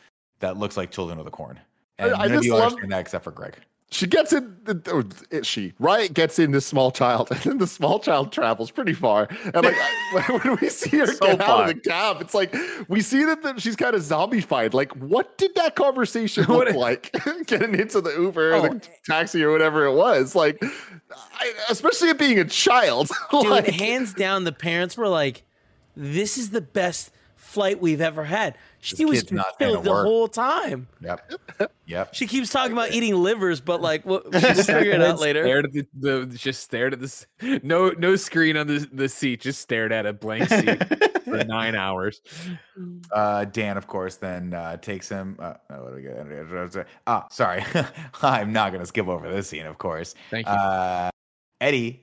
that 0.43 0.57
looks 0.59 0.77
like 0.77 0.91
Children 0.91 1.19
of 1.19 1.25
the 1.25 1.31
Corn. 1.31 1.59
I- 1.99 2.05
And 2.05 2.15
I 2.15 2.19
none 2.19 2.27
of 2.27 2.33
just 2.35 2.45
you 2.45 2.55
love- 2.55 2.77
that 2.89 2.99
except 3.01 3.25
for 3.25 3.31
Greg. 3.33 3.57
She 3.91 4.07
gets 4.07 4.33
in, 4.33 4.57
or 4.91 5.05
oh, 5.35 5.43
she, 5.43 5.75
Riot 5.79 6.15
gets 6.15 6.39
in 6.39 6.51
this 6.53 6.65
small 6.65 6.91
child, 6.91 7.29
and 7.31 7.39
then 7.41 7.59
the 7.59 7.67
small 7.67 7.99
child 7.99 8.33
travels 8.33 8.71
pretty 8.71 8.95
far. 8.95 9.29
And 9.53 9.55
like, 9.67 9.75
when 10.45 10.57
we 10.63 10.71
see 10.71 10.97
her 10.97 11.07
So 11.09 11.27
get 11.37 11.43
out 11.43 11.69
of 11.69 11.75
the 11.75 11.81
cab, 11.91 12.23
it's 12.23 12.33
like, 12.33 12.57
we 12.89 13.03
see 13.03 13.23
that 13.25 13.43
the, 13.43 13.59
she's 13.61 13.77
kind 13.77 13.95
of 13.95 14.01
zombified. 14.01 14.73
Like, 14.73 14.93
what 14.97 15.37
did 15.37 15.55
that 15.57 15.77
conversation 15.77 16.45
look 16.49 16.71
a- 16.71 16.79
like? 16.79 17.13
Getting 17.47 17.79
into 17.79 18.01
the 18.01 18.13
Uber 18.19 18.53
or 18.53 18.55
Oh. 18.55 18.63
the 18.63 18.89
taxi 19.05 19.43
or 19.45 19.53
whatever 19.53 19.85
it 19.85 19.93
was. 19.95 20.35
Like, 20.35 20.65
I, 21.39 21.53
especially 21.69 22.09
it 22.09 22.19
being 22.19 22.39
a 22.39 22.47
child. 22.47 23.11
Dude, 23.31 23.47
like, 23.47 23.67
hands 23.67 24.15
down, 24.15 24.45
the 24.45 24.53
parents 24.53 24.97
were 24.97 25.09
like, 25.09 25.43
"This 25.95 26.39
is 26.39 26.49
the 26.49 26.63
best 26.63 27.11
flight 27.37 27.79
we've 27.79 28.01
ever 28.01 28.25
had." 28.25 28.57
She 28.85 28.97
This 28.97 29.07
was 29.09 29.21
kid's 29.21 29.33
not 29.33 29.59
gonna 29.61 29.75
fulfilled 29.75 29.85
the 29.85 29.91
work. 29.91 30.07
whole 30.07 30.29
time. 30.29 30.89
Yep. 31.01 31.33
Yep. 31.87 32.15
She 32.15 32.27
keeps 32.27 32.49
talking 32.51 32.73
about 32.73 32.91
eating 32.93 33.15
livers, 33.15 33.61
but 33.61 33.83
like, 33.83 34.05
what? 34.07 34.31
We'll 34.31 34.41
figure 34.41 34.93
it 34.93 35.03
out 35.03 35.21
later. 35.21 35.43
Stared 35.45 35.67
at 35.67 35.73
the, 35.73 35.87
the 35.99 36.27
just 36.27 36.63
stared 36.63 36.95
at 36.95 37.01
this 37.01 37.27
no 37.63 37.91
no 37.91 38.17
screen 38.17 38.57
on 38.57 38.67
the 38.67 38.89
the 38.93 39.09
seat, 39.09 39.41
just 39.43 39.61
stared 39.61 39.93
at 39.93 40.07
a 40.07 40.13
blank 40.13 40.49
seat 40.49 40.83
for 41.25 41.45
nine 41.47 41.75
hours. 41.75 42.23
Uh, 43.11 43.45
Dan, 43.45 43.77
of 43.77 43.87
course, 43.89 44.17
then 44.17 44.55
uh, 44.55 44.77
takes 44.79 45.09
him. 45.09 45.37
Uh, 45.39 45.55
oh, 45.71 45.85
what 45.85 45.91
do 45.91 45.97
we 45.97 46.03
get? 46.71 46.87
Ah, 47.07 47.27
sorry. 47.31 47.63
I'm 48.23 48.53
not 48.53 48.71
going 48.73 48.81
to 48.81 48.87
skip 48.87 49.07
over 49.09 49.31
this 49.31 49.49
scene, 49.49 49.67
of 49.67 49.77
course. 49.79 50.15
Thank 50.31 50.47
you. 50.47 50.53
Uh, 50.53 51.11
Eddie 51.61 52.01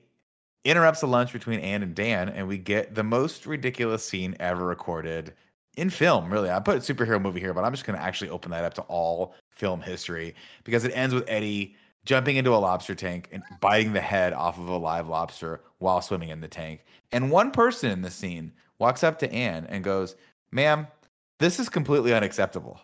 interrupts 0.64 1.00
the 1.00 1.08
lunch 1.08 1.32
between 1.32 1.58
Anne 1.60 1.82
and 1.82 1.94
Dan, 1.94 2.28
and 2.28 2.46
we 2.46 2.58
get 2.58 2.94
the 2.94 3.02
most 3.04 3.44
ridiculous 3.46 4.04
scene 4.06 4.36
ever 4.38 4.64
recorded 4.64 5.34
in 5.76 5.90
film, 5.90 6.32
really. 6.32 6.50
I 6.50 6.58
put 6.60 6.76
a 6.76 6.80
superhero 6.94 7.20
movie 7.20 7.40
here, 7.40 7.54
but 7.54 7.64
I'm 7.64 7.72
just 7.72 7.84
going 7.84 7.98
to 7.98 8.04
actually 8.04 8.30
open 8.30 8.50
that 8.50 8.64
up 8.64 8.74
to 8.74 8.82
all 8.82 9.34
film 9.50 9.80
history 9.80 10.34
because 10.64 10.84
it 10.84 10.92
ends 10.94 11.14
with 11.14 11.24
Eddie 11.28 11.76
jumping 12.04 12.36
into 12.36 12.54
a 12.54 12.56
lobster 12.56 12.94
tank 12.94 13.28
and 13.30 13.42
biting 13.60 13.92
the 13.92 14.00
head 14.00 14.32
off 14.32 14.58
of 14.58 14.68
a 14.68 14.76
live 14.76 15.08
lobster 15.08 15.60
while 15.78 16.00
swimming 16.00 16.30
in 16.30 16.40
the 16.40 16.48
tank. 16.48 16.84
And 17.12 17.30
one 17.30 17.50
person 17.50 17.90
in 17.90 18.02
the 18.02 18.10
scene 18.10 18.52
walks 18.78 19.04
up 19.04 19.18
to 19.20 19.32
Anne 19.32 19.66
and 19.68 19.84
goes, 19.84 20.16
Ma'am, 20.50 20.86
this 21.38 21.60
is 21.60 21.68
completely 21.68 22.12
unacceptable. 22.14 22.80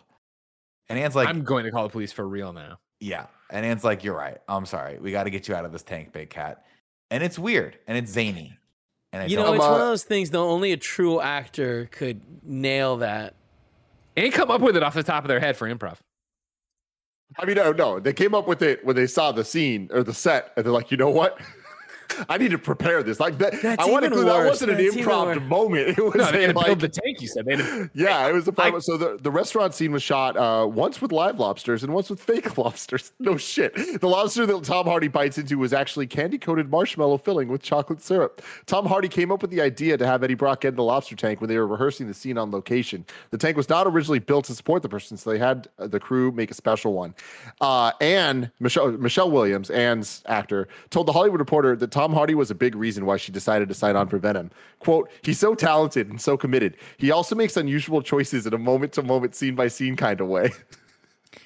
And 0.89 0.97
Anne's 0.97 1.15
like, 1.15 1.27
I'm 1.27 1.43
going 1.43 1.65
to 1.65 1.71
call 1.71 1.83
the 1.83 1.89
police 1.89 2.13
for 2.13 2.27
real 2.27 2.53
now. 2.53 2.79
yeah. 2.99 3.25
And 3.49 3.65
Anne's 3.65 3.83
like, 3.83 4.03
You're 4.03 4.15
right. 4.15 4.37
I'm 4.47 4.65
sorry. 4.65 4.99
We 4.99 5.11
got 5.11 5.23
to 5.23 5.29
get 5.29 5.47
you 5.47 5.55
out 5.55 5.65
of 5.65 5.71
this 5.71 5.83
tank, 5.83 6.11
big 6.13 6.29
cat. 6.29 6.65
And 7.09 7.23
it's 7.23 7.39
weird 7.39 7.79
and 7.87 7.97
it's 7.97 8.11
zany. 8.11 8.57
And 9.17 9.23
I 9.23 9.27
You 9.27 9.35
don't 9.35 9.47
know, 9.47 9.53
it's 9.53 9.65
uh, 9.65 9.69
one 9.69 9.81
of 9.81 9.87
those 9.87 10.03
things. 10.03 10.29
Though 10.29 10.49
only 10.49 10.71
a 10.71 10.77
true 10.77 11.19
actor 11.19 11.89
could 11.91 12.21
nail 12.43 12.97
that. 12.97 13.33
And 14.15 14.31
come 14.31 14.51
up 14.51 14.61
with 14.61 14.77
it 14.77 14.83
off 14.83 14.93
the 14.93 15.03
top 15.03 15.23
of 15.23 15.27
their 15.27 15.39
head 15.39 15.57
for 15.57 15.67
improv. 15.67 15.97
I 17.37 17.45
mean, 17.45 17.55
no, 17.55 17.71
no, 17.71 17.99
they 17.99 18.13
came 18.13 18.33
up 18.33 18.47
with 18.47 18.61
it 18.61 18.85
when 18.85 18.95
they 18.95 19.05
saw 19.07 19.31
the 19.31 19.43
scene 19.43 19.89
or 19.91 20.01
the 20.01 20.13
set, 20.13 20.53
and 20.55 20.65
they're 20.65 20.73
like, 20.73 20.91
you 20.91 20.97
know 20.97 21.09
what? 21.09 21.39
I 22.29 22.37
need 22.37 22.51
to 22.51 22.57
prepare 22.57 23.03
this. 23.03 23.19
Like 23.19 23.37
that, 23.39 23.61
That's 23.61 23.81
I 23.81 23.89
want 23.89 24.05
to 24.05 24.11
even 24.11 24.25
that 24.25 24.35
worse. 24.37 24.49
wasn't 24.49 24.71
an 24.71 24.77
That's 24.77 24.95
even 24.95 25.07
improv 25.09 25.47
moment. 25.47 25.87
It 25.97 26.03
was 26.03 26.15
No, 26.15 26.31
they 26.31 26.43
a, 26.43 26.47
had 26.47 26.51
to 26.53 26.57
like, 26.57 26.65
build 26.67 26.79
the 26.81 26.89
tank. 26.89 27.21
You 27.21 27.27
said 27.27 27.45
they 27.45 27.55
had 27.55 27.65
to, 27.65 27.89
Yeah, 27.93 28.27
it 28.27 28.33
was 28.33 28.47
a 28.47 28.51
problem. 28.51 28.81
so 28.81 28.97
the, 28.97 29.17
the 29.21 29.31
restaurant 29.31 29.73
scene 29.73 29.91
was 29.91 30.03
shot 30.03 30.35
uh, 30.37 30.67
once 30.67 31.01
with 31.01 31.11
live 31.11 31.39
lobsters 31.39 31.83
and 31.83 31.93
once 31.93 32.09
with 32.09 32.19
fake 32.21 32.57
lobsters. 32.57 33.11
No 33.19 33.37
shit. 33.37 33.73
The 34.01 34.07
lobster 34.07 34.45
that 34.45 34.63
Tom 34.63 34.85
Hardy 34.85 35.07
bites 35.07 35.37
into 35.37 35.57
was 35.57 35.73
actually 35.73 36.07
candy 36.07 36.37
coated 36.37 36.69
marshmallow 36.69 37.17
filling 37.17 37.47
with 37.47 37.61
chocolate 37.61 38.01
syrup. 38.01 38.41
Tom 38.65 38.85
Hardy 38.85 39.07
came 39.07 39.31
up 39.31 39.41
with 39.41 39.51
the 39.51 39.61
idea 39.61 39.97
to 39.97 40.05
have 40.05 40.23
Eddie 40.23 40.33
Brock 40.35 40.61
get 40.61 40.69
in 40.69 40.75
the 40.75 40.83
lobster 40.83 41.15
tank 41.15 41.41
when 41.41 41.49
they 41.49 41.57
were 41.57 41.67
rehearsing 41.67 42.07
the 42.07 42.13
scene 42.13 42.37
on 42.37 42.51
location. 42.51 43.05
The 43.31 43.37
tank 43.37 43.57
was 43.57 43.69
not 43.69 43.87
originally 43.87 44.19
built 44.19 44.45
to 44.45 44.55
support 44.55 44.81
the 44.83 44.89
person, 44.89 45.17
so 45.17 45.29
they 45.29 45.37
had 45.39 45.67
uh, 45.79 45.87
the 45.87 45.99
crew 45.99 46.31
make 46.31 46.51
a 46.51 46.53
special 46.53 46.93
one. 46.93 47.13
Uh, 47.61 47.91
and 48.01 48.51
Michelle 48.59 48.91
Michelle 48.91 49.31
Williams, 49.31 49.69
Anne's 49.69 50.23
actor, 50.27 50.67
told 50.89 51.07
the 51.07 51.13
Hollywood 51.13 51.39
Reporter 51.39 51.75
that 51.75 51.91
Tom 51.97 52.13
Hardy 52.13 52.35
was 52.35 52.51
a 52.51 52.55
big 52.55 52.75
reason 52.75 53.07
why 53.07 53.17
she 53.17 53.31
decided 53.31 53.67
to 53.69 53.73
sign 53.73 53.95
on 53.95 54.07
for 54.07 54.19
Venom. 54.19 54.51
"Quote: 54.77 55.09
He's 55.23 55.39
so 55.39 55.55
talented 55.55 56.11
and 56.11 56.21
so 56.21 56.37
committed. 56.37 56.77
He 56.97 57.09
also 57.09 57.33
makes 57.33 57.57
unusual 57.57 58.03
choices 58.03 58.45
in 58.45 58.53
a 58.53 58.57
moment 58.59 58.93
to 58.93 59.01
moment, 59.01 59.33
scene 59.33 59.55
by 59.55 59.67
scene 59.67 59.95
kind 59.95 60.21
of 60.21 60.27
way." 60.27 60.51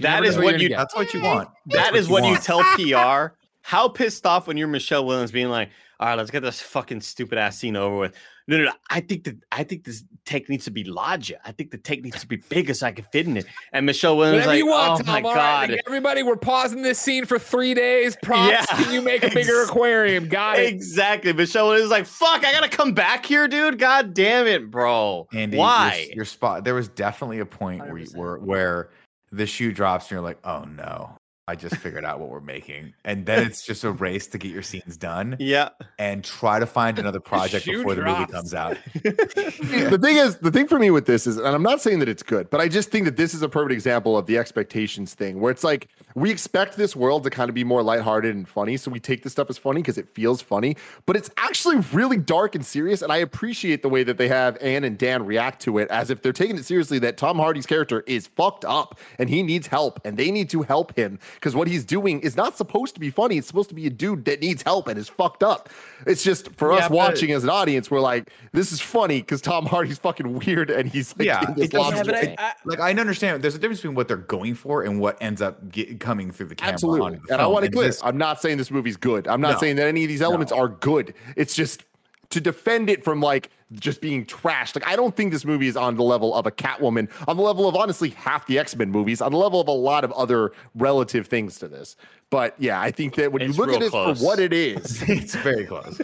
That 0.02 0.16
never 0.16 0.26
is 0.26 0.36
know 0.36 0.44
what 0.44 0.60
you're 0.60 0.72
That's 0.72 0.94
what 0.94 1.14
you 1.14 1.22
want. 1.22 1.48
that 1.68 1.96
is 1.96 2.10
what 2.10 2.24
you 2.24 2.32
want. 2.32 2.44
tell 2.44 2.64
PR. 2.76 3.34
How 3.62 3.88
pissed 3.88 4.26
off 4.26 4.46
when 4.46 4.58
you're 4.58 4.68
Michelle 4.68 5.06
Williams 5.06 5.32
being 5.32 5.48
like, 5.48 5.70
all 6.02 6.10
right, 6.10 6.18
let's 6.18 6.32
get 6.32 6.42
this 6.42 6.60
fucking 6.60 7.00
stupid 7.00 7.38
ass 7.38 7.58
scene 7.58 7.78
over 7.78 7.96
with. 7.96 8.16
No, 8.52 8.58
no, 8.58 8.66
no. 8.66 8.72
I 8.90 9.00
think 9.00 9.24
that 9.24 9.38
I 9.54 9.64
think 9.64 9.86
this 9.86 10.04
take 10.26 10.50
needs 10.50 10.66
to 10.66 10.72
be 10.72 10.84
larger. 10.84 11.38
I 11.46 11.54
think 11.54 11.72
the 11.72 11.78
take 11.78 12.04
needs 12.04 12.20
to 12.20 12.28
be 12.28 12.36
bigger 12.36 12.74
so 12.74 12.86
I 12.86 12.92
can 12.92 13.06
fit 13.06 13.26
in 13.26 13.38
it. 13.38 13.46
And 13.72 13.86
Michelle 13.86 14.18
Williams 14.18 14.46
Whatever 14.46 14.52
like, 14.52 14.58
you 14.58 14.68
want, 14.68 14.92
oh 14.92 15.04
Tom. 15.04 15.06
my 15.06 15.22
god. 15.22 15.70
like, 15.70 15.82
everybody, 15.88 16.22
we're 16.22 16.36
pausing 16.36 16.82
this 16.82 17.00
scene 17.00 17.24
for 17.24 17.40
three 17.40 17.74
days. 17.74 18.18
Props. 18.24 18.52
Yeah. 18.52 18.66
Can 18.66 18.94
you 18.94 19.02
make 19.02 19.24
a 19.24 19.30
bigger 19.30 19.64
aquarium? 19.64 20.28
Got 20.28 20.60
it. 20.60 20.68
Exactly. 20.68 21.32
Michelle 21.32 21.68
Williams 21.68 21.86
is 21.86 21.92
like, 21.92 22.06
fuck, 22.06 22.44
I 22.44 22.52
gotta 22.52 22.68
come 22.68 22.92
back 22.92 23.26
here, 23.26 23.48
dude. 23.48 23.80
God 23.80 24.14
damn 24.14 24.48
it, 24.48 24.70
bro. 24.70 25.30
Andy, 25.32 25.56
Why? 25.56 26.08
Your, 26.08 26.16
your 26.18 26.26
spot. 26.26 26.66
There 26.66 26.76
was 26.76 26.90
definitely 26.90 27.40
a 27.40 27.46
point 27.46 27.84
100%. 27.84 28.18
where 28.18 28.36
where 28.36 28.90
the 29.32 29.46
shoe 29.46 29.72
drops 29.72 30.08
and 30.08 30.12
you're 30.12 30.22
like, 30.22 30.40
oh 30.44 30.66
no, 30.66 31.16
I 31.52 31.56
just 31.56 31.76
figured 31.76 32.06
out 32.06 32.22
what 32.22 32.30
we're 32.30 32.40
making. 32.40 32.94
And 33.04 33.26
then 33.26 33.46
it's 33.46 33.62
just 33.66 33.84
a 33.84 33.92
race 33.92 34.26
to 34.28 34.38
get 34.38 34.52
your 34.52 34.62
scenes 34.62 34.96
done 34.96 35.36
Yeah. 35.38 35.70
and 36.00 36.24
try 36.24 36.60
to 36.60 36.66
find 36.66 36.98
another 36.98 37.20
project 37.32 37.66
Shoe 37.66 37.80
before 37.80 37.94
the 37.96 38.04
movie 38.04 38.26
comes 38.32 38.54
out. 38.54 38.78
the 39.04 40.00
thing 40.02 40.16
is, 40.16 40.38
the 40.38 40.50
thing 40.50 40.68
for 40.68 40.80
me 40.80 40.92
with 40.92 41.06
this 41.08 41.28
is, 41.28 41.36
and 41.38 41.48
I'm 41.48 41.62
not 41.62 41.82
saying 41.82 42.00
that 42.00 42.08
it's 42.08 42.24
good, 42.24 42.50
but 42.50 42.62
I 42.62 42.70
just 42.70 42.90
think 42.90 43.04
that 43.04 43.18
this 43.18 43.34
is 43.34 43.42
a 43.42 43.50
perfect 43.50 43.74
example 43.74 44.18
of 44.18 44.28
the 44.28 44.38
expectations 44.38 45.14
thing, 45.14 45.42
where 45.42 45.52
it's 45.52 45.64
like 45.66 45.90
we 46.16 46.32
expect 46.32 46.78
this 46.78 46.96
world 46.96 47.24
to 47.26 47.30
kind 47.30 47.50
of 47.50 47.56
be 47.56 47.66
more 47.66 47.84
lighthearted 47.84 48.34
and 48.34 48.48
funny, 48.48 48.78
so 48.78 48.90
we 48.90 49.02
take 49.02 49.24
this 49.24 49.34
stuff 49.34 49.50
as 49.50 49.58
funny 49.58 49.82
because 49.82 49.98
it 49.98 50.08
feels 50.08 50.42
funny, 50.42 50.78
but 51.06 51.18
it's 51.18 51.30
actually 51.36 51.78
really 51.92 52.18
dark 52.18 52.56
and 52.56 52.66
serious. 52.66 53.02
And 53.02 53.12
I 53.12 53.18
appreciate 53.18 53.82
the 53.82 53.90
way 53.90 54.04
that 54.04 54.18
they 54.18 54.30
have 54.30 54.58
Anne 54.62 54.86
and 54.86 54.98
Dan 54.98 55.26
react 55.26 55.62
to 55.64 55.80
it 55.80 55.90
as 55.90 56.10
if 56.10 56.22
they're 56.22 56.32
taking 56.32 56.58
it 56.58 56.64
seriously. 56.64 56.98
That 57.00 57.18
Tom 57.18 57.36
Hardy's 57.38 57.66
character 57.66 58.06
is 58.08 58.28
fucked 58.28 58.64
up 58.64 59.00
and 59.20 59.30
he 59.30 59.44
needs 59.44 59.68
help, 59.68 60.00
and 60.06 60.16
they 60.16 60.32
need 60.32 60.50
to 60.52 60.62
help 60.62 60.96
him 60.96 61.20
because 61.42 61.56
what 61.56 61.68
he's 61.68 61.84
doing 61.84 62.20
is 62.20 62.38
not 62.38 62.56
supposed 62.56 62.94
to 62.94 63.00
be 63.00 63.10
funny. 63.10 63.36
It's 63.40 63.48
supposed 63.48 63.70
to 63.70 63.76
be 63.76 63.88
a 63.88 63.90
dude 63.90 64.26
that 64.26 64.42
needs 64.42 64.62
help 64.62 64.88
and 64.88 64.96
is 65.00 65.10
fucked 65.10 65.42
up. 65.42 65.70
It's 66.06 66.24
just 66.24 66.52
for 66.56 66.72
Yeah, 66.72 66.86
us 66.86 66.90
watching 66.92 67.32
as 67.32 67.44
an 67.44 67.50
audience, 67.50 67.90
we're 67.90 68.00
like, 68.00 68.30
this 68.52 68.72
is 68.72 68.80
funny 68.80 69.22
because 69.22 69.42
Tom 69.42 69.66
Hardy's 69.66 69.98
fucking 69.98 70.38
weird 70.46 70.70
and 70.70 70.88
he's 70.88 71.18
like, 71.18 71.26
Yeah, 71.26 71.48
in 71.50 71.56
this 71.56 71.66
it 71.66 71.72
doesn't- 71.72 71.96
lobster. 72.08 72.12
Yeah, 72.30 72.36
I, 72.38 72.44
I, 72.44 72.54
Like 72.64 72.80
I 72.80 72.92
understand 72.92 73.42
there's 73.44 73.56
a 73.56 73.60
difference 73.60 73.80
between 73.82 73.96
what 73.96 74.08
they're 74.08 74.18
going 74.18 74.54
for 74.54 74.84
and 74.84 75.00
what 75.00 75.18
ends 75.20 75.42
up 75.42 75.68
get, 75.72 76.00
coming 76.00 76.30
through 76.30 76.46
the 76.50 76.56
camera. 76.56 76.74
Absolutely. 76.74 77.02
onto 77.08 77.26
the 77.26 77.34
And 77.34 77.42
I 77.42 77.48
want 77.48 77.66
to 77.66 77.72
clear. 77.72 77.92
I'm 78.04 78.18
not 78.20 78.40
saying 78.40 78.60
this 78.60 78.70
movie's 78.70 78.98
good. 78.98 79.28
I'm 79.28 79.42
not 79.42 79.54
No. 79.54 79.58
saying 79.60 79.78
that 79.78 79.88
any 79.88 80.04
of 80.04 80.10
these 80.10 80.22
elements 80.22 80.52
No. 80.52 80.60
are 80.60 80.68
good. 80.68 81.16
It's 81.36 81.56
just 81.56 81.84
to 82.30 82.40
defend 82.40 82.88
it 82.90 83.04
from 83.04 83.20
like 83.20 83.50
just 83.74 84.02
being 84.02 84.26
trashed. 84.26 84.76
Like 84.76 84.88
I 84.88 84.96
don't 84.96 85.16
think 85.16 85.32
this 85.32 85.46
movie 85.46 85.68
is 85.68 85.78
on 85.78 85.96
the 85.96 86.04
level 86.04 86.34
of 86.36 86.46
a 86.46 86.52
Catwoman, 86.52 87.10
on 87.28 87.38
the 87.38 87.44
level 87.44 87.68
of 87.68 87.76
honestly 87.76 88.10
half 88.10 88.46
the 88.48 88.60
X-Men 88.60 88.92
movies, 88.92 89.22
on 89.22 89.32
the 89.32 89.38
level 89.38 89.60
of 89.62 89.68
a 89.68 89.72
lot 89.72 90.04
of 90.04 90.12
other 90.14 90.52
relative 90.76 91.28
things 91.28 91.58
to 91.60 91.68
this. 91.68 91.96
But 92.30 92.56
yeah, 92.60 92.80
I 92.82 92.92
think 92.92 93.16
that 93.16 93.32
when 93.32 93.42
It's 93.42 93.58
you 93.58 93.64
look 93.66 93.74
at 93.76 93.80
real 93.80 93.88
it 93.88 93.92
close. 93.92 94.20
for 94.20 94.26
what 94.26 94.40
it 94.40 94.54
is, 94.54 95.02
it's 95.08 95.36
very 95.36 95.66
close. 95.66 96.00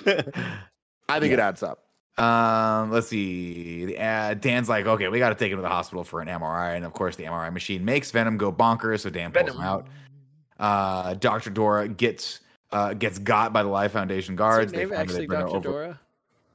I 1.10 1.20
think 1.20 1.34
it 1.34 1.40
adds 1.40 1.64
up. 1.64 1.84
Um, 2.18 2.92
let's 2.92 3.08
see. 3.10 3.96
Uh, 3.96 4.34
Dan's 4.34 4.68
like, 4.68 4.88
okay, 4.88 5.08
we 5.08 5.20
got 5.20 5.30
to 5.30 5.36
take 5.36 5.52
him 5.52 5.58
to 5.60 5.62
the 5.62 5.70
hospital 5.70 6.04
for 6.04 6.20
an 6.20 6.28
MRI, 6.28 6.76
and 6.76 6.84
of 6.84 6.92
course, 6.94 7.16
the 7.16 7.26
MRI 7.26 7.54
machine 7.54 7.86
makes 7.86 8.10
Venom 8.12 8.38
go 8.38 8.52
bonkers, 8.52 9.02
so 9.02 9.10
Dan 9.12 9.32
pulls 9.32 9.52
him 9.54 9.62
out. 9.62 9.88
Uh, 10.60 11.14
Doctor 11.14 11.50
Dora 11.52 11.88
gets 11.88 12.40
uh 12.72 12.94
gets 12.94 13.20
got 13.20 13.54
by 13.54 13.62
the 13.64 13.70
Life 13.70 13.92
Foundation 13.92 14.36
guards. 14.36 14.74
name 14.74 14.90
find 14.90 14.92
they 14.92 15.02
actually 15.02 15.28
bring 15.28 15.40
her 15.42 15.46
Dr. 15.46 15.58
over- 15.58 15.70
Dora. 15.70 16.00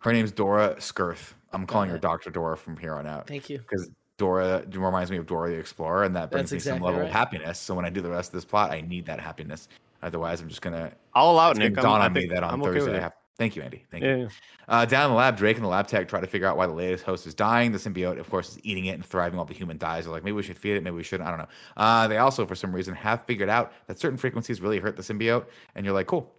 Her 0.02 0.12
name's 0.12 0.32
Dora 0.32 0.76
Skirth. 0.80 1.34
I'm 1.52 1.66
calling 1.66 1.90
her. 1.90 1.98
Doctor 1.98 2.30
Dora 2.30 2.56
from 2.56 2.76
here 2.76 2.94
on 2.94 3.06
out 3.06 3.26
Thank 3.26 3.50
you. 3.50 3.58
because 3.58 3.90
Dora 4.16 4.64
reminds 4.70 5.10
me 5.10 5.16
of 5.18 5.26
Dora 5.26 5.50
the 5.50 5.56
Explorer, 5.56 6.04
and 6.04 6.16
that 6.16 6.30
brings 6.30 6.50
That's 6.50 6.64
me 6.66 6.70
some 6.72 6.80
level 6.80 7.00
right. 7.00 7.06
of 7.06 7.12
happiness. 7.12 7.58
So 7.58 7.74
when 7.74 7.84
I 7.84 7.90
do 7.90 8.00
the 8.00 8.10
rest 8.10 8.28
of 8.30 8.34
this 8.34 8.44
plot, 8.44 8.70
I 8.70 8.80
need 8.80 9.06
that 9.06 9.20
happiness. 9.20 9.68
Otherwise, 10.02 10.40
I'm 10.40 10.48
just 10.48 10.62
gonna 10.62 10.92
all 11.14 11.30
out 11.30 11.32
allow 11.32 11.48
it, 11.48 11.50
it's 11.52 11.58
gonna 11.58 11.68
Nick. 11.70 11.78
I'm- 11.78 11.84
dawn 11.84 12.00
I 12.00 12.04
on 12.06 12.12
me 12.12 12.26
that 12.26 12.42
on 12.42 12.54
I'm 12.54 12.62
okay 12.62 12.78
Thursday. 12.80 12.96
I 12.98 13.00
have- 13.00 13.12
Thank 13.38 13.56
you, 13.56 13.62
Andy. 13.62 13.84
Thank 13.90 14.04
Yeah, 14.04 14.16
you. 14.16 14.22
yeah. 14.24 14.28
Uh, 14.68 14.84
down 14.84 15.06
in 15.06 15.10
the 15.12 15.16
lab, 15.16 15.36
Drake 15.38 15.56
and 15.56 15.64
the 15.64 15.68
lab 15.68 15.86
tech 15.88 16.06
try 16.06 16.20
to 16.20 16.26
figure 16.26 16.46
out 16.46 16.56
why 16.56 16.66
the 16.66 16.72
latest 16.74 17.04
host 17.04 17.26
is 17.26 17.34
dying. 17.34 17.72
The 17.72 17.78
symbiote, 17.78 18.20
of 18.20 18.28
course, 18.28 18.50
is 18.50 18.58
eating 18.62 18.84
it 18.86 18.92
and 18.92 19.04
thriving 19.04 19.36
while 19.36 19.46
the 19.46 19.54
human 19.54 19.78
dies. 19.78 20.04
They're 20.04 20.12
like, 20.12 20.22
maybe 20.22 20.34
we 20.36 20.42
should 20.42 20.58
feed 20.58 20.76
it, 20.76 20.82
maybe 20.82 20.96
we 20.96 21.02
shouldn't. 21.02 21.26
I 21.26 21.30
don't 21.30 21.38
know. 21.40 21.48
Uh, 21.76 22.06
they 22.08 22.18
also, 22.18 22.44
for 22.46 22.54
some 22.54 22.74
reason, 22.74 22.94
have 22.94 23.24
figured 23.24 23.48
out 23.48 23.72
that 23.86 23.98
certain 23.98 24.18
frequencies 24.18 24.60
really 24.60 24.78
hurt 24.78 24.96
the 24.96 25.02
symbiote. 25.02 25.46
And 25.74 25.84
you're 25.86 25.94
like, 25.94 26.06
cool. 26.06 26.30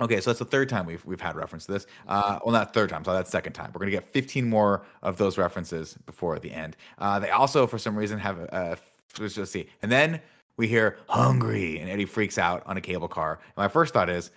Okay, 0.00 0.20
so 0.20 0.30
that's 0.30 0.38
the 0.38 0.46
third 0.46 0.68
time 0.70 0.86
we've 0.86 1.04
we've 1.04 1.20
had 1.20 1.36
reference 1.36 1.66
to 1.66 1.72
this. 1.72 1.86
Uh, 2.08 2.38
well, 2.44 2.52
not 2.52 2.72
third 2.72 2.88
time, 2.88 3.04
so 3.04 3.12
that's 3.12 3.30
second 3.30 3.52
time. 3.52 3.70
We're 3.74 3.80
gonna 3.80 3.90
get 3.90 4.10
15 4.10 4.48
more 4.48 4.86
of 5.02 5.18
those 5.18 5.36
references 5.36 5.98
before 6.06 6.38
the 6.38 6.50
end. 6.50 6.76
Uh, 6.98 7.18
they 7.18 7.30
also, 7.30 7.66
for 7.66 7.78
some 7.78 7.94
reason, 7.94 8.18
have 8.18 8.48
uh, 8.52 8.76
let's 9.18 9.34
just 9.34 9.52
see, 9.52 9.68
and 9.82 9.92
then 9.92 10.20
we 10.56 10.66
hear 10.66 10.98
hungry, 11.08 11.78
and 11.78 11.90
Eddie 11.90 12.06
freaks 12.06 12.38
out 12.38 12.62
on 12.66 12.78
a 12.78 12.80
cable 12.80 13.08
car. 13.08 13.40
And 13.42 13.56
my 13.56 13.68
first 13.68 13.92
thought 13.92 14.08
is, 14.08 14.30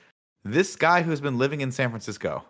this 0.43 0.75
guy 0.75 1.01
who's 1.01 1.21
been 1.21 1.37
living 1.37 1.61
in 1.61 1.71
San 1.71 1.89
Francisco 1.89 2.43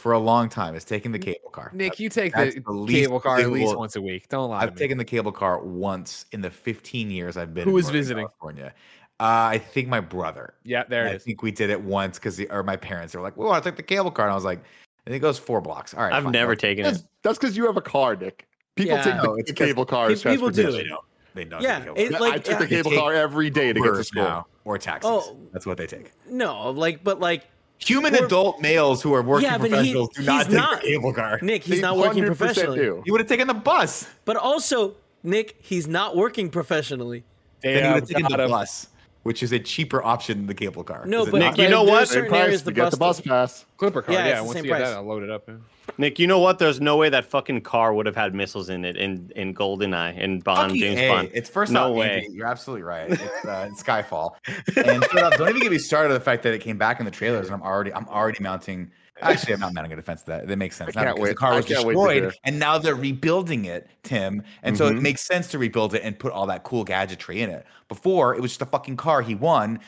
for 0.00 0.12
a 0.12 0.18
long 0.18 0.48
time 0.48 0.74
is 0.74 0.84
taking 0.84 1.12
the 1.12 1.18
cable 1.18 1.50
car. 1.50 1.70
Nick, 1.74 2.00
you 2.00 2.08
take 2.08 2.34
the, 2.34 2.62
the 2.66 2.86
cable 2.88 3.20
car 3.20 3.38
at 3.38 3.50
least 3.50 3.76
once 3.76 3.96
a 3.96 4.02
week. 4.02 4.28
Don't 4.28 4.50
lie 4.50 4.62
I've 4.62 4.74
me. 4.74 4.78
taken 4.78 4.98
the 4.98 5.04
cable 5.04 5.32
car 5.32 5.62
once 5.62 6.24
in 6.32 6.40
the 6.40 6.50
15 6.50 7.10
years 7.10 7.36
I've 7.36 7.52
been. 7.52 7.64
Who 7.64 7.72
Northern 7.72 7.92
visiting? 7.92 8.26
California. 8.26 8.74
Uh, 9.20 9.50
I 9.52 9.58
think 9.58 9.88
my 9.88 10.00
brother. 10.00 10.54
yeah, 10.64 10.84
there 10.88 11.06
I 11.06 11.10
it 11.10 11.16
is. 11.16 11.24
think 11.24 11.42
we 11.42 11.50
did 11.50 11.68
it 11.70 11.80
once 11.80 12.18
because, 12.18 12.40
or 12.50 12.62
my 12.62 12.76
parents, 12.76 13.12
they 13.12 13.18
were 13.18 13.22
like, 13.22 13.36
"We 13.36 13.44
want 13.44 13.62
to 13.62 13.70
take 13.70 13.76
the 13.76 13.82
cable 13.82 14.10
car," 14.10 14.24
and 14.26 14.32
I 14.32 14.34
was 14.34 14.44
like, 14.44 14.60
"I 15.06 15.10
think 15.10 15.16
it 15.16 15.20
goes 15.20 15.38
four 15.38 15.60
blocks." 15.60 15.92
All 15.94 16.02
right, 16.02 16.12
I've 16.12 16.24
fine, 16.24 16.32
never 16.32 16.50
well, 16.50 16.56
taken 16.56 16.84
That's 16.84 17.00
it. 17.00 17.06
that's 17.22 17.38
because 17.38 17.56
you 17.56 17.66
have 17.66 17.76
a 17.76 17.82
car, 17.82 18.16
Nick. 18.16 18.46
People 18.76 18.96
Yeah. 18.96 19.02
take 19.02 19.16
No, 19.16 19.22
the, 19.22 19.40
it's 19.40 19.50
the 19.50 19.56
'cause 19.56 19.66
cable 19.68 19.84
car 19.84 20.10
as 20.10 20.22
people 20.22 20.48
do. 20.48 20.54
They 20.54 20.62
transportation. 20.62 20.88
don't. 20.88 21.04
They 21.34 21.44
don't. 21.44 21.62
Yeah, 21.62 21.78
take 21.80 21.84
the 21.84 21.92
it- 21.92 21.96
cable 22.08 22.18
car. 22.18 22.26
I 22.26 22.30
like, 22.30 22.44
took 22.44 22.58
the 22.58 22.64
yeah. 22.64 22.68
cable 22.76 22.90
They 22.92 22.96
car 22.96 23.12
every 23.12 23.50
day 23.50 23.72
to 23.72 23.80
get 23.80 23.84
to 23.86 23.92
Ubers 23.92 24.04
school. 24.06 24.22
now, 24.24 24.46
or 24.64 24.78
taxis. 24.78 25.10
Oh. 25.12 25.36
That's 25.52 25.66
what 25.66 25.76
they 25.76 25.86
take. 25.86 26.12
No, 26.28 26.70
like, 26.70 27.04
but 27.04 27.20
like, 27.20 27.44
Human 27.82 28.14
Or- 28.14 28.26
adult 28.26 28.60
males 28.60 29.00
who 29.02 29.14
are 29.14 29.22
working 29.22 29.48
Yeah, 29.48 29.56
but 29.56 29.64
he- 29.64 29.70
professionals 29.70 30.08
do 30.14 30.22
not 30.22 30.36
he's 30.36 30.46
take 30.48 30.54
not. 30.54 30.80
the 30.82 30.86
cable 30.88 31.12
car. 31.14 31.38
Nick, 31.40 31.62
he's 31.62 31.76
They 31.76 31.80
not 31.80 31.96
working 31.96 32.24
100% 32.24 32.26
professionally. 32.36 32.78
do. 32.78 33.02
You 33.06 33.12
would 33.12 33.22
have 33.22 33.28
taken 33.28 33.46
the 33.46 33.54
bus. 33.54 34.06
But 34.26 34.36
also, 34.36 34.96
Nick, 35.22 35.56
he's 35.60 35.86
not 35.88 36.14
working 36.14 36.50
professionally. 36.50 37.24
Then 37.62 37.72
you 37.72 37.78
Yeah, 37.80 37.94
would 37.94 38.00
have 38.02 38.08
taken 38.08 38.22
the 38.24 38.28
got 38.28 38.40
him. 38.40 38.50
bus, 38.50 38.88
which 39.22 39.42
is 39.42 39.52
a 39.52 39.58
cheaper 39.58 40.02
option 40.02 40.38
than 40.38 40.46
the 40.46 40.54
cable 40.54 40.82
car. 40.82 41.04
No, 41.06 41.26
but? 41.26 41.38
Nick, 41.38 41.58
you 41.58 41.68
know 41.68 41.82
what? 41.82 42.08
Same 42.08 42.14
certain 42.14 42.30
price 42.30 42.42
areas 42.44 42.60
to 42.62 42.64
the 42.66 42.72
get 42.72 42.90
the 42.90 42.96
bus 42.96 43.20
pass. 43.20 43.66
Clipper 43.76 44.02
car. 44.02 44.14
Yeah, 44.14 44.28
Yeah, 44.28 44.40
once 44.40 44.56
you 44.56 44.62
get 44.64 44.70
price. 44.70 44.82
that, 44.88 44.96
I'll 44.96 45.04
load 45.04 45.22
it 45.22 45.30
up. 45.30 45.44
yeah. 45.46 45.54
Nick, 45.98 46.18
you 46.18 46.26
know 46.26 46.38
what? 46.38 46.58
There's 46.58 46.80
no 46.80 46.96
way 46.96 47.08
that 47.08 47.24
fucking 47.26 47.62
car 47.62 47.92
would 47.92 48.06
have 48.06 48.14
had 48.16 48.34
missiles 48.34 48.68
in 48.70 48.84
it 48.84 48.96
in 48.96 49.30
in 49.34 49.52
GoldenEye 49.54 50.22
and 50.22 50.42
Bond, 50.42 50.70
Fucking 50.70 50.80
James 50.80 51.00
A. 51.00 51.08
Bond. 51.08 51.30
It's 51.34 51.50
first 51.50 51.72
No 51.72 51.90
off, 51.90 51.96
way. 51.96 52.22
Andy, 52.24 52.28
you're 52.36 52.46
absolutely 52.46 52.82
right. 52.84 53.10
It's, 53.10 53.22
uh, 53.44 53.68
it's 53.70 53.82
Skyfall. 53.82 54.34
And 54.76 55.04
third 55.04 55.22
off, 55.24 55.36
don't 55.36 55.48
even 55.48 55.60
get 55.60 55.70
me 55.72 55.78
started 55.78 56.08
on 56.10 56.14
the 56.14 56.20
fact 56.20 56.42
that 56.44 56.54
it 56.54 56.60
came 56.60 56.78
back 56.78 57.00
in 57.00 57.04
the 57.04 57.10
trailers, 57.10 57.46
and 57.46 57.54
I'm 57.54 57.62
already 57.62 57.92
I'm 57.92 58.06
already 58.08 58.42
mounting. 58.42 58.90
Actually, 59.22 59.54
I'm 59.54 59.60
not 59.60 59.74
mounting 59.74 59.92
a 59.92 59.96
defense 59.96 60.22
to 60.22 60.26
that. 60.28 60.48
That 60.48 60.56
makes 60.56 60.76
sense. 60.76 60.96
I 60.96 61.00
Now, 61.00 61.06
can't 61.08 61.16
because 61.16 61.28
The 61.30 61.34
car 61.34 61.54
was 61.56 61.64
can't 61.66 61.84
wait 61.86 61.94
to 61.94 62.20
destroyed, 62.20 62.34
and 62.44 62.58
now 62.58 62.78
they're 62.78 62.94
rebuilding 62.94 63.64
it, 63.64 63.88
Tim. 64.02 64.42
And 64.62 64.76
so 64.76 64.86
it 64.88 64.94
Mhm. 64.94 65.02
makes 65.02 65.22
sense 65.22 65.48
to 65.48 65.58
rebuild 65.58 65.94
it 65.94 66.02
and 66.02 66.18
put 66.18 66.32
all 66.32 66.46
that 66.46 66.62
cool 66.64 66.84
gadgetry 66.84 67.40
in 67.42 67.50
it. 67.50 67.66
Before 67.88 68.34
it 68.34 68.40
was 68.40 68.52
just 68.52 68.62
a 68.62 68.66
fucking 68.66 68.96
car 68.96 69.22
he 69.22 69.34
won 69.34 69.80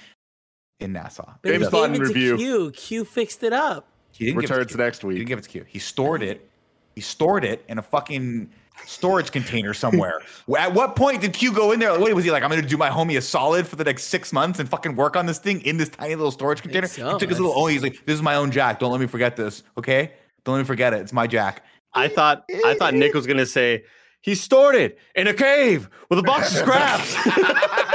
in 0.80 0.92
Nassau. 0.92 1.24
But 1.42 1.50
he 1.52 1.58
James 1.58 1.64
gave 1.64 1.72
Bond 1.72 1.94
it 1.94 1.98
to 1.98 2.04
review. 2.04 2.36
Q. 2.36 2.70
Q 2.72 3.04
fixed 3.04 3.42
it 3.42 3.52
up. 3.52 3.88
He 4.12 4.26
didn't 4.26 4.40
give 4.40 4.44
it 4.44 4.46
to 4.48 4.54
Returns 4.54 4.72
Q. 4.72 4.76
next 4.84 5.00
He 5.00 5.06
week. 5.06 5.16
didn't 5.18 5.28
give 5.28 5.38
it 5.38 5.42
to 5.42 5.48
Q. 5.48 5.64
He 5.68 5.78
stored 5.78 6.22
it. 6.22 6.48
He 6.94 7.00
stored 7.00 7.44
it 7.44 7.64
in 7.68 7.78
a 7.78 7.82
fucking 7.82 8.50
storage 8.86 9.30
container 9.30 9.74
somewhere. 9.74 10.20
At 10.58 10.74
what 10.74 10.96
point 10.96 11.20
did 11.20 11.32
Q 11.32 11.52
go 11.52 11.72
in 11.72 11.80
there? 11.80 11.92
Like, 11.92 12.00
wait, 12.00 12.14
was 12.14 12.24
he 12.24 12.30
like, 12.30 12.42
I'm 12.42 12.50
going 12.50 12.62
to 12.62 12.68
do 12.68 12.76
my 12.76 12.90
homie 12.90 13.16
a 13.16 13.20
solid 13.22 13.66
for 13.66 13.76
the 13.76 13.84
next 13.84 14.04
six 14.04 14.32
months 14.32 14.58
and 14.58 14.68
fucking 14.68 14.96
work 14.96 15.16
on 15.16 15.26
this 15.26 15.38
thing 15.38 15.60
in 15.62 15.76
this 15.76 15.88
tiny 15.88 16.14
little 16.14 16.30
storage 16.30 16.62
container? 16.62 16.86
so. 16.86 17.12
He 17.12 17.18
took 17.18 17.28
his 17.28 17.40
little, 17.40 17.54
oh, 17.56 17.66
he's 17.66 17.82
like, 17.82 18.04
this 18.06 18.14
is 18.14 18.22
my 18.22 18.34
own 18.34 18.50
jack. 18.50 18.78
Don't 18.78 18.90
let 18.90 19.00
me 19.00 19.06
forget 19.06 19.36
this. 19.36 19.62
Okay. 19.78 20.12
Don't 20.44 20.54
let 20.56 20.62
me 20.62 20.66
forget 20.66 20.92
it. 20.92 21.00
It's 21.00 21.12
my 21.12 21.26
jack. 21.26 21.64
I 21.94 22.08
thought 22.08 22.44
I 22.64 22.74
thought 22.74 22.94
Nick 22.94 23.14
was 23.14 23.26
gonna 23.26 23.46
say 23.46 23.84
he 24.22 24.34
stored 24.34 24.74
it 24.74 24.98
in 25.14 25.26
a 25.26 25.34
cave 25.34 25.88
with 26.08 26.18
a 26.18 26.22
box 26.22 26.52
of 26.52 26.58
scraps. 26.58 27.14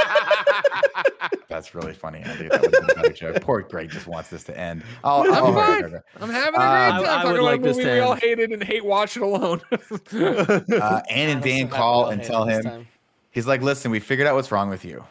That's 1.48 1.74
really 1.74 1.92
funny, 1.94 2.20
Andy. 2.20 2.48
That 2.48 2.60
would 2.62 2.74
have 2.74 2.86
been 2.86 2.90
a 2.90 2.94
better 3.02 3.12
joke. 3.12 3.40
Poor 3.42 3.62
Greg 3.62 3.90
just 3.90 4.06
wants 4.06 4.28
this 4.30 4.44
to 4.44 4.58
end. 4.58 4.82
I'll, 5.02 5.22
I'm 5.22 5.32
I'll- 5.34 5.52
fine. 5.54 6.00
I'm 6.20 6.30
having 6.30 6.54
a 6.54 6.58
great 6.58 6.66
Uh, 6.66 6.90
time 6.90 7.04
I- 7.04 7.22
I 7.28 7.32
would 7.32 7.40
like 7.42 7.62
this 7.62 7.76
movie 7.76 7.88
to 7.88 7.94
we 7.94 8.00
all 8.00 8.12
end. 8.12 8.22
hated 8.22 8.50
and 8.52 8.62
hate 8.62 8.84
watching 8.84 9.22
alone. 9.22 9.60
Uh, 10.12 11.00
Ann 11.10 11.30
and 11.30 11.42
Dan 11.42 11.68
call 11.68 12.10
and 12.10 12.22
tell 12.22 12.44
him, 12.44 12.62
time. 12.62 12.86
he's 13.30 13.46
like, 13.46 13.62
listen, 13.62 13.90
we 13.90 14.00
figured 14.00 14.26
out 14.28 14.34
what's 14.34 14.52
wrong 14.52 14.68
with 14.68 14.84
you. 14.84 15.04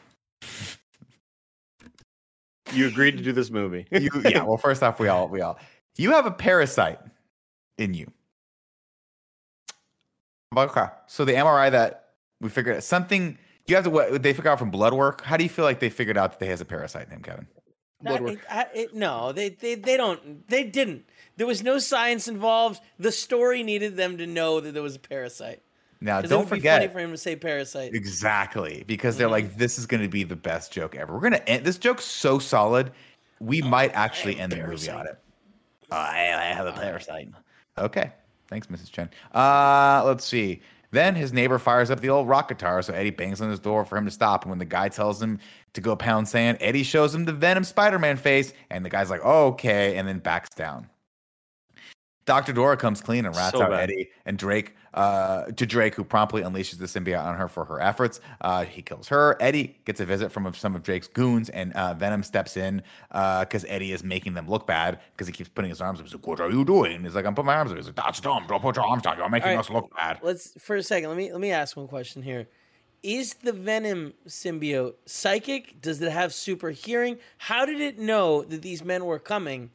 you 2.73 2.87
agreed 2.87 3.17
to 3.17 3.23
do 3.23 3.31
this 3.31 3.49
movie. 3.49 3.85
you 3.91 4.09
yeah 4.25 4.43
well 4.43 4.57
first 4.57 4.83
off 4.83 4.99
we 4.99 5.07
all 5.07 5.27
we 5.29 5.41
all 5.41 5.57
you 5.97 6.11
have 6.11 6.25
a 6.25 6.31
parasite 6.31 6.99
in 7.77 7.93
you 7.93 8.11
okay 10.55 10.85
so 11.07 11.23
the 11.25 11.31
mri 11.33 11.71
that 11.71 12.09
we 12.41 12.49
figured 12.49 12.75
out 12.75 12.83
something 12.83 13.37
you 13.67 13.75
have 13.75 13.83
to 13.85 13.89
what 13.89 14.21
they 14.23 14.33
figure 14.33 14.49
out 14.51 14.59
from 14.59 14.71
blood 14.71 14.93
work 14.93 15.21
how 15.23 15.37
do 15.37 15.43
you 15.43 15.49
feel 15.49 15.65
like 15.65 15.79
they 15.79 15.89
figured 15.89 16.17
out 16.17 16.31
that 16.31 16.39
they 16.39 16.47
has 16.47 16.61
a 16.61 16.65
parasite 16.65 17.05
in 17.07 17.11
him 17.11 17.21
kevin 17.21 17.47
Not- 18.01 18.19
Bloodwork. 18.19 18.33
it- 18.33 18.39
I- 18.49 18.67
it- 18.73 18.95
no, 18.95 19.31
they, 19.31 19.49
they 19.49 19.75
they 19.75 19.97
don't. 19.97 20.47
They 20.47 20.63
didn't. 20.63 21.05
There 21.35 21.47
was 21.47 21.63
no 21.63 21.79
science 21.79 22.27
involved. 22.27 22.79
The 22.99 23.11
story 23.11 23.63
needed 23.63 23.95
them 23.97 24.17
to 24.19 24.27
know 24.27 24.59
that 24.59 24.73
there 24.73 24.83
was 24.83 24.95
a 24.95 24.99
parasite. 24.99 25.61
Now, 25.99 26.21
don't 26.21 26.41
would 26.41 26.43
be 26.45 26.49
funny 26.49 26.59
forget 26.59 26.93
for 26.93 26.99
him 26.99 27.09
to 27.09 27.17
say 27.17 27.35
parasite. 27.35 27.95
exactly 27.95 28.83
because 28.85 29.17
they're 29.17 29.27
like 29.29 29.57
this 29.57 29.79
is 29.79 29.87
going 29.87 30.03
to 30.03 30.07
be 30.09 30.23
the 30.23 30.35
best 30.35 30.71
joke 30.71 30.95
ever 30.95 31.11
we're 31.11 31.19
going 31.21 31.33
to 31.33 31.49
end 31.49 31.65
this 31.65 31.79
joke's 31.79 32.05
so 32.05 32.37
solid 32.37 32.91
we 33.39 33.63
might 33.63 33.91
actually 33.95 34.39
end 34.39 34.51
the 34.51 34.57
movie 34.57 34.91
on 34.91 35.07
it 35.07 35.17
Oh, 35.91 35.95
I, 35.95 36.33
I 36.37 36.53
have 36.53 36.67
a 36.67 36.73
parasite. 36.73 37.29
Okay. 37.79 38.11
Thanks, 38.49 38.67
Mrs. 38.67 38.91
Chen. 38.91 39.09
Uh, 39.33 40.03
let's 40.05 40.23
see. 40.25 40.61
Then 40.91 41.15
his 41.15 41.33
neighbor 41.33 41.59
fires 41.59 41.91
up 41.91 41.99
the 41.99 42.09
old 42.09 42.27
rock 42.27 42.47
guitar, 42.47 42.81
so 42.81 42.93
Eddie 42.93 43.09
bangs 43.09 43.41
on 43.41 43.49
his 43.49 43.59
door 43.59 43.83
for 43.83 43.97
him 43.97 44.05
to 44.05 44.11
stop. 44.11 44.43
And 44.43 44.49
when 44.49 44.59
the 44.59 44.65
guy 44.65 44.89
tells 44.89 45.21
him 45.21 45.39
to 45.73 45.81
go 45.81 45.95
pound 45.95 46.27
sand, 46.27 46.57
Eddie 46.61 46.83
shows 46.83 47.13
him 47.13 47.25
the 47.25 47.33
Venom 47.33 47.63
Spider 47.63 47.99
Man 47.99 48.17
face, 48.17 48.53
and 48.69 48.85
the 48.85 48.89
guy's 48.89 49.09
like, 49.09 49.21
oh, 49.23 49.47
okay, 49.47 49.97
and 49.97 50.07
then 50.07 50.19
backs 50.19 50.49
down. 50.49 50.89
Dr. 52.27 52.51
Dora 52.51 52.75
comes 52.75 53.01
clean 53.01 53.25
and 53.25 53.33
rats 53.35 53.57
So 53.57 53.63
out 53.63 53.71
bad. 53.71 53.83
Eddie 53.83 54.09
and 54.25 54.37
Drake 54.37 54.75
uh, 54.93 55.45
to 55.45 55.65
Drake, 55.65 55.95
who 55.95 56.03
promptly 56.03 56.41
unleashes 56.41 56.77
the 56.77 56.85
symbiote 56.85 57.23
on 57.23 57.35
her 57.37 57.47
for 57.47 57.63
her 57.63 57.81
efforts. 57.81 58.19
Uh, 58.41 58.65
he 58.65 58.81
kills 58.81 59.07
her. 59.07 59.37
Eddie 59.39 59.77
gets 59.85 60.01
a 60.01 60.05
visit 60.05 60.29
from 60.29 60.53
some 60.53 60.75
of 60.75 60.83
Drake's 60.83 61.07
goons, 61.07 61.47
and 61.49 61.73
uh, 61.73 61.93
Venom 61.93 62.23
steps 62.23 62.57
in 62.57 62.83
because 63.09 63.65
Eddie 63.69 63.93
is 63.93 64.03
making 64.03 64.33
them 64.33 64.47
look 64.47 64.67
bad 64.67 64.99
because 65.13 65.25
he 65.25 65.33
keeps 65.33 65.49
putting 65.49 65.69
his 65.69 65.79
arms 65.79 65.99
up. 65.99 66.05
He's 66.05 66.13
like, 66.13 66.27
"What 66.27 66.41
are 66.41 66.51
you 66.51 66.65
doing?" 66.65 67.03
He's 67.03 67.15
like, 67.15 67.25
"I'm 67.25 67.33
putting 67.33 67.47
my 67.47 67.55
arms 67.55 67.71
up." 67.71 67.77
He's 67.77 67.87
like, 67.87 67.95
"That's 67.95 68.19
dumb. 68.19 68.45
Don't 68.47 68.61
put 68.61 68.75
your 68.75 68.85
arms 68.85 69.03
down. 69.03 69.17
You're 69.17 69.29
making 69.29 69.49
right. 69.49 69.59
us 69.59 69.69
look 69.69 69.89
bad." 69.95 70.19
Let's 70.21 70.51
for 70.59 70.75
a 70.75 70.83
second. 70.83 71.07
Let 71.09 71.17
me 71.17 71.31
let 71.31 71.39
me 71.39 71.51
ask 71.51 71.77
one 71.77 71.87
question 71.87 72.23
here. 72.23 72.47
Is 73.03 73.35
the 73.35 73.53
Venom 73.53 74.15
symbiote 74.27 74.95
psychic? 75.05 75.79
Does 75.81 76.01
it 76.01 76.11
have 76.11 76.33
super 76.33 76.71
hearing? 76.71 77.19
How 77.37 77.65
did 77.65 77.79
it 77.79 77.99
know 77.99 78.41
that 78.43 78.63
these 78.63 78.83
men 78.83 79.05
were 79.05 79.19
coming 79.19 79.69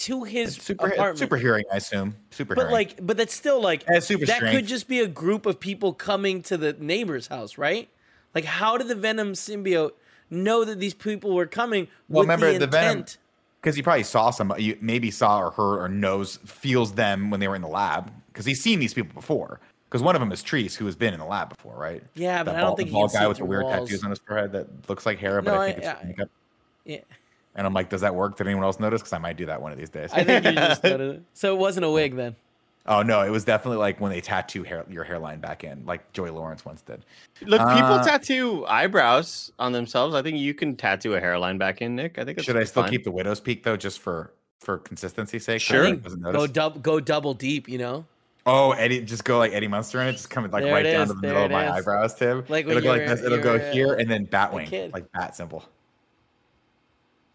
to 0.00 0.24
his 0.24 0.56
Super, 0.56 0.86
apartment? 0.88 1.18
super 1.18 1.36
hearing, 1.36 1.64
I 1.72 1.76
assume. 1.76 2.16
Super 2.30 2.54
But 2.54 2.62
hearing. 2.62 2.72
like, 2.72 3.06
but 3.06 3.16
that's 3.16 3.34
still 3.34 3.60
like 3.60 3.82
It 3.82 3.88
has 3.94 4.06
super 4.06 4.26
that 4.26 4.40
could 4.40 4.66
just 4.66 4.88
be 4.88 5.00
a 5.00 5.06
group 5.06 5.46
of 5.46 5.60
people 5.60 5.92
coming 5.92 6.42
to 6.44 6.56
the 6.56 6.72
neighbor's 6.74 7.26
house, 7.28 7.58
right? 7.58 7.88
Like, 8.34 8.44
how 8.44 8.76
did 8.76 8.88
the 8.88 8.94
Venom 8.94 9.32
symbiote 9.32 9.92
know 10.30 10.64
that 10.64 10.78
these 10.80 10.94
people 10.94 11.34
were 11.34 11.46
coming? 11.46 11.88
Well, 12.08 12.20
with 12.20 12.24
remember 12.28 12.52
the, 12.52 12.60
the 12.60 12.66
Venom- 12.66 13.04
because 13.60 13.76
he 13.76 13.82
probably 13.82 14.04
saw 14.04 14.30
some, 14.30 14.54
you 14.58 14.78
maybe 14.80 15.10
saw 15.10 15.40
or 15.42 15.50
heard 15.50 15.80
or 15.84 15.88
knows, 15.88 16.38
feels 16.46 16.92
them 16.94 17.30
when 17.30 17.40
they 17.40 17.48
were 17.48 17.56
in 17.56 17.62
the 17.62 17.68
lab 17.68 18.10
because 18.28 18.46
he's 18.46 18.62
seen 18.62 18.78
these 18.80 18.94
people 18.94 19.12
before. 19.14 19.60
Because 19.88 20.02
one 20.02 20.14
of 20.14 20.20
them 20.20 20.30
is 20.32 20.40
Treece, 20.42 20.76
who 20.76 20.86
has 20.86 20.94
been 20.96 21.12
in 21.12 21.18
the 21.20 21.26
lab 21.26 21.48
before, 21.54 21.74
right? 21.76 22.02
Yeah, 22.14 22.42
but 22.44 22.54
I 22.54 22.60
don't 22.60 22.76
think 22.76 22.88
the 22.90 22.92
bald 22.94 23.12
guy 23.12 23.26
with 23.26 23.38
the 23.38 23.44
weird 23.44 23.64
walls. 23.64 23.88
tattoos 23.88 24.04
on 24.04 24.10
his 24.10 24.20
forehead 24.20 24.52
that 24.52 24.88
looks 24.88 25.04
like 25.04 25.18
hair, 25.18 25.42
but 25.42 25.52
No, 25.52 25.60
I 25.60 25.72
think 25.72 25.84
I- 25.84 25.90
it's 25.90 26.00
I- 26.00 26.06
makeup. 26.06 26.28
Yeah, 26.84 26.98
And 27.60 27.66
I'm 27.66 27.74
like, 27.74 27.90
does 27.90 28.00
that 28.00 28.14
work? 28.14 28.38
Did 28.38 28.46
anyone 28.46 28.64
else 28.64 28.80
notice? 28.80 29.02
Because 29.02 29.12
I 29.12 29.18
might 29.18 29.36
do 29.36 29.44
that 29.44 29.60
one 29.60 29.70
of 29.70 29.76
these 29.76 29.90
days. 29.90 30.08
I 30.14 30.24
think 30.24 30.46
you 30.46 30.52
just 30.52 30.82
noted 30.84 31.16
it. 31.16 31.22
So 31.34 31.54
it 31.54 31.58
wasn't 31.58 31.84
a 31.84 31.90
wig 31.90 32.16
then. 32.16 32.34
oh 32.86 33.02
no, 33.02 33.20
it 33.20 33.28
was 33.28 33.44
definitely 33.44 33.76
like 33.76 34.00
when 34.00 34.10
they 34.10 34.22
tattoo 34.22 34.62
hair, 34.62 34.86
your 34.88 35.04
hairline 35.04 35.40
back 35.40 35.62
in, 35.62 35.84
like 35.84 36.10
Joey 36.14 36.30
Lawrence 36.30 36.64
once 36.64 36.80
did. 36.80 37.04
Look, 37.42 37.60
people 37.60 37.68
Uh, 37.84 38.02
tattoo 38.02 38.64
eyebrows 38.66 39.52
on 39.58 39.72
themselves. 39.72 40.14
I 40.14 40.22
think 40.22 40.38
you 40.38 40.54
can 40.54 40.74
tattoo 40.74 41.12
a 41.16 41.20
hairline 41.20 41.58
back 41.58 41.82
in, 41.82 41.96
Nick. 41.96 42.18
I 42.18 42.24
think 42.24 42.40
Should 42.40 42.56
I 42.56 42.64
still 42.64 42.84
fine. 42.84 42.92
keep 42.92 43.04
the 43.04 43.10
widow's 43.10 43.40
peak 43.40 43.62
though, 43.62 43.76
just 43.76 44.00
for 44.00 44.32
for 44.60 44.78
consistency's 44.78 45.44
sake? 45.44 45.60
Sure. 45.60 45.94
Go 45.94 46.14
notice? 46.14 46.50
dub, 46.52 46.82
go 46.82 46.98
double 46.98 47.34
deep. 47.34 47.68
You 47.68 47.76
know, 47.76 48.04
Oh, 48.46 48.72
Eddie, 48.72 49.02
just 49.02 49.24
go 49.24 49.36
like 49.36 49.52
Eddie 49.52 49.68
Munster 49.68 50.00
in 50.00 50.08
it, 50.08 50.12
just 50.12 50.30
come 50.30 50.50
like 50.50 50.62
There 50.64 50.72
right 50.72 50.82
down 50.82 51.02
is, 51.02 51.08
to 51.10 51.14
the 51.14 51.20
there 51.20 51.30
middle 51.32 51.44
of 51.44 51.50
my 51.50 51.66
is. 51.66 51.72
eyebrows, 51.82 52.14
Tim. 52.14 52.42
Like 52.48 52.66
It'll 52.66 52.80
go 52.80 52.88
like 52.88 53.00
you're- 53.02 53.08
this. 53.14 53.22
It'll 53.22 53.36
go 53.38 53.56
you're, 53.56 53.68
uh, 53.68 53.72
here 53.72 53.92
and 53.96 54.10
then 54.10 54.24
bat 54.24 54.54
wing, 54.54 54.66
kid. 54.66 54.94
like 54.94 55.12
bat 55.12 55.36
symbol. 55.36 55.62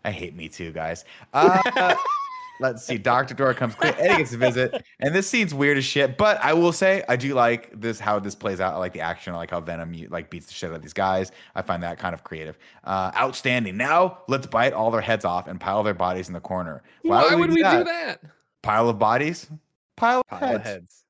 I 0.06 0.12
hate 0.12 0.36
me 0.36 0.48
too, 0.48 0.72
guys. 0.72 1.04
Uh, 1.34 1.96
let's 2.60 2.86
see. 2.86 3.00
Doctor 3.00 3.34
Dora 3.34 3.56
comes 3.56 3.74
clear. 3.74 3.96
Eddie 3.98 4.18
gets 4.18 4.34
a 4.34 4.38
visit, 4.38 4.86
and 5.00 5.16
this 5.16 5.28
scene's 5.28 5.52
weird 5.52 5.80
as 5.80 5.84
shit. 5.84 6.16
But 6.16 6.40
I 6.44 6.54
will 6.54 6.72
say, 6.72 7.04
I 7.10 7.16
do 7.16 7.34
like 7.34 7.72
this 7.78 8.00
how 8.00 8.20
this 8.20 8.36
plays 8.36 8.62
out. 8.62 8.76
I 8.76 8.78
like 8.78 8.94
the 8.94 9.02
action. 9.02 9.34
I 9.34 9.38
like 9.38 9.50
how 9.50 9.60
Venom 9.60 9.96
like 10.10 10.30
beats 10.30 10.46
the 10.46 10.54
shit 10.54 10.70
out 10.70 10.76
of 10.76 10.84
these 10.84 10.94
guys. 10.94 11.32
I 11.56 11.64
find 11.64 11.82
that 11.82 11.98
kind 11.98 12.14
of 12.14 12.24
creative. 12.24 12.60
Uh, 12.84 13.12
outstanding. 13.16 13.78
Now 13.78 14.20
let's 14.28 14.46
bite 14.46 14.74
all 14.74 14.92
their 14.92 15.02
heads 15.02 15.26
off 15.26 15.48
and 15.48 15.60
pile 15.60 15.82
their 15.82 15.96
bodies 15.96 16.28
in 16.28 16.36
the 16.36 16.40
corner. 16.40 16.84
Why, 17.02 17.34
would 17.34 17.50
we 17.50 17.56
do 17.56 17.84
that? 17.84 18.22
Pile 18.62 18.88
of 18.88 19.00
bodies. 19.00 19.50
Pile 19.98 20.20
of 20.20 20.28
Pile 20.28 20.40
heads 20.40 20.60
of 20.60 20.66
heads. 20.66 21.04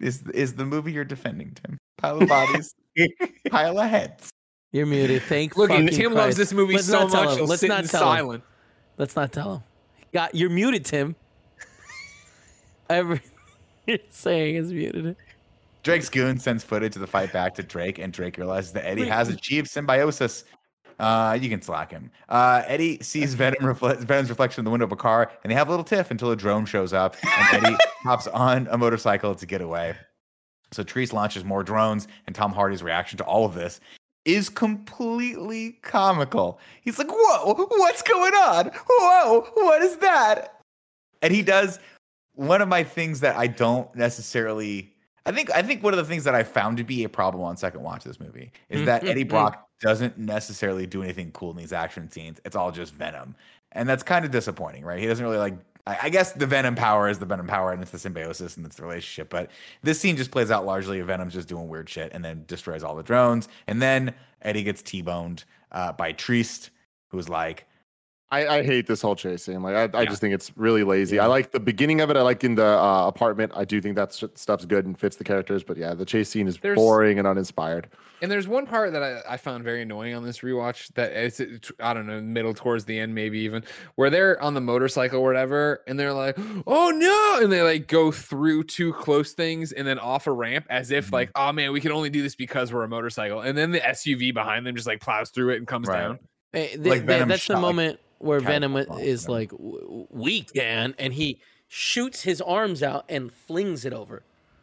is 0.00 0.22
is 0.34 0.52
the 0.52 0.66
movie 0.66 0.92
you're 0.92 1.04
defending, 1.04 1.56
Tim. 1.64 1.78
Pile 1.96 2.22
of 2.22 2.28
bodies, 2.28 2.74
pile 3.50 3.78
of 3.78 3.88
heads. 3.88 4.30
You're 4.72 4.86
muted. 4.86 5.22
Thank 5.22 5.54
you. 5.56 5.62
Look, 5.62 5.70
fucking 5.70 5.88
Tim 5.88 6.12
Christ. 6.12 6.14
loves 6.16 6.36
this 6.36 6.52
movie 6.52 6.74
Let's 6.74 6.86
so 6.86 7.00
not 7.00 7.10
tell 7.10 7.24
much. 7.24 7.38
him. 7.38 7.46
Let's 7.46 7.62
not 7.62 7.82
in 7.82 7.88
tell 7.88 8.12
him. 8.12 8.16
silent. 8.18 8.44
Let's 8.98 9.16
not 9.16 9.32
tell 9.32 9.54
him. 9.56 9.62
Got 10.12 10.34
you're 10.34 10.50
muted, 10.50 10.84
Tim. 10.84 11.16
Every 12.90 13.20
you're 13.86 13.98
saying 14.10 14.56
is 14.56 14.72
muted. 14.72 15.16
Drake's 15.82 16.08
goon 16.10 16.38
sends 16.38 16.62
footage 16.62 16.94
of 16.94 17.00
the 17.00 17.06
fight 17.06 17.32
back 17.32 17.54
to 17.54 17.62
Drake, 17.62 17.98
and 17.98 18.12
Drake 18.12 18.36
realizes 18.36 18.72
that 18.72 18.86
Eddie 18.86 19.06
has 19.06 19.28
achieved 19.30 19.68
symbiosis. 19.68 20.44
Uh, 20.98 21.38
you 21.40 21.48
can 21.48 21.62
slack 21.62 21.90
him. 21.90 22.10
Uh, 22.28 22.62
Eddie 22.66 22.98
sees 23.00 23.32
Venom 23.32 23.62
refle- 23.62 23.98
Venom's 24.00 24.28
reflection 24.28 24.60
in 24.60 24.64
the 24.66 24.70
window 24.70 24.84
of 24.84 24.92
a 24.92 24.96
car, 24.96 25.32
and 25.42 25.50
they 25.50 25.54
have 25.54 25.68
a 25.68 25.70
little 25.70 25.84
tiff 25.84 26.10
until 26.10 26.30
a 26.30 26.36
drone 26.36 26.66
shows 26.66 26.92
up, 26.92 27.16
and 27.54 27.64
Eddie 27.64 27.76
hops 28.02 28.26
on 28.26 28.68
a 28.70 28.76
motorcycle 28.76 29.34
to 29.34 29.46
get 29.46 29.62
away. 29.62 29.96
So 30.72 30.84
Treece 30.84 31.14
launches 31.14 31.42
more 31.42 31.64
drones, 31.64 32.06
and 32.26 32.36
Tom 32.36 32.52
Hardy's 32.52 32.82
reaction 32.82 33.16
to 33.16 33.24
all 33.24 33.46
of 33.46 33.54
this 33.54 33.80
is 34.24 34.48
completely 34.48 35.78
comical. 35.82 36.58
He's 36.82 36.98
like, 36.98 37.10
"Whoa, 37.10 37.54
what's 37.54 38.02
going 38.02 38.34
on? 38.34 38.70
Whoa, 38.88 39.46
what 39.54 39.82
is 39.82 39.96
that?" 39.98 40.60
And 41.22 41.32
he 41.32 41.42
does 41.42 41.78
one 42.34 42.62
of 42.62 42.68
my 42.68 42.82
things 42.84 43.20
that 43.20 43.36
I 43.36 43.46
don't 43.46 43.94
necessarily. 43.94 44.94
I 45.26 45.32
think 45.32 45.50
I 45.50 45.62
think 45.62 45.82
one 45.82 45.92
of 45.92 45.98
the 45.98 46.04
things 46.04 46.24
that 46.24 46.34
I 46.34 46.42
found 46.42 46.78
to 46.78 46.84
be 46.84 47.04
a 47.04 47.08
problem 47.08 47.44
on 47.44 47.56
second 47.56 47.82
watch 47.82 48.06
of 48.06 48.10
this 48.10 48.20
movie 48.20 48.52
is 48.70 48.86
that 48.86 49.04
Eddie 49.04 49.20
mm-hmm, 49.20 49.20
mm-hmm. 49.20 49.28
Brock 49.28 49.68
doesn't 49.80 50.18
necessarily 50.18 50.86
do 50.86 51.02
anything 51.02 51.30
cool 51.32 51.50
in 51.50 51.56
these 51.56 51.72
action 51.72 52.10
scenes. 52.10 52.40
It's 52.44 52.56
all 52.56 52.72
just 52.72 52.94
Venom, 52.94 53.34
and 53.72 53.88
that's 53.88 54.02
kind 54.02 54.24
of 54.24 54.30
disappointing, 54.30 54.84
right? 54.84 54.98
He 54.98 55.06
doesn't 55.06 55.24
really 55.24 55.38
like. 55.38 55.54
I 56.00 56.08
guess 56.08 56.32
the 56.32 56.46
Venom 56.46 56.74
power 56.74 57.08
is 57.08 57.18
the 57.18 57.26
Venom 57.26 57.46
power, 57.46 57.72
and 57.72 57.82
it's 57.82 57.90
the 57.90 57.98
symbiosis 57.98 58.56
and 58.56 58.66
it's 58.66 58.76
the 58.76 58.82
relationship. 58.82 59.30
But 59.30 59.50
this 59.82 60.00
scene 60.00 60.16
just 60.16 60.30
plays 60.30 60.50
out 60.50 60.66
largely 60.66 61.00
of 61.00 61.06
Venom's 61.06 61.34
just 61.34 61.48
doing 61.48 61.68
weird 61.68 61.88
shit, 61.88 62.12
and 62.12 62.24
then 62.24 62.44
destroys 62.46 62.82
all 62.82 62.94
the 62.94 63.02
drones, 63.02 63.48
and 63.66 63.80
then 63.80 64.14
Eddie 64.42 64.62
gets 64.62 64.82
t-boned 64.82 65.44
uh, 65.72 65.92
by 65.92 66.12
Treece, 66.12 66.70
who's 67.08 67.28
like, 67.28 67.66
I, 68.32 68.58
I 68.58 68.62
hate 68.62 68.86
this 68.86 69.02
whole 69.02 69.16
chase 69.16 69.42
scene. 69.42 69.60
Like, 69.62 69.74
I, 69.74 69.98
I 69.98 70.02
Yeah. 70.02 70.08
just 70.08 70.20
think 70.20 70.34
it's 70.34 70.56
really 70.56 70.84
lazy. 70.84 71.18
I 71.18 71.26
like 71.26 71.50
the 71.50 71.58
beginning 71.58 72.00
of 72.00 72.10
it. 72.10 72.16
I 72.16 72.22
like 72.22 72.44
in 72.44 72.54
the 72.54 72.64
uh, 72.64 73.06
apartment. 73.08 73.50
I 73.56 73.64
do 73.64 73.80
think 73.80 73.96
that 73.96 74.12
stuff's 74.12 74.64
good 74.66 74.86
and 74.86 74.96
fits 74.98 75.16
the 75.16 75.24
characters. 75.24 75.64
But 75.64 75.76
yeah, 75.76 75.94
the 75.94 76.04
chase 76.04 76.28
scene 76.28 76.46
is 76.46 76.56
There's- 76.58 76.76
boring 76.76 77.18
and 77.18 77.26
uninspired. 77.26 77.88
And 78.22 78.30
there's 78.30 78.46
one 78.46 78.66
part 78.66 78.92
that 78.92 79.02
I, 79.02 79.22
I 79.26 79.36
found 79.38 79.64
very 79.64 79.80
annoying 79.80 80.14
on 80.14 80.22
this 80.22 80.40
rewatch 80.40 80.92
that 80.92 81.10
it's, 81.12 81.40
it's 81.40 81.72
I 81.80 81.94
don't 81.94 82.06
know 82.06 82.20
middle 82.20 82.52
towards 82.52 82.84
the 82.84 82.98
end 82.98 83.14
maybe 83.14 83.38
even 83.40 83.64
where 83.94 84.10
they're 84.10 84.38
on 84.42 84.52
the 84.52 84.60
motorcycle 84.60 85.20
or 85.20 85.24
whatever 85.26 85.80
and 85.86 85.98
they're 85.98 86.12
like 86.12 86.36
oh 86.66 86.90
no 86.90 87.42
and 87.42 87.50
they 87.50 87.62
like 87.62 87.86
go 87.86 88.12
through 88.12 88.64
two 88.64 88.92
close 88.92 89.32
things 89.32 89.72
and 89.72 89.86
then 89.88 89.98
off 89.98 90.26
a 90.26 90.32
ramp 90.32 90.66
as 90.68 90.90
if 90.90 91.08
Mhm. 91.08 91.12
like 91.14 91.30
oh 91.34 91.50
man 91.52 91.72
we 91.72 91.80
can 91.80 91.92
only 91.92 92.10
do 92.10 92.20
this 92.22 92.34
because 92.34 92.70
we're 92.74 92.84
a 92.84 92.88
motorcycle 92.88 93.40
and 93.40 93.56
then 93.56 93.70
the 93.70 93.80
SUV 93.80 94.34
behind 94.34 94.66
them 94.66 94.76
just 94.76 94.86
like 94.86 95.00
plows 95.00 95.30
through 95.30 95.54
it 95.54 95.56
and 95.56 95.66
comes 95.66 95.88
Right. 95.88 96.00
down. 96.02 96.18
Hey, 96.52 96.66
th- 96.66 96.78
Like 96.80 96.92
th- 96.98 97.02
Venom 97.04 97.28
that's 97.30 97.46
the 97.46 97.54
shot, 97.54 97.62
like, 97.62 97.74
moment 97.74 98.00
where 98.20 98.40
Venom 98.40 98.76
is 98.76 99.24
you 99.24 99.28
know? 99.28 99.32
like 99.32 99.50
"W- 99.50 100.06
weak, 100.10 100.52
Dan, 100.52 100.94
and 100.98 101.12
he 101.12 101.40
shoots 101.68 102.22
his 102.22 102.40
arms 102.40 102.82
out 102.82 103.04
and 103.08 103.32
flings 103.32 103.84
it 103.84 103.92
over. 103.92 104.22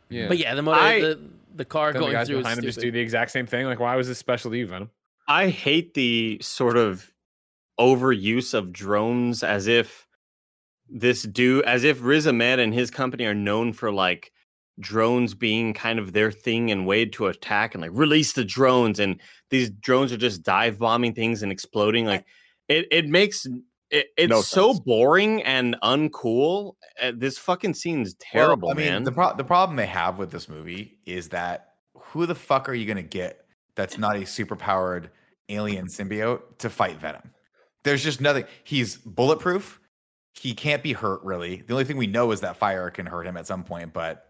Yeah. 0.10 0.28
But 0.28 0.38
yeah, 0.38 0.56
the 0.56 0.62
motor, 0.62 0.80
I- 0.80 1.00
the, 1.02 1.20
the 1.56 1.66
car 1.66 1.92
then 1.92 2.02
the 2.02 2.06
going 2.06 2.14
guys 2.14 2.28
through 2.28 2.38
behind 2.40 2.60
him 2.60 2.66
just 2.66 2.80
do 2.80 2.92
the 2.92 3.00
exact 3.00 3.32
same 3.32 3.48
thing. 3.48 3.66
Like 3.66 3.80
why 3.80 3.96
was 3.96 4.08
this 4.08 4.18
special 4.18 4.52
to 4.52 4.58
you, 4.58 4.68
Venom? 4.68 4.90
I 5.28 5.50
hate 5.50 5.94
the 5.94 6.38
sort 6.42 6.78
of 6.78 7.12
overuse 7.80 8.54
of 8.54 8.72
drones 8.72 9.44
as 9.44 9.68
if 9.68 10.08
this 10.90 11.24
dude, 11.24 11.66
as 11.66 11.84
if 11.84 12.02
Riz 12.02 12.28
Ahmed 12.28 12.60
and 12.60 12.74
his 12.74 12.90
company 12.90 13.26
are 13.26 13.36
known 13.36 13.74
for 13.74 13.92
like 13.92 14.32
drones 14.80 15.34
being 15.34 15.74
kind 15.74 16.00
of 16.00 16.14
their 16.14 16.32
thing 16.32 16.72
and 16.72 16.86
way 16.86 17.06
to 17.06 17.28
attack 17.28 17.74
and 17.74 17.82
like 17.82 17.92
release 17.94 18.34
the 18.34 18.46
drones 18.46 19.00
and 19.00 19.20
these 19.50 19.72
drones 19.72 20.14
are 20.14 20.18
just 20.18 20.44
dive 20.44 20.78
bombing 20.78 21.14
things 21.14 21.42
and 21.42 21.52
exploding 21.52 22.06
like 22.06 22.24
it 22.68 22.88
it 22.92 23.08
makes 23.08 23.46
it, 23.90 24.08
it's 24.18 24.30
No 24.30 24.42
so 24.42 24.74
boring 24.74 25.42
and 25.44 25.76
uncool 25.84 26.74
Uh, 27.02 27.14
this 27.16 27.38
fucking 27.38 27.74
scene's 27.74 28.16
terrible 28.16 28.68
Well, 28.68 28.78
I 28.78 28.80
mean, 28.80 28.88
man 28.88 29.04
the 29.04 29.12
pro- 29.12 29.36
the 29.36 29.44
problem 29.44 29.76
they 29.78 29.86
have 29.86 30.20
with 30.20 30.32
this 30.32 30.50
movie 30.50 30.98
is 31.06 31.30
that 31.30 31.76
who 31.96 32.26
the 32.26 32.36
fuck 32.36 32.68
are 32.70 32.74
you 32.74 32.86
gonna 32.86 33.04
get 33.04 33.46
that's 33.76 33.98
not 33.98 34.16
a 34.16 34.20
superpowered 34.20 35.10
alien 35.50 35.88
symbiote 35.88 36.42
to 36.60 36.70
fight 36.70 37.00
Venom? 37.00 37.32
There's 37.84 38.04
just 38.04 38.20
nothing. 38.20 38.46
He's 38.64 38.98
bulletproof. 38.98 39.80
He 40.34 40.54
can't 40.54 40.84
be 40.84 40.94
hurt 40.94 41.24
really. 41.24 41.64
The 41.66 41.74
only 41.74 41.86
thing 41.86 41.98
we 41.98 42.08
know 42.08 42.32
is 42.32 42.42
that 42.42 42.58
fire 42.58 42.90
can 42.90 43.06
hurt 43.06 43.26
him 43.26 43.38
at 43.38 43.48
some 43.48 43.64
point, 43.64 43.94
but 43.94 44.28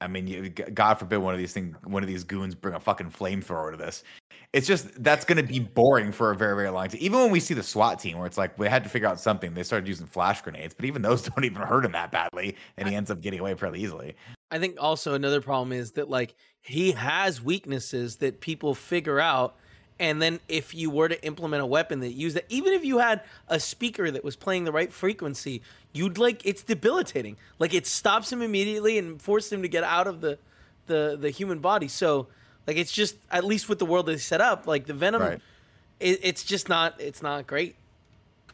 I 0.00 0.06
mean, 0.06 0.26
you, 0.26 0.50
God 0.50 0.94
forbid 0.94 1.18
one 1.18 1.32
of 1.32 1.38
these 1.38 1.52
things, 1.52 1.76
one 1.84 2.02
of 2.02 2.08
these 2.08 2.24
goons 2.24 2.54
bring 2.54 2.74
a 2.74 2.80
fucking 2.80 3.10
flamethrower 3.10 3.70
to 3.70 3.76
this. 3.76 4.04
It's 4.54 4.68
just 4.68 5.02
that's 5.02 5.24
going 5.24 5.38
to 5.38 5.42
be 5.42 5.58
boring 5.58 6.12
for 6.12 6.30
a 6.30 6.36
very, 6.36 6.54
very 6.54 6.70
long 6.70 6.86
time. 6.86 6.98
Even 7.00 7.18
when 7.18 7.32
we 7.32 7.40
see 7.40 7.54
the 7.54 7.62
SWAT 7.64 7.98
team, 7.98 8.18
where 8.18 8.26
it's 8.28 8.38
like 8.38 8.56
we 8.56 8.68
had 8.68 8.84
to 8.84 8.88
figure 8.88 9.08
out 9.08 9.18
something, 9.18 9.52
they 9.52 9.64
started 9.64 9.88
using 9.88 10.06
flash 10.06 10.42
grenades, 10.42 10.74
but 10.74 10.84
even 10.84 11.02
those 11.02 11.22
don't 11.28 11.44
even 11.44 11.60
hurt 11.60 11.84
him 11.84 11.90
that 11.90 12.12
badly, 12.12 12.54
and 12.76 12.88
he 12.88 12.94
ends 12.94 13.10
up 13.10 13.20
getting 13.20 13.40
away 13.40 13.54
fairly 13.54 13.80
easily. 13.80 14.14
I 14.52 14.60
think 14.60 14.76
also 14.78 15.14
another 15.14 15.40
problem 15.40 15.72
is 15.72 15.92
that 15.92 16.08
like 16.08 16.36
he 16.62 16.92
has 16.92 17.42
weaknesses 17.42 18.18
that 18.18 18.40
people 18.40 18.76
figure 18.76 19.18
out, 19.18 19.56
and 19.98 20.22
then 20.22 20.38
if 20.46 20.72
you 20.72 20.88
were 20.88 21.08
to 21.08 21.20
implement 21.26 21.60
a 21.60 21.66
weapon 21.66 21.98
that 21.98 22.12
used 22.12 22.36
that, 22.36 22.44
even 22.48 22.74
if 22.74 22.84
you 22.84 22.98
had 22.98 23.22
a 23.48 23.58
speaker 23.58 24.08
that 24.12 24.22
was 24.22 24.36
playing 24.36 24.62
the 24.62 24.72
right 24.72 24.92
frequency, 24.92 25.62
you'd 25.92 26.16
like 26.16 26.46
it's 26.46 26.62
debilitating. 26.62 27.38
Like 27.58 27.74
it 27.74 27.88
stops 27.88 28.32
him 28.32 28.40
immediately 28.40 28.98
and 28.98 29.20
forces 29.20 29.52
him 29.52 29.62
to 29.62 29.68
get 29.68 29.82
out 29.82 30.06
of 30.06 30.20
the 30.20 30.38
the 30.86 31.18
the 31.20 31.30
human 31.30 31.58
body. 31.58 31.88
So 31.88 32.28
like 32.66 32.76
it's 32.76 32.92
just 32.92 33.16
at 33.30 33.44
least 33.44 33.68
with 33.68 33.78
the 33.78 33.86
world 33.86 34.06
they 34.06 34.16
set 34.16 34.40
up, 34.40 34.66
like 34.66 34.86
the 34.86 34.94
venom, 34.94 35.22
Right. 35.22 35.40
it, 36.00 36.20
it's 36.22 36.44
just 36.44 36.68
not 36.68 37.00
it's 37.00 37.22
not 37.22 37.46
great. 37.46 37.76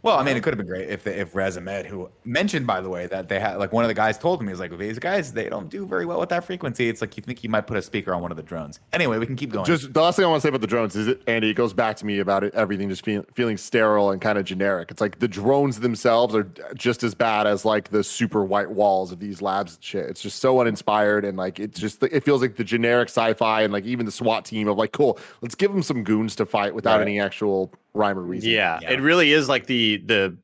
Well, 0.02 0.18
I 0.18 0.24
mean, 0.24 0.36
it 0.36 0.42
could 0.42 0.52
have 0.52 0.58
been 0.58 0.66
great 0.66 0.88
if 0.88 1.06
if 1.06 1.34
Riz 1.34 1.56
Ahmed, 1.58 1.84
who 1.86 2.08
mentioned 2.24 2.66
by 2.66 2.80
the 2.80 2.88
way 2.88 3.06
that 3.06 3.28
they 3.28 3.38
had 3.38 3.56
like 3.56 3.72
one 3.72 3.84
of 3.84 3.88
the 3.88 3.94
guys 3.94 4.16
told 4.16 4.40
me 4.42 4.48
he's 4.48 4.58
like 4.60 4.76
these 4.78 4.98
guys 4.98 5.32
they 5.32 5.48
don't 5.48 5.68
do 5.68 5.84
very 5.86 6.06
well 6.06 6.18
with 6.20 6.30
that 6.30 6.44
frequency. 6.44 6.88
It's 6.88 7.00
like 7.00 7.16
you 7.16 7.22
think 7.22 7.44
you 7.44 7.50
might 7.50 7.66
put 7.66 7.76
a 7.76 7.82
speaker 7.82 8.14
on 8.14 8.22
one 8.22 8.30
of 8.30 8.36
the 8.36 8.42
drones. 8.42 8.80
Anyway, 8.92 9.18
we 9.18 9.26
can 9.26 9.36
keep 9.36 9.50
going. 9.52 9.66
Just 9.66 9.92
the 9.92 10.00
last 10.00 10.16
thing 10.16 10.24
I 10.24 10.28
want 10.28 10.40
to 10.40 10.46
say 10.46 10.48
about 10.48 10.62
the 10.62 10.66
drones 10.66 10.96
is, 10.96 11.08
it, 11.08 11.22
Andy, 11.26 11.50
it 11.50 11.54
goes 11.54 11.72
back 11.72 11.96
to 11.96 12.06
me 12.06 12.18
about 12.18 12.44
it, 12.44 12.54
everything 12.54 12.88
just 12.88 13.04
feel, 13.04 13.24
feeling 13.34 13.56
sterile 13.56 14.10
and 14.10 14.20
kind 14.22 14.38
of 14.38 14.44
generic. 14.44 14.90
It's 14.90 15.00
like 15.00 15.18
the 15.18 15.28
drones 15.28 15.80
themselves 15.80 16.34
are 16.34 16.50
just 16.74 17.02
as 17.02 17.14
bad 17.14 17.46
as 17.46 17.64
like 17.64 17.90
the 17.90 18.02
super 18.02 18.44
white 18.44 18.70
walls 18.70 19.12
of 19.12 19.20
these 19.20 19.42
labs 19.42 19.74
and 19.74 19.84
shit. 19.84 20.06
It's 20.06 20.22
just 20.22 20.38
so 20.38 20.60
uninspired 20.60 21.24
and 21.24 21.36
like 21.36 21.60
it's 21.60 21.78
just 21.78 22.02
it 22.02 22.24
feels 22.24 22.40
like 22.40 22.56
the 22.56 22.64
generic 22.64 23.08
sci-fi 23.08 23.62
and 23.62 23.72
like 23.72 23.84
even 23.84 24.06
the 24.06 24.12
SWAT 24.12 24.44
team 24.46 24.66
of 24.68 24.78
like, 24.78 24.92
cool, 24.92 25.18
let's 25.42 25.54
give 25.54 25.72
them 25.72 25.82
some 25.82 26.04
goons 26.04 26.34
to 26.36 26.46
fight 26.46 26.74
without 26.74 26.98
Right. 27.00 27.02
any 27.02 27.20
actual 27.20 27.72
rhyme 27.94 28.18
or 28.18 28.22
reason. 28.22 28.50
Yeah, 28.50 28.78
Yeah. 28.82 28.90
it 28.92 29.00
really 29.00 29.32
is 29.32 29.48
like 29.48 29.66
the 29.66 29.98
the 30.06 30.36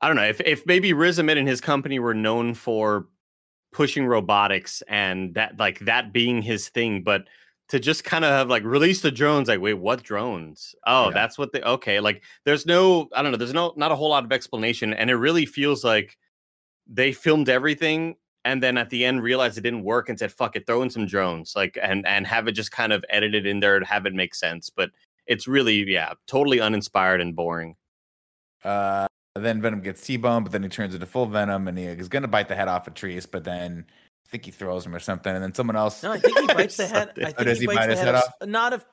I 0.00 0.06
don't 0.08 0.16
know 0.16 0.24
if 0.26 0.40
if 0.40 0.64
maybe 0.66 0.92
Riz 0.92 1.18
Ahmed 1.18 1.38
and 1.38 1.46
his 1.48 1.60
company 1.60 1.98
were 1.98 2.14
known 2.14 2.54
for 2.54 3.06
pushing 3.72 4.06
robotics 4.06 4.82
and 4.88 5.34
that 5.34 5.58
like 5.58 5.78
that 5.80 6.12
being 6.12 6.42
his 6.42 6.68
thing, 6.68 7.02
but 7.02 7.24
to 7.68 7.78
just 7.78 8.02
kind 8.02 8.24
of 8.24 8.32
have 8.32 8.48
like 8.48 8.64
release 8.64 9.00
the 9.00 9.12
drones, 9.12 9.46
like 9.48 9.60
wait, 9.60 9.74
what 9.74 10.02
drones? 10.02 10.74
Oh, 10.86 11.06
Yeah. 11.08 11.14
that's 11.14 11.38
what 11.38 11.52
they 11.52 11.62
okay. 11.62 12.00
Like 12.00 12.22
there's 12.44 12.66
no 12.66 13.08
I 13.14 13.22
don't 13.22 13.30
know, 13.30 13.38
there's 13.38 13.54
no 13.54 13.72
not 13.76 13.92
a 13.92 13.96
whole 13.96 14.08
lot 14.10 14.24
of 14.24 14.32
explanation, 14.32 14.92
and 14.94 15.08
it 15.10 15.16
really 15.16 15.46
feels 15.46 15.84
like 15.84 16.16
they 16.92 17.12
filmed 17.12 17.48
everything 17.48 18.16
and 18.44 18.62
then 18.62 18.78
at 18.78 18.88
the 18.90 19.04
end 19.04 19.22
realized 19.22 19.58
it 19.58 19.60
didn't 19.60 19.84
work 19.84 20.08
and 20.08 20.18
said 20.18 20.32
fuck 20.32 20.56
it 20.56 20.66
throw 20.66 20.80
in 20.82 20.88
some 20.90 21.06
drones 21.06 21.52
like 21.54 21.78
and 21.80 22.04
and 22.06 22.26
have 22.26 22.48
it 22.48 22.52
just 22.52 22.72
kind 22.72 22.90
of 22.92 23.04
edited 23.10 23.46
in 23.46 23.60
there 23.60 23.78
to 23.78 23.84
have 23.86 24.06
it 24.06 24.14
make 24.14 24.34
sense 24.34 24.70
but 24.70 24.90
it's 25.30 25.48
really 25.48 25.90
yeah 25.90 26.12
totally 26.26 26.60
uninspired 26.60 27.20
and 27.22 27.34
boring 27.34 27.74
Uh, 28.64 29.06
then 29.36 29.62
Venom 29.62 29.80
gets 29.80 30.04
T-boned, 30.04 30.44
but 30.44 30.52
then 30.52 30.62
he 30.62 30.68
turns 30.68 30.92
into 30.92 31.06
full 31.06 31.24
Venom, 31.26 31.68
and 31.68 31.78
he 31.78 31.84
is 31.84 32.08
going 32.08 32.22
to 32.22 32.28
bite 32.28 32.48
the 32.48 32.56
head 32.56 32.68
off 32.68 32.86
of 32.88 32.94
Treece, 32.94 33.26
but 33.30 33.44
then 33.44 33.86
I 33.88 34.28
think 34.28 34.44
he 34.44 34.50
throws 34.50 34.84
him 34.84 34.94
or 34.94 34.98
something, 34.98 35.32
and 35.34 35.42
then 35.42 35.54
someone 35.54 35.76
else. 35.76 36.02
No, 36.02 36.12
I 36.12 36.18
think 36.18 36.36
he 36.38 36.46
bites 36.54 36.76
the 36.76 36.86
head. 36.88 37.12
I 37.24 37.32
Oh, 37.38 37.42
think 37.42 37.48
does 37.48 37.58
he 37.58 37.62
he 37.62 37.66
bites 37.68 37.78
bite 37.78 37.86
the 37.86 37.90
his 37.92 38.00
head, 38.00 38.06
head 38.06 38.14
of, 38.16 38.22
off? 38.24 38.48
not 38.48 38.72
of. 38.74 38.84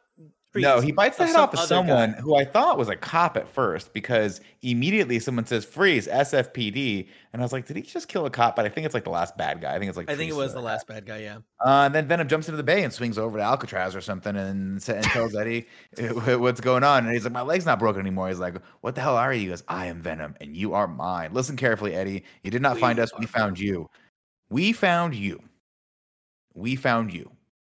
No, 0.55 0.79
he 0.79 0.91
bites 0.91 1.17
the 1.17 1.23
of 1.23 1.29
head 1.29 1.35
off 1.35 1.53
of 1.53 1.59
other 1.59 1.65
guy. 1.65 1.67
someone 1.67 2.13
who 2.13 2.35
I 2.35 2.45
thought 2.45 2.77
was 2.77 2.89
a 2.89 2.95
cop 2.95 3.37
at 3.37 3.47
first 3.47 3.93
because 3.93 4.41
immediately 4.61 5.19
someone 5.19 5.45
says 5.45 5.65
freeze 5.65 6.07
SFPD, 6.07 7.07
and 7.33 7.41
I 7.41 7.45
was 7.45 7.53
like, 7.53 7.67
did 7.67 7.75
he 7.75 7.83
just 7.83 8.07
kill 8.07 8.25
a 8.25 8.29
cop? 8.29 8.55
But 8.55 8.65
I 8.65 8.69
think 8.69 8.85
it's 8.85 8.93
like 8.93 9.03
the 9.03 9.11
last 9.11 9.37
bad 9.37 9.61
guy. 9.61 9.75
I 9.75 9.79
think 9.79 9.89
it's 9.89 9.97
like 9.97 10.09
I 10.09 10.15
think 10.15 10.31
it 10.31 10.35
was 10.35 10.53
the 10.53 10.61
last 10.61 10.87
bad 10.87 11.05
guy. 11.05 11.19
Yeah. 11.19 11.37
Uh, 11.63 11.83
and 11.85 11.93
then 11.93 12.07
Venom 12.07 12.27
jumps 12.27 12.47
into 12.47 12.57
the 12.57 12.63
bay 12.63 12.83
and 12.83 12.91
swings 12.91 13.17
over 13.17 13.37
to 13.37 13.43
Alcatraz 13.43 13.95
or 13.95 14.01
something 14.01 14.35
and, 14.35 14.87
and 14.89 15.03
tells 15.05 15.35
Eddie 15.35 15.67
what's 15.97 16.61
going 16.61 16.83
on. 16.83 17.05
And 17.05 17.13
he's 17.13 17.23
like, 17.23 17.33
My 17.33 17.41
leg's 17.41 17.65
not 17.65 17.79
broken 17.79 18.01
anymore. 18.01 18.29
He's 18.29 18.39
like, 18.39 18.55
What 18.81 18.95
the 18.95 19.01
hell 19.01 19.17
are 19.17 19.33
you? 19.33 19.41
He 19.41 19.47
goes, 19.47 19.63
I 19.67 19.87
am 19.87 20.01
Venom 20.01 20.35
and 20.41 20.55
you 20.55 20.73
are 20.73 20.87
mine. 20.87 21.33
Listen 21.33 21.55
carefully, 21.55 21.93
Eddie. 21.93 22.23
You 22.43 22.51
did 22.51 22.61
not 22.61 22.77
find 22.77 22.99
us. 22.99 23.11
We 23.19 23.25
found 23.25 23.59
you. 23.59 23.89
We 24.49 24.73
found 24.73 25.13
you. 25.13 25.41
We 26.53 26.75
found 26.75 27.13
you, 27.13 27.29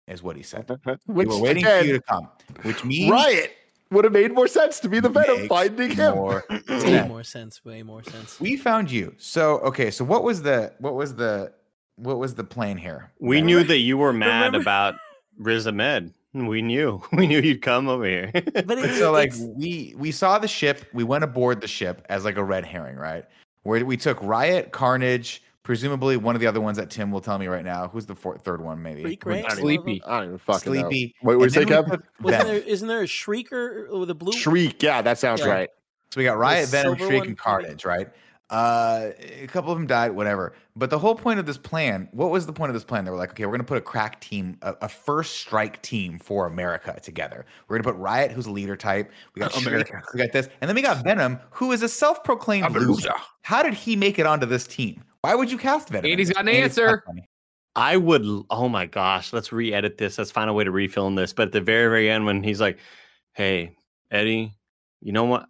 is 0.07 0.22
what 0.23 0.36
he 0.36 0.44
said. 0.44 0.65
We 1.07 1.14
Which 1.14 1.27
were 1.30 1.40
waiting 1.40 1.64
again, 1.64 1.82
for 1.82 1.88
you 1.88 1.94
to 1.94 2.02
come, 2.02 2.30
which 2.64 2.84
means 2.84 3.11
Riot 3.11 3.52
would 3.91 4.03
have 4.03 4.14
made 4.14 4.34
more 4.34 4.48
sense 4.48 4.80
to 4.82 4.90
be 4.90 4.99
the 4.99 5.10
Venom 5.10 5.48
finding 5.48 5.91
him. 5.91 6.15
more 6.15 6.44
Way 6.69 6.80
sense. 6.80 7.07
more 7.07 7.23
sense. 7.23 7.65
Way 7.65 7.84
more 7.84 8.03
sense. 8.03 8.40
We 8.40 8.57
found 8.57 8.91
you. 8.91 9.14
So 9.18 9.60
okay, 9.60 9.91
so 9.91 10.03
what 10.03 10.23
was 10.23 10.41
the 10.41 10.73
what 10.80 10.95
was 10.95 11.15
the 11.15 11.53
what 11.98 12.18
was 12.18 12.36
the 12.36 12.44
plan 12.44 12.77
here? 12.77 13.11
we 13.19 13.38
Venom? 13.38 13.48
knew 13.48 13.64
that 13.64 13.77
you 13.80 13.98
were 13.98 14.14
mad 14.14 14.48
remember- 14.48 14.60
about 14.61 14.95
riz 15.38 15.68
ahmed 15.68 16.14
we 16.34 16.61
knew 16.61 17.02
we 17.14 17.27
knew 17.27 17.40
you'd 17.40 17.61
come 17.61 17.88
over 17.90 18.06
here 18.06 18.32
But 18.34 18.68
But 18.68 18.77
it, 18.80 18.98
so 18.98 19.11
like 19.11 19.34
we 19.38 19.94
we 19.98 20.11
saw 20.11 20.38
the 20.40 20.48
ship, 20.48 20.86
we 20.94 21.03
went 21.03 21.23
aboard 21.23 21.61
the 21.61 21.68
ship 21.68 22.06
as 22.10 22.26
like 22.26 22.38
a 22.38 22.44
red 22.44 22.65
herring, 22.65 22.98
right? 22.98 23.26
Where 23.64 23.84
we 23.86 23.98
took 23.98 24.22
Riot, 24.22 24.72
Carnage, 24.72 25.41
presumably 25.65 26.15
one 26.15 26.35
of 26.35 26.39
the 26.41 26.47
other 26.47 26.61
ones 26.61 26.77
that 26.77 26.89
Tim 26.89 27.11
will 27.11 27.19
tell 27.19 27.37
me 27.37 27.47
right 27.47 27.65
now. 27.65 27.89
Who's 27.89 28.05
the 28.05 28.15
fourth, 28.15 28.43
third 28.45 28.61
one? 28.61 28.81
Maybe 28.81 29.01
Freak, 29.01 29.25
right? 29.25 29.51
Sleepy. 29.51 30.01
I 30.05 30.19
don't 30.19 30.27
even 30.27 30.37
fucking 30.37 30.71
know. 30.73 30.79
Sleepy. 30.89 31.15
Wait, 31.23 31.35
what 31.35 31.49
did 31.51 31.55
you 31.55 31.61
say, 31.61 31.65
then 31.65 31.83
we 31.83 31.89
Kev? 31.89 31.91
took 31.91 32.03
wasn't 32.21 32.43
there? 32.45 32.55
Isn't 32.59 32.87
there 32.87 33.01
a 33.01 33.05
shrieker 33.05 33.99
with 33.99 34.09
a 34.09 34.15
blue? 34.15 34.31
Shriek. 34.31 34.81
Yeah, 34.81 35.01
that 35.01 35.17
sounds 35.17 35.41
Yeah. 35.41 35.47
right. 35.47 35.69
So 36.11 36.19
we 36.21 36.23
got 36.23 36.37
Riot, 36.37 36.69
Venom, 36.69 36.95
Shriek, 36.95 37.25
and? 37.25 37.37
Carnage, 37.37 37.83
right? 37.83 38.07
Uh, 38.51 39.09
a 39.41 39.47
couple 39.47 39.71
of 39.71 39.77
them 39.79 39.87
died, 39.87 40.11
whatever. 40.11 40.53
But 40.75 40.91
the 40.91 40.99
whole 40.99 41.15
point 41.15 41.39
of 41.39 41.47
this 41.47 41.57
plan, 41.57 42.07
what 42.11 42.29
was 42.29 42.45
the 42.45 42.53
point 42.53 42.69
of 42.69 42.75
this 42.75 42.83
plan? 42.83 43.03
They 43.03 43.09
were 43.09 43.17
like, 43.17 43.31
okay, 43.31 43.43
we're 43.47 43.51
gonna 43.53 43.63
put 43.63 43.79
a 43.79 43.81
crack 43.81 44.21
team, 44.21 44.59
a, 44.61 44.75
a 44.83 44.87
first 44.87 45.37
strike 45.37 45.81
team 45.81 46.19
for 46.19 46.45
America 46.45 46.97
together. 47.01 47.43
We're 47.67 47.79
gonna 47.79 47.91
put 47.91 47.99
Riot, 47.99 48.31
who's 48.31 48.45
a 48.45 48.51
leader 48.51 48.75
type. 48.75 49.11
We 49.33 49.39
got 49.39 49.51
Shriek, 49.53 49.67
America. 49.67 50.03
we 50.13 50.19
got 50.19 50.31
this, 50.31 50.47
and 50.61 50.69
then 50.69 50.75
we 50.75 50.83
got 50.83 51.03
Venom, 51.03 51.39
who 51.49 51.71
is 51.71 51.81
a 51.81 51.89
self-proclaimed 51.89 52.67
a 52.67 52.69
loser. 52.69 52.85
loser. 52.87 53.13
How 53.41 53.63
did 53.63 53.73
he 53.73 53.95
make 53.95 54.19
it 54.19 54.27
onto 54.27 54.45
this 54.45 54.67
team? 54.67 55.03
Why 55.26 55.34
would 55.34 55.49
you 55.49 55.57
cast 55.57 55.89
Venom? 55.89 56.06
in 56.06 56.11
Andy's 56.11 56.27
this? 56.27 56.35
got 56.35 56.41
an 56.41 56.49
Andy's 56.49 56.77
answer. 56.77 57.03
I 57.76 57.97
would. 57.97 58.23
Oh 58.52 58.69
my 58.69 58.85
gosh, 58.85 59.34
let's 59.34 59.52
re-edit 59.52 59.97
this. 59.97 60.19
Let's 60.19 60.30
find 60.30 60.52
a 60.52 60.53
way 60.53 60.64
to 60.64 60.72
refilm 60.72 61.15
this. 61.15 61.34
But 61.34 61.47
at 61.47 61.52
the 61.52 61.61
very, 61.61 61.89
very 61.89 62.11
end, 62.11 62.27
when 62.27 62.43
he's 62.43 62.61
like, 62.61 62.77
"Hey, 63.34 63.76
Eddie, 64.11 64.53
you 65.02 65.14
know 65.14 65.23
what? 65.23 65.49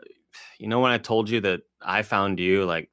You 0.60 0.68
know 0.68 0.80
when 0.80 0.91
I 0.93 0.97
told 0.97 1.30
you 1.30 1.41
that 1.41 1.64
I 1.81 2.03
found 2.03 2.39
you? 2.39 2.64
Like, 2.64 2.89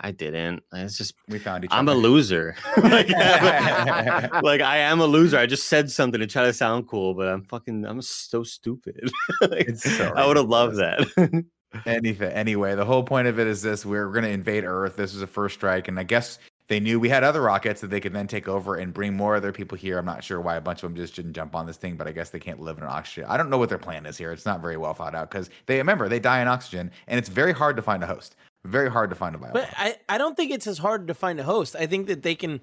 I 0.00 0.10
didn't. 0.10 0.64
It's 0.72 0.98
just 0.98 1.14
We 1.28 1.38
found 1.38 1.64
each 1.64 1.70
I'm 1.72 1.88
a 1.88 1.94
loser. 1.94 2.56
like, 2.82 3.08
like, 3.10 4.60
I 4.62 4.78
am 4.78 4.98
a 5.00 5.06
loser. 5.06 5.38
I 5.38 5.46
just 5.46 5.68
said 5.68 5.92
something 5.92 6.20
to 6.20 6.26
try 6.26 6.42
to 6.44 6.52
sound 6.52 6.88
cool, 6.88 7.14
but 7.14 7.28
I'm 7.28 7.44
fucking. 7.44 7.86
I'm 7.86 8.02
so 8.02 8.42
stupid. 8.42 9.12
Like, 9.42 9.68
It's 9.68 9.96
so 9.96 10.12
I 10.16 10.26
would 10.26 10.36
have 10.36 10.48
loved 10.48 10.76
that. 10.76 11.44
Anything. 11.84 12.30
Anyway, 12.32 12.74
the 12.74 12.84
whole 12.84 13.02
point 13.02 13.28
of 13.28 13.38
it 13.38 13.46
is 13.46 13.62
this: 13.62 13.84
we're 13.84 14.08
going 14.10 14.24
to 14.24 14.30
invade 14.30 14.64
Earth. 14.64 14.96
This 14.96 15.14
is 15.14 15.22
a 15.22 15.26
first 15.26 15.54
strike, 15.56 15.88
and 15.88 15.98
I 15.98 16.04
guess 16.04 16.38
they 16.68 16.80
knew 16.80 16.98
we 16.98 17.08
had 17.08 17.22
other 17.22 17.42
rockets 17.42 17.80
that 17.82 17.88
they 17.88 18.00
could 18.00 18.12
then 18.12 18.26
take 18.26 18.48
over 18.48 18.76
and 18.76 18.92
bring 18.94 19.14
more 19.14 19.36
other 19.36 19.52
people 19.52 19.76
here. 19.76 19.98
I'm 19.98 20.04
not 20.04 20.24
sure 20.24 20.40
why 20.40 20.56
a 20.56 20.60
bunch 20.60 20.82
of 20.82 20.88
them 20.90 20.96
just 20.96 21.14
didn't 21.14 21.34
jump 21.34 21.54
on 21.54 21.66
this 21.66 21.76
thing, 21.76 21.96
but 21.96 22.06
I 22.08 22.12
guess 22.12 22.30
they 22.30 22.38
can't 22.40 22.60
live 22.60 22.78
in 22.78 22.84
an 22.84 22.90
oxygen. 22.90 23.24
I 23.28 23.36
don't 23.36 23.50
know 23.50 23.58
what 23.58 23.68
their 23.68 23.78
plan 23.78 24.06
is 24.06 24.16
here. 24.16 24.32
It's 24.32 24.46
not 24.46 24.60
very 24.60 24.76
well 24.76 24.94
thought 24.94 25.14
out 25.14 25.30
because 25.30 25.50
they 25.66 25.76
remember 25.78 26.08
they 26.08 26.18
die 26.20 26.40
in 26.40 26.48
oxygen, 26.48 26.90
and 27.08 27.18
it's 27.18 27.28
very 27.28 27.52
hard 27.52 27.76
to 27.76 27.82
find 27.82 28.02
a 28.02 28.06
host. 28.06 28.36
Very 28.64 28.90
hard 28.90 29.10
to 29.10 29.16
find 29.16 29.34
a 29.34 29.38
bio. 29.38 29.52
But 29.52 29.68
I, 29.76 29.96
I 30.08 30.18
don't 30.18 30.36
think 30.36 30.50
it's 30.50 30.66
as 30.66 30.78
hard 30.78 31.06
to 31.08 31.14
find 31.14 31.38
a 31.38 31.44
host. 31.44 31.76
I 31.76 31.86
think 31.86 32.08
that 32.08 32.22
they 32.22 32.34
can 32.34 32.60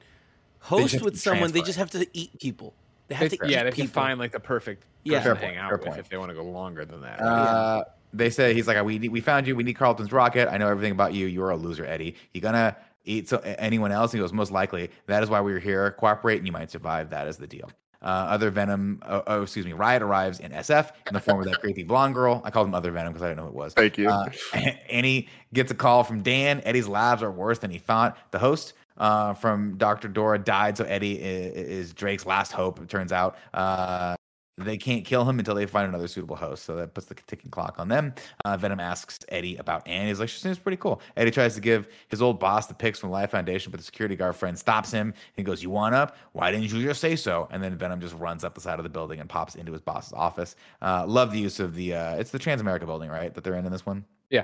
host 0.60 0.96
have 0.96 1.02
with 1.04 1.14
to 1.14 1.20
someone. 1.20 1.52
They 1.52 1.62
just 1.62 1.78
have 1.78 1.92
to 1.92 2.06
eat 2.14 2.38
people. 2.40 2.74
They 3.08 3.16
have 3.16 3.30
They- 3.30 3.38
to 3.38 3.46
eat 3.46 3.52
yeah, 3.52 3.64
they 3.64 3.70
people. 3.72 3.86
can 3.86 3.94
find 3.94 4.20
like 4.20 4.32
the 4.34 4.40
perfect 4.42 4.84
Yeah. 5.04 5.20
person 5.20 5.24
Fair 5.24 5.36
to 5.36 5.40
hang 5.40 5.56
point, 5.56 5.66
out 5.66 5.72
with 5.72 5.82
point. 5.88 6.00
if 6.00 6.10
they 6.10 6.18
want 6.18 6.30
to 6.32 6.36
go 6.36 6.44
longer 6.44 6.84
than 6.84 7.02
that. 7.02 7.22
Uh, 7.22 7.84
they 8.14 8.30
say 8.30 8.54
he's 8.54 8.68
like, 8.68 8.84
we 8.84 9.00
we 9.10 9.22
found 9.22 9.48
you. 9.48 9.56
We 9.56 9.64
need 9.64 9.74
Carlton's 9.74 10.12
rocket. 10.12 10.52
I 10.52 10.58
know 10.58 10.70
everything 10.70 10.92
about 10.92 11.14
you. 11.14 11.28
You're 11.28 11.50
a 11.50 11.58
loser, 11.58 11.86
Eddie. 11.86 12.16
You 12.34 12.42
gonna 12.42 12.76
eat 13.04 13.28
so 13.28 13.40
anyone 13.40 13.92
else? 13.92 14.12
He 14.12 14.20
goes, 14.20 14.32
most 14.32 14.52
likely. 14.52 14.92
That 15.08 15.24
is 15.24 15.30
why 15.30 15.42
we're 15.42 15.60
here. 15.60 15.92
Cooperate, 15.92 16.38
and 16.38 16.46
you 16.46 16.54
might 16.54 16.72
survive. 16.72 17.10
That 17.10 17.28
is 17.28 17.38
the 17.38 17.48
deal. 17.48 17.70
Uh, 18.04 18.28
other 18.30 18.50
Venom, 18.50 19.02
oh, 19.08 19.24
oh, 19.28 19.44
excuse 19.44 19.66
me, 19.66 19.72
Riot 19.72 20.02
arrives 20.02 20.42
in 20.42 20.52
SF 20.52 20.92
in 21.08 21.14
the 21.14 21.22
form 21.22 21.40
of 21.40 21.46
that 21.46 21.62
creepy 21.62 21.84
blonde 21.84 22.14
girl. 22.14 22.42
I 22.44 22.52
called 22.52 22.68
him 22.68 22.76
Other 22.76 22.92
Venom 22.92 23.14
because 23.14 23.24
I 23.24 23.30
didn't 23.30 23.38
know 23.38 23.44
who 23.44 23.50
it 23.50 23.56
was. 23.56 23.74
Thank 23.74 23.98
you. 23.98 24.10
Uh, 24.10 24.30
Annie 24.90 25.30
gets 25.54 25.72
a 25.72 25.76
call 25.76 26.04
from 26.04 26.22
Dan. 26.22 26.62
Eddie's 26.66 26.88
labs 26.90 27.24
are 27.24 27.32
worse 27.32 27.60
than 27.60 27.72
he 27.72 27.78
thought. 27.78 28.18
The 28.32 28.40
host 28.40 28.74
uh, 28.98 29.34
from 29.36 29.78
Dr. 29.78 30.10
Dora 30.10 30.38
died, 30.38 30.78
so 30.78 30.84
Eddie 30.84 31.22
is, 31.22 31.54
is 31.54 31.94
Drake's 31.94 32.26
last 32.26 32.52
hope, 32.52 32.82
it 32.82 32.90
turns 32.90 33.14
out. 33.14 33.38
Uh, 33.54 34.16
they 34.58 34.78
can't 34.78 35.04
kill 35.04 35.28
him 35.28 35.40
until 35.40 35.56
they 35.56 35.66
find 35.66 35.88
another 35.88 36.08
suitable 36.08 36.36
host. 36.36 36.64
So 36.64 36.76
that 36.76 36.94
puts 36.94 37.08
the 37.08 37.16
ticking 37.16 37.50
clock 37.50 37.80
on 37.80 37.88
them. 37.88 38.14
Uh, 38.46 38.56
Venom 38.56 38.80
asks 38.80 39.20
Eddie 39.30 39.56
about 39.58 39.88
Annie. 39.88 40.10
He's 40.10 40.20
like, 40.20 40.30
she 40.30 40.40
seems 40.40 40.60
pretty 40.60 40.78
cool. 40.78 41.02
Eddie 41.18 41.32
tries 41.32 41.56
to 41.56 41.62
give 41.62 41.88
his 42.10 42.22
old 42.22 42.40
boss 42.40 42.68
the 42.68 42.74
pics 42.74 43.00
from 43.00 43.10
Life 43.10 43.32
Foundation, 43.32 43.72
but 43.72 43.80
the 43.80 43.86
security 43.86 44.16
guard 44.16 44.36
friend 44.36 44.58
stops 44.58 44.92
him. 44.92 45.14
He 45.36 45.44
goes, 45.44 45.64
You 45.64 45.70
want 45.70 45.96
up? 45.96 46.18
Why 46.34 46.52
didn't 46.52 46.72
you 46.72 46.84
just 46.84 47.02
say 47.02 47.16
so? 47.16 47.48
And 47.52 47.64
then 47.64 47.76
Venom 47.76 48.00
just 48.00 48.16
runs 48.16 48.44
up 48.44 48.54
the 48.54 48.62
side 48.62 48.80
of 48.80 48.84
the 48.84 48.90
building 48.90 49.20
and 49.20 49.30
pops 49.30 49.56
into 49.56 49.72
his 49.72 49.82
boss's 49.82 50.14
office. 50.14 50.56
Uh, 50.82 51.06
love 51.08 51.32
the 51.32 51.40
use 51.40 51.60
of 51.60 51.74
the, 51.74 51.96
uh, 51.96 52.16
it's 52.16 52.32
the 52.32 52.40
Transamerica 52.40 52.86
building, 52.86 53.10
right? 53.10 53.34
That 53.34 53.44
they're 53.44 53.56
in 53.56 53.66
in 53.66 53.72
this 53.72 53.86
one? 53.86 54.06
Yeah. 54.30 54.44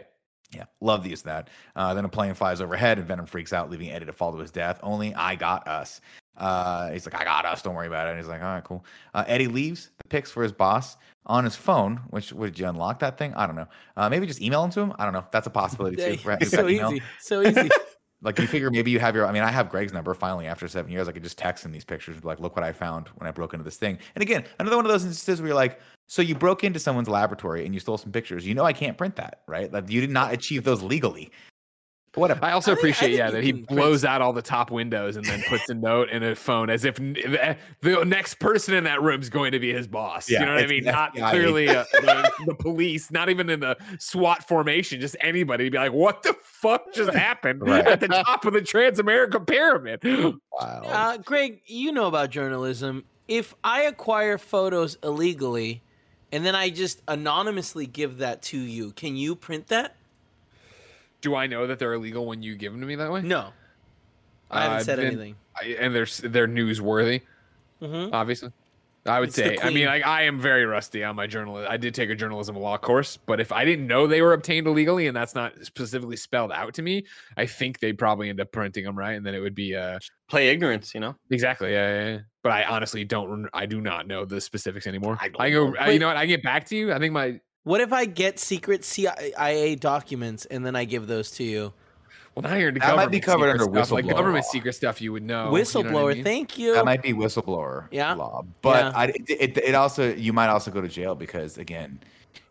Yeah, 0.52 0.66
love 0.82 1.04
the 1.04 1.12
use 1.12 1.20
of 1.20 1.26
that. 1.26 1.50
Uh, 1.76 1.94
then 1.94 2.06
a 2.06 2.10
plane 2.10 2.34
flies 2.34 2.60
overhead, 2.60 2.98
and 2.98 3.08
Venom 3.08 3.28
freaks 3.28 3.54
out, 3.54 3.70
leaving 3.70 3.92
Eddie 3.92 4.08
to 4.08 4.14
fall 4.14 4.32
to 4.32 4.40
his 4.40 4.50
death. 4.50 4.80
Only 4.82 5.14
I 5.14 5.36
got 5.36 5.68
us. 5.68 6.02
Uh, 6.40 6.90
he's 6.92 7.06
like, 7.06 7.20
I 7.20 7.24
got 7.24 7.46
us. 7.46 7.62
Don't 7.62 7.76
worry 7.76 7.88
about 7.88 8.08
it. 8.08 8.12
And 8.12 8.20
he's 8.20 8.28
like, 8.28 8.42
all 8.42 8.48
right, 8.48 8.64
cool. 8.64 8.86
Uh, 9.14 9.26
Eddie 9.28 9.48
leaves 9.48 9.92
the 9.98 9.99
pics 10.10 10.32
for 10.32 10.44
his 10.44 10.52
boss 10.52 10.98
on 11.26 11.44
his 11.44 11.56
phone. 11.56 11.98
Which 12.10 12.34
would 12.34 12.58
you 12.58 12.68
unlock 12.68 13.00
that 13.00 13.18
thing? 13.18 13.34
I 13.36 13.48
don't 13.48 13.56
know. 13.56 13.68
Uh, 13.96 14.10
maybe 14.10 14.28
just 14.28 14.42
email 14.42 14.62
them 14.62 14.72
to 14.72 14.82
him. 14.82 14.94
I 14.98 15.06
don't 15.06 15.14
know. 15.14 15.26
That's 15.32 15.48
a 15.48 15.52
possibility 15.52 15.96
too. 15.98 16.28
Right? 16.28 16.46
so 16.46 16.68
easy. 16.68 17.02
So 17.20 17.42
easy. 17.48 17.70
Like 18.22 18.38
you 18.38 18.48
figure 18.48 18.70
maybe 18.70 18.92
you 18.92 19.00
have 19.00 19.16
your. 19.16 19.26
I 19.26 19.32
mean, 19.32 19.44
I 19.44 19.52
have 19.52 19.70
Greg's 19.70 19.94
number. 19.94 20.14
Finally, 20.14 20.48
after 20.48 20.68
seven 20.68 20.92
years, 20.92 21.08
I 21.08 21.14
could 21.14 21.24
just 21.24 21.38
text 21.38 21.64
him 21.64 21.72
these 21.72 21.86
pictures. 21.86 22.16
and 22.16 22.22
be 22.22 22.28
Like, 22.28 22.40
look 22.40 22.56
what 22.56 22.66
I 22.66 22.74
found 22.74 23.08
when 23.16 23.28
I 23.28 23.32
broke 23.32 23.54
into 23.54 23.64
this 23.64 23.78
thing. 23.78 23.98
And 24.16 24.22
again, 24.22 24.44
another 24.60 24.76
one 24.76 24.86
of 24.86 24.92
those 24.92 25.06
instances 25.06 25.40
where 25.40 25.50
you're 25.50 25.56
like, 25.56 25.80
so 26.08 26.22
you 26.22 26.36
broke 26.36 26.64
into 26.64 26.80
someone's 26.80 27.08
laboratory 27.08 27.66
and 27.66 27.74
you 27.74 27.80
stole 27.80 27.98
some 27.98 28.12
pictures. 28.12 28.46
You 28.46 28.56
know, 28.56 28.66
I 28.66 28.74
can't 28.74 28.98
print 28.98 29.16
that, 29.16 29.42
right? 29.48 29.72
Like 29.72 29.90
you 29.90 30.02
did 30.02 30.10
not 30.10 30.34
achieve 30.34 30.64
those 30.66 30.82
legally. 30.82 31.32
But 32.14 32.22
whatever. 32.22 32.44
I 32.44 32.52
also 32.54 32.72
I 32.72 32.76
think- 32.76 32.78
I 32.78 32.80
appreciate, 32.90 33.08
think 33.10 33.18
yeah, 33.20 33.30
that 33.32 33.44
he 33.44 33.52
can 33.52 33.66
print- 33.66 33.78
blows 33.80 34.04
out 34.04 34.22
all 34.22 34.34
the 34.34 34.42
top 34.42 34.72
windows 34.72 35.16
and 35.16 35.24
then 35.26 35.44
puts 35.48 35.70
a 35.70 35.76
note 35.76 36.10
in 36.10 36.24
a 36.24 36.36
phone 36.36 36.70
as 36.72 36.84
if 36.86 36.96
the, 36.96 37.56
the 37.82 38.04
next 38.04 38.40
person 38.40 38.74
in 38.74 38.84
that 38.86 39.02
room 39.02 39.22
is 39.22 39.30
going 39.30 39.52
to 39.52 39.60
be 39.60 39.72
his 39.72 39.88
boss. 39.88 40.30
Yeah, 40.30 40.40
you 40.40 40.46
know 40.48 40.56
what 40.56 40.64
I 40.64 40.68
mean? 40.68 40.88
an 40.88 40.94
Not 40.94 41.16
FBI. 41.16 41.30
clearly 41.30 41.70
uh, 41.70 41.84
the, 41.94 42.32
the 42.48 42.56
police, 42.56 43.12
not 43.12 43.30
even 43.30 43.50
in 43.50 43.60
the 43.60 43.78
SWAT 44.00 44.48
formation, 44.48 45.00
just 45.00 45.16
anybody 45.22 45.66
to 45.66 45.70
be 45.72 45.78
like, 45.78 45.94
what 45.94 46.24
the 46.24 46.34
fuck 46.42 46.94
just 46.94 47.14
happened 47.14 47.62
Right. 47.62 47.86
at 47.86 48.00
the 48.00 48.08
top 48.08 48.44
of 48.46 48.54
the 48.54 48.62
Transamerica 48.62 49.46
Pyramid? 49.46 50.04
Wow. 50.04 50.82
Uh, 50.86 51.18
Greg, 51.18 51.62
you 51.68 51.92
know 51.92 52.08
about 52.08 52.32
journalism. 52.32 53.06
If 53.28 53.54
I 53.64 53.84
acquire 53.84 54.38
photos 54.40 54.98
illegally 55.04 55.84
and 56.32 56.44
then 56.44 56.56
I 56.56 56.70
just 56.72 57.02
anonymously 57.08 57.86
give 57.86 58.18
that 58.18 58.42
to 58.44 58.58
you, 58.58 58.92
can 58.94 59.16
you 59.16 59.36
print 59.36 59.68
that? 59.68 59.96
Do 61.22 61.36
I 61.36 61.48
know 61.48 61.68
that 61.68 61.80
they're 61.80 61.94
illegal 61.94 62.26
when 62.26 62.42
you 62.42 62.56
give 62.56 62.72
them 62.72 62.82
to 62.82 62.88
me 62.88 62.96
that 62.96 63.12
way? 63.12 63.22
No. 63.22 63.50
I 64.52 64.64
haven't 64.64 64.78
Uh, 64.80 64.84
said 64.84 65.00
anything. 65.00 65.36
I, 65.56 65.76
and 65.80 65.94
they're 65.94 66.08
they're 66.24 66.48
newsworthy, 66.48 67.22
Mhm. 67.82 68.10
obviously. 68.14 68.52
I 69.06 69.20
would 69.20 69.30
It's 69.30 69.36
say. 69.38 69.58
I 69.62 69.70
mean, 69.70 69.86
like, 69.86 70.06
I 70.06 70.24
am 70.24 70.40
very 70.40 70.66
rusty 70.66 71.04
on 71.04 71.16
my 71.16 71.26
journalism. 71.26 71.72
I 71.72 71.78
did 71.78 71.96
take 71.96 72.10
a 72.10 72.16
journalism 72.16 72.56
law 72.58 72.78
course, 72.78 73.18
but 73.18 73.40
if 73.40 73.52
I 73.52 73.64
didn't 73.64 73.88
know 73.88 74.08
they 74.08 74.22
were 74.22 74.34
obtained 74.34 74.68
illegally 74.68 75.08
and 75.08 75.16
that's 75.16 75.34
not 75.34 75.54
specifically 75.66 76.18
spelled 76.18 76.52
out 76.52 76.74
to 76.76 76.82
me, 76.82 77.06
I 77.38 77.46
think 77.46 77.80
they'd 77.80 77.98
probably 77.98 78.30
end 78.30 78.42
up 78.42 78.52
printing 78.52 78.84
them 78.84 78.98
right, 78.98 79.14
and 79.14 79.26
then 79.26 79.34
it 79.36 79.40
would 79.40 79.56
be 79.56 79.76
uh 79.76 80.00
Play 80.30 80.50
ignorance, 80.50 80.94
you 80.94 81.00
know. 81.00 81.16
exactly. 81.32 81.72
Yeah, 81.72 81.90
yeah, 82.04 82.10
yeah. 82.14 82.20
But 82.44 82.52
I 82.52 82.64
honestly 82.66 83.04
don't. 83.06 83.48
I 83.54 83.66
do 83.66 83.82
not 83.82 84.06
know 84.08 84.26
the 84.26 84.40
specifics 84.42 84.86
anymore. 84.86 85.18
I 85.22 85.32
I, 85.40 85.50
go. 85.50 85.76
I, 85.78 85.92
you 85.92 86.00
know 86.00 86.08
what? 86.08 86.18
I 86.18 86.26
get 86.26 86.44
back 86.44 86.66
to 86.68 86.76
you. 86.76 86.92
I 86.94 87.00
think 87.00 87.14
my. 87.14 87.40
What 87.70 87.82
if 87.82 87.94
I 87.94 88.06
get 88.06 88.40
secret 88.40 88.84
CIA 88.84 89.76
documents 89.76 90.46
and 90.46 90.66
then 90.66 90.76
I 90.76 90.86
give 90.86 91.06
those 91.06 91.30
to 91.32 91.44
you? 91.44 91.72
Well, 92.34 92.42
now 92.42 92.56
you're 92.56 92.70
into 92.70 92.80
That 92.80 92.96
might 92.96 93.12
be 93.12 93.20
government 93.20 93.60
covered 93.60 93.60
secret 93.60 93.70
under 93.70 93.86
stuff, 93.86 93.92
like 93.92 94.06
whistleblower 94.06 94.10
government 94.18 94.46
law. 94.46 94.52
secret 94.52 94.74
stuff. 94.74 95.02
You 95.02 95.12
would 95.12 95.24
know. 95.24 95.46
you 95.46 95.52
know 95.52 95.58
I 95.58 95.62
Whistleblower, 95.62 96.16
mean? 96.16 96.24
thank 96.24 96.58
you. 96.58 96.74
That 96.74 96.86
might 96.86 97.04
be 97.04 97.14
whistleblower 97.14 97.88
Yeah. 97.92 98.14
law, 98.16 98.44
but 98.64 98.86
Yeah. 98.86 98.92
I, 98.96 99.06
it, 99.06 99.30
it, 99.30 99.58
it 99.60 99.76
also 99.76 100.12
you 100.16 100.34
might 100.34 100.48
also 100.48 100.72
go 100.72 100.82
to 100.82 100.88
jail 100.88 101.14
because 101.14 101.60
again, 101.60 102.00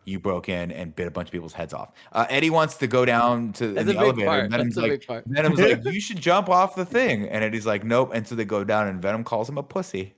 you 0.05 0.19
broke 0.21 0.47
in 0.47 0.71
and 0.71 0.95
bit 0.95 1.07
a 1.07 1.11
bunch 1.11 1.27
of 1.27 1.33
people's 1.33 1.51
heads 1.53 1.73
off. 1.73 1.91
Uh, 2.13 2.25
Eddie 2.29 2.49
wants 2.49 2.77
to 2.77 2.87
go 2.87 3.03
down 3.03 3.51
to 3.53 3.73
That's 3.73 3.87
the 3.87 3.91
a 3.91 3.95
big 3.95 4.01
elevator. 4.03 4.25
part. 4.27 4.41
And 4.43 4.51
Venom's 4.51 4.75
That's 4.75 4.77
a 4.77 4.81
like, 4.89 4.99
big 5.01 5.07
part. 5.07 5.23
Venom's 5.27 5.59
like, 5.59 5.83
you 5.93 5.99
should 5.99 6.21
jump 6.21 6.47
off 6.49 6.75
the 6.75 6.85
thing, 6.85 7.27
and 7.27 7.43
Eddie's 7.43 7.65
like, 7.65 7.83
nope. 7.83 8.11
And 8.13 8.25
so 8.25 8.35
they 8.35 8.45
go 8.45 8.63
down, 8.63 8.87
and 8.87 9.01
Venom 9.01 9.25
calls 9.25 9.49
him 9.49 9.57
a 9.57 9.63
pussy. 9.63 10.13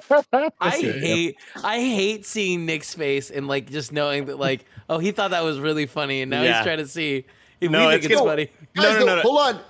I 0.60 0.70
hate 0.70 1.36
I 1.62 1.78
hate 1.80 2.26
seeing 2.26 2.66
Nick's 2.66 2.94
face 2.94 3.30
and 3.30 3.48
like 3.48 3.70
just 3.70 3.92
knowing 3.92 4.26
that 4.26 4.38
like 4.38 4.64
oh 4.88 4.98
he 4.98 5.10
thought 5.12 5.30
that 5.32 5.44
was 5.44 5.58
really 5.60 5.86
funny 5.86 6.22
and 6.22 6.30
now 6.30 6.42
Yeah. 6.42 6.56
he's 6.58 6.64
trying 6.64 6.78
to 6.78 6.86
see 6.88 7.24
if 7.60 7.70
No, 7.70 7.86
we 7.86 7.92
think 7.92 8.04
it's 8.04 8.12
it's 8.12 8.20
good. 8.20 8.28
funny. 8.28 8.50
No, 8.76 8.82
Guys, 8.82 8.92
no, 8.94 8.98
though, 9.00 9.06
no, 9.06 9.16
no. 9.16 9.22
hold 9.22 9.38
on. 9.40 9.60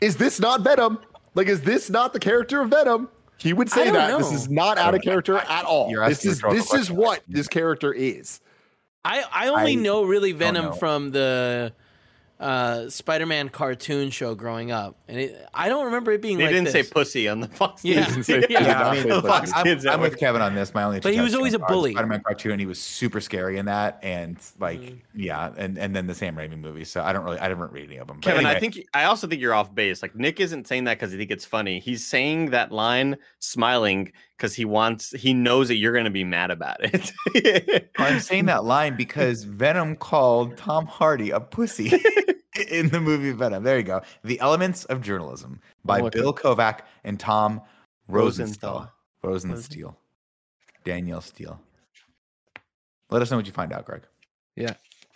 Is 0.00 0.16
this 0.16 0.40
not 0.40 0.62
Venom? 0.62 0.98
Like, 1.34 1.46
is 1.48 1.62
this 1.62 1.88
not 1.90 2.12
the 2.12 2.18
character 2.18 2.60
of 2.60 2.70
Venom? 2.70 3.08
He 3.38 3.52
would 3.52 3.68
say 3.70 3.84
don't 3.86 3.94
that. 3.94 4.18
This 4.18 4.32
is 4.32 4.48
not 4.48 4.78
out 4.78 4.94
of 4.94 5.02
character 5.02 5.36
at 5.36 5.64
all. 5.64 5.90
This 6.08 6.24
is 6.24 6.40
this 6.40 6.72
is 6.74 6.90
what 6.92 7.22
this 7.28 7.48
character 7.48 7.92
is. 7.92 8.40
I 9.04 9.24
I 9.32 9.48
only 9.48 9.72
I 9.72 9.74
know 9.74 10.04
really 10.04 10.32
Venom 10.32 10.66
know. 10.66 10.72
from 10.72 11.10
the 11.10 11.72
uh, 12.42 12.90
Spider-Man 12.90 13.48
cartoon 13.48 14.10
show 14.10 14.34
growing 14.34 14.70
up, 14.72 14.98
and 15.08 15.18
it, 15.20 15.46
I 15.54 15.68
don't 15.68 15.84
remember 15.86 16.12
it 16.12 16.20
being 16.20 16.38
They 16.38 16.44
like 16.44 16.52
didn't 16.54 16.70
say 16.70 16.82
pussy 16.82 17.28
on 17.28 17.40
the 17.40 17.48
Fox. 17.48 17.84
Yeah. 17.84 18.06
News. 18.14 18.28
Yeah. 18.28 18.40
Yeah, 18.50 18.88
I 18.88 18.94
mean, 18.94 19.08
The 19.08 19.16
I'm, 19.16 19.22
Fox 19.22 19.52
I'm- 19.52 19.64
Kids 19.64 19.86
I'm 19.86 20.00
with 20.00 20.18
Kevin 20.18 20.42
on 20.42 20.54
this. 20.54 20.74
My 20.74 20.82
only, 20.82 21.00
But 21.00 21.14
he 21.14 21.20
was 21.20 21.34
always 21.34 21.54
a 21.54 21.58
bully. 21.58 21.92
Spider-Man 21.92 22.22
cartoon. 22.22 22.58
He 22.58 22.66
was 22.66 22.80
super 22.80 23.20
scary 23.20 23.56
in 23.58 23.66
that, 23.66 23.98
and 24.02 24.36
like, 24.58 24.96
yeah, 25.14 25.52
and 25.56 25.78
and 25.78 25.94
then 25.94 26.06
the 26.06 26.14
Sam 26.14 26.36
Raimi 26.36 26.58
movie. 26.58 26.84
So 26.84 27.02
I 27.02 27.12
don't 27.12 27.24
really, 27.24 27.38
I 27.38 27.48
didn't 27.48 27.72
read 27.72 27.84
any 27.88 27.96
of 27.98 28.08
them. 28.08 28.18
But 28.18 28.24
Kevin, 28.30 28.46
I 28.46 28.58
think 28.58 28.86
I 28.92 29.04
also 29.04 29.26
think 29.26 29.40
you're 29.40 29.54
off 29.54 29.74
base. 29.74 30.02
Like 30.02 30.14
Nick 30.16 30.40
isn't 30.40 30.66
saying 30.66 30.84
that 30.84 30.98
because 30.98 31.12
he 31.12 31.18
think 31.18 31.30
it's 31.30 31.44
funny. 31.44 31.78
He's 31.78 32.04
saying 32.06 32.50
that 32.50 32.72
line 32.72 33.16
smiling 33.38 34.12
because 34.42 34.56
he 34.56 34.64
wants 34.64 35.12
he 35.12 35.32
knows 35.32 35.68
that 35.68 35.76
you're 35.76 35.92
gonna 35.92 36.10
be 36.10 36.24
mad 36.24 36.50
about 36.50 36.78
it. 36.80 37.92
I'm 37.96 38.18
saying 38.18 38.46
that 38.46 38.64
line 38.64 38.96
because 38.96 39.44
Venom 39.44 39.94
called 39.94 40.56
Tom 40.56 40.84
Hardy 40.84 41.30
a 41.30 41.38
pussy 41.38 41.92
in 42.68 42.88
the 42.88 43.00
movie 43.00 43.30
Venom. 43.30 43.62
There 43.62 43.76
you 43.76 43.84
go. 43.84 44.02
The 44.24 44.40
Elements 44.40 44.84
of 44.86 45.00
Journalism 45.00 45.60
by 45.84 46.00
look 46.00 46.12
Bill 46.12 46.34
Kovach 46.34 46.80
and 47.04 47.20
Tom 47.20 47.62
Rosenthal. 48.08 48.90
Rosenthal. 49.22 49.60
Rosenstiel. 49.62 49.94
Daniel 50.82 51.20
Steele. 51.20 51.60
Let 53.10 53.22
us 53.22 53.30
know 53.30 53.36
what 53.36 53.46
you 53.46 53.52
find 53.52 53.72
out, 53.72 53.84
Greg. 53.84 54.02
Yeah. 54.56 54.74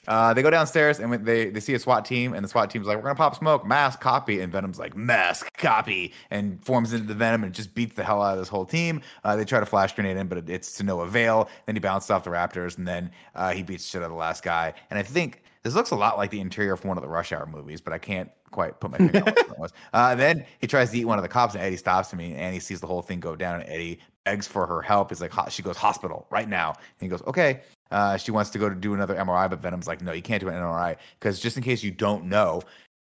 Uh, 0.09 0.33
they 0.35 0.43
go 0.43 0.51
downstairs 0.51 0.99
and 1.01 1.11
when 1.11 1.25
they, 1.25 1.51
they 1.51 1.61
see 1.61 1.75
a 1.75 1.79
SWAT 1.79 2.05
team, 2.05 2.33
and 2.35 2.45
the 2.45 2.49
SWAT 2.49 2.71
team's 2.71 2.87
like, 2.87 2.97
We're 2.97 3.03
gonna 3.03 3.15
pop 3.15 3.37
smoke, 3.37 3.67
mask, 3.67 4.01
copy. 4.01 4.41
And 4.41 4.53
Venom's 4.53 4.79
like, 4.79 4.97
Mask, 4.97 5.49
copy, 5.59 6.13
and 6.31 6.63
forms 6.65 6.93
into 6.93 7.07
the 7.07 7.15
Venom 7.15 7.45
and 7.45 7.53
just 7.55 7.75
beats 7.75 7.95
the 7.97 8.05
hell 8.05 8.23
out 8.23 8.35
of 8.35 8.39
this 8.39 8.49
whole 8.49 8.65
team. 8.65 9.01
Uh, 9.25 9.37
they 9.37 9.45
try 9.45 9.61
to 9.61 9.67
flash 9.67 9.95
grenade 9.95 10.17
in, 10.17 10.27
but 10.29 10.39
it- 10.39 10.51
it's 10.51 10.75
to 10.79 10.85
no 10.85 11.01
avail. 11.01 11.49
Then 11.67 11.75
he 11.77 11.81
bounces 11.81 12.11
off 12.11 12.25
the 12.25 12.31
Raptors, 12.31 12.79
and 12.79 12.87
then 12.87 13.11
uh, 13.35 13.53
he 13.53 13.63
beats 13.63 13.85
shit 13.87 14.03
out 14.03 14.07
of 14.07 14.11
the 14.13 14.17
last 14.17 14.43
guy. 14.43 14.75
And 14.91 14.99
I 14.99 15.03
think 15.03 15.43
this 15.63 15.75
looks 15.75 15.91
a 15.91 15.97
lot 15.97 16.17
like 16.17 16.31
the 16.31 16.41
interior 16.41 16.77
from 16.77 16.89
one 16.89 16.97
of 16.99 17.03
the 17.03 17.09
Rush 17.09 17.33
Hour 17.33 17.47
movies, 17.47 17.81
but 17.81 17.93
I 17.93 17.99
can't 17.99 18.31
quite 18.53 18.79
put 18.81 18.93
my 18.93 18.99
finger 18.99 19.19
on 19.19 19.25
what 19.25 19.39
it 19.39 19.59
was. 19.59 19.73
Uh, 19.93 20.15
then 20.15 20.45
he 20.61 20.67
tries 20.67 20.91
to 20.93 20.99
eat 20.99 21.05
one 21.05 21.19
of 21.19 21.23
the 21.23 21.29
cops, 21.29 21.55
and 21.55 21.63
Eddie 21.65 21.77
stops 21.77 22.13
him, 22.13 22.21
and 22.21 22.37
Annie 22.37 22.61
sees 22.61 22.81
the 22.81 22.87
whole 22.87 23.03
thing 23.03 23.19
go 23.19 23.35
down, 23.35 23.61
and 23.61 23.69
Eddie 23.69 23.99
begs 24.25 24.47
for 24.47 24.67
her 24.67 24.81
help. 24.83 25.11
He's 25.11 25.21
like, 25.21 25.33
she 25.51 25.63
goes, 25.63 25.77
hospital 25.77 26.27
right 26.31 26.49
now. 26.49 26.71
And 26.71 26.77
he 27.01 27.09
goes, 27.09 27.23
okay. 27.27 27.61
Uh, 27.91 28.17
she 28.17 28.31
wants 28.31 28.51
to 28.51 28.59
go 28.59 28.69
to 28.69 28.75
do 28.75 28.95
another 28.95 29.15
MRI, 29.15 29.49
but 29.49 29.61
Venom's 29.61 29.87
like, 29.87 30.03
no, 30.03 30.13
you 30.13 30.23
can't 30.23 30.41
do 30.41 30.49
an 30.49 30.55
MRI 30.55 30.97
because 31.19 31.39
just 31.41 31.57
in 31.57 31.63
case 31.63 31.83
you 31.83 31.91
don't 31.91 32.25
know, 32.25 32.63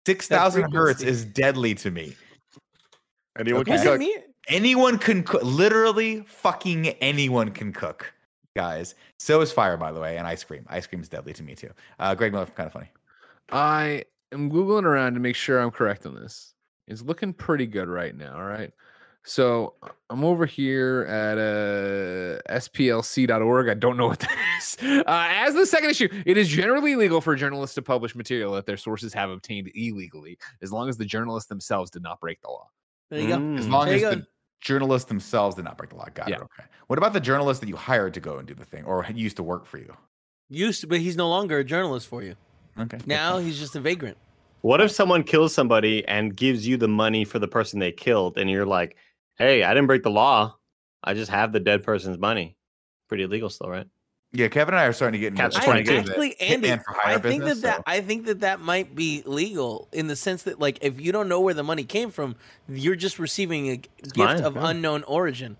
6,000 0.05 0.71
hertz 0.71 1.01
is 1.01 1.25
deadly 1.25 1.75
to 1.75 1.91
me. 1.91 2.15
Anyone 3.37 3.61
Okay. 3.61 3.75
Can 3.77 3.83
cook. 3.83 3.99
me? 3.99 4.17
Anyone 4.47 4.97
can 4.97 5.23
cook. 5.23 5.43
Literally, 5.43 6.21
fucking 6.21 6.87
anyone 7.01 7.51
can 7.51 7.71
cook, 7.71 8.11
guys. 8.55 8.95
So 9.19 9.41
is 9.41 9.51
fire, 9.51 9.77
by 9.77 9.91
the 9.91 9.99
way, 9.99 10.17
and 10.17 10.25
ice 10.25 10.43
cream. 10.43 10.65
Ice 10.69 10.87
cream 10.87 11.01
is 11.01 11.09
deadly 11.09 11.33
to 11.33 11.43
me 11.43 11.55
too. 11.55 11.69
Uh, 11.99 12.15
Greg 12.15 12.31
Miller 12.33 12.47
Kind 12.47 12.67
of 12.67 12.73
Funny. 12.73 12.89
I 13.51 14.03
am 14.31 14.49
googling 14.51 14.83
around 14.83 15.13
to 15.13 15.19
make 15.19 15.35
sure 15.35 15.59
I'm 15.59 15.71
correct 15.71 16.05
on 16.05 16.15
this. 16.15 16.53
It's 16.87 17.01
looking 17.03 17.33
pretty 17.33 17.67
good 17.67 17.87
right 17.87 18.15
now. 18.15 18.35
All 18.35 18.45
right. 18.45 18.71
So 19.29 19.75
I'm 20.09 20.23
over 20.23 20.47
here 20.47 21.05
at 21.07 21.37
uh, 21.37 22.41
splc.org. 22.57 23.69
I 23.69 23.75
don't 23.75 23.95
know 23.95 24.07
what 24.07 24.21
that 24.21 24.35
is. 24.57 24.75
Uh, 24.81 25.03
as 25.07 25.53
the 25.53 25.67
second 25.67 25.91
issue, 25.91 26.09
it 26.25 26.35
is 26.35 26.47
generally 26.47 26.95
legal 26.95 27.21
for 27.21 27.35
journalists 27.35 27.75
to 27.75 27.83
publish 27.83 28.15
material 28.15 28.53
that 28.53 28.65
their 28.65 28.75
sources 28.75 29.13
have 29.13 29.29
obtained 29.29 29.69
illegally, 29.75 30.39
as 30.63 30.71
long 30.71 30.89
as 30.89 30.97
the 30.97 31.05
journalists 31.05 31.47
themselves 31.47 31.91
did 31.91 32.01
not 32.01 32.19
break 32.19 32.41
the 32.41 32.47
law. 32.47 32.67
There 33.11 33.19
you 33.19 33.27
go. 33.27 33.37
Mm. 33.37 33.59
As 33.59 33.67
long 33.67 33.85
There 33.85 33.95
as 33.97 34.01
the 34.01 34.15
go. 34.15 34.21
journalists 34.61 35.07
themselves 35.07 35.55
did 35.55 35.65
not 35.65 35.77
break 35.77 35.91
the 35.91 35.97
law. 35.97 36.07
Got 36.11 36.29
Yeah. 36.29 36.37
it. 36.37 36.41
Okay. 36.41 36.63
What 36.87 36.97
about 36.97 37.13
the 37.13 37.19
journalist 37.19 37.61
that 37.61 37.69
you 37.69 37.75
hired 37.75 38.15
to 38.15 38.19
go 38.19 38.39
and 38.39 38.47
do 38.47 38.55
the 38.55 38.65
thing 38.65 38.83
or 38.85 39.05
used 39.13 39.35
to 39.37 39.43
work 39.43 39.67
for 39.67 39.77
you? 39.77 39.95
Used 40.49 40.81
to, 40.81 40.87
but 40.87 41.01
he's 41.01 41.15
no 41.15 41.29
longer 41.29 41.59
a 41.59 41.63
journalist 41.63 42.07
for 42.07 42.23
you. 42.23 42.35
Okay. 42.79 42.97
Now 43.05 43.37
he's 43.37 43.59
just 43.59 43.75
a 43.75 43.79
vagrant. 43.79 44.17
What 44.61 44.81
if 44.81 44.89
someone 44.89 45.23
kills 45.23 45.53
somebody 45.53 46.03
and 46.07 46.35
gives 46.35 46.67
you 46.67 46.77
the 46.77 46.87
money 46.87 47.23
for 47.25 47.37
the 47.37 47.47
person 47.47 47.79
they 47.79 47.91
killed, 47.91 48.39
and 48.39 48.49
you're 48.49 48.65
like, 48.65 48.97
"Hey, 49.39 49.63
I 49.63 49.73
didn't 49.73 49.87
break 49.87 50.03
the 50.03 50.11
law. 50.11 50.55
I 51.03 51.13
just 51.15 51.31
have 51.31 51.51
the 51.51 51.59
dead 51.59 51.81
person's 51.83 52.17
money." 52.19 52.55
Pretty 53.07 53.23
illegal, 53.23 53.49
still, 53.49 53.69
right? 53.69 53.87
Yeah, 54.31 54.47
Kevin 54.47 54.75
and 54.75 54.79
I 54.79 54.85
are 54.85 54.93
starting 54.93 55.13
to 55.13 55.19
get 55.19 55.29
into 55.29 55.41
Catch 55.41 55.55
the 55.55 55.61
I, 55.61 55.65
22. 55.65 55.91
it. 55.91 55.97
actually, 56.09 56.39
Andy, 56.39 56.67
Hitman 56.67 56.83
for 56.83 56.93
hire 56.93 57.15
I 57.15 57.19
think 57.19 57.41
business, 57.43 57.61
that, 57.63 57.67
that 57.67 57.77
so- 57.77 57.83
I 57.87 58.01
think 58.01 58.25
that 58.27 58.41
that 58.41 58.59
might 58.59 58.93
be 58.93 59.23
legal 59.25 59.87
in 59.91 60.05
the 60.05 60.15
sense 60.15 60.43
that, 60.43 60.59
like, 60.59 60.77
if 60.81 61.01
you 61.01 61.11
don't 61.11 61.27
know 61.27 61.41
where 61.41 61.55
the 61.55 61.63
money 61.63 61.83
came 61.83 62.11
from, 62.11 62.35
you're 62.67 62.95
just 62.95 63.17
receiving 63.17 63.69
a 63.69 63.77
g- 63.77 63.89
gift 64.03 64.17
mine, 64.17 64.43
of 64.43 64.55
yeah. 64.55 64.69
unknown 64.69 65.01
origin. 65.05 65.57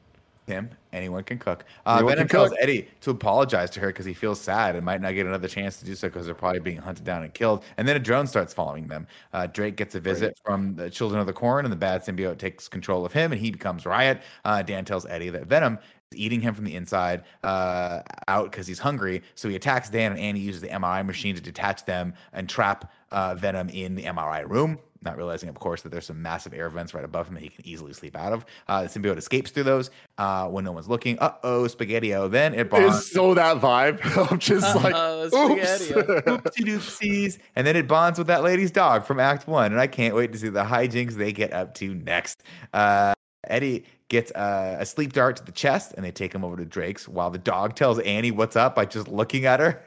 Tim, 0.49 0.67
anyone 0.91 1.23
can 1.23 1.38
cook. 1.38 1.63
Uh, 1.85 1.97
Anyone 1.97 2.15
Venom 2.15 2.27
tells 2.27 2.49
cook. 2.49 2.57
Eddie 2.59 2.88
to 3.01 3.11
apologize 3.11 3.69
to 3.69 3.80
her 3.81 3.88
because 3.88 4.07
he 4.07 4.15
feels 4.15 4.41
sad 4.41 4.76
and 4.76 4.84
might 4.84 4.99
not 4.99 5.13
get 5.13 5.27
another 5.27 5.47
chance 5.47 5.77
to 5.77 5.85
do 5.85 5.93
so 5.93 6.07
because 6.07 6.26
they're 6.26 6.34
probably 6.34 6.59
being 6.59 6.77
hunted 6.77 7.05
down 7.05 7.21
and 7.21 7.31
killed. 7.35 7.63
And 7.77 7.88
then 7.88 7.95
a 7.95 7.99
drone 7.99 8.26
starts 8.26 8.51
following 8.51 8.88
them. 8.88 9.05
Uh, 9.31 9.45
Drake 9.45 9.76
gets 9.76 9.93
a 9.93 9.99
visit 9.99 10.39
from 10.43 10.73
the 10.76 10.89
Children 10.89 11.21
of 11.21 11.27
the 11.27 11.34
Corn, 11.34 11.65
and 11.65 11.71
the 11.71 11.77
bad 11.77 12.03
symbiote 12.03 12.39
takes 12.39 12.67
control 12.67 13.05
of 13.05 13.13
him, 13.13 13.31
and 13.31 13.39
he 13.39 13.51
becomes 13.51 13.85
Riot. 13.85 14.23
Uh, 14.43 14.63
Dan 14.63 14.85
tells 14.85 15.05
Eddie 15.05 15.30
that 15.30 15.45
Venom 15.45 15.77
is 16.11 16.17
eating 16.17 16.41
him 16.41 16.55
from 16.55 16.65
the 16.65 16.76
inside 16.76 17.26
uh, 17.43 18.01
out 18.27 18.49
because 18.49 18.65
he's 18.65 18.80
hungry. 18.80 19.21
So 19.35 19.49
he 19.49 19.55
attacks 19.55 19.91
Dan, 19.91 20.13
and 20.13 20.19
Annie 20.19 20.39
uses 20.39 20.61
the 20.61 20.69
MRI 20.69 21.05
machine 21.05 21.35
to 21.35 21.41
detach 21.41 21.85
them 21.85 22.15
and 22.34 22.49
trap 22.49 22.91
uh, 23.11 23.35
Venom 23.35 23.69
in 23.69 23.93
the 23.93 24.05
MRI 24.05 24.49
room. 24.49 24.80
Not 25.01 25.15
realizing, 25.15 25.47
of 25.47 25.57
course, 25.59 25.81
that 25.84 25.89
there's 25.89 26.05
some 26.05 26.21
massive 26.21 26.53
air 26.53 26.69
vents 26.69 26.93
right 26.93 27.05
above 27.05 27.30
him 27.30 27.35
that 27.35 27.43
he 27.43 27.49
can 27.49 27.65
easily 27.65 27.93
sleep 27.93 28.17
out 28.17 28.34
of. 28.34 28.45
Uh, 28.67 28.84
the 28.84 28.89
symbiote 28.89 29.17
escapes 29.17 29.49
through 29.49 29.63
those 29.63 29.91
uh, 30.17 30.47
when 30.47 30.65
no 30.65 30.73
one's 30.73 30.89
looking. 30.89 31.17
Uh 31.19 31.34
oh, 31.43 31.63
spaghettio. 31.63 32.30
Then 32.30 32.53
it 32.53 32.69
bonds. 32.69 32.97
Is 32.97 33.11
so 33.11 33.34
that 33.34 33.61
vibe 33.61 33.99
I'm 34.31 34.39
just 34.39 34.76
like 34.76 34.93
Uh-oh, 34.93 35.51
oops. 35.51 35.85
spaghetti-o. 35.85 36.03
Oopsie 36.38 36.65
doopsies. 36.65 37.39
And 37.55 37.65
then 37.65 37.77
it 37.77 37.88
bonds 37.88 38.17
with 38.17 38.27
that 38.27 38.43
lady's 38.43 38.71
dog 38.71 39.05
from 39.05 39.19
Act 39.19 39.47
One. 39.47 39.71
And 39.71 39.80
I 39.80 39.88
can't 39.88 40.15
wait 40.15 40.34
to 40.34 40.38
see 40.38 40.49
the 40.49 40.63
hijinks 40.63 41.13
they 41.13 41.31
get 41.31 41.53
up 41.53 41.76
to 41.76 41.95
next. 41.95 42.43
Uh, 42.73 43.13
Eddie 43.47 43.85
gets 44.09 44.31
uh, 44.31 44.77
a 44.80 44.85
sleep 44.85 45.13
dart 45.13 45.38
to 45.38 45.45
the 45.45 45.51
chest 45.51 45.93
and 45.95 46.03
they 46.03 46.11
take 46.11 46.34
him 46.34 46.43
over 46.43 46.57
to 46.57 46.65
Drake's 46.65 47.07
while 47.07 47.30
the 47.30 47.38
dog 47.38 47.76
tells 47.76 47.99
Annie 47.99 48.31
what's 48.31 48.55
up 48.55 48.76
by 48.76 48.85
just 48.85 49.07
looking 49.07 49.45
at 49.45 49.59
her. 49.59 49.81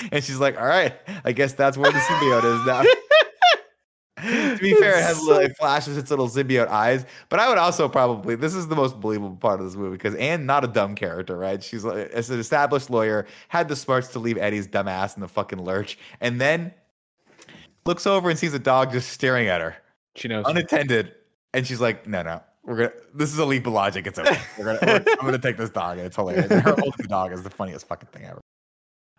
and 0.12 0.24
she's 0.24 0.38
like, 0.38 0.58
"All 0.58 0.66
right, 0.66 0.94
I 1.24 1.32
guess 1.32 1.52
that's 1.52 1.76
where 1.76 1.92
the 1.92 1.98
symbiote 1.98 2.60
is 2.60 2.66
now." 2.66 2.82
To 4.22 4.58
be 4.60 4.74
fair, 4.74 4.98
it 4.98 5.02
has 5.02 5.20
little, 5.20 5.42
it 5.42 5.56
flashes 5.58 5.96
its 5.96 6.10
little 6.10 6.28
symbiote 6.28 6.68
eyes. 6.68 7.04
But 7.28 7.40
I 7.40 7.48
would 7.48 7.58
also 7.58 7.88
probably 7.88 8.34
this 8.34 8.54
is 8.54 8.68
the 8.68 8.76
most 8.76 9.00
believable 9.00 9.36
part 9.36 9.60
of 9.60 9.66
this 9.66 9.74
movie 9.76 9.96
because 9.96 10.14
Anne 10.14 10.46
not 10.46 10.64
a 10.64 10.68
dumb 10.68 10.94
character, 10.94 11.36
right? 11.36 11.62
She's 11.62 11.84
like 11.84 12.10
as 12.10 12.30
an 12.30 12.38
established 12.40 12.88
lawyer, 12.90 13.26
had 13.48 13.68
the 13.68 13.76
smarts 13.76 14.08
to 14.08 14.18
leave 14.18 14.38
Eddie's 14.38 14.66
dumb 14.66 14.88
ass 14.88 15.14
in 15.16 15.20
the 15.20 15.28
fucking 15.28 15.62
lurch, 15.64 15.98
and 16.20 16.40
then 16.40 16.72
looks 17.84 18.06
over 18.06 18.30
and 18.30 18.38
sees 18.38 18.54
a 18.54 18.58
dog 18.58 18.92
just 18.92 19.08
staring 19.10 19.48
at 19.48 19.60
her, 19.60 19.76
She 20.14 20.28
knows. 20.28 20.44
unattended, 20.46 21.14
and 21.52 21.66
she's 21.66 21.80
like, 21.80 22.06
"No, 22.06 22.22
no." 22.22 22.40
We're 22.64 22.76
gonna. 22.76 22.92
This 23.12 23.32
is 23.32 23.38
a 23.40 23.44
leap 23.44 23.66
of 23.66 23.72
logic. 23.72 24.06
It's 24.06 24.20
okay. 24.20 24.38
We're 24.56 24.64
gonna. 24.66 24.78
we're- 24.82 25.16
I'm 25.18 25.24
gonna 25.26 25.38
take 25.38 25.56
this 25.56 25.70
dog. 25.70 25.98
and 25.98 26.06
It's 26.06 26.14
hilarious. 26.14 26.48
And 26.48 26.62
Her 26.62 26.70
holding 26.78 26.92
the 26.98 27.08
dog 27.08 27.32
is 27.32 27.42
the 27.42 27.50
funniest 27.50 27.88
fucking 27.88 28.08
thing 28.12 28.24
ever. 28.24 28.40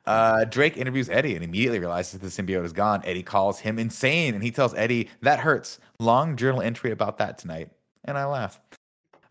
Uh, 0.06 0.44
Drake 0.46 0.76
interviews 0.78 1.10
Eddie 1.10 1.36
and 1.36 1.44
immediately 1.44 1.80
realizes 1.80 2.20
the 2.20 2.28
symbiote 2.28 2.66
is 2.66 2.74
gone. 2.74 3.02
Eddie 3.06 3.24
calls 3.24 3.60
him 3.60 3.80
insane 3.80 4.34
and 4.34 4.44
he 4.44 4.52
tells 4.52 4.74
Eddie 4.74 5.10
that 5.22 5.40
hurts. 5.40 5.80
Long 6.00 6.36
journal 6.36 6.62
entry 6.62 6.92
about 6.92 7.18
that 7.20 7.38
tonight, 7.38 7.70
and 8.06 8.18
I 8.18 8.26
laugh. 8.26 8.60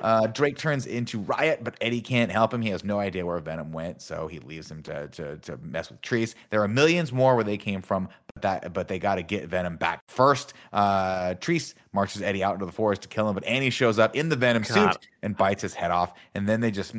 Uh, 0.01 0.27
Drake 0.27 0.57
turns 0.59 0.87
into 0.87 1.21
Riot, 1.21 1.63
but 1.63 1.77
Eddie 1.81 2.01
can't 2.01 2.33
help 2.33 2.53
him. 2.53 2.61
He 2.61 2.71
has 2.71 2.83
no 2.83 2.99
idea 2.99 3.25
where 3.25 3.39
Venom 3.39 3.71
went, 3.71 4.03
so 4.03 4.27
he 4.27 4.41
leaves 4.41 4.69
him 4.69 4.83
to 4.85 5.07
to, 5.09 5.37
to 5.39 5.57
mess 5.59 5.91
with 5.91 6.01
Treece. 6.03 6.35
There 6.51 6.61
are 6.63 6.67
millions 6.67 7.13
more 7.13 7.37
where 7.37 7.45
they 7.45 7.57
came 7.57 7.81
from, 7.83 8.09
but 8.35 8.43
that 8.43 8.73
but 8.73 8.89
they 8.89 8.99
got 8.99 9.15
to 9.17 9.23
get 9.23 9.47
Venom 9.47 9.77
back 9.77 10.01
first. 10.09 10.55
Uh, 10.73 11.35
Treece 11.35 11.75
marches 11.93 12.21
Eddie 12.21 12.43
out 12.43 12.55
into 12.55 12.67
the 12.67 12.73
forest 12.73 13.03
to 13.03 13.09
kill 13.09 13.29
him, 13.29 13.35
but 13.35 13.45
Annie 13.45 13.71
shows 13.71 14.01
up 14.01 14.17
in 14.17 14.29
the 14.29 14.35
Venom 14.35 14.63
God. 14.65 14.95
suit 14.95 15.09
and 15.23 15.37
bites 15.37 15.63
his 15.63 15.75
head 15.75 15.93
off, 15.93 16.15
and 16.35 16.49
then 16.49 16.61
they 16.61 16.73
just 16.73 16.95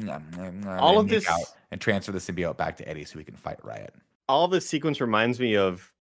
All 0.68 0.98
of 1.00 1.10
this- 1.10 1.28
out 1.28 1.42
and 1.74 1.82
transfer 1.82 2.12
the 2.14 2.20
symbiote 2.20 2.56
back 2.58 2.78
to 2.78 2.88
Eddie 2.88 3.04
so 3.06 3.20
he 3.20 3.26
can 3.26 3.36
fight 3.36 3.58
Riot. 3.64 3.94
all 4.30 4.48
this 4.48 4.68
sequence 4.68 5.02
reminds 5.02 5.40
me 5.40 5.58
of 5.58 5.92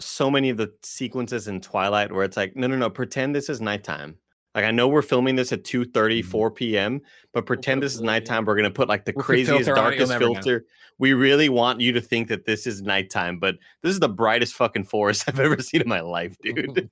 so 0.00 0.30
many 0.30 0.50
of 0.50 0.56
the 0.56 0.72
sequences 0.82 1.46
in 1.46 1.60
Twilight 1.60 2.10
where 2.10 2.24
it's 2.24 2.36
like, 2.36 2.56
no, 2.56 2.66
no, 2.66 2.76
no, 2.76 2.90
pretend 2.90 3.34
this 3.36 3.48
is 3.48 3.60
nighttime. 3.60 4.16
Like 4.54 4.64
I 4.64 4.70
know 4.70 4.88
we're 4.88 5.00
filming 5.02 5.36
this 5.36 5.52
at 5.52 5.64
2 5.64 5.84
Mhm. 5.86 6.24
4 6.24 6.50
p.m., 6.50 7.00
but 7.32 7.46
pretend 7.46 7.82
this 7.82 7.94
is 7.94 8.00
nighttime. 8.02 8.44
We're 8.44 8.56
gonna 8.56 8.70
put 8.70 8.88
like 8.88 9.04
the 9.04 9.12
We'll 9.16 9.24
craziest, 9.24 9.64
filter 9.66 9.80
on 9.80 9.92
it, 9.92 9.96
you'll 9.98 10.06
darkest 10.08 10.10
never 10.10 10.24
know. 10.26 10.34
filter. 10.34 10.64
We 10.98 11.14
really 11.14 11.48
want 11.48 11.80
you 11.80 11.92
to 11.92 12.00
think 12.02 12.28
that 12.28 12.44
this 12.44 12.66
is 12.66 12.82
nighttime, 12.82 13.38
but 13.38 13.56
this 13.82 13.92
is 13.94 14.00
the 14.00 14.08
brightest 14.10 14.54
fucking 14.54 14.84
forest 14.84 15.24
I've 15.28 15.40
ever 15.40 15.60
seen 15.62 15.80
in 15.82 15.88
my 15.88 16.00
life, 16.00 16.36
dude. 16.42 16.90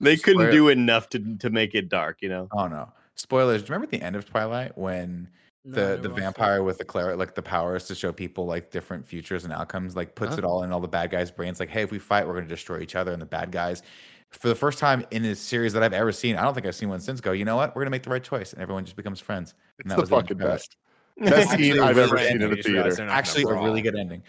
they 0.00 0.16
couldn't 0.16 0.42
Swear. 0.42 0.50
do 0.52 0.68
enough 0.68 1.08
to 1.10 1.36
to 1.38 1.48
make 1.50 1.74
it 1.74 1.88
dark, 1.88 2.18
you 2.20 2.28
know. 2.28 2.48
Oh 2.52 2.66
no! 2.66 2.92
Spoilers. 3.14 3.62
Do 3.62 3.66
you 3.68 3.74
remember 3.74 3.84
at 3.94 3.98
the 3.98 4.04
end 4.04 4.16
of 4.16 4.26
Twilight 4.28 4.76
when 4.76 5.08
No, 5.10 5.28
I 5.28 5.39
the 5.64 5.70
never 5.70 5.96
the 6.02 6.08
watched 6.08 6.16
that. 6.16 6.22
vampire 6.22 6.62
with 6.62 6.78
the 6.78 6.84
claret 6.84 7.18
like 7.18 7.34
the 7.34 7.42
powers 7.42 7.86
to 7.86 7.94
show 7.94 8.12
people 8.12 8.46
like 8.46 8.70
different 8.70 9.06
futures 9.06 9.44
and 9.44 9.52
outcomes 9.52 9.94
like 9.94 10.14
puts 10.14 10.32
Huh? 10.32 10.38
it 10.38 10.44
oh. 10.44 10.48
all 10.48 10.62
in 10.62 10.72
all 10.72 10.80
the 10.80 10.88
bad 10.88 11.10
guys 11.10 11.30
brains 11.30 11.60
like 11.60 11.68
hey 11.68 11.82
if 11.82 11.90
we 11.90 11.98
fight 11.98 12.26
we're 12.26 12.32
going 12.34 12.44
to 12.46 12.48
destroy 12.48 12.80
each 12.80 12.96
other 12.96 13.12
and 13.12 13.20
the 13.20 13.26
bad 13.26 13.52
guys 13.52 13.82
for 14.30 14.48
the 14.48 14.54
first 14.54 14.78
time 14.78 15.04
in 15.10 15.22
this 15.22 15.38
series 15.40 15.72
that 15.74 15.82
i've 15.82 15.92
ever 15.92 16.12
seen 16.12 16.36
i 16.36 16.42
don't 16.42 16.54
think 16.54 16.66
i've 16.66 16.74
seen 16.74 16.88
one 16.88 17.00
since 17.00 17.20
go 17.20 17.32
you 17.32 17.44
know 17.44 17.56
what 17.56 17.70
we're 17.76 17.80
going 17.82 17.86
to 17.86 17.90
make 17.90 18.02
the 18.04 18.10
right 18.10 18.24
choice 18.24 18.52
and 18.54 18.62
everyone 18.62 18.84
just 18.84 18.96
becomes 18.96 19.20
friends 19.20 19.54
and 19.84 19.86
It's 19.86 19.88
that 19.90 19.96
the 19.96 20.00
was 20.00 20.08
the 20.08 20.16
fucking 20.16 20.40
of 20.40 20.48
best. 20.48 20.76
Best 21.18 21.50
Actually, 21.50 21.70
scene 21.72 21.78
a 21.78 21.84
I've 21.84 21.96
really 21.96 22.08
ever 22.08 22.18
seen 22.18 22.42
in 22.42 22.42
a 22.44 22.48
You 22.48 22.56
just 22.56 22.68
realized 22.68 22.96
theater. 22.96 22.96
they're 22.96 23.06
not 23.06 23.10
gonna 23.12 23.18
actually 23.18 23.42
a 23.42 23.54
really 23.62 23.82
good 23.82 23.96
ending 23.96 24.22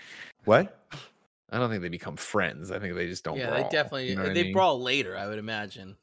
what 0.43 0.79
I 1.53 1.57
don't 1.59 1.69
think 1.69 1.81
they 1.81 1.89
become 1.89 2.15
friends. 2.17 2.71
I 2.71 2.79
think 2.79 2.95
they 2.95 3.07
just 3.07 3.23
don't. 3.23 3.37
Yeah, 3.37 3.49
brawl, 3.49 3.63
they 3.63 3.69
definitely 3.69 4.09
you 4.09 4.15
know 4.15 4.21
uh, 4.21 4.23
what 4.25 4.31
I 4.31 4.33
they 4.35 4.43
mean? 4.43 4.53
brawl 4.53 4.81
later. 4.81 5.17
I 5.17 5.27
would 5.27 5.37
imagine. 5.39 5.95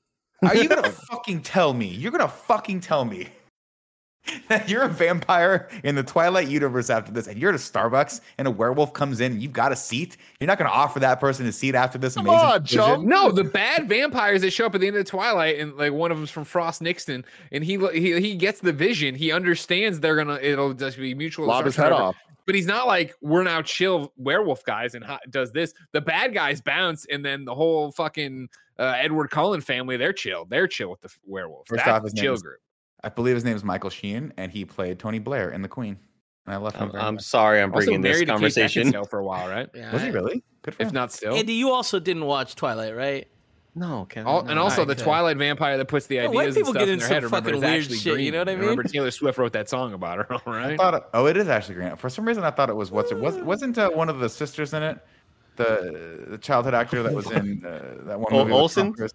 are 0.45 0.55
you 0.55 0.69
going 0.69 0.83
to 0.85 0.91
fucking 0.91 1.43
tell 1.43 1.73
me 1.75 1.87
you're 1.89 2.13
going 2.13 2.23
to 2.23 2.29
fucking 2.29 2.81
tell 2.81 3.05
me 3.05 3.25
that 3.25 3.33
you're 4.67 4.83
a 4.83 4.89
vampire 4.89 5.69
in 5.85 5.95
the 5.95 6.03
Twilight 6.03 6.49
universe 6.49 6.91
after 6.91 7.13
this, 7.13 7.27
and 7.27 7.39
you're 7.39 7.51
at 7.51 7.55
a 7.55 7.59
Starbucks, 7.59 8.21
and 8.39 8.47
a 8.49 8.51
werewolf 8.51 8.93
comes 8.93 9.21
in, 9.21 9.33
and 9.33 9.43
you've 9.43 9.53
got 9.53 9.73
a 9.73 9.77
seat. 9.77 10.17
You're 10.41 10.47
not 10.47 10.59
going 10.59 10.71
to 10.71 10.75
offer 10.77 11.01
that 11.01 11.21
person 11.21 11.47
a 11.47 11.53
seat 11.53 11.75
after 11.75 11.99
this 11.99 12.15
Come 12.15 12.27
amazing. 12.29 12.47
on, 12.47 12.63
vision? 12.63 12.79
Chum. 12.79 13.07
No, 13.09 13.31
the 13.31 13.45
bad 13.45 13.89
vampires 13.89 14.43
that 14.43 14.51
show 14.53 14.67
up 14.67 14.75
at 14.75 14.81
the 14.81 14.87
end 14.87 14.97
of 14.97 15.05
Twilight, 15.07 15.59
and 15.59 15.77
like 15.77 15.93
one 15.93 16.11
of 16.11 16.19
them's 16.19 16.31
from 16.31 16.45
Frost 16.45 16.83
Nixon, 16.83 17.25
and 17.53 17.63
he 17.65 17.77
he 17.93 18.21
he 18.21 18.35
gets 18.35 18.61
the 18.61 18.73
vision. 18.73 19.15
He 19.15 19.33
understands 19.33 20.01
they're 20.01 20.17
gonna 20.17 20.39
it'll 20.43 20.75
just 20.75 20.99
be 20.99 21.15
mutual. 21.15 21.47
Lob 21.47 21.65
his 21.65 21.77
head 21.77 21.93
off. 21.93 22.17
But 22.47 22.55
he's 22.55 22.67
not 22.67 22.87
like 22.87 23.15
we're 23.21 23.43
now 23.43 23.61
chill 23.61 24.13
werewolf 24.17 24.65
guys 24.65 24.95
and 24.95 25.05
ho- 25.05 25.19
does 25.29 25.53
this. 25.53 25.75
The 25.93 26.01
bad 26.01 26.33
guys 26.33 26.63
bounce, 26.63 27.05
and 27.11 27.23
then 27.23 27.45
the 27.45 27.55
whole 27.55 27.93
fucking 27.93 28.49
uh, 28.79 28.95
Edward 28.97 29.29
Cullen 29.31 29.61
family 29.61 29.99
they're 29.99 30.15
chill. 30.15 30.47
They're 30.47 30.67
chill 30.67 30.89
with 30.91 31.03
the 31.03 31.09
f- 31.09 31.19
werewolves. 31.27 31.69
First 31.69 31.85
That's 31.85 31.99
off, 31.99 32.03
his 32.05 32.13
the 32.15 32.21
chill 32.23 32.33
is- 32.35 32.43
group. 32.43 32.59
I 33.05 33.09
believe 33.11 33.35
his 33.35 33.45
name 33.45 33.57
is 33.57 33.65
Michael 33.65 33.91
Sheen, 33.91 34.33
and 34.37 34.51
he 34.51 34.65
played 34.65 34.99
Tony 34.99 35.19
Blair 35.19 35.51
in 35.51 35.63
The 35.63 35.69
Queen. 35.69 35.99
And 36.47 36.55
I 36.55 36.59
love 36.59 36.75
him. 36.75 36.91
I'm, 36.95 37.01
I'm 37.01 37.19
sorry, 37.19 37.61
I'm 37.61 37.73
Also 37.73 37.87
bringing 37.87 38.01
this 38.03 38.15
married 38.17 38.27
to 38.27 38.33
conversation. 38.33 38.93
Beckinsale 38.93 39.09
for 39.09 39.19
a 39.19 39.25
while, 39.25 39.49
right? 39.49 39.69
Yeah, 39.75 39.93
Was 39.95 40.03
he 40.03 40.11
really? 40.11 40.43
Good 40.63 40.75
for 40.75 40.83
If 40.83 40.89
him. 40.89 40.95
not 40.95 41.13
still. 41.13 41.35
Andy, 41.37 41.53
you 41.55 41.71
also 41.71 42.01
didn't 42.01 42.25
watch 42.25 42.55
Twilight, 42.57 42.97
right? 42.97 43.29
No, 43.75 44.07
Kevin. 44.07 44.27
All, 44.27 44.43
no. 44.43 44.51
and 44.51 44.59
also 44.59 44.85
the 44.85 44.93
Okay. 44.95 45.05
Twilight 45.05 45.37
vampire 45.37 45.77
that 45.77 45.87
puts 45.87 46.07
the 46.07 46.17
Yeah, 46.17 46.23
ideas 46.23 46.35
white 46.35 46.47
and 46.47 46.57
people 46.57 46.73
stuff 46.73 46.81
get 46.81 46.89
in 46.89 46.95
into 46.95 47.07
their 47.07 47.15
head. 47.15 47.23
some 47.23 47.31
Remember, 47.31 47.51
fucking 47.51 47.63
it's 47.63 47.71
weird 47.71 47.81
actually 47.83 47.99
shit, 47.99 48.21
you 48.21 48.33
know 48.33 48.39
what 48.39 48.49
I 48.49 48.53
mean? 48.53 48.61
Remember 48.63 48.83
mean? 48.83 48.93
Taylor 48.93 49.11
Swift 49.13 49.39
wrote 49.39 49.53
that 49.53 49.69
song 49.69 49.93
about 49.93 50.19
her, 50.19 50.33
all 50.33 50.41
I 50.47 50.57
right? 50.71 50.77
thought, 50.77 50.95
it- 50.95 51.03
oh, 51.15 51.27
it 51.27 51.37
is 51.37 51.49
actually 51.49 51.77
Grant. 51.77 52.01
For 52.01 52.09
some 52.09 52.25
reason, 52.27 52.43
I 52.43 52.51
thought 52.51 52.71
it 52.71 52.75
was 52.77 52.91
what's 52.91 53.13
it 53.13 53.19
was 53.19 53.37
wasn't 53.37 53.79
uh, 53.79 53.91
one 53.91 54.09
of 54.09 54.19
the 54.19 54.29
sisters 54.29 54.73
in 54.75 54.83
it, 54.83 54.99
the 55.57 56.25
the 56.31 56.39
childhood 56.39 56.75
actor 56.75 57.03
that 57.05 57.15
was 57.15 57.31
in 57.31 57.65
uh, 57.65 57.99
that 58.07 58.19
one 58.19 58.33
Ol- 58.33 58.39
movie. 58.41 58.53
with 58.53 58.61
Olsen? 58.61 58.93
Cruise. 58.95 59.13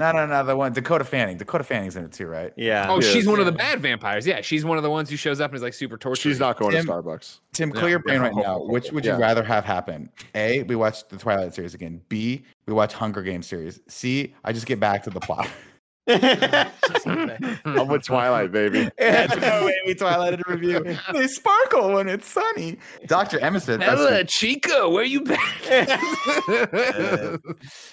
No, 0.00 0.10
no, 0.12 0.26
no, 0.26 0.42
the 0.44 0.56
one 0.56 0.72
Dakota 0.72 1.04
Fanning. 1.04 1.36
Dakota 1.36 1.62
Fanning's 1.62 1.94
in 1.94 2.04
it 2.04 2.12
too, 2.12 2.26
right? 2.26 2.52
Yeah. 2.56 2.86
Oh, 2.88 3.00
she's 3.00 3.26
one 3.26 3.38
of 3.38 3.46
the 3.46 3.52
bad 3.52 3.80
vampires. 3.80 4.26
Yeah, 4.26 4.40
she's 4.40 4.64
one 4.64 4.76
of 4.78 4.82
the 4.82 4.90
ones 4.90 5.10
who 5.10 5.16
shows 5.16 5.40
up 5.40 5.50
and 5.50 5.56
is 5.56 5.62
like 5.62 5.74
super 5.74 5.96
tortured. 5.98 6.22
She's 6.22 6.40
not 6.40 6.58
going 6.58 6.72
Tim- 6.72 6.86
to 6.86 6.90
Starbucks. 6.92 7.40
Tim, 7.52 7.68
Yeah, 7.68 7.74
clear 7.78 7.90
your 7.90 7.98
brain 7.98 8.22
yeah. 8.22 8.28
right 8.28 8.34
now. 8.36 8.62
Which 8.64 8.90
would 8.92 9.04
you 9.04 9.12
Yeah. 9.12 9.18
rather 9.18 9.42
have 9.44 9.64
happen? 9.64 10.08
A, 10.34 10.62
we 10.64 10.74
watch 10.74 11.06
the 11.08 11.16
Twilight 11.18 11.54
series 11.54 11.74
again. 11.74 12.00
B, 12.08 12.42
we 12.66 12.72
watch 12.72 12.94
Hunger 12.94 13.22
Games 13.22 13.46
series. 13.46 13.80
C, 13.88 14.34
I 14.42 14.52
just 14.52 14.66
get 14.66 14.80
back 14.80 15.02
to 15.04 15.10
the 15.10 15.20
plot. 15.20 15.48
I'm 16.08 17.88
with 17.88 18.04
Twilight, 18.04 18.50
baby. 18.52 18.90
That's 18.98 19.36
no 19.36 19.66
way 19.66 19.74
we 19.86 19.94
Twilight 19.94 20.34
in 20.34 20.42
review. 20.46 20.96
They 21.12 21.26
sparkle 21.28 21.92
when 21.92 22.08
it's 22.08 22.26
sunny. 22.26 22.78
Dr. 23.06 23.38
Emerson. 23.40 23.80
that's 23.80 23.96
Bella. 23.96 24.24
Chica, 24.24 24.88
where 24.88 25.04
you 25.04 25.22
been? 25.22 25.38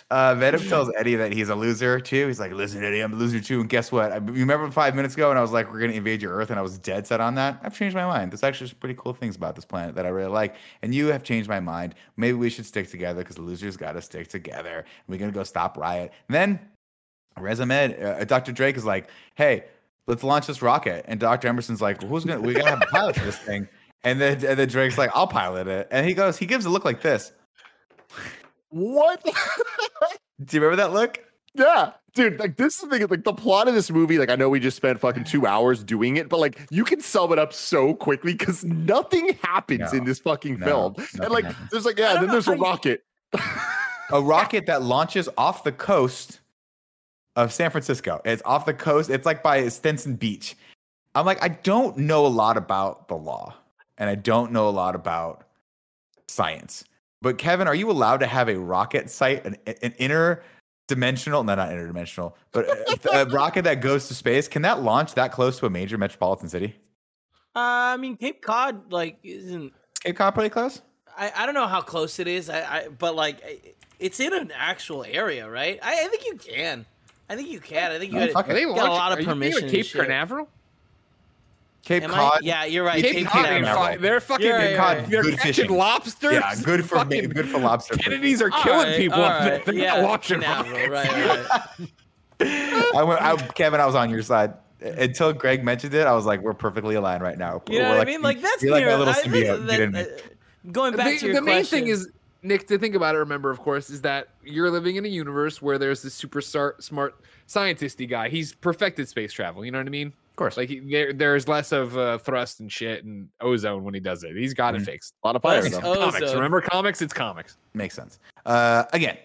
Uh, 0.09 0.35
Venom 0.35 0.61
tells 0.67 0.89
Eddie 0.97 1.15
that 1.15 1.33
he's 1.33 1.49
a 1.49 1.55
loser 1.55 1.99
too. 1.99 2.27
He's 2.27 2.39
like, 2.39 2.53
"Listen, 2.53 2.81
Eddie, 2.81 3.01
I'm 3.01 3.11
a 3.11 3.15
loser 3.17 3.41
too." 3.41 3.59
And 3.59 3.69
guess 3.69 3.91
what? 3.91 4.11
I, 4.13 4.15
you 4.15 4.31
remember 4.31 4.71
five 4.71 4.95
minutes 4.95 5.15
ago, 5.15 5.29
and 5.29 5.37
I 5.37 5.41
was 5.41 5.51
like, 5.51 5.71
"We're 5.71 5.81
gonna 5.81 5.93
invade 5.93 6.21
your 6.21 6.33
Earth," 6.33 6.49
and 6.49 6.57
I 6.57 6.61
was 6.61 6.77
dead 6.77 7.05
set 7.05 7.19
on 7.19 7.35
that. 7.35 7.59
I've 7.61 7.75
changed 7.75 7.93
my 7.95 8.05
mind. 8.05 8.31
There's 8.31 8.43
actually 8.43 8.69
some 8.69 8.77
pretty 8.79 8.95
cool 8.97 9.13
things 9.13 9.35
about 9.35 9.55
this 9.55 9.65
planet 9.65 9.95
that 9.95 10.05
I 10.05 10.09
really 10.09 10.31
like, 10.31 10.55
and 10.81 10.95
you 10.95 11.07
have 11.07 11.23
changed 11.23 11.49
my 11.49 11.59
mind. 11.59 11.93
Maybe 12.15 12.37
we 12.37 12.49
should 12.49 12.65
stick 12.65 12.89
together 12.89 13.21
because 13.21 13.35
the 13.35 13.41
losers 13.41 13.75
got 13.75 13.93
to 13.93 14.01
stick 14.01 14.29
together. 14.29 14.85
We're 15.09 15.19
gonna 15.19 15.33
go 15.33 15.43
stop 15.43 15.77
Riot. 15.77 16.13
And 16.29 16.35
then 16.35 16.59
Riz 17.39 17.59
Ahmed, 17.59 18.01
uh, 18.01 18.23
Dr. 18.25 18.51
Drake 18.51 18.77
is 18.77 18.85
like, 18.85 19.09
"Hey, 19.35 19.65
let's 20.07 20.23
launch 20.23 20.47
this 20.47 20.61
rocket." 20.61 21.05
And 21.07 21.19
Dr. 21.19 21.47
Emerson's 21.47 21.81
like, 21.81 22.01
"Who's 22.03 22.25
gonna? 22.25 22.41
We 22.41 22.53
gotta 22.53 22.69
have 22.69 22.81
a 22.81 22.85
pilot 22.87 23.15
for 23.17 23.25
this 23.25 23.37
thing." 23.37 23.67
And 24.03 24.21
then, 24.21 24.33
and 24.45 24.59
then 24.59 24.67
Drake's 24.67 24.97
like, 24.97 25.11
"I'll 25.15 25.27
pilot 25.27 25.67
it." 25.67 25.87
And 25.91 26.05
he 26.05 26.13
goes, 26.13 26.37
he 26.37 26.45
gives 26.45 26.65
a 26.65 26.69
look 26.69 26.85
like 26.85 27.01
this. 27.01 27.31
What? 28.69 29.23
Do 29.23 30.57
you 30.57 30.61
remember 30.63 30.75
that 30.83 30.93
look? 30.93 31.19
yeah, 31.53 31.93
dude. 32.13 32.39
Like 32.39 32.57
this 32.57 32.75
is 32.75 32.81
the 32.81 32.99
thing. 32.99 33.07
Like 33.07 33.23
the 33.23 33.33
plot 33.33 33.67
of 33.67 33.73
this 33.73 33.89
movie. 33.89 34.17
Like 34.19 34.29
I 34.29 34.35
know 34.35 34.49
we 34.49 34.59
just 34.59 34.77
spent 34.77 34.99
fucking 34.99 35.23
two 35.23 35.47
hours 35.47 35.83
doing 35.83 36.17
it, 36.17 36.29
but 36.29 36.39
like 36.39 36.59
you 36.69 36.83
can 36.83 37.01
sum 37.01 37.31
it 37.31 37.39
up 37.39 37.53
so 37.53 37.93
quickly 37.95 38.33
because 38.33 38.63
nothing 38.63 39.37
happens 39.41 39.91
No, 39.91 39.97
in 39.97 40.05
this 40.05 40.19
fucking 40.19 40.59
no, 40.59 40.65
film. 40.65 40.95
And 41.21 41.31
like 41.31 41.45
happens. 41.45 41.69
there's 41.71 41.85
like 41.85 41.97
yeah, 41.97 42.13
then 42.19 42.27
there's 42.29 42.47
a 42.47 42.55
rocket. 42.55 43.03
a 44.11 44.21
rocket 44.21 44.67
that 44.67 44.83
launches 44.83 45.27
off 45.37 45.63
the 45.63 45.71
coast 45.71 46.39
of 47.37 47.53
San 47.53 47.69
Francisco. 47.69 48.19
It's 48.25 48.41
off 48.43 48.65
the 48.65 48.73
coast. 48.73 49.09
It's 49.09 49.25
like 49.25 49.43
by 49.43 49.69
Stinson 49.69 50.15
Beach. 50.15 50.57
I'm 51.15 51.25
like, 51.25 51.41
I 51.41 51.49
don't 51.49 51.97
know 51.97 52.25
a 52.25 52.27
lot 52.27 52.57
about 52.57 53.07
the 53.07 53.15
law, 53.15 53.55
and 53.97 54.09
I 54.09 54.15
don't 54.15 54.51
know 54.51 54.67
a 54.67 54.71
lot 54.71 54.95
about 54.95 55.45
science. 56.27 56.83
But 57.21 57.37
Kevin, 57.37 57.67
are 57.67 57.75
you 57.75 57.89
allowed 57.89 58.17
to 58.17 58.27
have 58.27 58.49
a 58.49 58.59
rocket 58.59 59.09
site, 59.09 59.45
an, 59.45 59.55
an 59.65 59.93
interdimensional, 59.99 61.45
no, 61.45 61.55
not 61.55 61.69
interdimensional, 61.69 62.33
but 62.51 62.67
a, 62.67 63.21
a 63.21 63.25
rocket 63.29 63.63
that 63.63 63.81
goes 63.81 64.07
to 64.09 64.15
space? 64.15 64.47
Can 64.47 64.63
that 64.63 64.81
launch 64.81 65.13
that 65.13 65.31
close 65.31 65.59
to 65.59 65.67
a 65.67 65.69
major 65.69 65.97
metropolitan 65.97 66.49
city? 66.49 66.75
Uh, 67.55 67.93
I 67.93 67.97
mean, 67.97 68.17
Cape 68.17 68.41
Cod 68.41 68.91
like 68.91 69.17
isn't. 69.23 69.73
Cape 70.03 70.15
Cod 70.15 70.33
pretty 70.33 70.49
close. 70.49 70.81
I, 71.15 71.31
I 71.35 71.45
don't 71.45 71.55
know 71.55 71.67
how 71.67 71.81
close 71.81 72.19
it 72.19 72.27
is. 72.27 72.49
I, 72.49 72.59
I 72.61 72.87
but 72.89 73.15
like 73.15 73.75
it's 73.99 74.19
in 74.19 74.33
an 74.33 74.51
actual 74.55 75.03
area, 75.03 75.49
right? 75.49 75.79
I, 75.81 76.05
I 76.05 76.07
think 76.07 76.25
you 76.25 76.35
can. 76.35 76.85
I 77.29 77.35
think 77.35 77.49
you 77.49 77.59
can. 77.59 77.91
I 77.91 77.99
think 77.99 78.13
you 78.13 78.19
had, 78.19 78.31
fuck 78.31 78.47
Are 78.49 78.53
got 78.53 78.89
a 78.89 78.91
lot 78.91 79.11
of 79.11 79.19
are 79.19 79.23
permission. 79.29 79.63
and 79.63 79.71
Cape. 79.71 79.91
Canaveral? 79.91 80.47
Cape 81.83 82.03
Am 82.03 82.09
Cod. 82.09 82.33
I? 82.33 82.39
Yeah, 82.41 82.65
you're 82.65 82.83
right. 82.83 83.01
Cape, 83.03 83.13
Cape, 83.15 83.27
Cod, 83.27 83.45
Canaveral. 83.45 84.01
they're 84.01 84.19
fucking 84.19 84.45
Yeah, 84.45 84.59
Cape 84.61 84.71
yeah, 84.71 84.77
Cod, 84.77 84.97
yeah. 84.97 85.05
they're 85.09 85.23
good 85.23 85.37
catching 85.37 85.53
fishing. 85.53 85.71
lobsters. 85.77 86.33
Yeah, 86.33 86.55
good 86.63 86.81
for 86.87 86.95
fucking 86.97 87.29
good 87.29 87.47
for 87.49 87.59
lobster. 87.59 87.95
Kennedys 87.95 88.41
are 88.41 88.51
All 88.51 88.63
killing 88.63 88.87
right, 88.87 88.97
people. 88.97 89.21
all 89.21 89.29
right, 89.29 89.63
They're 89.63 89.73
yeah, 89.73 89.95
not 90.01 90.03
launching 90.03 90.41
Canaveral, 90.41 90.89
right, 90.89 91.09
right. 91.11 91.89
I 92.95 93.03
went, 93.03 93.21
I, 93.21 93.35
Kevin, 93.55 93.79
I 93.79 93.85
was 93.85 93.95
on 93.95 94.09
your 94.09 94.21
side 94.21 94.53
until 94.81 95.33
Greg 95.33 95.63
mentioned 95.63 95.93
it. 95.93 96.05
I 96.05 96.13
was 96.13 96.25
like, 96.25 96.41
we're 96.41 96.53
perfectly 96.53 96.95
aligned 96.95 97.23
right 97.23 97.37
now. 97.37 97.61
You 97.69 97.79
know 97.79 97.89
We're 97.91 97.97
what 97.97 98.07
I 98.07 98.11
mean? 98.11 98.21
Like 98.21 98.41
that's 98.41 98.61
you're 98.61 98.71
like 98.73 98.83
near, 98.83 98.91
my 98.91 98.97
little 98.97 99.13
I 99.13 99.17
think 99.17 99.33
symbiote. 99.33 99.65
that- 99.65 99.71
Get 99.71 99.79
in 99.81 99.91
me. 99.93 100.01
uh, 100.01 100.05
going 100.71 100.95
back 100.95 101.07
the, 101.13 101.17
to 101.19 101.25
your 101.27 101.35
the 101.35 101.41
main 101.41 101.63
thing 101.63 101.87
is 101.87 102.09
Nick 102.43 102.67
to 102.67 102.77
think 102.77 102.95
about 102.95 103.15
it. 103.15 103.19
Remember, 103.19 103.49
of 103.49 103.59
course, 103.59 103.89
is 103.89 104.01
that 104.01 104.29
you're 104.43 104.69
living 104.71 104.95
in 104.95 105.05
a 105.05 105.09
universe 105.09 105.61
where 105.61 105.77
there's 105.77 106.01
this 106.01 106.13
super 106.13 106.41
star, 106.41 106.75
smart 106.79 107.15
scientisty 107.47 108.07
guy. 108.07 108.29
He's 108.29 108.53
perfected 108.53 109.07
space 109.09 109.33
travel. 109.33 109.65
You 109.65 109.71
know 109.71 109.79
what 109.79 109.87
I 109.87 109.91
mean? 109.91 110.07
Of 110.29 110.35
course. 110.35 110.55
Like 110.57 110.69
he, 110.69 110.79
there, 110.79 111.13
there's 111.13 111.47
less 111.47 111.71
of 111.71 111.97
uh, 111.97 112.19
thrust 112.19 112.59
and 112.59 112.71
shit 112.71 113.03
and 113.03 113.27
ozone 113.41 113.83
when 113.83 113.93
he 113.93 113.99
does 113.99 114.23
it. 114.23 114.35
He's 114.35 114.53
got 114.53 114.75
Mhm. 114.75 114.81
it 114.81 114.85
fixed. 114.85 115.13
A 115.23 115.27
lot 115.27 115.35
of 115.35 115.41
fire. 115.41 115.61
Plus, 115.61 115.73
though. 115.81 115.95
Comics. 115.95 116.33
Remember 116.33 116.61
comics? 116.61 117.01
It's 117.01 117.13
comics. 117.13 117.57
Makes 117.73 117.95
sense. 117.95 118.19
Uh, 118.45 118.83
again, 118.93 119.17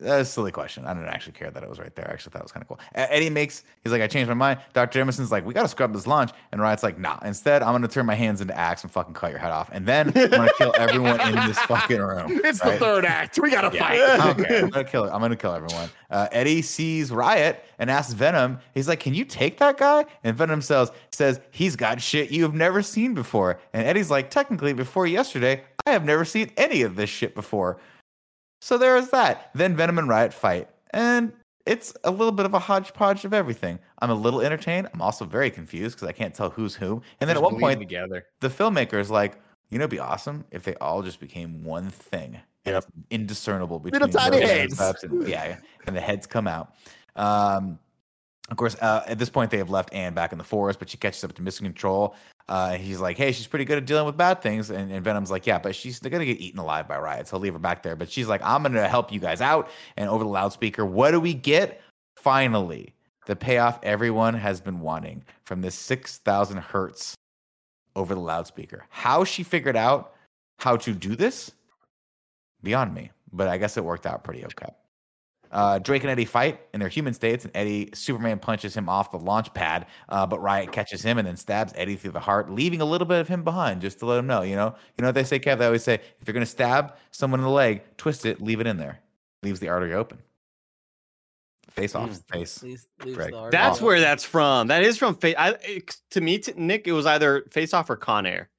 that's 0.00 0.28
a 0.28 0.32
silly 0.32 0.50
question. 0.50 0.84
I 0.84 0.94
didn't 0.94 1.08
actually 1.10 1.34
care 1.34 1.50
that 1.50 1.62
it 1.62 1.68
was 1.68 1.78
right 1.78 1.94
there. 1.94 2.08
I 2.08 2.12
actually 2.12 2.32
thought 2.32 2.40
it 2.40 2.44
was 2.44 2.52
kind 2.52 2.62
of 2.64 2.68
cool. 2.68 2.80
Eddie 2.94 3.30
makes, 3.30 3.62
he's 3.84 3.92
like, 3.92 4.02
I 4.02 4.08
changed 4.08 4.28
my 4.28 4.34
mind. 4.34 4.58
Dr. 4.72 5.00
Emerson's 5.00 5.30
like, 5.30 5.46
we 5.46 5.54
got 5.54 5.62
to 5.62 5.68
scrub 5.68 5.92
this 5.92 6.08
lunch. 6.08 6.32
And 6.50 6.60
Riot's 6.60 6.82
like, 6.82 6.98
nah. 6.98 7.18
Instead, 7.24 7.62
I'm 7.62 7.70
going 7.72 7.82
to 7.82 7.88
turn 7.88 8.04
my 8.06 8.16
hands 8.16 8.40
into 8.40 8.56
axe 8.58 8.82
and 8.82 8.90
fucking 8.90 9.14
cut 9.14 9.30
your 9.30 9.38
head 9.38 9.52
off. 9.52 9.70
And 9.72 9.86
then 9.86 10.08
I'm 10.08 10.12
going 10.30 10.48
to 10.48 10.54
kill 10.58 10.74
everyone 10.78 11.20
in 11.20 11.34
this 11.46 11.58
fucking 11.60 12.00
room. 12.00 12.40
It's 12.44 12.64
right? 12.64 12.72
the 12.78 12.84
third 12.84 13.04
act. 13.04 13.38
We 13.40 13.50
gotta 13.50 13.74
Yeah, 13.76 14.16
fight. 14.16 14.46
Care. 14.46 14.64
I'm 14.64 14.70
gonna 14.70 14.84
kill. 14.84 15.04
I'm 15.04 15.20
gonna 15.20 15.36
kill 15.36 15.52
everyone. 15.54 15.88
Uh, 16.10 16.26
Eddie 16.32 16.62
sees 16.62 17.10
Riot 17.12 17.64
and 17.78 17.88
asks 17.90 18.12
Venom. 18.12 18.58
He's 18.74 18.88
like, 18.88 18.98
"Can 19.00 19.14
you 19.14 19.24
take 19.24 19.58
that 19.58 19.78
guy?" 19.78 20.04
And 20.24 20.36
Venom 20.36 20.60
says, 20.62 20.90
"says 21.12 21.40
he's 21.52 21.76
got 21.76 22.00
shit 22.02 22.30
you 22.30 22.42
have 22.42 22.54
never 22.54 22.82
seen 22.82 23.14
before." 23.14 23.60
And 23.72 23.86
Eddie's 23.86 24.10
like, 24.10 24.30
"Technically, 24.30 24.72
before 24.72 25.06
yesterday, 25.06 25.62
I 25.86 25.90
have 25.92 26.04
never 26.04 26.24
seen 26.24 26.50
any 26.56 26.82
of 26.82 26.96
this 26.96 27.08
shit 27.10 27.34
before." 27.34 27.78
So 28.62 28.78
there 28.78 28.96
is 28.96 29.10
that. 29.10 29.50
Then 29.56 29.74
Venom 29.74 29.98
and 29.98 30.08
Riot 30.08 30.32
fight, 30.32 30.68
and 30.90 31.32
it's 31.66 31.92
a 32.04 32.12
little 32.12 32.30
bit 32.30 32.46
of 32.46 32.54
a 32.54 32.60
hodgepodge 32.60 33.24
of 33.24 33.34
everything. 33.34 33.80
I'm 33.98 34.10
a 34.10 34.14
little 34.14 34.40
entertained. 34.40 34.88
I'm 34.94 35.02
also 35.02 35.24
very 35.24 35.50
confused 35.50 35.96
because 35.96 36.06
I 36.06 36.12
can't 36.12 36.32
tell 36.32 36.48
who's 36.48 36.76
who. 36.76 37.02
And 37.20 37.28
then 37.28 37.36
at 37.36 37.42
one 37.42 37.58
point, 37.58 37.80
together. 37.80 38.24
the 38.38 38.48
filmmaker 38.48 39.00
is 39.00 39.10
like, 39.10 39.34
you 39.70 39.78
know, 39.78 39.82
it'd 39.82 39.90
be 39.90 39.98
awesome 39.98 40.44
if 40.52 40.62
they 40.62 40.76
all 40.76 41.02
just 41.02 41.18
became 41.18 41.64
one 41.64 41.90
thing. 41.90 42.38
Yep. 42.64 42.76
it's 42.76 42.86
indiscernible 43.10 43.80
between 43.80 44.00
Little 44.00 44.16
tiny 44.16 44.40
heads. 44.40 44.78
And, 45.02 45.26
yeah, 45.26 45.56
and 45.88 45.96
the 45.96 46.00
heads 46.00 46.28
come 46.28 46.46
out. 46.46 46.72
Um, 47.16 47.80
of 48.48 48.56
course, 48.56 48.76
uh, 48.80 49.02
at 49.06 49.18
this 49.18 49.28
point, 49.28 49.50
they 49.50 49.58
have 49.58 49.70
left 49.70 49.92
Anne 49.92 50.14
back 50.14 50.30
in 50.30 50.38
the 50.38 50.44
forest, 50.44 50.78
but 50.78 50.88
she 50.88 50.98
catches 50.98 51.24
up 51.24 51.32
to 51.32 51.42
Mission 51.42 51.66
Control. 51.66 52.14
Uh, 52.48 52.74
he's 52.76 53.00
like, 53.00 53.16
"Hey, 53.16 53.32
she's 53.32 53.46
pretty 53.46 53.64
good 53.64 53.78
at 53.78 53.86
dealing 53.86 54.06
with 54.06 54.16
bad 54.16 54.42
things," 54.42 54.70
and, 54.70 54.90
and 54.92 55.04
Venom's 55.04 55.30
like, 55.30 55.46
"Yeah, 55.46 55.58
but 55.58 55.74
she's 55.74 55.98
gonna 56.00 56.24
get 56.24 56.40
eaten 56.40 56.58
alive 56.60 56.88
by 56.88 56.98
riots. 56.98 57.30
He'll 57.30 57.40
leave 57.40 57.52
her 57.52 57.58
back 57.58 57.82
there." 57.82 57.96
But 57.96 58.10
she's 58.10 58.28
like, 58.28 58.42
"I'm 58.42 58.62
gonna 58.62 58.88
help 58.88 59.12
you 59.12 59.20
guys 59.20 59.40
out." 59.40 59.70
And 59.96 60.08
over 60.08 60.24
the 60.24 60.30
loudspeaker, 60.30 60.84
what 60.84 61.12
do 61.12 61.20
we 61.20 61.34
get? 61.34 61.80
Finally, 62.16 62.94
the 63.26 63.36
payoff 63.36 63.78
everyone 63.82 64.34
has 64.34 64.60
been 64.60 64.80
wanting 64.80 65.24
from 65.44 65.60
this 65.62 65.74
six 65.74 66.18
thousand 66.18 66.58
hertz 66.58 67.14
over 67.96 68.14
the 68.14 68.20
loudspeaker. 68.20 68.84
How 68.90 69.24
she 69.24 69.42
figured 69.42 69.76
out 69.76 70.14
how 70.58 70.76
to 70.76 70.92
do 70.92 71.16
this, 71.16 71.52
beyond 72.62 72.94
me. 72.94 73.10
But 73.32 73.48
I 73.48 73.56
guess 73.56 73.76
it 73.76 73.84
worked 73.84 74.06
out 74.06 74.24
pretty 74.24 74.44
okay. 74.44 74.72
Uh, 75.52 75.78
Drake 75.78 76.02
and 76.02 76.10
Eddie 76.10 76.24
fight 76.24 76.60
in 76.72 76.80
their 76.80 76.88
human 76.88 77.12
states, 77.14 77.44
and 77.44 77.54
Eddie 77.54 77.90
Superman 77.94 78.38
punches 78.38 78.74
him 78.76 78.88
off 78.88 79.10
the 79.10 79.18
launch 79.18 79.52
pad. 79.52 79.86
Uh, 80.08 80.26
but 80.26 80.40
Riot 80.40 80.72
catches 80.72 81.02
him 81.02 81.18
and 81.18 81.28
then 81.28 81.36
stabs 81.36 81.72
Eddie 81.76 81.96
through 81.96 82.12
the 82.12 82.20
heart, 82.20 82.50
leaving 82.50 82.80
a 82.80 82.84
little 82.84 83.06
bit 83.06 83.20
of 83.20 83.28
him 83.28 83.44
behind, 83.44 83.80
just 83.82 83.98
to 83.98 84.06
let 84.06 84.18
him 84.18 84.26
know. 84.26 84.42
You 84.42 84.56
know, 84.56 84.74
you 84.96 85.02
know 85.02 85.08
what 85.08 85.14
they 85.14 85.24
say, 85.24 85.38
Kev? 85.38 85.58
They 85.58 85.66
always 85.66 85.84
say, 85.84 85.94
if 86.20 86.26
you're 86.26 86.32
gonna 86.34 86.46
stab 86.46 86.94
someone 87.10 87.40
in 87.40 87.44
the 87.44 87.50
leg, 87.52 87.82
twist 87.98 88.24
it, 88.26 88.40
leave 88.40 88.60
it 88.60 88.66
in 88.66 88.78
there, 88.78 89.00
leaves 89.42 89.60
the 89.60 89.68
artery 89.68 89.92
open. 89.94 90.18
Face 91.70 91.94
off, 91.94 92.10
face. 92.30 92.62
Leaves- 92.62 92.86
leaves 93.02 93.16
the 93.16 93.48
That's 93.50 93.76
open. 93.78 93.86
where 93.86 94.00
that's 94.00 94.24
from. 94.24 94.68
That 94.68 94.82
is 94.82 94.98
from. 94.98 95.14
Fa- 95.16 95.40
I, 95.40 95.48
it- 95.62 95.96
to 96.10 96.20
me, 96.20 96.38
t- 96.38 96.52
Nick, 96.56 96.86
it 96.86 96.92
was 96.92 97.06
either 97.06 97.44
Face 97.50 97.72
Off 97.72 97.88
or 97.88 97.96
Con 97.96 98.26
Air. 98.26 98.50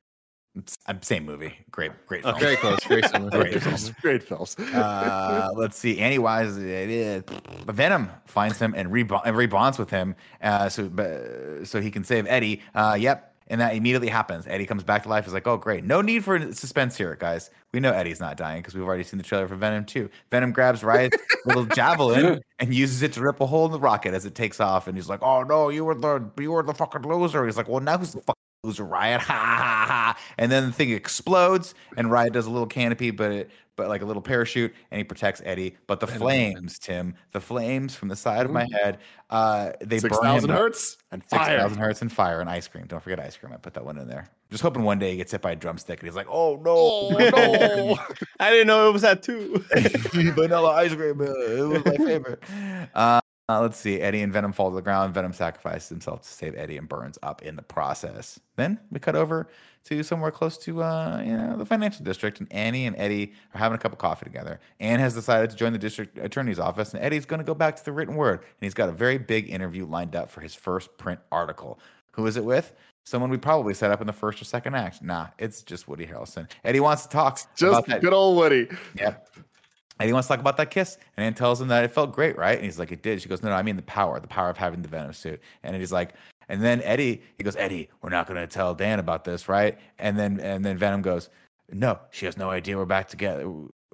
Same 1.01 1.25
movie. 1.25 1.55
Great, 1.71 1.91
great 2.05 2.21
Oh, 2.25 2.29
film. 2.31 2.39
very 2.39 2.55
close. 2.57 2.83
Very 2.83 3.01
similar. 3.11 3.31
Great 3.31 3.53
Very 3.55 3.75
film. 3.77 3.95
Great 4.01 4.23
films. 4.23 4.55
uh, 4.59 5.49
let's 5.55 5.77
see. 5.77 5.99
Annie 5.99 6.19
Wise, 6.19 6.57
it 6.57 6.89
is. 6.89 7.23
But 7.65 7.73
Venom 7.75 8.09
finds 8.25 8.59
him 8.59 8.73
and 8.77 8.87
and 9.25 9.35
rebonds 9.37 9.79
with 9.79 9.89
him, 9.89 10.15
uh, 10.41 10.69
so 10.69 10.89
but, 10.89 11.65
so 11.65 11.81
he 11.81 11.89
can 11.89 12.03
save 12.03 12.27
Eddie. 12.27 12.61
Uh, 12.75 12.95
yep. 12.99 13.31
And 13.49 13.59
that 13.59 13.75
immediately 13.75 14.07
happens. 14.07 14.47
Eddie 14.47 14.65
comes 14.65 14.83
back 14.83 15.03
to 15.03 15.09
life. 15.09 15.25
He's 15.25 15.33
like, 15.33 15.45
"Oh, 15.47 15.57
great! 15.57 15.83
No 15.83 16.01
need 16.01 16.23
for 16.23 16.39
suspense 16.53 16.95
here, 16.95 17.15
guys. 17.17 17.49
We 17.73 17.81
know 17.81 17.91
Eddie's 17.91 18.21
not 18.21 18.37
dying 18.37 18.61
because 18.61 18.73
we've 18.73 18.85
already 18.85 19.03
seen 19.03 19.17
the 19.17 19.23
trailer 19.23 19.49
for 19.49 19.55
Venom 19.55 19.83
2. 19.83 20.09
Venom 20.31 20.53
grabs 20.53 20.81
Riot's 20.81 21.17
little 21.45 21.65
javelin 21.75 22.41
and 22.59 22.73
uses 22.73 23.01
it 23.03 23.11
to 23.13 23.21
rip 23.21 23.41
a 23.41 23.45
hole 23.45 23.65
in 23.65 23.73
the 23.73 23.79
rocket 23.79 24.13
as 24.13 24.25
it 24.25 24.33
takes 24.33 24.61
off. 24.61 24.87
And 24.87 24.95
he's 24.97 25.09
like, 25.09 25.21
"Oh 25.21 25.43
no, 25.43 25.67
you 25.69 25.83
were 25.83 25.93
the 25.93 26.23
you 26.39 26.53
were 26.53 26.63
the 26.63 26.73
fucking 26.73 27.01
loser." 27.01 27.45
He's 27.45 27.57
like, 27.57 27.67
"Well, 27.67 27.81
now 27.81 27.97
who's 27.97 28.13
the 28.13 28.21
fucking 28.63 28.69
loser, 28.69 28.83
Riot?" 28.85 29.21
Ha 29.33 29.33
ha 29.33 29.85
ha! 29.87 30.17
And 30.37 30.51
then 30.51 30.65
the 30.67 30.71
thing 30.71 30.91
explodes, 30.91 31.75
and 31.97 32.09
Riot 32.11 32.33
does 32.33 32.45
a 32.45 32.49
little 32.51 32.67
canopy, 32.67 33.11
but 33.11 33.31
it 33.31 33.51
but 33.75 33.89
like 33.89 34.03
a 34.03 34.05
little 34.05 34.21
parachute, 34.21 34.71
and 34.91 34.99
he 34.99 35.03
protects 35.03 35.41
Eddie. 35.43 35.75
But 35.87 35.99
the 35.99 36.05
flames, 36.05 36.77
Tim, 36.77 37.15
the 37.31 37.39
flames 37.39 37.95
from 37.95 38.07
the 38.09 38.15
side 38.15 38.45
of 38.45 38.51
my 38.51 38.67
head, 38.71 38.99
uh, 39.31 39.71
they 39.81 39.97
Six 39.97 40.15
burn 40.15 40.27
him 40.27 40.33
thousand 40.35 40.51
up. 40.51 40.57
hertz 40.59 40.97
and 41.11 41.23
Six 41.23 41.41
fire. 41.43 41.57
thousand 41.59 41.77
hertz 41.79 42.01
and 42.03 42.11
fire 42.11 42.39
and 42.39 42.47
ice 42.49 42.67
cream. 42.67 42.85
Don't 42.85 43.01
forget 43.01 43.19
ice 43.19 43.35
cream. 43.35 43.51
I 43.51 43.57
put 43.57 43.73
that 43.73 43.83
one 43.83 43.97
in 43.97 44.07
there. 44.07 44.27
Just 44.51 44.61
hoping 44.61 44.83
one 44.83 44.99
day 44.99 45.09
he 45.11 45.17
gets 45.17 45.31
hit 45.31 45.41
by 45.41 45.53
a 45.53 45.55
drumstick 45.55 45.99
and 45.99 46.07
he's 46.07 46.15
like, 46.15 46.27
"Oh 46.29 46.57
no, 46.63 47.17
no, 47.17 47.97
I 48.39 48.51
didn't 48.51 48.67
know 48.67 48.89
it 48.89 48.93
was 48.93 49.01
that 49.01 49.23
too. 49.23 49.65
vanilla 50.35 50.69
ice 50.73 50.93
cream. 50.93 51.19
uh, 51.21 51.23
It 51.23 51.67
was 51.67 51.83
my 51.85 51.97
favorite." 52.05 52.43
Uh, 52.93 53.21
uh, 53.49 53.61
let's 53.61 53.77
see. 53.77 53.99
Eddie 53.99 54.21
and 54.21 54.31
Venom 54.31 54.53
fall 54.53 54.69
to 54.69 54.75
the 54.75 54.81
ground. 54.81 55.13
Venom 55.13 55.33
sacrifices 55.33 55.89
himself 55.89 56.21
to 56.21 56.27
save 56.29 56.55
Eddie 56.55 56.77
and 56.77 56.87
burns 56.87 57.19
up 57.23 57.41
in 57.41 57.55
the 57.55 57.61
process. 57.61 58.39
Then 58.55 58.79
we 58.89 58.99
cut 58.99 59.15
over 59.15 59.49
to 59.85 60.01
somewhere 60.01 60.31
close 60.31 60.57
to 60.59 60.81
uh, 60.81 61.21
you 61.25 61.35
know 61.35 61.57
the 61.57 61.65
financial 61.65 62.05
district, 62.05 62.39
and 62.39 62.51
Annie 62.53 62.85
and 62.85 62.95
Eddie 62.95 63.33
are 63.53 63.59
having 63.59 63.75
a 63.75 63.79
cup 63.79 63.91
of 63.91 63.97
coffee 63.97 64.23
together. 64.23 64.61
Anne 64.79 64.99
has 64.99 65.13
decided 65.13 65.49
to 65.49 65.57
join 65.57 65.73
the 65.73 65.79
district 65.79 66.17
attorney's 66.17 66.59
office, 66.59 66.93
and 66.93 67.03
Eddie's 67.03 67.25
going 67.25 67.39
to 67.39 67.43
go 67.45 67.53
back 67.53 67.75
to 67.75 67.83
the 67.83 67.91
written 67.91 68.15
word, 68.15 68.39
and 68.39 68.61
he's 68.61 68.73
got 68.73 68.87
a 68.87 68.93
very 68.93 69.17
big 69.17 69.49
interview 69.49 69.85
lined 69.85 70.15
up 70.15 70.29
for 70.29 70.39
his 70.39 70.55
first 70.55 70.97
print 70.97 71.19
article. 71.31 71.79
Who 72.11 72.25
is 72.27 72.37
it 72.37 72.45
with? 72.45 72.73
Someone 73.05 73.29
we 73.29 73.35
probably 73.37 73.73
set 73.73 73.91
up 73.91 73.99
in 73.99 74.07
the 74.07 74.13
first 74.13 74.41
or 74.41 74.45
second 74.45 74.75
act. 74.75 75.01
Nah, 75.01 75.27
it's 75.37 75.63
just 75.63 75.89
Woody 75.89 76.07
Harrelson. 76.07 76.49
Eddie 76.63 76.79
wants 76.79 77.03
to 77.03 77.09
talk 77.09 77.39
Just 77.57 77.85
good 77.99 78.13
old 78.13 78.37
Woody. 78.37 78.69
Yep. 78.97 79.27
And 79.99 80.07
he 80.07 80.13
wants 80.13 80.27
to 80.27 80.33
talk 80.33 80.39
about 80.39 80.57
that 80.57 80.71
kiss. 80.71 80.97
And 81.15 81.25
Anne 81.25 81.33
tells 81.33 81.61
him 81.61 81.67
that 81.67 81.83
it 81.83 81.91
felt 81.91 82.13
great, 82.13 82.37
right? 82.37 82.55
And 82.55 82.65
he's 82.65 82.79
like, 82.79 82.91
it 82.91 83.03
did. 83.03 83.21
She 83.21 83.29
goes, 83.29 83.43
no, 83.43 83.49
no, 83.49 83.55
I 83.55 83.61
mean 83.61 83.75
the 83.75 83.83
power, 83.83 84.19
the 84.19 84.27
power 84.27 84.49
of 84.49 84.57
having 84.57 84.81
the 84.81 84.87
Venom 84.87 85.13
suit. 85.13 85.41
And 85.63 85.75
he's 85.75 85.91
like, 85.91 86.13
and 86.49 86.61
then 86.61 86.81
Eddie, 86.81 87.21
he 87.37 87.43
goes, 87.43 87.55
Eddie, 87.55 87.89
we're 88.01 88.09
not 88.09 88.27
going 88.27 88.39
to 88.39 88.47
tell 88.47 88.73
Dan 88.73 88.99
about 88.99 89.23
this, 89.23 89.47
right? 89.47 89.77
And 89.99 90.17
then, 90.17 90.39
and 90.39 90.65
then 90.65 90.77
Venom 90.77 91.01
goes, 91.01 91.29
no, 91.71 91.99
she 92.11 92.25
has 92.25 92.37
no 92.37 92.49
idea 92.49 92.77
we're 92.77 92.85
back 92.85 93.07
together. 93.07 93.49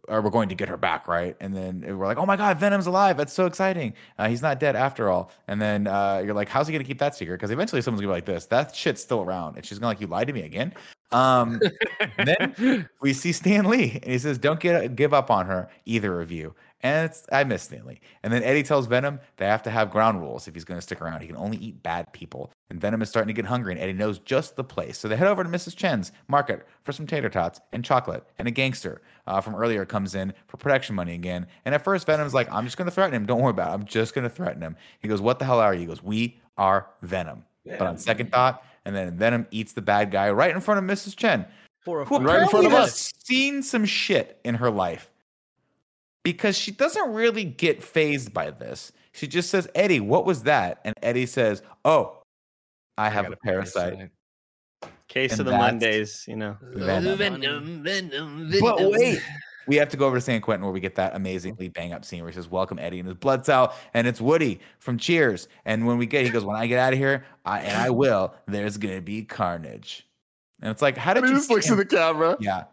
Or 0.10 0.22
we're 0.22 0.32
going 0.32 0.50
to 0.50 0.56
get 0.56 0.68
her 0.70 0.78
back, 0.78 1.08
right? 1.08 1.36
And 1.40 1.56
then 1.56 1.98
we're 1.98 2.08
like, 2.08 2.18
oh 2.18 2.26
my 2.26 2.36
God, 2.36 2.60
Venom's 2.60 2.88
alive. 2.88 3.16
That's 3.16 3.32
so 3.32 3.46
exciting. 3.46 3.94
Uh, 4.18 4.28
he's 4.28 4.42
not 4.42 4.60
dead 4.60 4.76
after 4.76 5.10
all. 5.10 5.32
And 5.48 5.62
then 5.62 5.88
uh, 5.88 6.22
you're 6.26 6.34
like, 6.34 6.50
how's 6.50 6.68
he 6.68 6.74
going 6.74 6.84
to 6.84 6.88
keep 6.88 7.00
that 7.00 7.16
secret? 7.16 7.36
Because 7.36 7.52
eventually 7.52 7.82
someone's 7.82 8.02
going 8.02 8.16
to 8.16 8.26
be 8.26 8.32
like 8.32 8.38
this. 8.38 8.48
That 8.48 8.76
shit's 8.76 9.02
still 9.02 9.22
around. 9.22 9.56
And 9.56 9.66
she's 9.66 9.78
going 9.78 9.96
to 9.96 10.00
like, 10.00 10.02
you 10.02 10.08
lied 10.08 10.28
to 10.28 10.34
me 10.34 10.42
again. 10.42 10.74
Um, 11.12 11.60
then 12.18 12.90
we 13.02 13.14
see 13.14 13.32
Stan 13.32 13.66
Lee, 13.66 14.00
and 14.04 14.12
he 14.12 14.20
says, 14.20 14.38
"Don't 14.38 14.60
get 14.60 14.96
give 14.96 15.14
up 15.14 15.32
on 15.32 15.46
her, 15.48 15.70
either 15.86 16.22
of 16.22 16.32
you." 16.32 16.54
And 16.82 17.06
it's, 17.06 17.26
I 17.32 17.44
miss 17.44 17.64
Stan 17.64 17.86
Lee. 17.86 18.00
And 18.24 18.32
then 18.32 18.42
Eddie 18.44 18.64
tells 18.64 18.88
Venom 18.88 19.20
they 19.38 19.46
have 19.46 19.64
to 19.64 19.70
have 19.70 19.92
ground 19.92 20.22
rules 20.22 20.48
if 20.48 20.54
he's 20.54 20.64
going 20.64 20.78
to 20.78 20.82
stick 20.82 21.02
around. 21.02 21.22
He 21.22 21.28
can 21.28 21.36
only 21.36 21.58
eat 21.58 21.84
bad 21.84 22.12
people. 22.14 22.52
And 22.70 22.80
Venom 22.80 23.02
is 23.02 23.10
starting 23.10 23.28
to 23.28 23.34
get 23.34 23.48
hungry, 23.48 23.74
and 23.74 23.82
Eddie 23.82 23.94
knows 23.94 24.20
just 24.20 24.56
the 24.56 24.64
place. 24.64 24.98
So 24.98 25.08
they 25.08 25.18
head 25.18 25.28
over 25.28 25.44
to 25.44 25.50
Mrs. 25.50 25.76
Chen's 25.76 26.12
market 26.28 26.66
for 26.84 26.92
some 26.92 27.06
tater 27.06 27.30
tots 27.30 27.60
and 27.74 27.84
chocolate. 27.84 28.24
And 28.38 28.48
a 28.48 28.52
gangster 28.52 29.02
uh, 29.28 29.42
from 29.42 29.56
earlier 29.56 29.86
comes 29.86 30.16
in 30.16 30.34
for 30.48 30.58
protection 30.58 30.96
money 30.96 31.16
again. 31.16 31.48
And 31.66 31.76
at 31.76 31.84
first, 31.84 32.06
Venom's 32.06 32.34
like, 32.34 32.50
"I'm 32.52 32.66
just 32.66 32.78
going 32.78 32.86
to 32.86 32.94
threaten 32.94 33.16
him. 33.16 33.26
Don't 33.26 33.42
worry 33.42 33.52
about 33.52 33.72
it. 33.72 33.74
I'm 33.74 33.86
just 33.86 34.14
going 34.14 34.24
to 34.24 34.34
threaten 34.34 34.62
him." 34.62 34.76
He 35.00 35.08
goes, 35.08 35.22
"What 35.22 35.40
the 35.40 35.46
hell 35.46 35.60
are 35.60 35.74
you?" 35.74 35.82
He 35.82 35.86
goes, 35.88 36.04
"We 36.04 36.40
are 36.58 36.88
Venom." 37.02 37.44
But 37.66 37.82
on 37.82 37.98
second 37.98 38.32
thought, 38.32 38.64
and 38.86 38.96
then 38.96 39.18
Venom 39.18 39.48
eats 39.52 39.74
the 39.74 39.82
bad 39.82 40.12
guy 40.12 40.32
right 40.32 40.54
in 40.54 40.62
front 40.62 40.80
of 40.80 40.98
Mrs. 40.98 41.16
Chen 41.16 41.46
who 41.86 41.92
Horrifying. 41.92 42.24
Right 42.24 42.42
in 42.42 42.50
front 42.50 42.66
of 42.66 42.72
has 42.72 42.90
us. 42.90 43.14
seen 43.24 43.64
some 43.64 43.86
shit 43.86 44.40
in 44.44 44.56
her 44.56 44.70
life 44.70 45.12
because 46.24 46.58
she 46.58 46.72
doesn't 46.72 47.14
really 47.14 47.44
get 47.44 47.82
phased 47.82 48.34
by 48.34 48.52
this. 48.52 48.92
She 49.12 49.28
just 49.28 49.50
says, 49.50 49.68
Eddie, 49.76 50.00
what 50.00 50.26
was 50.26 50.44
that? 50.44 50.80
And 50.86 50.96
Eddie 51.02 51.26
says, 51.26 51.62
Oh, 51.86 52.22
I 52.98 53.10
have 53.10 53.26
got 53.26 53.34
a 53.34 53.36
a 53.36 53.38
parasite. 53.38 54.10
Case 55.08 55.32
And 55.32 55.42
of 55.42 55.46
the 55.48 55.54
Mondays, 55.54 56.26
you 56.28 56.36
know. 56.36 56.58
Venom. 56.62 57.18
Venom, 57.18 57.84
Venom, 57.84 58.54
But 58.62 58.78
wait, 58.92 59.22
we 59.66 59.76
have 59.78 59.90
to 59.90 59.98
go 59.98 60.06
over 60.06 60.18
to 60.18 60.22
San 60.22 60.42
Quentin 60.42 60.64
where 60.64 60.74
we 60.74 60.80
get 60.80 60.96
that 60.96 61.16
amazingly 61.16 61.68
bang 61.70 61.94
up 61.94 62.06
scene 62.06 62.22
where 62.22 62.30
he 62.30 62.36
says, 62.36 62.50
Welcome, 62.50 62.78
Eddie, 62.80 63.00
and 63.00 63.08
his 63.08 63.18
blood 63.18 63.46
cell. 63.46 63.76
And 63.94 64.06
it's 64.08 64.22
Woody 64.22 64.60
from 64.80 64.98
Cheers. 64.98 65.48
And 65.66 65.88
when 65.88 65.98
we 65.98 66.06
get, 66.06 66.26
he 66.26 66.32
goes, 66.32 66.46
When 66.46 66.56
I 66.56 66.68
get 66.68 66.80
out 66.80 66.94
of 66.94 67.00
here, 67.00 67.26
I, 67.46 67.60
and 67.62 67.78
I 67.78 67.90
will, 67.90 68.34
there's 68.48 68.78
going 68.78 68.96
to 68.96 69.02
be 69.02 69.24
carnage. 69.24 70.08
And 70.62 70.70
it's 70.70 70.82
like, 70.82 70.98
How 70.98 71.14
did 71.14 71.24
And 71.24 71.30
he 71.30 71.34
you 71.34 71.40
just 71.40 71.50
looks 71.50 71.72
at 71.72 71.78
the 71.78 71.86
camera. 71.86 72.38
Yeah. 72.40 72.66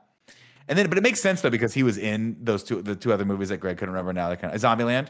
And 0.69 0.79
then, 0.79 0.89
but 0.89 0.99
it 0.99 1.03
makes 1.03 1.21
sense 1.21 1.41
though 1.41 1.51
because 1.51 1.73
he 1.73 1.83
was 1.83 1.99
in 1.99 2.37
those 2.41 2.65
two, 2.65 2.83
the 2.83 2.97
two 2.97 3.13
other 3.13 3.25
movies 3.25 3.49
that 3.51 3.59
Greg 3.59 3.77
couldn't 3.77 3.95
remember 3.95 4.13
now. 4.13 4.29
That 4.29 4.41
kind 4.41 4.55
of 4.55 4.61
Zombieland 4.61 5.09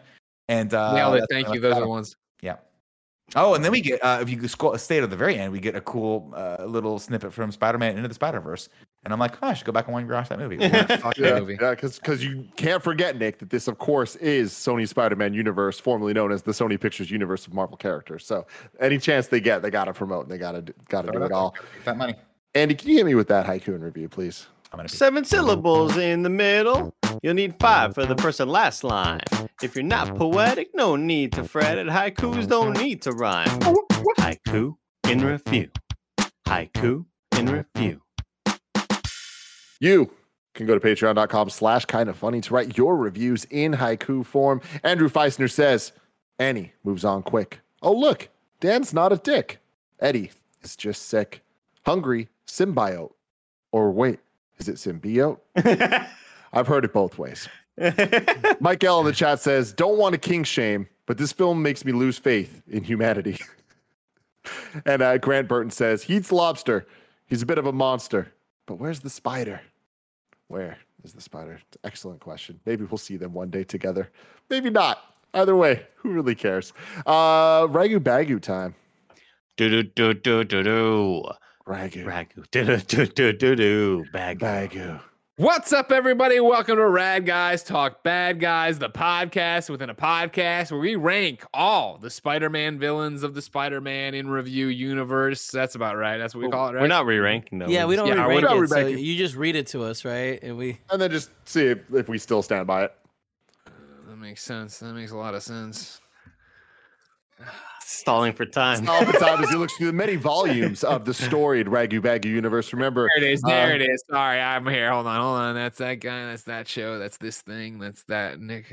and 0.48 0.72
uh, 0.74 0.94
Nailed 0.94 1.16
it. 1.16 1.24
Thank 1.30 1.52
you. 1.52 1.60
Those 1.60 1.74
are 1.74 1.80
the 1.80 1.88
ones. 1.88 2.16
Yeah. 2.42 2.56
Oh, 3.34 3.54
and 3.54 3.64
then 3.64 3.72
we 3.72 3.80
get 3.80 3.98
uh, 4.04 4.18
if 4.22 4.30
you 4.30 4.46
scroll 4.46 4.78
stay 4.78 5.00
at 5.00 5.10
the 5.10 5.16
very 5.16 5.36
end, 5.36 5.50
we 5.50 5.58
get 5.58 5.74
a 5.74 5.80
cool 5.80 6.32
uh, 6.36 6.64
little 6.64 6.98
snippet 7.00 7.32
from 7.32 7.50
Spider-Man 7.50 7.96
into 7.96 8.06
the 8.06 8.14
Spider-Verse, 8.14 8.68
and 9.04 9.12
I'm 9.12 9.18
like, 9.18 9.42
oh, 9.42 9.48
I 9.48 9.54
should 9.54 9.66
go 9.66 9.72
back 9.72 9.88
and 9.88 10.08
watch 10.08 10.28
that 10.28 10.38
movie. 10.38 10.58
Fuck 10.98 11.18
Yeah, 11.18 11.40
movie. 11.40 11.58
yeah, 11.60 11.74
because 11.74 12.24
you 12.24 12.46
can't 12.54 12.80
forget, 12.80 13.18
Nick, 13.18 13.38
that 13.40 13.50
this, 13.50 13.66
of 13.66 13.78
course, 13.78 14.14
is 14.16 14.52
Sony 14.52 14.86
Spider-Man 14.86 15.34
universe, 15.34 15.80
formerly 15.80 16.12
known 16.12 16.30
as 16.30 16.44
the 16.44 16.52
Sony 16.52 16.80
Pictures 16.80 17.10
universe 17.10 17.48
of 17.48 17.52
Marvel 17.52 17.76
characters. 17.76 18.24
So, 18.24 18.46
any 18.78 18.96
chance 18.96 19.26
they 19.26 19.40
get, 19.40 19.60
they 19.60 19.70
got 19.70 19.86
to 19.86 19.92
promote 19.92 20.26
and 20.26 20.30
they 20.30 20.38
got 20.38 20.52
to 20.52 20.72
got 20.88 21.02
to 21.06 21.10
do 21.10 21.24
it 21.24 21.32
all. 21.32 21.56
That 21.84 21.96
money. 21.96 22.14
Andy, 22.54 22.76
can 22.76 22.88
you 22.90 22.96
hit 22.98 23.06
me 23.06 23.16
with 23.16 23.26
that 23.26 23.44
haiku 23.44 23.74
in 23.74 23.80
review, 23.82 24.08
please? 24.08 24.46
I'm 24.76 24.80
gonna 24.80 24.88
be 24.90 24.94
Seven 24.94 25.24
syllables 25.24 25.96
in 26.10 26.22
the 26.22 26.28
middle. 26.28 26.94
You'll 27.22 27.32
need 27.32 27.54
five 27.58 27.94
for 27.94 28.04
the 28.04 28.14
first 28.16 28.40
and 28.40 28.50
last 28.50 28.84
line. 28.84 29.22
If 29.62 29.74
you're 29.74 29.82
not 29.82 30.14
poetic, 30.16 30.68
no 30.74 30.96
need 30.96 31.32
to 31.32 31.44
fret 31.44 31.78
it. 31.78 31.86
Haikus 31.86 32.46
don't 32.46 32.76
need 32.76 33.00
to 33.02 33.12
rhyme. 33.12 33.48
Haiku 34.18 34.76
in 35.08 35.24
review. 35.24 35.70
Haiku 36.46 37.06
in 37.38 37.46
review. 37.46 38.02
You 39.80 40.10
can 40.52 40.66
go 40.66 40.78
to 40.78 40.86
patreon.com 40.86 41.48
slash 41.48 41.86
kind 41.86 42.10
of 42.10 42.18
funny 42.18 42.42
to 42.42 42.52
write 42.52 42.76
your 42.76 42.98
reviews 42.98 43.46
in 43.46 43.72
haiku 43.72 44.26
form. 44.26 44.60
Andrew 44.84 45.08
Feisner 45.08 45.50
says, 45.50 45.92
Annie 46.38 46.74
moves 46.84 47.02
on 47.02 47.22
quick. 47.22 47.60
Oh, 47.80 47.94
look, 47.94 48.28
Dan's 48.60 48.92
not 48.92 49.10
a 49.10 49.16
dick. 49.16 49.58
Eddie 50.00 50.32
is 50.62 50.76
just 50.76 51.08
sick. 51.08 51.42
Hungry 51.86 52.28
symbiote. 52.46 53.12
Or 53.72 53.90
wait, 53.90 54.20
is 54.58 54.68
it 54.68 54.76
symbiote? 54.76 55.38
I've 56.52 56.66
heard 56.66 56.84
it 56.84 56.92
both 56.92 57.18
ways. 57.18 57.48
Mike 58.60 58.82
L 58.84 59.00
in 59.00 59.06
the 59.06 59.12
chat 59.14 59.40
says, 59.40 59.72
Don't 59.72 59.98
want 59.98 60.14
to 60.14 60.18
king 60.18 60.44
shame, 60.44 60.88
but 61.06 61.18
this 61.18 61.32
film 61.32 61.62
makes 61.62 61.84
me 61.84 61.92
lose 61.92 62.18
faith 62.18 62.62
in 62.68 62.82
humanity. 62.82 63.38
and 64.86 65.02
uh, 65.02 65.18
Grant 65.18 65.48
Burton 65.48 65.70
says, 65.70 66.02
He 66.02 66.16
eats 66.16 66.32
lobster. 66.32 66.86
He's 67.26 67.42
a 67.42 67.46
bit 67.46 67.58
of 67.58 67.66
a 67.66 67.72
monster. 67.72 68.32
But 68.66 68.76
where's 68.76 69.00
the 69.00 69.10
spider? 69.10 69.60
Where 70.48 70.78
is 71.04 71.12
the 71.12 71.20
spider? 71.20 71.52
It's 71.52 71.76
an 71.76 71.80
excellent 71.84 72.20
question. 72.20 72.60
Maybe 72.64 72.84
we'll 72.84 72.98
see 72.98 73.16
them 73.16 73.32
one 73.32 73.50
day 73.50 73.64
together. 73.64 74.10
Maybe 74.48 74.70
not. 74.70 74.98
Either 75.34 75.54
way, 75.54 75.86
who 75.96 76.12
really 76.12 76.34
cares? 76.34 76.72
Uh 77.04 77.66
Ragu 77.66 77.98
Bagu 77.98 78.40
time. 78.40 78.74
Do 79.56 79.68
do 79.68 79.82
do 79.82 80.14
do 80.14 80.44
do 80.44 80.62
do. 80.62 81.24
Ragu. 81.66 82.04
Ragu. 82.04 82.48
Do 82.52 82.64
do 82.64 82.76
do 82.76 83.06
do 83.06 83.32
do 83.32 83.56
do. 83.56 84.04
Bag. 84.12 84.38
Bagu. 84.38 85.00
What's 85.36 85.72
up, 85.72 85.90
everybody? 85.90 86.38
Welcome 86.38 86.76
to 86.76 86.88
Rad 86.88 87.26
Guys 87.26 87.64
Talk 87.64 88.04
Bad 88.04 88.38
Guys, 88.38 88.78
the 88.78 88.88
podcast 88.88 89.68
within 89.68 89.90
a 89.90 89.94
podcast 89.94 90.70
where 90.70 90.78
we 90.78 90.94
rank 90.94 91.44
all 91.52 91.98
the 91.98 92.08
Spider-Man 92.08 92.78
villains 92.78 93.24
of 93.24 93.34
the 93.34 93.42
Spider-Man 93.42 94.14
in 94.14 94.30
review 94.30 94.68
universe. 94.68 95.48
That's 95.48 95.74
about 95.74 95.96
right. 95.96 96.18
That's 96.18 96.36
what 96.36 96.44
we 96.44 96.50
call 96.50 96.68
it, 96.68 96.74
right? 96.74 96.82
We're 96.82 96.86
not 96.86 97.04
re-ranking 97.04 97.58
those. 97.58 97.70
Yeah, 97.70 97.84
we 97.84 97.96
don't 97.96 98.06
Yeah, 98.06 98.28
we're 98.28 98.36
re-rank 98.36 98.62
it, 98.62 98.68
so 98.70 98.86
you 98.86 99.18
just 99.18 99.34
read 99.34 99.56
it 99.56 99.66
to 99.68 99.82
us, 99.82 100.04
right? 100.04 100.38
And 100.44 100.56
we 100.56 100.78
And 100.88 101.02
then 101.02 101.10
just 101.10 101.30
see 101.46 101.66
if, 101.66 101.80
if 101.92 102.08
we 102.08 102.16
still 102.16 102.42
stand 102.42 102.68
by 102.68 102.84
it. 102.84 102.94
Uh, 103.66 103.70
that 104.08 104.16
makes 104.16 104.42
sense. 104.42 104.78
That 104.78 104.94
makes 104.94 105.10
a 105.10 105.16
lot 105.16 105.34
of 105.34 105.42
sense. 105.42 106.00
Stalling 107.88 108.32
for 108.32 108.44
time. 108.46 108.88
All 108.88 109.04
the 109.04 109.12
time 109.12 109.42
as 109.42 109.50
he 109.50 109.56
looks 109.56 109.76
through 109.76 109.86
the 109.88 109.92
many 109.92 110.16
volumes 110.16 110.82
of 110.84 111.04
the 111.04 111.14
storied 111.14 111.66
Ragu 111.68 112.00
Bagu 112.00 112.24
universe. 112.26 112.72
Remember, 112.72 113.08
There 113.16 113.24
it 113.24 113.32
is. 113.32 113.44
uh, 113.44 113.48
There 113.48 113.74
it 113.76 113.82
is. 113.82 114.04
Sorry, 114.10 114.40
I'm 114.40 114.66
here. 114.66 114.90
Hold 114.92 115.06
on. 115.06 115.20
Hold 115.20 115.36
on. 115.38 115.54
That's 115.54 115.78
that 115.78 115.94
guy. 115.96 116.26
That's 116.26 116.42
that 116.44 116.68
show. 116.68 116.98
That's 116.98 117.16
this 117.18 117.40
thing. 117.42 117.78
That's 117.78 118.02
that 118.04 118.40
Nick. 118.40 118.72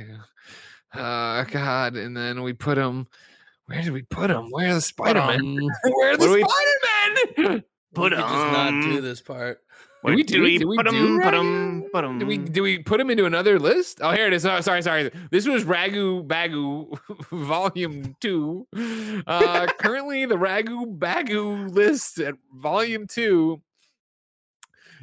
Uh, 0.93 1.43
God. 1.45 1.95
And 1.95 2.15
then 2.15 2.43
we 2.43 2.53
put 2.53 2.77
him. 2.77 3.07
Where 3.67 3.81
did 3.81 3.91
we 3.93 4.01
put 4.03 4.29
him? 4.29 4.47
Where's 4.49 4.75
the 4.75 4.81
Spider 4.81 5.19
Man? 5.19 5.55
Where's 5.83 6.17
the 6.17 6.25
do 6.25 6.33
we- 6.33 6.41
Spider 6.43 7.37
Man? 7.37 7.63
we 7.95 8.01
could 8.09 8.11
just 8.11 8.21
not 8.21 8.81
do 8.83 9.01
this 9.01 9.21
part. 9.21 9.59
Did 10.05 10.15
we 10.15 10.23
do? 10.23 10.57
Did 10.59 10.65
we 10.65 10.77
put 10.77 10.89
do 10.89 11.21
put? 11.21 11.33
'em, 11.33 11.83
put. 11.93 12.19
Did 12.19 12.27
we 12.27 12.37
do 12.37 12.61
we 12.61 12.79
put 12.79 12.99
him 12.99 13.09
into 13.09 13.25
another 13.25 13.57
list? 13.57 13.99
Oh, 14.01 14.11
here 14.11 14.27
it 14.27 14.33
is. 14.33 14.45
Oh, 14.45 14.59
sorry, 14.61 14.81
sorry. 14.81 15.09
This 15.31 15.47
was 15.47 15.63
Ragu 15.63 16.27
Bagu 16.27 16.97
Volume 17.31 18.15
Two. 18.19 18.67
Uh, 19.25 19.67
currently, 19.79 20.25
the 20.25 20.35
Ragu 20.35 20.97
Bagu 20.97 21.69
list 21.73 22.19
at 22.19 22.35
Volume 22.53 23.07
Two 23.07 23.61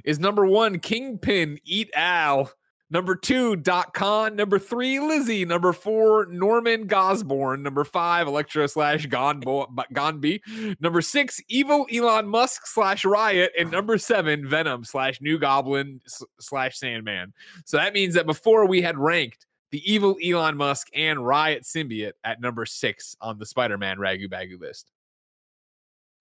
is 0.04 0.18
number 0.18 0.46
one, 0.46 0.78
Kingpin 0.78 1.58
Eat 1.64 1.90
Al. 1.94 2.52
Number 2.90 3.14
two, 3.14 3.56
Dot 3.56 3.94
Con. 3.94 4.34
Number 4.34 4.58
three, 4.58 4.98
Lizzie. 4.98 5.44
Number 5.44 5.72
four, 5.72 6.26
Norman 6.26 6.88
Gosborn. 6.88 7.60
Number 7.60 7.84
five, 7.84 8.26
Electro 8.26 8.66
slash 8.66 9.06
Gonby. 9.06 10.40
Number 10.80 11.00
six, 11.00 11.40
Evil 11.48 11.86
Elon 11.92 12.28
Musk 12.28 12.66
slash 12.66 13.04
Riot. 13.04 13.52
And 13.58 13.70
number 13.70 13.96
seven, 13.96 14.48
Venom 14.48 14.84
slash 14.84 15.20
New 15.20 15.38
Goblin 15.38 16.00
slash 16.40 16.78
Sandman. 16.78 17.32
So 17.64 17.76
that 17.76 17.94
means 17.94 18.14
that 18.14 18.26
before 18.26 18.66
we 18.66 18.82
had 18.82 18.98
ranked 18.98 19.46
the 19.70 19.90
evil 19.90 20.16
Elon 20.24 20.56
Musk 20.56 20.88
and 20.94 21.24
Riot 21.24 21.62
symbiote 21.62 22.12
at 22.24 22.40
number 22.40 22.66
six 22.66 23.16
on 23.20 23.38
the 23.38 23.46
Spider 23.46 23.78
Man 23.78 23.98
Ragu 23.98 24.28
Bagu 24.28 24.60
list. 24.60 24.90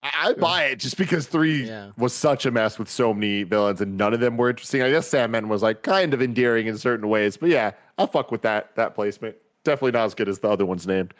I, 0.02 0.10
I 0.30 0.32
buy 0.34 0.64
it 0.64 0.76
just 0.78 0.96
because 0.96 1.26
three 1.26 1.66
Yeah. 1.66 1.90
was 1.96 2.12
such 2.14 2.46
a 2.46 2.50
mess 2.50 2.78
with 2.78 2.88
so 2.88 3.12
many 3.12 3.42
villains 3.42 3.80
and 3.80 3.96
none 3.96 4.14
of 4.14 4.20
them 4.20 4.36
were 4.36 4.48
interesting. 4.50 4.80
I 4.82 4.90
guess 4.90 5.06
Sandman 5.08 5.48
was 5.48 5.62
like 5.62 5.82
kind 5.82 6.14
of 6.14 6.22
endearing 6.22 6.66
in 6.66 6.78
certain 6.78 7.08
ways, 7.08 7.36
but 7.36 7.48
yeah, 7.50 7.72
I'll 7.98 8.06
fuck 8.06 8.30
with 8.30 8.42
that 8.42 8.74
that 8.76 8.94
placement. 8.94 9.36
Definitely 9.64 9.92
not 9.92 10.04
as 10.06 10.14
good 10.14 10.28
as 10.28 10.38
the 10.38 10.48
other 10.48 10.64
one's 10.64 10.86
named. 10.86 11.12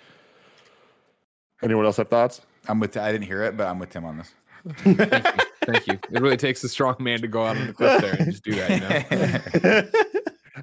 Anyone 1.62 1.84
else 1.84 1.98
have 1.98 2.08
thoughts? 2.08 2.40
I'm 2.68 2.80
with. 2.80 2.96
I 2.96 3.12
didn't 3.12 3.26
hear 3.26 3.42
it, 3.42 3.56
but 3.56 3.66
I'm 3.66 3.78
with 3.78 3.90
Tim 3.90 4.04
on 4.06 4.16
this. 4.18 4.34
Thank 4.78 5.86
you. 5.86 5.98
It 6.10 6.20
really 6.20 6.36
takes 6.38 6.62
a 6.64 6.68
strong 6.68 6.96
man 6.98 7.20
to 7.20 7.28
go 7.28 7.44
out 7.44 7.56
on 7.58 7.66
the 7.66 7.72
cliff 7.74 8.00
there 8.00 8.14
and 8.14 8.30
just 8.30 8.44
do 8.44 8.54
that, 8.54 9.52
you 9.54 9.60
know? 9.70 9.82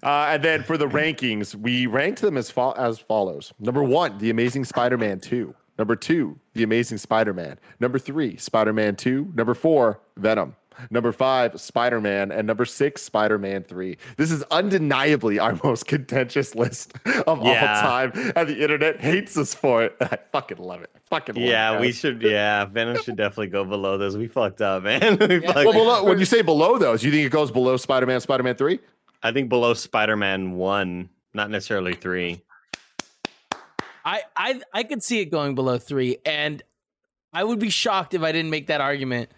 Uh, 0.04 0.28
and 0.30 0.44
then 0.44 0.62
for 0.62 0.78
the 0.78 0.86
rankings, 0.88 1.56
we 1.56 1.88
ranked 1.88 2.22
them 2.22 2.38
as 2.38 2.52
fo- 2.52 2.74
as 2.74 3.00
follows: 3.00 3.52
number 3.60 3.82
one, 3.82 4.16
The 4.20 4.30
Amazing 4.30 4.66
Spider-Man 4.66 5.20
Two; 5.20 5.56
number 5.78 5.96
two, 5.96 6.40
The 6.54 6.64
Amazing 6.64 6.98
Spider-Man; 7.00 7.60
number 7.80 8.00
three, 8.00 8.38
Spider-Man 8.38 8.96
Two; 8.96 9.32
number 9.36 9.54
four, 9.54 10.00
Venom; 10.18 10.56
number 10.90 11.12
five, 11.12 11.60
Spider-Man; 11.60 12.32
and 12.32 12.46
number 12.48 12.66
six, 12.66 13.02
Spider-Man 13.02 13.64
Three. 13.64 13.98
This 14.18 14.32
is 14.32 14.44
undeniably 14.52 15.40
our 15.40 15.58
most 15.64 15.88
contentious 15.88 16.56
list 16.56 16.94
of 17.28 17.44
Yeah. 17.44 17.76
all 17.76 17.82
time, 17.82 18.12
and 18.36 18.48
the 18.50 18.62
internet 18.62 19.00
hates 19.00 19.38
us 19.38 19.54
for 19.54 19.84
it. 19.84 19.96
I 20.02 20.18
fucking 20.32 20.58
love 20.58 20.82
it. 20.82 20.90
I 20.96 21.00
fucking 21.10 21.36
love 21.36 21.44
Yeah, 21.44 21.76
it. 21.76 21.82
we 21.82 21.92
should. 21.92 22.22
Yeah, 22.22 22.66
Venom 22.66 23.02
should 23.02 23.16
definitely 23.16 23.48
go 23.48 23.64
below 23.64 23.98
this. 23.98 24.16
We 24.16 24.28
fucked 24.28 24.62
up, 24.62 24.84
man. 24.84 25.18
we 25.20 25.40
fucked- 25.40 25.56
Well, 25.56 25.74
below, 25.74 26.04
when 26.04 26.20
you 26.20 26.26
say 26.26 26.42
below 26.42 26.78
those, 26.78 27.04
you 27.04 27.12
think 27.12 27.26
it 27.26 27.30
goes 27.32 27.52
below 27.52 27.78
Spider-Man, 27.78 28.20
Spider-Man 28.22 28.56
Three? 28.56 28.80
I 29.24 29.32
think 29.32 29.50
below 29.50 29.74
Spider-Man 29.74 30.52
one, 30.54 31.10
not 31.34 31.50
necessarily 31.50 31.94
three. 31.96 32.42
I, 34.08 34.22
I 34.38 34.62
I 34.74 34.84
could 34.84 35.04
see 35.04 35.20
it 35.20 35.26
going 35.26 35.54
below 35.54 35.78
three, 35.78 36.18
and 36.26 36.64
I 37.34 37.44
would 37.44 37.60
be 37.60 37.70
shocked 37.70 38.14
if 38.14 38.22
I 38.22 38.32
didn't 38.32 38.50
make 38.52 38.68
that 38.68 38.80
argument 38.80 39.30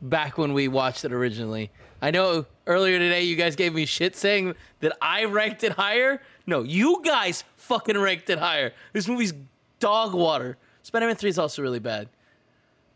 back 0.00 0.38
when 0.38 0.54
we 0.54 0.66
watched 0.66 1.04
it 1.04 1.12
originally. 1.12 1.70
I 2.00 2.10
know 2.10 2.46
earlier 2.66 2.98
today 2.98 3.22
you 3.22 3.36
guys 3.36 3.54
gave 3.54 3.74
me 3.74 3.84
shit 3.84 4.16
saying 4.16 4.54
that 4.80 4.96
I 5.02 5.26
ranked 5.26 5.62
it 5.62 5.72
higher. 5.72 6.22
No, 6.46 6.62
you 6.62 7.02
guys 7.04 7.44
fucking 7.56 7.98
ranked 7.98 8.30
it 8.30 8.38
higher. 8.38 8.72
This 8.94 9.06
movie's 9.08 9.34
dog 9.78 10.14
water. 10.14 10.56
Spider-Man 10.82 11.16
Three 11.16 11.30
is 11.30 11.38
also 11.38 11.60
really 11.60 11.78
bad, 11.78 12.08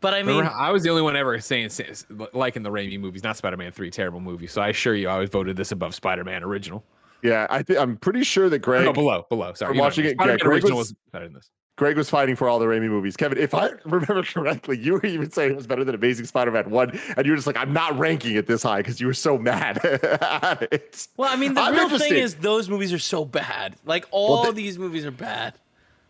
but 0.01 0.13
I 0.15 0.23
mean, 0.23 0.37
Remember, 0.37 0.51
I 0.57 0.71
was 0.71 0.81
the 0.81 0.89
only 0.89 1.01
one 1.03 1.15
ever 1.15 1.39
saying 1.39 1.65
s- 1.65 2.05
liking 2.33 2.63
the 2.63 2.71
Raimi 2.71 2.99
movies, 2.99 3.23
not 3.23 3.37
Spider 3.37 3.57
Man 3.57 3.71
3, 3.71 3.91
terrible 3.91 4.19
movie. 4.19 4.47
So 4.47 4.61
I 4.61 4.69
assure 4.69 4.95
you, 4.95 5.09
I 5.09 5.13
always 5.13 5.29
voted 5.29 5.57
this 5.57 5.71
above 5.71 5.93
Spider 5.93 6.23
Man 6.23 6.43
original. 6.43 6.83
Yeah, 7.23 7.47
I 7.49 7.63
think 7.63 7.79
I'm 7.79 7.97
pretty 7.97 8.23
sure 8.23 8.49
that 8.49 8.59
Greg. 8.59 8.85
no, 8.85 8.93
below, 8.93 9.25
below. 9.29 9.53
Sorry. 9.53 9.69
from 9.69 9.75
you 9.75 9.81
know 9.81 9.83
what 9.83 9.85
I 9.85 9.87
watching 9.87 10.05
it, 10.05 10.15
yeah, 10.19 10.37
Greg 10.37 10.43
original 10.45 10.77
was- 10.77 10.89
was 10.89 10.95
better 11.11 11.25
than 11.25 11.33
this. 11.33 11.49
Greg 11.77 11.95
was 11.95 12.09
fighting 12.09 12.35
for 12.35 12.49
all 12.49 12.59
the 12.59 12.65
Raimi 12.65 12.89
movies. 12.89 13.15
Kevin, 13.15 13.37
if 13.37 13.53
I 13.53 13.69
remember 13.85 14.21
correctly, 14.23 14.77
you 14.77 14.93
were 14.95 15.05
even 15.05 15.31
saying 15.31 15.51
it 15.51 15.55
was 15.55 15.65
better 15.65 15.85
than 15.85 15.95
Amazing 15.95 16.25
Spider-Man 16.25 16.69
One, 16.71 16.99
and 17.15 17.25
you 17.25 17.31
were 17.31 17.37
just 17.37 17.47
like, 17.47 17.55
"I'm 17.55 17.71
not 17.71 17.97
ranking 17.97 18.35
it 18.35 18.47
this 18.47 18.63
high" 18.63 18.79
because 18.79 18.99
you 18.99 19.07
were 19.07 19.13
so 19.13 19.37
mad 19.37 19.77
at 19.85 20.67
it. 20.73 21.07
well, 21.15 21.31
I 21.31 21.37
mean, 21.37 21.53
the 21.53 21.61
I'm 21.61 21.73
real 21.73 21.83
interested. 21.83 22.09
thing 22.09 22.21
is 22.23 22.35
those 22.35 22.67
movies 22.67 22.91
are 22.91 22.99
so 22.99 23.23
bad. 23.23 23.77
Like 23.85 24.05
all 24.11 24.43
th- 24.43 24.55
these 24.55 24.77
movies 24.77 25.05
are 25.05 25.11
bad. 25.11 25.53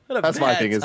What 0.08 0.18
a 0.18 0.22
That's 0.24 0.40
my 0.40 0.54
bad 0.54 0.60
thing 0.60 0.72
is- 0.72 0.84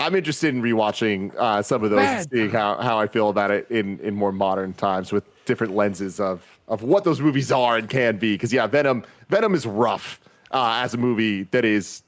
I'm 0.00 0.16
interested 0.16 0.52
in 0.52 0.62
rewatching 0.62 1.32
uh, 1.36 1.62
some 1.62 1.84
of 1.84 1.90
those 1.90 2.00
and 2.04 2.28
seeing 2.28 2.50
how, 2.50 2.76
how 2.78 2.98
I 2.98 3.06
feel 3.06 3.28
about 3.28 3.52
it 3.52 3.70
in, 3.70 4.00
in 4.00 4.14
more 4.16 4.32
modern 4.32 4.72
times 4.72 5.12
with 5.12 5.22
different 5.44 5.76
lenses 5.76 6.18
of 6.18 6.42
of 6.72 6.82
what 6.82 7.04
those 7.04 7.20
movies 7.20 7.52
are 7.52 7.76
and 7.76 7.88
can 7.88 8.16
be. 8.16 8.32
Because 8.34 8.52
yeah, 8.52 8.66
Venom 8.66 9.04
Venom 9.28 9.54
is 9.54 9.66
rough 9.66 10.20
uh, 10.50 10.80
as 10.82 10.94
a 10.94 10.96
movie 10.96 11.42
that 11.52 11.64
is 11.64 12.02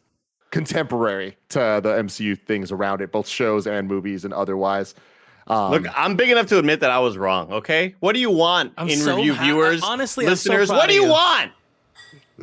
contemporary 0.50 1.36
to 1.50 1.58
the 1.82 1.90
MCU 1.90 2.40
things 2.46 2.72
around 2.72 3.00
it, 3.02 3.12
both 3.12 3.28
shows 3.28 3.66
and 3.66 3.86
movies 3.86 4.24
and 4.24 4.32
otherwise. 4.32 4.94
Um, 5.46 5.72
Look, 5.72 5.84
I'm 5.94 6.16
big 6.16 6.30
enough 6.30 6.46
to 6.46 6.58
admit 6.58 6.80
that 6.80 6.90
I 6.90 6.98
was 7.00 7.18
wrong. 7.18 7.52
Okay, 7.52 7.94
what 8.00 8.14
do 8.14 8.20
you 8.20 8.30
want 8.30 8.72
I'm 8.78 8.88
in 8.88 8.98
so 8.98 9.16
review 9.16 9.34
ha- 9.34 9.44
viewers, 9.44 9.82
honestly, 9.82 10.24
I'm 10.24 10.28
so 10.36 10.50
listeners? 10.50 10.68
proud 10.70 10.78
what 10.78 10.88
do 10.88 10.94
you 10.94 11.04
you. 11.04 11.10
want? 11.10 11.52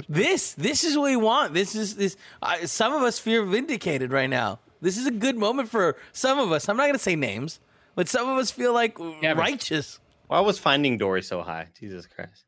This 0.08 0.54
this 0.54 0.84
is 0.84 0.96
what 0.96 1.06
we 1.10 1.16
want. 1.16 1.56
This 1.56 1.76
is 1.76 1.96
this. 1.96 2.16
I 2.42 2.66
some 2.66 2.94
of 2.94 3.02
us 3.02 3.18
feel 3.18 3.46
vindicated 3.46 4.12
right 4.12 4.30
now. 4.30 4.60
This 4.80 4.98
is 4.98 5.08
a 5.08 5.12
good 5.12 5.38
moment 5.38 5.70
for 5.70 5.98
some 6.14 6.38
of 6.38 6.52
us. 6.52 6.70
I'm 6.70 6.78
not 6.78 6.84
going 6.84 6.94
to 6.94 7.00
say 7.00 7.16
names, 7.16 7.60
but 7.96 8.08
some 8.08 8.30
of 8.30 8.38
us 8.38 8.52
feel 8.52 8.74
like 8.74 8.96
Kevin. 8.98 9.38
righteous. 9.38 10.00
Why 10.32 10.40
was 10.40 10.58
Finding 10.58 10.98
Dory 10.98 11.22
so 11.24 11.42
high? 11.42 11.68
Jesus 11.78 12.08
Christ. 12.08 12.46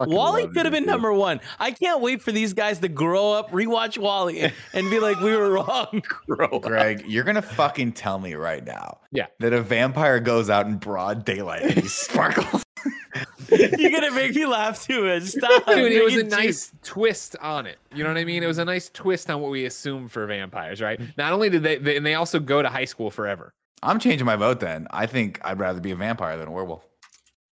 WALL-E 0.00 0.44
love 0.44 0.54
could 0.54 0.64
have 0.64 0.72
been 0.72 0.84
dude. 0.84 0.92
number 0.92 1.12
one. 1.12 1.40
I 1.60 1.72
can't 1.72 2.00
wait 2.00 2.22
for 2.22 2.32
these 2.32 2.54
guys 2.54 2.78
to 2.78 2.88
grow 2.88 3.32
up, 3.32 3.50
rewatch 3.50 3.98
WALL-E, 3.98 4.40
and, 4.40 4.52
and 4.72 4.88
be 4.88 4.98
like, 4.98 5.20
we 5.20 5.36
were 5.36 5.50
wrong. 5.50 6.02
Grow 6.26 6.46
up. 6.46 6.62
Greg, 6.62 7.04
you're 7.06 7.24
gonna 7.24 7.42
fucking 7.42 7.92
tell 7.92 8.18
me 8.18 8.32
right 8.32 8.64
now. 8.64 9.00
Yeah. 9.10 9.26
That 9.40 9.52
a 9.52 9.60
vampire 9.60 10.20
goes 10.20 10.48
out 10.48 10.64
in 10.64 10.76
broad 10.78 11.26
daylight 11.26 11.60
and 11.64 11.74
he 11.74 11.82
sparkles. 11.88 12.62
You're 13.50 13.90
gonna 13.90 14.12
make 14.12 14.34
me 14.34 14.46
laugh 14.46 14.82
too. 14.82 15.04
man. 15.04 15.20
Stop. 15.20 15.66
Dude, 15.66 15.92
it 15.92 16.02
was 16.02 16.14
a 16.14 16.24
Make 16.24 16.30
nice 16.30 16.72
twist 16.82 17.36
on 17.42 17.66
it. 17.66 17.76
You 17.94 18.04
know 18.04 18.08
what 18.08 18.16
I 18.16 18.24
mean? 18.24 18.42
It 18.42 18.46
was 18.46 18.56
a 18.56 18.64
nice 18.64 18.88
twist 18.88 19.28
on 19.28 19.42
what 19.42 19.50
we 19.50 19.66
assume 19.66 20.08
for 20.08 20.24
vampires, 20.26 20.80
right? 20.80 20.98
Mm. 20.98 21.14
Not 21.18 21.34
only 21.34 21.50
did 21.50 21.62
they, 21.62 21.76
they 21.76 21.98
and 21.98 22.06
they 22.06 22.14
also 22.14 22.40
go 22.40 22.62
to 22.62 22.70
high 22.70 22.86
school 22.86 23.10
forever. 23.10 23.52
I'm 23.82 23.98
changing 23.98 24.24
my 24.24 24.36
vote 24.36 24.60
then. 24.60 24.86
I 24.90 25.04
think 25.04 25.40
I'd 25.44 25.58
rather 25.58 25.78
be 25.80 25.90
a 25.90 25.96
vampire 25.96 26.38
than 26.38 26.48
a 26.48 26.50
werewolf. 26.52 26.86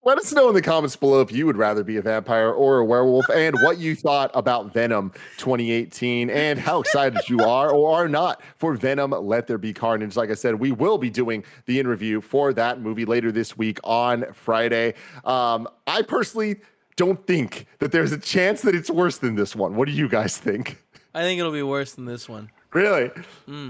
Let 0.03 0.17
us 0.17 0.33
know 0.33 0.49
in 0.49 0.55
the 0.55 0.63
comments 0.63 0.95
below 0.95 1.21
if 1.21 1.31
you 1.31 1.45
would 1.45 1.57
rather 1.57 1.83
be 1.83 1.97
a 1.97 2.01
vampire 2.01 2.49
or 2.49 2.79
a 2.79 2.85
werewolf 2.85 3.29
and 3.29 3.55
what 3.61 3.77
you 3.77 3.95
thought 3.95 4.31
about 4.33 4.73
Venom 4.73 5.11
2018 5.37 6.27
and 6.31 6.57
how 6.57 6.79
excited 6.81 7.21
you 7.29 7.39
are 7.41 7.69
or 7.69 7.95
are 7.95 8.09
not 8.09 8.41
for 8.55 8.73
Venom 8.73 9.11
Let 9.11 9.45
There 9.45 9.59
Be 9.59 9.73
Carnage. 9.73 10.15
Like 10.15 10.31
I 10.31 10.33
said, 10.33 10.55
we 10.55 10.71
will 10.71 10.97
be 10.97 11.11
doing 11.11 11.43
the 11.67 11.79
interview 11.79 12.19
for 12.19 12.51
that 12.51 12.81
movie 12.81 13.05
later 13.05 13.31
this 13.31 13.55
week 13.55 13.79
on 13.83 14.25
Friday. 14.33 14.95
Um, 15.23 15.67
I 15.85 16.01
personally 16.01 16.61
don't 16.95 17.23
think 17.27 17.67
that 17.77 17.91
there's 17.91 18.11
a 18.11 18.17
chance 18.17 18.63
that 18.63 18.73
it's 18.73 18.89
worse 18.89 19.19
than 19.19 19.35
this 19.35 19.55
one. 19.55 19.75
What 19.75 19.87
do 19.87 19.93
you 19.93 20.09
guys 20.09 20.35
think? 20.35 20.83
I 21.13 21.21
think 21.21 21.39
it'll 21.39 21.51
be 21.51 21.61
worse 21.61 21.93
than 21.93 22.05
this 22.05 22.27
one. 22.27 22.49
Really? 22.73 23.11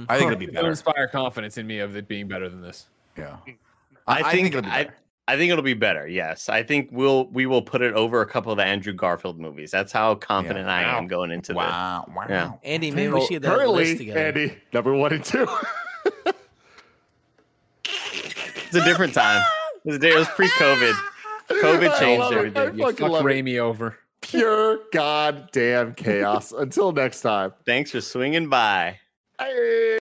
I 0.08 0.18
think 0.18 0.28
it'll 0.28 0.36
be 0.38 0.46
It'll 0.46 0.54
better. 0.54 0.70
inspire 0.70 1.10
confidence 1.10 1.58
in 1.58 1.68
me 1.68 1.80
of 1.80 1.98
it 1.98 2.08
being 2.08 2.30
better 2.30 2.48
than 2.48 2.62
this. 2.62 2.88
Yeah. 3.18 3.36
I, 4.08 4.32
think, 4.32 4.48
it'll 4.50 4.62
be 4.62 4.70
I, 4.70 4.84
better. 4.86 4.96
I 5.28 5.38
think 5.38 5.52
it'll 5.52 5.64
be 5.64 5.74
better. 5.74 6.08
Yes, 6.08 6.50
I 6.50 6.64
think 6.64 6.90
we'll 6.92 7.28
we 7.28 7.46
will 7.46 7.62
put 7.62 7.82
it 7.82 7.94
over 7.94 8.22
a 8.22 8.26
couple 8.26 8.52
of 8.52 8.58
the 8.58 8.66
Andrew 8.66 8.92
Garfield 8.92 9.40
movies. 9.40 9.72
That's 9.72 9.92
how 9.92 10.16
confident 10.16 10.68
I 10.68 10.84
am 10.84 11.08
going 11.08 11.32
into 11.32 11.54
Wow. 11.54 12.06
Wow. 12.14 12.26
Yeah. 12.28 12.52
Andy, 12.64 12.92
maybe 12.92 13.14
we 13.14 13.22
should 13.22 13.30
get 13.30 13.42
that 13.44 13.70
list 13.70 13.98
together. 13.98 14.20
Andy, 14.20 14.58
number 14.74 14.94
one 14.94 15.14
and 15.14 15.24
two. 15.24 15.48
It's 18.74 18.76
a 18.76 18.84
different 18.86 19.14
time. 19.14 19.44
It 19.84 20.02
was, 20.02 20.16
was 20.16 20.28
pre-COVID. 20.30 20.94
COVID 21.50 21.90
I 21.90 22.00
changed 22.00 22.20
love 22.22 22.32
it. 22.32 22.36
I 22.36 22.40
everything. 22.40 22.80
You 22.80 22.86
fucking 22.86 23.06
fuck 23.06 23.12
love. 23.12 23.26
Raimi 23.26 23.60
over. 23.60 23.98
Pure 24.22 24.80
goddamn 24.94 25.94
chaos. 25.96 26.54
Until 26.54 26.94
next 26.94 27.22
time. 27.22 27.54
Thanks 27.66 27.92
for 27.92 28.00
swinging 28.00 28.48
by. 28.48 29.00
Bye. 29.38 30.00